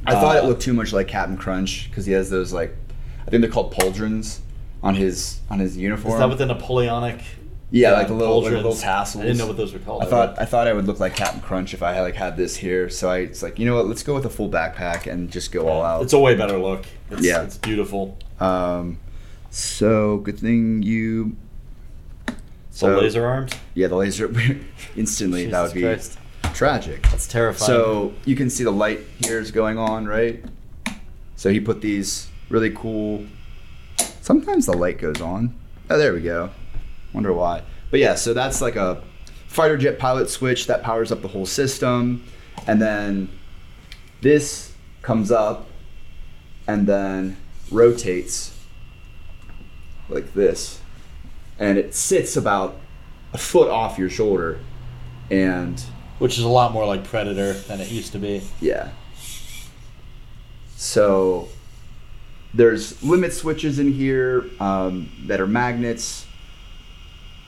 I 0.06 0.12
thought 0.12 0.36
it 0.36 0.44
uh, 0.44 0.48
looked 0.48 0.62
too 0.62 0.72
much 0.74 0.92
like 0.92 1.08
Captain 1.08 1.36
Crunch 1.36 1.88
because 1.88 2.06
he 2.06 2.12
has 2.12 2.28
those 2.28 2.52
like, 2.52 2.76
I 3.26 3.30
think 3.30 3.42
they're 3.42 3.50
called 3.50 3.72
pauldrons 3.72 4.40
on 4.82 4.94
his 4.94 5.40
on 5.48 5.58
his 5.60 5.76
uniform. 5.76 6.14
Is 6.14 6.20
that 6.20 6.28
what 6.28 6.38
the 6.38 6.46
Napoleonic? 6.46 7.22
Yeah, 7.72 7.92
like 7.92 8.06
the 8.08 8.14
little, 8.14 8.42
like 8.42 8.52
little 8.52 8.74
tassels. 8.76 9.22
I 9.22 9.26
didn't 9.26 9.38
know 9.38 9.46
what 9.48 9.56
those 9.56 9.72
were 9.72 9.78
called. 9.80 10.02
I 10.02 10.06
thought 10.06 10.38
I 10.38 10.44
thought 10.44 10.68
I 10.68 10.72
would 10.74 10.86
look 10.86 11.00
like 11.00 11.16
Captain 11.16 11.40
Crunch 11.40 11.74
if 11.74 11.82
I 11.82 11.92
had 11.94 12.02
like 12.02 12.14
had 12.14 12.36
this 12.36 12.54
here. 12.56 12.88
So 12.90 13.10
I 13.10 13.18
it's 13.18 13.42
like 13.42 13.58
you 13.58 13.66
know 13.66 13.74
what, 13.76 13.86
let's 13.88 14.02
go 14.04 14.14
with 14.14 14.24
a 14.26 14.30
full 14.30 14.48
backpack 14.50 15.10
and 15.10 15.30
just 15.30 15.50
go 15.52 15.66
all 15.68 15.82
out. 15.82 16.02
It's 16.02 16.12
a 16.12 16.18
way 16.18 16.34
better 16.36 16.58
look. 16.58 16.84
It's, 17.10 17.24
Yeah. 17.24 17.42
it's 17.42 17.56
beautiful. 17.58 18.16
Um, 18.38 18.98
so 19.50 20.18
good 20.18 20.38
thing 20.38 20.82
you. 20.82 21.36
So, 22.70 22.96
So- 22.96 23.00
laser 23.00 23.26
arms. 23.26 23.52
Yeah, 23.74 23.88
the 23.88 23.96
laser 23.96 24.30
instantly 24.96 25.46
that 25.46 25.62
would 25.62 25.74
be 25.74 25.82
Christ. 25.82 26.18
tragic. 26.54 27.02
That's 27.10 27.26
terrifying. 27.26 27.66
So 27.66 28.12
you 28.24 28.36
can 28.36 28.48
see 28.50 28.64
the 28.64 28.70
light 28.70 29.00
here 29.24 29.38
is 29.38 29.50
going 29.50 29.78
on, 29.78 30.06
right? 30.06 30.44
So 31.36 31.50
he 31.50 31.58
put 31.60 31.80
these 31.80 32.28
really 32.48 32.70
cool. 32.70 33.24
Sometimes 34.20 34.66
the 34.66 34.72
light 34.76 34.98
goes 34.98 35.20
on. 35.20 35.54
Oh, 35.90 35.98
there 35.98 36.12
we 36.14 36.20
go. 36.20 36.50
Wonder 37.12 37.32
why. 37.32 37.62
But 37.90 38.00
yeah, 38.00 38.14
so 38.14 38.32
that's 38.32 38.60
like 38.60 38.76
a 38.76 39.02
fighter 39.46 39.76
jet 39.76 39.98
pilot 39.98 40.30
switch 40.30 40.66
that 40.66 40.82
powers 40.82 41.12
up 41.12 41.22
the 41.22 41.28
whole 41.28 41.46
system, 41.46 42.24
and 42.66 42.80
then 42.80 43.28
this 44.22 44.72
comes 45.02 45.30
up 45.30 45.68
and 46.66 46.86
then 46.86 47.36
rotates 47.70 48.56
like 50.08 50.32
this, 50.34 50.80
and 51.58 51.78
it 51.78 51.94
sits 51.94 52.36
about 52.36 52.76
a 53.34 53.38
foot 53.38 53.68
off 53.68 53.98
your 53.98 54.10
shoulder, 54.10 54.60
and 55.30 55.80
which 56.18 56.38
is 56.38 56.44
a 56.44 56.48
lot 56.48 56.72
more 56.72 56.86
like 56.86 57.04
Predator 57.04 57.52
than 57.52 57.80
it 57.80 57.90
used 57.90 58.12
to 58.12 58.18
be. 58.18 58.42
yeah. 58.60 58.90
So 60.76 61.48
there's 62.54 63.02
limit 63.04 63.32
switches 63.32 63.78
in 63.78 63.92
here 63.92 64.44
um, 64.58 65.10
that 65.26 65.40
are 65.40 65.46
magnets. 65.46 66.26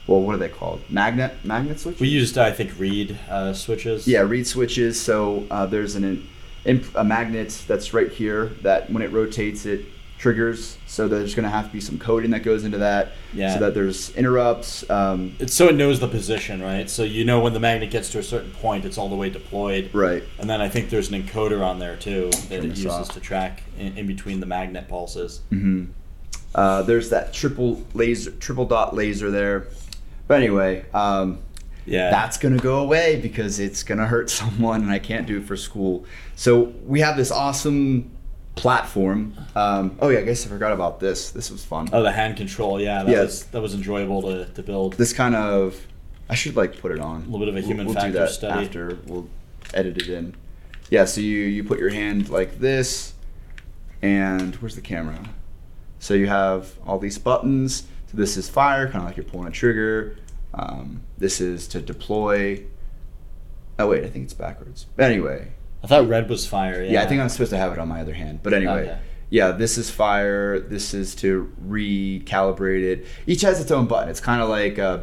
Well, 0.06 0.20
what 0.20 0.34
are 0.34 0.38
they 0.38 0.48
called? 0.50 0.82
Magnet 0.90 1.32
magnet 1.44 1.80
switches. 1.80 2.00
We 2.00 2.08
used, 2.08 2.36
I 2.38 2.52
think, 2.52 2.78
reed 2.78 3.18
uh, 3.30 3.52
switches. 3.54 4.06
yeah, 4.06 4.20
reed 4.20 4.46
switches. 4.46 5.00
So 5.00 5.46
uh, 5.50 5.66
there's 5.66 5.94
an 5.94 6.26
imp- 6.64 6.94
a 6.94 7.04
magnet 7.04 7.64
that's 7.66 7.94
right 7.94 8.10
here 8.12 8.46
that 8.62 8.90
when 8.90 9.02
it 9.02 9.10
rotates, 9.12 9.64
it 9.66 9.86
triggers. 10.18 10.78
So 10.86 11.08
there's 11.08 11.34
going 11.34 11.44
to 11.44 11.50
have 11.50 11.66
to 11.66 11.72
be 11.72 11.80
some 11.80 11.98
coding 11.98 12.30
that 12.32 12.42
goes 12.42 12.64
into 12.64 12.78
that. 12.78 13.12
Yeah. 13.32 13.54
So 13.54 13.60
that 13.60 13.74
there's 13.74 14.10
interrupts. 14.14 14.88
Um, 14.90 15.36
It's 15.38 15.54
so 15.54 15.68
it 15.68 15.74
knows 15.74 16.00
the 16.00 16.08
position, 16.08 16.62
right? 16.62 16.88
So 16.88 17.02
you 17.02 17.24
know 17.24 17.40
when 17.40 17.52
the 17.54 17.60
magnet 17.60 17.90
gets 17.90 18.10
to 18.10 18.18
a 18.18 18.22
certain 18.22 18.50
point, 18.52 18.84
it's 18.84 18.98
all 18.98 19.08
the 19.08 19.16
way 19.16 19.30
deployed. 19.30 19.90
right. 19.94 20.22
And 20.38 20.48
then 20.48 20.60
I 20.60 20.68
think 20.68 20.90
there's 20.90 21.10
an 21.10 21.22
encoder 21.22 21.62
on 21.64 21.78
there 21.78 21.96
too 21.96 22.28
that 22.50 22.52
it 22.64 22.64
uses 22.64 22.86
off. 22.86 23.12
to 23.14 23.20
track 23.20 23.62
in, 23.78 23.96
in 23.98 24.06
between 24.06 24.40
the 24.40 24.46
magnet 24.46 24.86
pulses. 24.88 25.40
hmm 25.50 25.84
Uh, 26.54 26.82
there's 26.82 27.10
that 27.10 27.32
triple 27.32 27.82
laser, 27.94 28.30
triple 28.30 28.64
dot 28.66 28.94
laser 28.94 29.30
there. 29.30 29.66
But 30.26 30.38
anyway, 30.40 30.84
um, 30.94 31.38
Yeah. 31.86 32.10
that's 32.10 32.38
gonna 32.38 32.58
go 32.58 32.80
away 32.80 33.20
because 33.20 33.58
it's 33.60 33.82
gonna 33.82 34.06
hurt 34.06 34.30
someone, 34.40 34.82
and 34.82 34.90
I 34.90 34.98
can't 34.98 35.26
do 35.26 35.38
it 35.38 35.44
for 35.44 35.56
school. 35.56 36.04
So 36.36 36.72
we 36.86 37.00
have 37.00 37.16
this 37.16 37.30
awesome 37.30 38.10
platform. 38.56 39.34
Um, 39.56 39.96
oh 40.00 40.08
yeah, 40.08 40.20
I 40.20 40.22
guess 40.22 40.46
I 40.46 40.48
forgot 40.48 40.72
about 40.72 41.00
this. 41.00 41.30
This 41.30 41.50
was 41.50 41.64
fun. 41.64 41.88
oh, 41.92 42.02
the 42.02 42.12
hand 42.12 42.36
control. 42.36 42.80
Yeah, 42.80 43.02
that 43.02 43.10
Yeah. 43.12 43.22
was 43.22 43.44
that 43.46 43.60
was 43.60 43.74
enjoyable 43.74 44.22
to, 44.22 44.46
to 44.46 44.62
build. 44.62 44.94
This 44.94 45.12
kind 45.12 45.34
of, 45.34 45.78
I 46.30 46.34
should 46.34 46.56
like 46.56 46.78
put 46.80 46.92
it 46.92 47.00
on. 47.00 47.22
A 47.22 47.24
little 47.24 47.40
bit 47.40 47.48
of 47.48 47.56
a 47.56 47.60
human 47.60 47.86
we'll, 47.86 47.94
factor 47.94 48.12
do 48.12 48.18
that 48.20 48.30
study. 48.30 48.64
after. 48.64 48.98
We'll 49.06 49.28
edit 49.74 49.98
it 49.98 50.08
in. 50.08 50.34
Yeah. 50.90 51.04
So 51.04 51.20
you 51.20 51.38
you 51.40 51.64
put 51.64 51.78
your 51.78 51.90
hand 51.90 52.28
like 52.30 52.60
this, 52.60 53.14
and 54.02 54.54
where's 54.56 54.74
the 54.76 54.80
camera? 54.80 55.18
So 55.98 56.14
you 56.14 56.26
have 56.28 56.72
all 56.86 56.98
these 56.98 57.18
buttons. 57.18 57.84
This 58.14 58.36
is 58.36 58.48
fire, 58.48 58.86
kind 58.86 58.98
of 58.98 59.04
like 59.04 59.16
you're 59.16 59.24
pulling 59.24 59.48
a 59.48 59.50
trigger. 59.50 60.16
Um, 60.54 61.02
this 61.18 61.40
is 61.40 61.66
to 61.68 61.80
deploy. 61.80 62.64
Oh 63.78 63.88
wait, 63.88 64.04
I 64.04 64.08
think 64.08 64.24
it's 64.24 64.34
backwards. 64.34 64.86
But 64.96 65.10
anyway, 65.10 65.48
I 65.82 65.86
thought 65.88 66.08
red 66.08 66.28
was 66.28 66.46
fire. 66.46 66.82
Yeah, 66.82 66.92
yeah, 66.92 67.02
I 67.02 67.06
think 67.06 67.20
I'm 67.20 67.28
supposed 67.28 67.50
to 67.50 67.56
have 67.56 67.72
it 67.72 67.78
on 67.78 67.88
my 67.88 68.00
other 68.00 68.14
hand. 68.14 68.40
But 68.42 68.54
anyway, 68.54 68.82
Okay. 68.82 68.98
yeah, 69.30 69.50
this 69.50 69.76
is 69.78 69.90
fire. 69.90 70.60
This 70.60 70.94
is 70.94 71.14
to 71.16 71.52
recalibrate 71.66 72.82
it. 72.84 73.06
Each 73.26 73.42
has 73.42 73.60
its 73.60 73.70
own 73.72 73.86
button. 73.86 74.08
It's 74.08 74.20
kind 74.20 74.40
of 74.40 74.48
like 74.48 74.78
uh, 74.78 75.00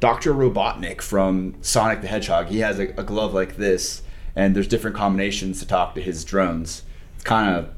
Dr. 0.00 0.32
Robotnik 0.32 1.02
from 1.02 1.56
Sonic 1.60 2.00
the 2.00 2.08
Hedgehog. 2.08 2.46
He 2.46 2.60
has 2.60 2.78
a, 2.78 2.88
a 2.98 3.02
glove 3.04 3.34
like 3.34 3.56
this, 3.56 4.02
and 4.34 4.56
there's 4.56 4.68
different 4.68 4.96
combinations 4.96 5.60
to 5.60 5.66
talk 5.66 5.94
to 5.96 6.00
his 6.00 6.24
drones. 6.24 6.84
It's 7.16 7.24
kind 7.24 7.54
of 7.54 7.68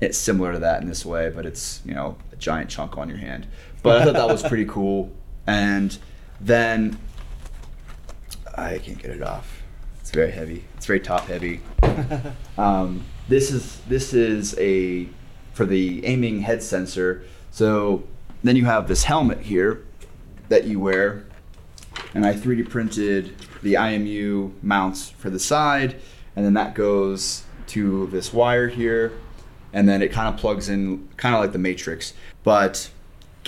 it's 0.00 0.16
similar 0.16 0.52
to 0.52 0.58
that 0.60 0.80
in 0.80 0.88
this 0.88 1.04
way, 1.04 1.28
but 1.28 1.44
it's 1.44 1.80
you 1.84 1.92
know 1.94 2.16
a 2.32 2.36
giant 2.36 2.70
chunk 2.70 2.96
on 2.96 3.08
your 3.08 3.18
hand. 3.18 3.48
But 3.82 4.02
I 4.02 4.04
thought 4.04 4.14
that 4.14 4.28
was 4.28 4.42
pretty 4.48 4.66
cool. 4.66 5.12
And 5.46 5.96
then 6.40 6.98
I 8.56 8.78
can't 8.78 8.98
get 9.00 9.10
it 9.10 9.22
off. 9.22 9.62
It's 10.00 10.10
very 10.10 10.30
heavy. 10.30 10.64
It's 10.76 10.86
very 10.86 11.00
top 11.00 11.26
heavy. 11.26 11.60
Um, 12.58 13.04
this 13.28 13.52
is 13.52 13.80
this 13.88 14.12
is 14.12 14.58
a 14.58 15.08
for 15.52 15.64
the 15.64 16.04
aiming 16.04 16.40
head 16.40 16.60
sensor. 16.60 17.22
So 17.52 18.02
then 18.42 18.56
you 18.56 18.64
have 18.64 18.88
this 18.88 19.04
helmet 19.04 19.40
here 19.40 19.84
that 20.48 20.64
you 20.64 20.80
wear, 20.80 21.24
and 22.14 22.26
I 22.26 22.34
3D 22.34 22.68
printed 22.68 23.34
the 23.62 23.74
IMU 23.74 24.52
mounts 24.62 25.10
for 25.10 25.30
the 25.30 25.38
side, 25.38 25.96
and 26.34 26.44
then 26.44 26.54
that 26.54 26.74
goes 26.74 27.44
to 27.68 28.06
this 28.08 28.32
wire 28.32 28.68
here, 28.68 29.12
and 29.72 29.88
then 29.88 30.02
it 30.02 30.10
kind 30.10 30.32
of 30.32 30.40
plugs 30.40 30.68
in, 30.68 31.08
kind 31.16 31.34
of 31.34 31.40
like 31.40 31.52
the 31.52 31.58
Matrix. 31.58 32.14
But 32.42 32.90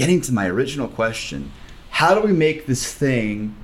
getting 0.01 0.21
to 0.23 0.33
my 0.33 0.47
original 0.49 0.89
question, 0.89 1.53
how 1.91 2.15
do 2.15 2.21
we 2.27 2.33
make 2.33 2.65
this 2.67 2.91
thing 2.93 3.55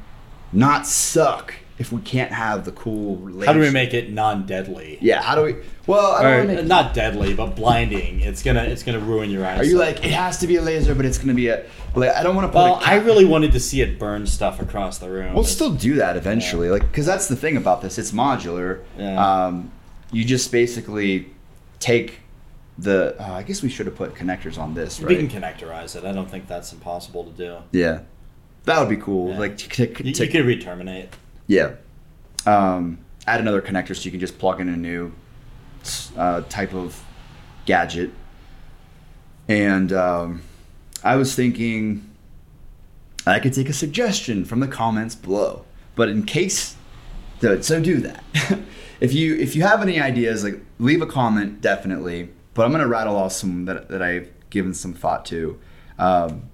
not 0.53 0.87
suck 0.87 1.55
if 1.79 1.91
we 1.93 2.01
can't 2.03 2.31
have 2.33 2.65
the 2.67 2.73
cool? 2.73 3.17
How 3.45 3.53
do 3.55 3.61
we 3.61 3.71
make 3.71 3.95
it 3.95 4.13
non-deadly? 4.13 4.99
Yeah, 5.01 5.23
how 5.23 5.35
do 5.35 5.43
we? 5.43 5.57
Well, 5.87 6.13
I 6.13 6.23
don't 6.23 6.51
Or, 6.51 6.55
make, 6.57 6.67
not 6.67 6.93
deadly, 6.95 7.33
but 7.33 7.55
blinding. 7.57 8.21
It's 8.21 8.43
gonna 8.43 8.65
it's 8.65 8.83
gonna 8.83 8.99
ruin 8.99 9.31
your 9.31 9.47
eyes. 9.47 9.61
Are 9.61 9.65
you 9.65 9.79
like 9.79 10.05
it 10.05 10.11
has 10.13 10.39
to 10.39 10.47
be 10.47 10.57
a 10.57 10.63
laser, 10.63 10.95
but 10.95 11.07
it's 11.07 11.17
gonna 11.19 11.33
be 11.35 11.49
a? 11.49 11.65
Like, 11.95 12.11
I 12.11 12.23
don't 12.23 12.37
want 12.37 12.45
to 12.47 12.53
put. 12.53 12.57
Well, 12.59 12.81
I 12.85 12.97
really 12.97 13.25
wanted 13.25 13.53
to 13.53 13.61
see 13.61 13.81
it 13.81 13.99
burn 13.99 14.27
stuff 14.27 14.61
across 14.61 14.99
the 14.99 15.09
room. 15.09 15.33
We'll 15.33 15.41
It's- 15.45 15.55
still 15.55 15.71
do 15.73 15.95
that 15.95 16.17
eventually, 16.19 16.69
like 16.69 16.83
because 16.83 17.07
that's 17.07 17.29
the 17.29 17.37
thing 17.37 17.57
about 17.57 17.81
this. 17.83 17.97
It's 17.99 18.13
modular. 18.13 18.81
Yeah. 18.99 19.17
Um, 19.47 19.71
you 20.13 20.25
just 20.25 20.53
basically 20.53 21.27
take 21.81 22.21
the. 22.79 23.17
Uh, 23.21 23.33
I 23.33 23.43
guess 23.43 23.63
we 23.63 23.69
should 23.69 23.87
have 23.87 23.97
put 23.97 24.15
connectors 24.15 24.59
on 24.59 24.75
this, 24.75 25.01
We 25.01 25.17
right? 25.17 25.29
can 25.31 25.43
connectorize 25.43 25.97
it. 25.97 26.05
I 26.05 26.13
don't 26.13 26.31
think 26.31 26.47
that's 26.49 26.73
impossible 26.73 27.25
to 27.25 27.31
do. 27.31 27.57
yeah, 27.73 28.01
that 28.65 28.79
would 28.81 28.89
be 28.89 28.97
cool. 28.97 29.31
Yeah. 29.31 29.39
Like 29.39 29.57
to, 29.59 29.69
to, 29.69 30.05
You, 30.05 30.13
to- 30.15 30.25
you 30.27 30.31
could 30.31 30.45
re-terminate. 30.47 31.11
Yeah. 31.47 31.73
Um, 32.47 32.99
add 33.27 33.41
another 33.41 33.61
connector 33.63 33.95
so 33.97 34.03
you 34.05 34.11
can 34.11 34.21
just 34.21 34.39
plug 34.39 34.61
in 34.61 34.69
a 34.69 34.77
new 34.77 35.13
uh, 36.17 36.43
type 36.43 36.75
of 36.75 37.03
gadget. 37.65 38.11
And 39.49 39.93
um, 39.93 40.43
I 41.05 41.17
was 41.17 41.35
thinking 41.35 42.09
I 43.27 43.39
could 43.41 43.53
take 43.53 43.69
a 43.69 43.73
suggestion 43.73 44.45
from 44.45 44.61
the 44.61 44.69
comments 44.69 45.15
below. 45.15 45.65
But 45.95 46.09
in 46.09 46.25
case, 46.25 46.77
so, 47.41 47.61
so 47.61 47.81
do 47.81 47.97
that. 47.99 48.25
if 49.01 49.13
you 49.13 49.35
if 49.37 49.55
you 49.57 49.63
have 49.63 49.83
any 49.83 50.01
ideas, 50.01 50.45
like 50.45 50.61
leave 50.79 51.01
a 51.03 51.07
comment 51.07 51.61
definitely. 51.61 52.31
But 52.57 52.65
I'm 52.65 52.73
gonna 52.73 52.89
rattle 52.89 53.17
off 53.17 53.33
some 53.33 53.67
that, 53.67 53.89
that 53.89 54.03
I've 54.03 54.33
given 54.51 54.75
some 54.75 54.93
thought 54.93 55.25
to. 55.27 55.61
Um, 55.99 56.51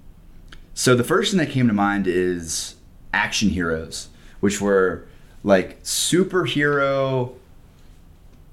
so 0.75 0.95
the 0.95 1.05
first 1.05 1.31
thing 1.31 1.39
that 1.39 1.51
came 1.51 1.69
to 1.69 1.73
mind 1.73 2.07
is 2.07 2.75
action 3.15 3.49
heroes, 3.49 4.09
which 4.41 4.61
were 4.61 5.07
like 5.43 5.83
superhero 5.83 7.33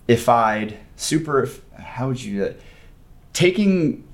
ified, 0.07 0.77
super. 0.95 1.49
How 1.77 2.07
would 2.07 2.23
you 2.23 2.34
do 2.34 2.39
that? 2.45 2.59
taking 3.39 4.05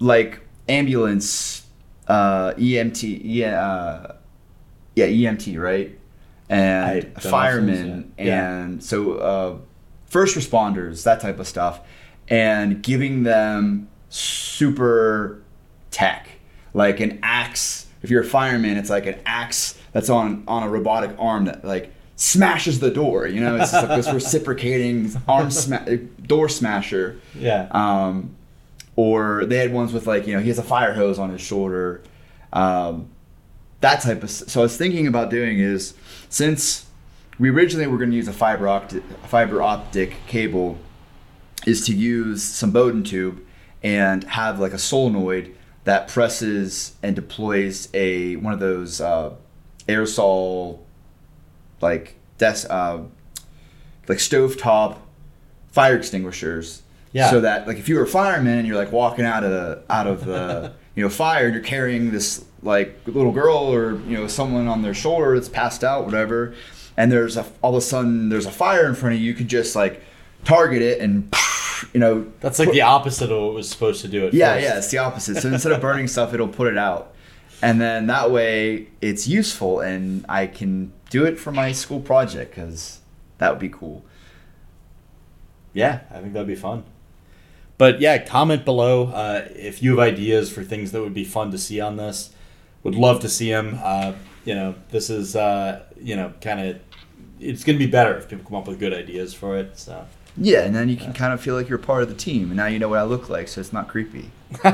like 0.00 0.40
ambulance 0.68 1.64
uh, 2.08 2.52
EMT, 2.54 3.20
yeah, 3.22 3.64
uh, 3.64 4.16
yeah, 4.96 5.06
EMT, 5.06 5.60
right? 5.60 5.96
And 6.48 7.02
don't 7.02 7.04
know 7.04 7.12
if 7.16 7.22
firemen, 7.22 8.12
yeah. 8.18 8.62
and 8.62 8.82
so 8.82 9.14
uh, 9.14 9.56
first 10.06 10.36
responders, 10.36 11.04
that 11.04 11.20
type 11.20 11.38
of 11.38 11.46
stuff, 11.46 11.80
and 12.28 12.82
giving 12.82 13.22
them 13.22 13.88
super 14.08 15.42
tech, 15.90 16.28
like 16.72 17.00
an 17.00 17.18
axe. 17.22 17.86
If 18.02 18.10
you're 18.10 18.22
a 18.22 18.26
fireman, 18.26 18.76
it's 18.76 18.90
like 18.90 19.06
an 19.06 19.18
axe 19.24 19.78
that's 19.92 20.10
on 20.10 20.44
on 20.46 20.62
a 20.62 20.68
robotic 20.68 21.14
arm 21.18 21.46
that 21.46 21.64
like 21.64 21.92
smashes 22.16 22.80
the 22.80 22.90
door. 22.90 23.26
You 23.26 23.40
know, 23.40 23.56
it's 23.56 23.72
just 23.72 23.88
like 23.88 23.96
this 23.96 24.12
reciprocating 24.12 25.10
arm 25.28 25.50
sma- 25.50 25.96
door 26.26 26.48
smasher. 26.48 27.20
Yeah. 27.34 27.68
Um, 27.70 28.36
or 28.96 29.44
they 29.46 29.56
had 29.56 29.72
ones 29.72 29.92
with 29.92 30.06
like 30.06 30.26
you 30.26 30.34
know 30.34 30.40
he 30.40 30.48
has 30.48 30.58
a 30.58 30.62
fire 30.62 30.94
hose 30.94 31.18
on 31.18 31.30
his 31.30 31.40
shoulder, 31.40 32.02
um, 32.52 33.08
that 33.80 34.00
type 34.00 34.22
of. 34.22 34.30
So 34.30 34.60
I 34.60 34.62
was 34.62 34.76
thinking 34.76 35.06
about 35.06 35.30
doing 35.30 35.58
is 35.58 35.94
since 36.28 36.86
we 37.38 37.50
originally 37.50 37.86
were 37.86 37.98
going 37.98 38.10
to 38.10 38.16
use 38.16 38.28
a 38.28 38.32
fiber 38.32 38.68
optic 38.68 39.02
fiber 39.26 39.62
optic 39.62 40.16
cable, 40.26 40.78
is 41.66 41.86
to 41.86 41.94
use 41.94 42.42
some 42.42 42.70
Bowden 42.70 43.04
tube 43.04 43.40
and 43.82 44.24
have 44.24 44.60
like 44.60 44.72
a 44.72 44.78
solenoid 44.78 45.54
that 45.84 46.08
presses 46.08 46.94
and 47.02 47.14
deploys 47.14 47.88
a 47.94 48.36
one 48.36 48.52
of 48.52 48.60
those 48.60 49.00
uh, 49.00 49.34
aerosol 49.86 50.80
like 51.80 52.16
des- 52.38 52.66
uh, 52.68 53.00
like 54.08 54.18
stovetop 54.18 54.98
fire 55.70 55.96
extinguishers. 55.96 56.82
Yeah. 57.12 57.30
So 57.30 57.42
that 57.42 57.66
like 57.66 57.78
if 57.78 57.88
you 57.88 57.96
were 57.96 58.02
a 58.02 58.08
fireman 58.08 58.58
and 58.58 58.66
you're 58.66 58.76
like 58.76 58.90
walking 58.90 59.24
out 59.24 59.44
of 59.44 59.50
the 59.50 59.82
out 59.88 60.06
of 60.06 60.24
the 60.24 60.72
you 60.96 61.02
know 61.02 61.10
fire 61.10 61.46
and 61.46 61.54
you're 61.54 61.62
carrying 61.62 62.10
this 62.10 62.44
like 62.62 62.98
little 63.06 63.32
girl 63.32 63.56
or 63.56 64.00
you 64.02 64.16
know 64.16 64.26
someone 64.26 64.66
on 64.66 64.82
their 64.82 64.94
shoulder 64.94 65.34
that's 65.34 65.48
passed 65.48 65.84
out 65.84 66.04
whatever, 66.04 66.54
and 66.96 67.12
there's 67.12 67.36
a 67.36 67.46
all 67.62 67.76
of 67.76 67.78
a 67.78 67.80
sudden 67.80 68.30
there's 68.30 68.46
a 68.46 68.50
fire 68.50 68.86
in 68.88 68.94
front 68.94 69.14
of 69.14 69.20
you, 69.20 69.26
you 69.26 69.34
could 69.34 69.48
just 69.48 69.76
like 69.76 70.02
target 70.44 70.82
it 70.82 71.00
and 71.00 71.34
you 71.92 72.00
know 72.00 72.30
That's 72.40 72.58
like 72.58 72.72
the 72.72 72.82
opposite 72.82 73.30
of 73.30 73.40
what 73.40 73.50
it 73.50 73.54
was 73.54 73.68
supposed 73.68 74.02
to 74.02 74.08
do 74.08 74.26
at 74.26 74.34
yeah, 74.34 74.54
first. 74.54 74.64
yeah, 74.64 74.78
it's 74.78 74.90
the 74.90 74.98
opposite. 74.98 75.36
So 75.36 75.48
instead 75.48 75.72
of 75.72 75.80
burning 75.80 76.08
stuff, 76.08 76.32
it'll 76.34 76.48
put 76.48 76.68
it 76.68 76.78
out. 76.78 77.14
And 77.62 77.80
then 77.80 78.06
that 78.08 78.30
way 78.30 78.88
it's 79.00 79.26
useful 79.26 79.80
and 79.80 80.24
I 80.28 80.46
can 80.46 80.92
do 81.10 81.24
it 81.24 81.38
for 81.38 81.52
my 81.52 81.72
school 81.72 82.00
project 82.00 82.54
because 82.54 83.00
that 83.38 83.50
would 83.50 83.60
be 83.60 83.68
cool. 83.68 84.04
Yeah, 85.72 86.00
I 86.10 86.20
think 86.20 86.32
that'd 86.32 86.46
be 86.46 86.54
fun. 86.54 86.84
But 87.76 88.00
yeah, 88.00 88.18
comment 88.18 88.64
below 88.64 89.08
uh, 89.08 89.48
if 89.54 89.82
you 89.82 89.90
have 89.90 89.98
ideas 89.98 90.50
for 90.50 90.62
things 90.62 90.92
that 90.92 91.00
would 91.02 91.14
be 91.14 91.24
fun 91.24 91.50
to 91.50 91.58
see 91.58 91.80
on 91.80 91.96
this. 91.96 92.30
Would 92.84 92.94
love 92.94 93.20
to 93.20 93.28
see 93.28 93.50
them. 93.50 93.78
Uh, 93.82 94.12
you 94.44 94.54
know, 94.54 94.74
this 94.90 95.08
is 95.08 95.34
uh, 95.34 95.82
you 96.00 96.16
know 96.16 96.32
kind 96.40 96.60
of 96.60 96.80
it's 97.40 97.64
going 97.64 97.78
to 97.78 97.84
be 97.84 97.90
better 97.90 98.16
if 98.16 98.28
people 98.28 98.44
come 98.44 98.56
up 98.56 98.68
with 98.68 98.78
good 98.78 98.92
ideas 98.92 99.34
for 99.34 99.56
it. 99.56 99.78
So 99.78 100.06
Yeah, 100.36 100.62
and 100.62 100.74
then 100.74 100.88
you 100.88 100.96
can 100.96 101.12
kind 101.12 101.32
of 101.32 101.40
feel 101.40 101.54
like 101.54 101.68
you're 101.68 101.78
part 101.78 102.02
of 102.02 102.08
the 102.08 102.14
team. 102.14 102.44
And 102.44 102.56
now 102.56 102.66
you 102.66 102.78
know 102.78 102.88
what 102.88 102.98
I 102.98 103.04
look 103.04 103.28
like, 103.28 103.48
so 103.48 103.60
it's 103.60 103.72
not 103.72 103.88
creepy. 103.88 104.30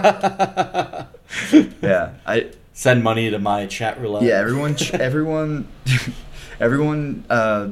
Yeah. 1.82 2.14
I 2.26 2.50
send 2.72 3.04
money 3.04 3.30
to 3.30 3.38
my 3.38 3.66
chat 3.66 4.00
roulette. 4.00 4.22
yeah, 4.22 4.34
everyone 4.34 4.76
everyone 4.94 5.68
everyone 6.60 7.24
uh, 7.30 7.68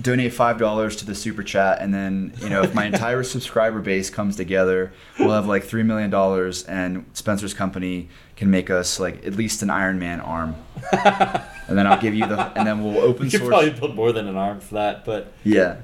donate 0.00 0.32
five 0.32 0.58
dollars 0.58 0.96
to 0.96 1.06
the 1.06 1.14
super 1.14 1.42
chat 1.42 1.80
and 1.80 1.92
then 1.92 2.32
you 2.40 2.48
know 2.48 2.62
if 2.62 2.74
my 2.74 2.84
entire 2.86 3.22
subscriber 3.22 3.80
base 3.80 4.10
comes 4.10 4.36
together 4.36 4.92
we'll 5.18 5.30
have 5.32 5.46
like 5.46 5.64
three 5.64 5.82
million 5.82 6.10
dollars 6.10 6.64
and 6.64 7.04
spencer's 7.14 7.52
company 7.54 8.08
can 8.36 8.50
make 8.50 8.70
us 8.70 9.00
like 9.00 9.26
at 9.26 9.34
least 9.34 9.62
an 9.62 9.70
iron 9.70 9.98
man 9.98 10.20
arm 10.20 10.54
and 10.92 11.76
then 11.76 11.86
i'll 11.86 12.00
give 12.00 12.14
you 12.14 12.26
the 12.26 12.38
and 12.56 12.66
then 12.66 12.82
we'll 12.84 12.98
open 12.98 13.24
we 13.24 13.30
could 13.30 13.40
source 13.40 13.48
probably 13.48 13.70
build 13.70 13.94
more 13.96 14.12
than 14.12 14.28
an 14.28 14.36
arm 14.36 14.60
for 14.60 14.74
that, 14.74 15.04
but 15.04 15.32
yeah 15.44 15.78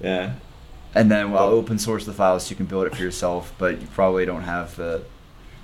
yeah, 0.00 0.34
and 0.94 1.10
then 1.10 1.30
we'll 1.32 1.40
open 1.42 1.78
source 1.78 2.04
the 2.04 2.12
files 2.12 2.44
so 2.46 2.50
you 2.50 2.56
can 2.56 2.66
build 2.66 2.86
it 2.86 2.94
for 2.94 3.02
yourself 3.02 3.52
but 3.58 3.80
you 3.80 3.86
probably 3.94 4.24
don't 4.26 4.42
have 4.42 4.76
the 4.76 5.02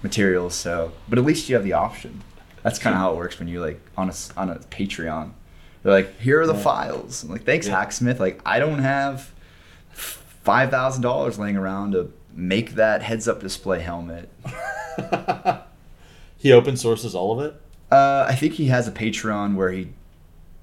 materials 0.03 0.55
so 0.55 0.93
but 1.09 1.19
at 1.19 1.25
least 1.25 1.49
you 1.49 1.55
have 1.55 1.65
the 1.65 1.73
option. 1.75 2.23
That's 2.63 2.79
kind 2.79 2.95
of 2.95 3.01
how 3.01 3.13
it 3.13 3.17
works 3.17 3.39
when 3.39 3.49
you 3.49 3.61
like 3.61 3.81
on 3.97 4.11
a 4.11 4.15
on 4.37 4.51
a 4.51 4.57
patreon. 4.57 5.33
They're 5.83 5.93
like 5.93 6.19
here 6.21 6.41
are 6.41 6.47
the 6.47 6.55
Yeah. 6.55 6.61
files. 6.63 7.23
I'm 7.23 7.31
like 7.31 7.45
thanks 7.45 7.67
Yeah. 7.67 7.79
hacksmith. 7.79 8.19
Like 8.21 8.41
i 8.47 8.59
don't 8.59 8.81
have 8.81 9.33
five 9.91 10.71
thousand 10.71 11.03
dollars 11.03 11.39
laying 11.39 11.57
around 11.57 11.93
to 11.93 12.13
make 12.35 12.75
that 12.77 13.03
heads 13.03 13.27
up 13.29 13.41
display 13.41 13.81
helmet. 13.81 14.29
He 16.41 16.53
open 16.53 16.77
sources 16.77 17.15
all 17.17 17.33
of 17.39 17.45
it. 17.45 17.61
uh, 17.91 18.25
i 18.29 18.35
think 18.35 18.55
he 18.55 18.67
has 18.67 18.87
a 18.87 18.93
patreon 18.93 19.57
where 19.57 19.71
he 19.73 19.89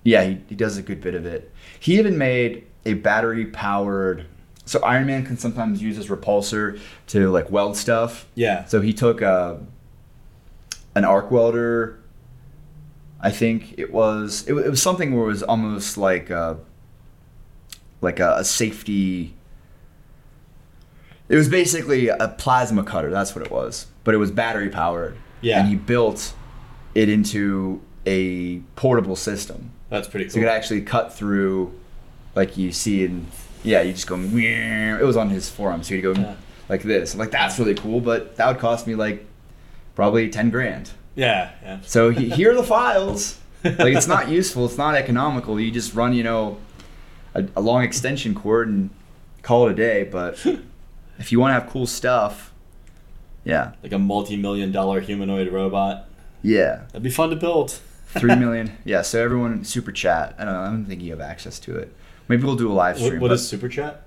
yeah 0.04 0.24
he, 0.24 0.38
he 0.48 0.56
does 0.56 0.78
a 0.78 0.82
good 0.82 1.02
bit 1.02 1.16
of 1.16 1.26
it. 1.26 1.52
He 1.80 1.98
even 2.00 2.18
made 2.18 2.66
a 2.86 2.94
battery 2.94 3.46
powered 3.48 4.26
so 4.66 4.82
iron 4.84 5.06
man 5.08 5.26
can 5.26 5.38
sometimes 5.38 5.82
use 5.82 5.96
his 5.96 6.08
repulsor 6.08 6.80
to 7.08 7.30
like 7.30 7.50
weld 7.52 7.78
stuff 7.78 8.26
Yeah, 8.36 8.66
So 8.66 8.82
he 8.82 8.94
took 8.94 9.22
uh, 9.22 9.56
an 10.96 11.06
arc 11.06 11.30
welder. 11.32 12.00
I 13.22 13.32
think 13.32 13.76
it 13.78 13.92
was 13.94 14.44
it, 14.48 14.54
wa- 14.54 14.62
it 14.62 14.70
was 14.70 14.82
something 14.82 15.14
where 15.16 15.24
it 15.26 15.28
was 15.28 15.44
almost 15.44 15.98
like 15.98 16.30
a, 16.30 16.58
like 18.02 18.20
a, 18.20 18.36
a 18.38 18.44
safety. 18.44 19.34
It 21.28 21.36
was 21.36 21.50
basically 21.50 22.08
a 22.10 22.28
plasma 22.38 22.84
cutter. 22.84 23.10
That's 23.10 23.36
what 23.36 23.44
it 23.46 23.52
was, 23.52 23.88
but 24.04 24.14
it 24.14 24.18
was 24.18 24.32
battery 24.32 24.70
powered. 24.70 25.18
Yeah. 25.42 25.60
and 25.60 25.70
he 25.70 25.76
built 25.76 26.34
it 26.96 27.08
into 27.10 27.82
a 28.08 28.60
portable 28.76 29.16
system, 29.16 29.72
that's 29.90 30.08
pretty 30.08 30.30
so 30.30 30.34
cool. 30.36 30.42
you 30.42 30.48
could 30.48 30.54
actually 30.56 30.82
cut 30.82 31.14
through, 31.14 31.74
like 32.36 32.58
you 32.58 32.72
see 32.72 33.04
in 33.04 33.26
yeah, 33.66 33.82
you 33.82 33.92
just 33.94 34.08
go. 34.08 34.16
It 34.18 35.04
was 35.04 35.18
on 35.18 35.30
his 35.30 35.50
forearm, 35.50 35.84
so 35.84 35.94
you 35.96 36.02
go 36.02 36.14
Yeah. 36.14 36.36
like 36.70 36.84
this. 36.84 37.14
I'm 37.14 37.20
like 37.20 37.32
that's 37.32 37.58
really 37.60 37.76
cool, 37.76 38.00
but 38.02 38.36
that 38.38 38.48
would 38.48 38.60
cost 38.60 38.88
me 38.88 38.96
like 38.96 39.26
probably 39.96 40.30
ten 40.30 40.50
grand. 40.50 40.92
yeah, 41.16 41.52
yeah. 41.64 41.80
So 41.84 42.10
he, 42.10 42.30
here 42.40 42.52
are 42.52 42.56
the 42.56 42.64
files. 42.64 43.40
Like 43.64 43.96
it's 43.96 44.08
not 44.08 44.30
useful. 44.30 44.66
It's 44.66 44.78
not 44.78 44.94
economical. 44.96 45.60
You 45.60 45.72
just 45.72 45.96
run, 45.96 46.14
you 46.14 46.24
know, 46.24 46.58
a, 47.34 47.46
a 47.56 47.62
long 47.62 47.82
extension 47.84 48.36
cord 48.36 48.68
and 48.68 48.90
call 49.42 49.68
it 49.68 49.72
a 49.72 49.76
day. 49.76 50.04
But 50.04 50.46
if 51.20 51.32
you 51.32 51.40
want 51.40 51.50
to 51.56 51.60
have 51.60 51.70
cool 51.72 51.88
stuff, 51.88 52.54
yeah, 53.44 53.72
like 53.84 53.92
a 53.92 53.98
multi-million 54.00 54.72
dollar 54.72 55.00
humanoid 55.02 55.52
robot. 55.52 56.08
yeah, 56.44 56.84
That'd 56.88 57.04
be 57.04 57.10
fun 57.10 57.30
to 57.32 57.36
build. 57.36 57.80
three 58.08 58.36
million. 58.46 58.78
yeah. 58.86 59.02
So 59.02 59.24
everyone 59.24 59.64
super 59.64 59.92
chat. 59.92 60.36
I 60.38 60.46
don't 60.46 60.54
know. 60.54 60.60
I 60.62 60.66
don't 60.66 60.86
think 60.86 61.02
you 61.02 61.12
have 61.12 61.22
access 61.22 61.58
to 61.62 61.76
it. 61.76 61.92
Maybe 62.28 62.44
we'll 62.44 62.56
do 62.56 62.72
a 62.72 62.74
live 62.74 62.98
stream. 62.98 63.14
What, 63.14 63.22
what 63.22 63.28
but- 63.30 63.36
is 63.36 63.48
super 63.48 63.70
chat? 63.70 64.06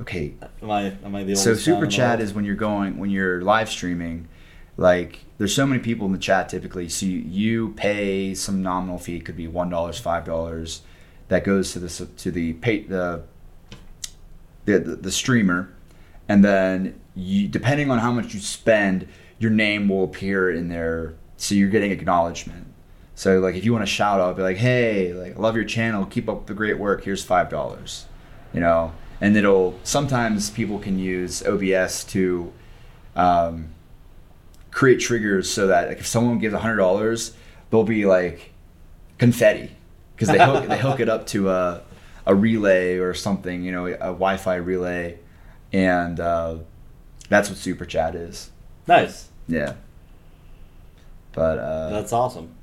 okay? 0.00 0.34
Am 0.62 0.70
I 0.70 0.82
am 1.04 1.14
I 1.14 1.24
the 1.24 1.36
So 1.36 1.54
super 1.54 1.86
chat 1.86 2.20
is 2.20 2.32
when 2.32 2.44
you're 2.44 2.54
going 2.54 2.98
when 2.98 3.10
you're 3.10 3.42
live 3.42 3.68
streaming, 3.68 4.28
like 4.76 5.20
there's 5.38 5.54
so 5.54 5.66
many 5.66 5.80
people 5.80 6.06
in 6.06 6.12
the 6.12 6.18
chat 6.18 6.48
typically. 6.48 6.88
So 6.88 7.06
you, 7.06 7.18
you 7.18 7.72
pay 7.74 8.34
some 8.34 8.62
nominal 8.62 8.98
fee, 8.98 9.16
it 9.16 9.24
could 9.24 9.36
be 9.36 9.46
one 9.46 9.68
dollars, 9.68 9.98
five 9.98 10.24
dollars, 10.24 10.82
that 11.28 11.44
goes 11.44 11.72
to 11.72 11.78
the 11.78 12.06
to 12.06 12.30
the 12.30 12.54
pay 12.54 12.82
the 12.82 13.22
the, 14.64 14.78
the, 14.78 14.96
the 14.96 15.12
streamer, 15.12 15.72
and 16.28 16.44
then 16.44 17.00
you 17.14 17.48
depending 17.48 17.90
on 17.90 17.98
how 17.98 18.12
much 18.12 18.34
you 18.34 18.40
spend, 18.40 19.06
your 19.38 19.50
name 19.50 19.88
will 19.88 20.04
appear 20.04 20.50
in 20.50 20.68
there. 20.68 21.14
So 21.36 21.54
you're 21.54 21.70
getting 21.70 21.90
acknowledgement. 21.90 22.66
So 23.20 23.38
like 23.38 23.54
if 23.54 23.66
you 23.66 23.72
want 23.74 23.82
to 23.82 23.92
shout 23.92 24.18
out, 24.18 24.34
be 24.34 24.42
like, 24.42 24.56
hey, 24.56 25.12
like 25.12 25.38
love 25.38 25.54
your 25.54 25.66
channel, 25.66 26.06
keep 26.06 26.26
up 26.26 26.46
the 26.46 26.54
great 26.54 26.78
work. 26.78 27.04
Here's 27.04 27.22
five 27.22 27.50
dollars, 27.50 28.06
you 28.54 28.60
know. 28.60 28.92
And 29.20 29.36
it'll 29.36 29.78
sometimes 29.82 30.48
people 30.48 30.78
can 30.78 30.98
use 30.98 31.46
OBS 31.46 32.04
to 32.04 32.50
um, 33.14 33.74
create 34.70 35.00
triggers 35.00 35.50
so 35.50 35.66
that 35.66 35.88
like 35.88 35.98
if 35.98 36.06
someone 36.06 36.38
gives 36.38 36.54
hundred 36.54 36.76
dollars, 36.76 37.34
there'll 37.68 37.84
be 37.84 38.06
like 38.06 38.54
confetti 39.18 39.70
because 40.16 40.28
they 40.28 40.42
hook 40.42 40.66
they 40.66 40.78
hook 40.78 40.98
it 40.98 41.10
up 41.10 41.26
to 41.26 41.50
a 41.50 41.82
a 42.24 42.34
relay 42.34 42.96
or 42.96 43.12
something, 43.12 43.62
you 43.62 43.70
know, 43.70 43.84
a 43.84 43.98
Wi-Fi 43.98 44.54
relay, 44.54 45.18
and 45.74 46.18
uh, 46.18 46.56
that's 47.28 47.50
what 47.50 47.58
super 47.58 47.84
chat 47.84 48.14
is. 48.14 48.50
nice. 48.86 49.28
Yeah. 49.46 49.74
But 51.32 51.58
uh, 51.58 51.90
That's 51.90 52.14
awesome. 52.14 52.54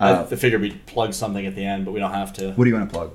Uh, 0.00 0.26
I, 0.30 0.34
figured 0.36 0.60
we'd 0.60 0.86
plug 0.86 1.14
something 1.14 1.44
at 1.46 1.54
the 1.54 1.64
end, 1.64 1.84
but 1.84 1.92
we 1.92 2.00
don't 2.00 2.12
have 2.12 2.32
to. 2.34 2.52
what 2.52 2.64
do 2.64 2.70
you 2.70 2.76
want 2.76 2.88
to 2.90 2.94
plug? 2.94 3.12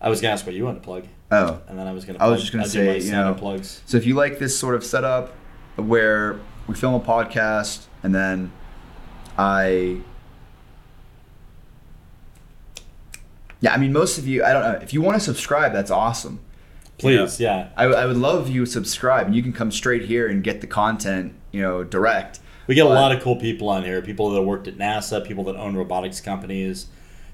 I 0.00 0.08
was 0.08 0.20
gonna 0.20 0.32
ask 0.32 0.46
what 0.46 0.54
you 0.54 0.64
want 0.64 0.78
to 0.78 0.84
plug, 0.84 1.04
Oh, 1.30 1.60
and 1.68 1.78
then 1.78 1.86
I 1.86 1.92
was 1.92 2.04
gonna. 2.04 2.18
Plug, 2.18 2.28
I 2.28 2.32
was 2.32 2.40
just 2.40 2.52
gonna 2.52 2.64
I'd 2.64 2.70
do 2.70 2.86
my 2.86 2.98
say, 2.98 3.06
you 3.06 3.12
know, 3.12 3.34
plugs. 3.34 3.82
So 3.86 3.96
if 3.96 4.06
you 4.06 4.14
like 4.14 4.38
this 4.38 4.58
sort 4.58 4.74
of 4.74 4.84
setup 4.84 5.34
where 5.76 6.40
we 6.66 6.74
film 6.74 6.94
a 6.94 7.00
podcast 7.00 7.86
and 8.02 8.14
then 8.14 8.52
I 9.36 10.00
Yeah, 13.60 13.74
I 13.74 13.76
mean 13.76 13.92
most 13.92 14.18
of 14.18 14.26
you 14.26 14.44
I 14.44 14.52
don't 14.52 14.62
know, 14.62 14.78
if 14.82 14.92
you 14.92 15.02
want 15.02 15.18
to 15.18 15.24
subscribe, 15.24 15.72
that's 15.72 15.90
awesome. 15.90 16.40
Please, 16.98 17.40
yeah. 17.40 17.70
I, 17.76 17.84
I 17.84 18.04
would 18.04 18.18
love 18.18 18.50
you 18.50 18.66
subscribe 18.66 19.26
and 19.26 19.34
you 19.34 19.42
can 19.42 19.54
come 19.54 19.70
straight 19.70 20.04
here 20.04 20.28
and 20.28 20.44
get 20.44 20.60
the 20.60 20.66
content, 20.66 21.32
you 21.50 21.62
know, 21.62 21.82
direct. 21.82 22.39
We 22.70 22.76
get 22.76 22.86
a 22.86 22.88
lot 22.88 23.10
of 23.10 23.20
cool 23.20 23.34
people 23.34 23.68
on 23.68 23.82
here. 23.82 24.00
People 24.00 24.30
that 24.30 24.36
have 24.36 24.44
worked 24.46 24.68
at 24.68 24.78
NASA, 24.78 25.26
people 25.26 25.42
that 25.44 25.56
own 25.56 25.74
robotics 25.74 26.20
companies, 26.20 26.86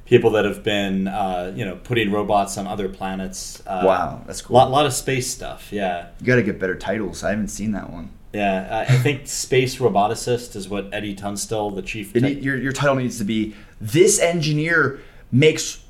people 0.06 0.30
that 0.30 0.46
have 0.46 0.62
been, 0.62 1.08
uh, 1.08 1.52
you 1.54 1.62
know, 1.62 1.76
putting 1.76 2.10
robots 2.10 2.56
on 2.56 2.66
other 2.66 2.88
planets. 2.88 3.62
Uh, 3.66 3.82
Wow, 3.84 4.22
that's 4.26 4.40
A 4.40 4.44
cool. 4.44 4.56
lot, 4.56 4.70
lot 4.70 4.86
of 4.86 4.94
space 4.94 5.30
stuff. 5.30 5.68
Yeah, 5.70 6.06
You 6.20 6.26
got 6.26 6.36
to 6.36 6.42
get 6.42 6.58
better 6.58 6.74
titles. 6.74 7.22
I 7.22 7.28
haven't 7.32 7.48
seen 7.48 7.72
that 7.72 7.90
one. 7.90 8.12
yeah. 8.32 8.86
I 8.88 8.94
I 8.94 8.96
think 8.96 9.26
space 9.26 9.76
roboticist 9.76 10.56
is 10.56 10.70
what 10.70 10.88
Eddie 10.90 11.14
Tunstel, 11.14 11.70
the 11.74 11.82
chief. 11.82 12.14
Tech- 12.14 12.22
need- 12.22 12.42
your, 12.42 12.56
your 12.56 12.72
title 12.72 12.94
needs 12.96 13.18
to 13.18 13.24
be 13.24 13.54
this 13.78 14.18
engineer 14.18 15.00
makes 15.30 15.84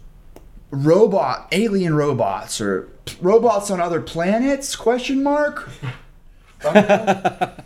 robot 0.73 1.47
alien 1.53 1.95
robots 1.95 2.61
or 2.61 2.89
robots 3.21 3.71
on 3.71 3.81
other 3.81 4.01
planets 4.01 4.75
question 4.75 5.23
mark 5.23 5.69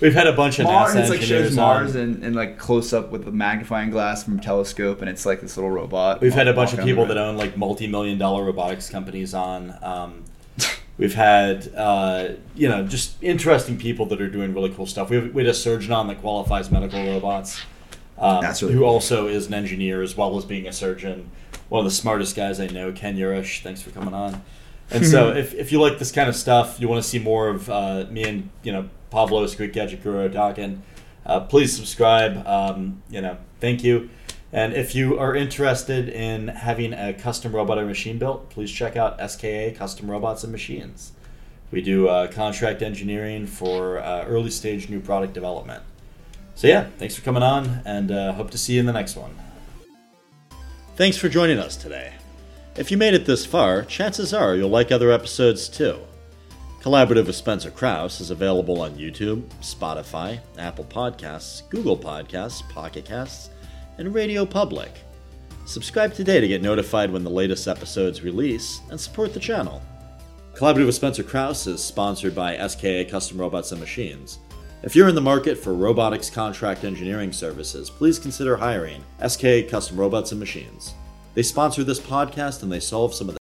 We've 0.00 0.14
had 0.14 0.26
a 0.26 0.32
bunch 0.32 0.58
of 0.58 0.64
Mars 0.64 0.94
NASA 0.94 1.00
it's 1.00 1.10
like 1.10 1.20
shows 1.20 1.54
Mars 1.54 1.94
and, 1.94 2.24
and 2.24 2.34
like 2.34 2.58
close 2.58 2.92
up 2.92 3.10
with 3.10 3.28
a 3.28 3.32
magnifying 3.32 3.90
glass 3.90 4.24
from 4.24 4.38
a 4.38 4.42
telescope 4.42 5.00
and 5.00 5.10
it's 5.10 5.26
like 5.26 5.40
this 5.42 5.56
little 5.56 5.70
robot 5.70 6.20
We've 6.20 6.32
had 6.32 6.48
a 6.48 6.54
bunch 6.54 6.72
of 6.72 6.78
walking 6.78 6.92
on 6.92 6.96
the 6.96 7.02
people 7.02 7.14
that 7.14 7.18
own 7.18 7.36
like 7.36 7.56
multi-million 7.56 8.18
dollar 8.18 8.44
robotics 8.44 8.88
companies 8.88 9.34
on. 9.34 9.76
Um, 9.82 10.24
we've 11.00 11.14
had 11.14 11.72
uh, 11.74 12.28
you 12.54 12.68
know 12.68 12.86
just 12.86 13.22
interesting 13.22 13.78
people 13.78 14.06
that 14.06 14.20
are 14.20 14.30
doing 14.30 14.54
really 14.54 14.70
cool 14.70 14.86
stuff. 14.86 15.10
We, 15.10 15.16
have, 15.16 15.34
we 15.34 15.42
had 15.42 15.50
a 15.50 15.54
surgeon 15.54 15.92
on 15.92 16.06
that 16.08 16.20
qualifies 16.20 16.70
medical 16.70 17.04
robots, 17.04 17.60
um, 18.18 18.42
really 18.42 18.74
who 18.74 18.80
cool. 18.80 18.88
also 18.88 19.26
is 19.26 19.48
an 19.48 19.54
engineer 19.54 20.02
as 20.02 20.16
well 20.16 20.36
as 20.36 20.44
being 20.44 20.66
a 20.66 20.72
surgeon. 20.72 21.30
One 21.68 21.80
of 21.80 21.84
the 21.84 21.96
smartest 21.96 22.36
guys 22.36 22.60
I 22.60 22.66
know, 22.66 22.92
Ken 22.92 23.16
Yurish. 23.16 23.62
Thanks 23.62 23.80
for 23.80 23.90
coming 23.90 24.14
on. 24.14 24.42
And 24.90 25.06
so, 25.06 25.30
if, 25.36 25.54
if 25.54 25.72
you 25.72 25.80
like 25.80 25.98
this 25.98 26.12
kind 26.12 26.28
of 26.28 26.36
stuff, 26.36 26.80
you 26.80 26.88
want 26.88 27.02
to 27.02 27.08
see 27.08 27.18
more 27.18 27.48
of 27.48 27.70
uh, 27.70 28.06
me 28.10 28.24
and 28.24 28.50
you 28.62 28.72
know 28.72 28.88
Pavlos 29.10 29.56
Greek 29.56 29.72
Gadget 29.72 30.02
Guru 30.02 30.28
talking, 30.28 30.82
uh, 31.26 31.40
please 31.40 31.74
subscribe. 31.74 32.46
Um, 32.46 33.02
you 33.10 33.20
know, 33.20 33.36
thank 33.60 33.84
you. 33.84 34.10
And 34.52 34.72
if 34.72 34.94
you 34.94 35.18
are 35.18 35.34
interested 35.34 36.08
in 36.08 36.48
having 36.48 36.92
a 36.92 37.12
custom 37.12 37.54
robot 37.54 37.78
or 37.78 37.86
machine 37.86 38.18
built, 38.18 38.50
please 38.50 38.70
check 38.70 38.96
out 38.96 39.18
SKA 39.30 39.72
Custom 39.76 40.10
Robots 40.10 40.42
and 40.42 40.50
Machines. 40.50 41.12
We 41.70 41.82
do 41.82 42.08
uh, 42.08 42.26
contract 42.26 42.82
engineering 42.82 43.46
for 43.46 44.00
uh, 44.00 44.24
early 44.24 44.50
stage 44.50 44.88
new 44.88 44.98
product 44.98 45.34
development. 45.34 45.84
So 46.56 46.66
yeah, 46.66 46.88
thanks 46.98 47.14
for 47.14 47.22
coming 47.22 47.44
on, 47.44 47.80
and 47.84 48.10
uh, 48.10 48.32
hope 48.32 48.50
to 48.50 48.58
see 48.58 48.74
you 48.74 48.80
in 48.80 48.86
the 48.86 48.92
next 48.92 49.14
one. 49.16 49.34
Thanks 50.96 51.16
for 51.16 51.28
joining 51.28 51.58
us 51.58 51.76
today. 51.76 52.14
If 52.76 52.90
you 52.90 52.96
made 52.96 53.14
it 53.14 53.24
this 53.24 53.46
far, 53.46 53.82
chances 53.82 54.34
are 54.34 54.56
you'll 54.56 54.68
like 54.68 54.90
other 54.90 55.12
episodes 55.12 55.68
too. 55.68 56.00
Collaborative 56.82 57.26
with 57.26 57.36
Spencer 57.36 57.70
Krause 57.70 58.22
is 58.22 58.30
available 58.30 58.80
on 58.80 58.96
YouTube, 58.96 59.42
Spotify, 59.60 60.40
Apple 60.56 60.86
Podcasts, 60.86 61.68
Google 61.68 61.96
Podcasts, 61.96 62.66
Pocket 62.70 63.04
Casts, 63.04 63.50
and 63.98 64.14
Radio 64.14 64.46
Public. 64.46 64.90
Subscribe 65.66 66.14
today 66.14 66.40
to 66.40 66.48
get 66.48 66.62
notified 66.62 67.12
when 67.12 67.22
the 67.22 67.28
latest 67.28 67.68
episodes 67.68 68.22
release 68.22 68.80
and 68.88 68.98
support 68.98 69.34
the 69.34 69.40
channel. 69.40 69.82
Collaborative 70.54 70.86
with 70.86 70.94
Spencer 70.94 71.22
Krause 71.22 71.66
is 71.66 71.84
sponsored 71.84 72.34
by 72.34 72.56
SKA 72.66 73.04
Custom 73.10 73.38
Robots 73.38 73.72
and 73.72 73.80
Machines. 73.80 74.38
If 74.82 74.96
you're 74.96 75.10
in 75.10 75.14
the 75.14 75.20
market 75.20 75.58
for 75.58 75.74
robotics 75.74 76.30
contract 76.30 76.84
engineering 76.84 77.34
services, 77.34 77.90
please 77.90 78.18
consider 78.18 78.56
hiring 78.56 79.04
SKA 79.28 79.64
Custom 79.64 79.98
Robots 80.00 80.30
and 80.30 80.40
Machines. 80.40 80.94
They 81.34 81.42
sponsor 81.42 81.84
this 81.84 82.00
podcast 82.00 82.62
and 82.62 82.72
they 82.72 82.80
solve 82.80 83.12
some 83.12 83.28
of 83.28 83.34
the 83.34 83.39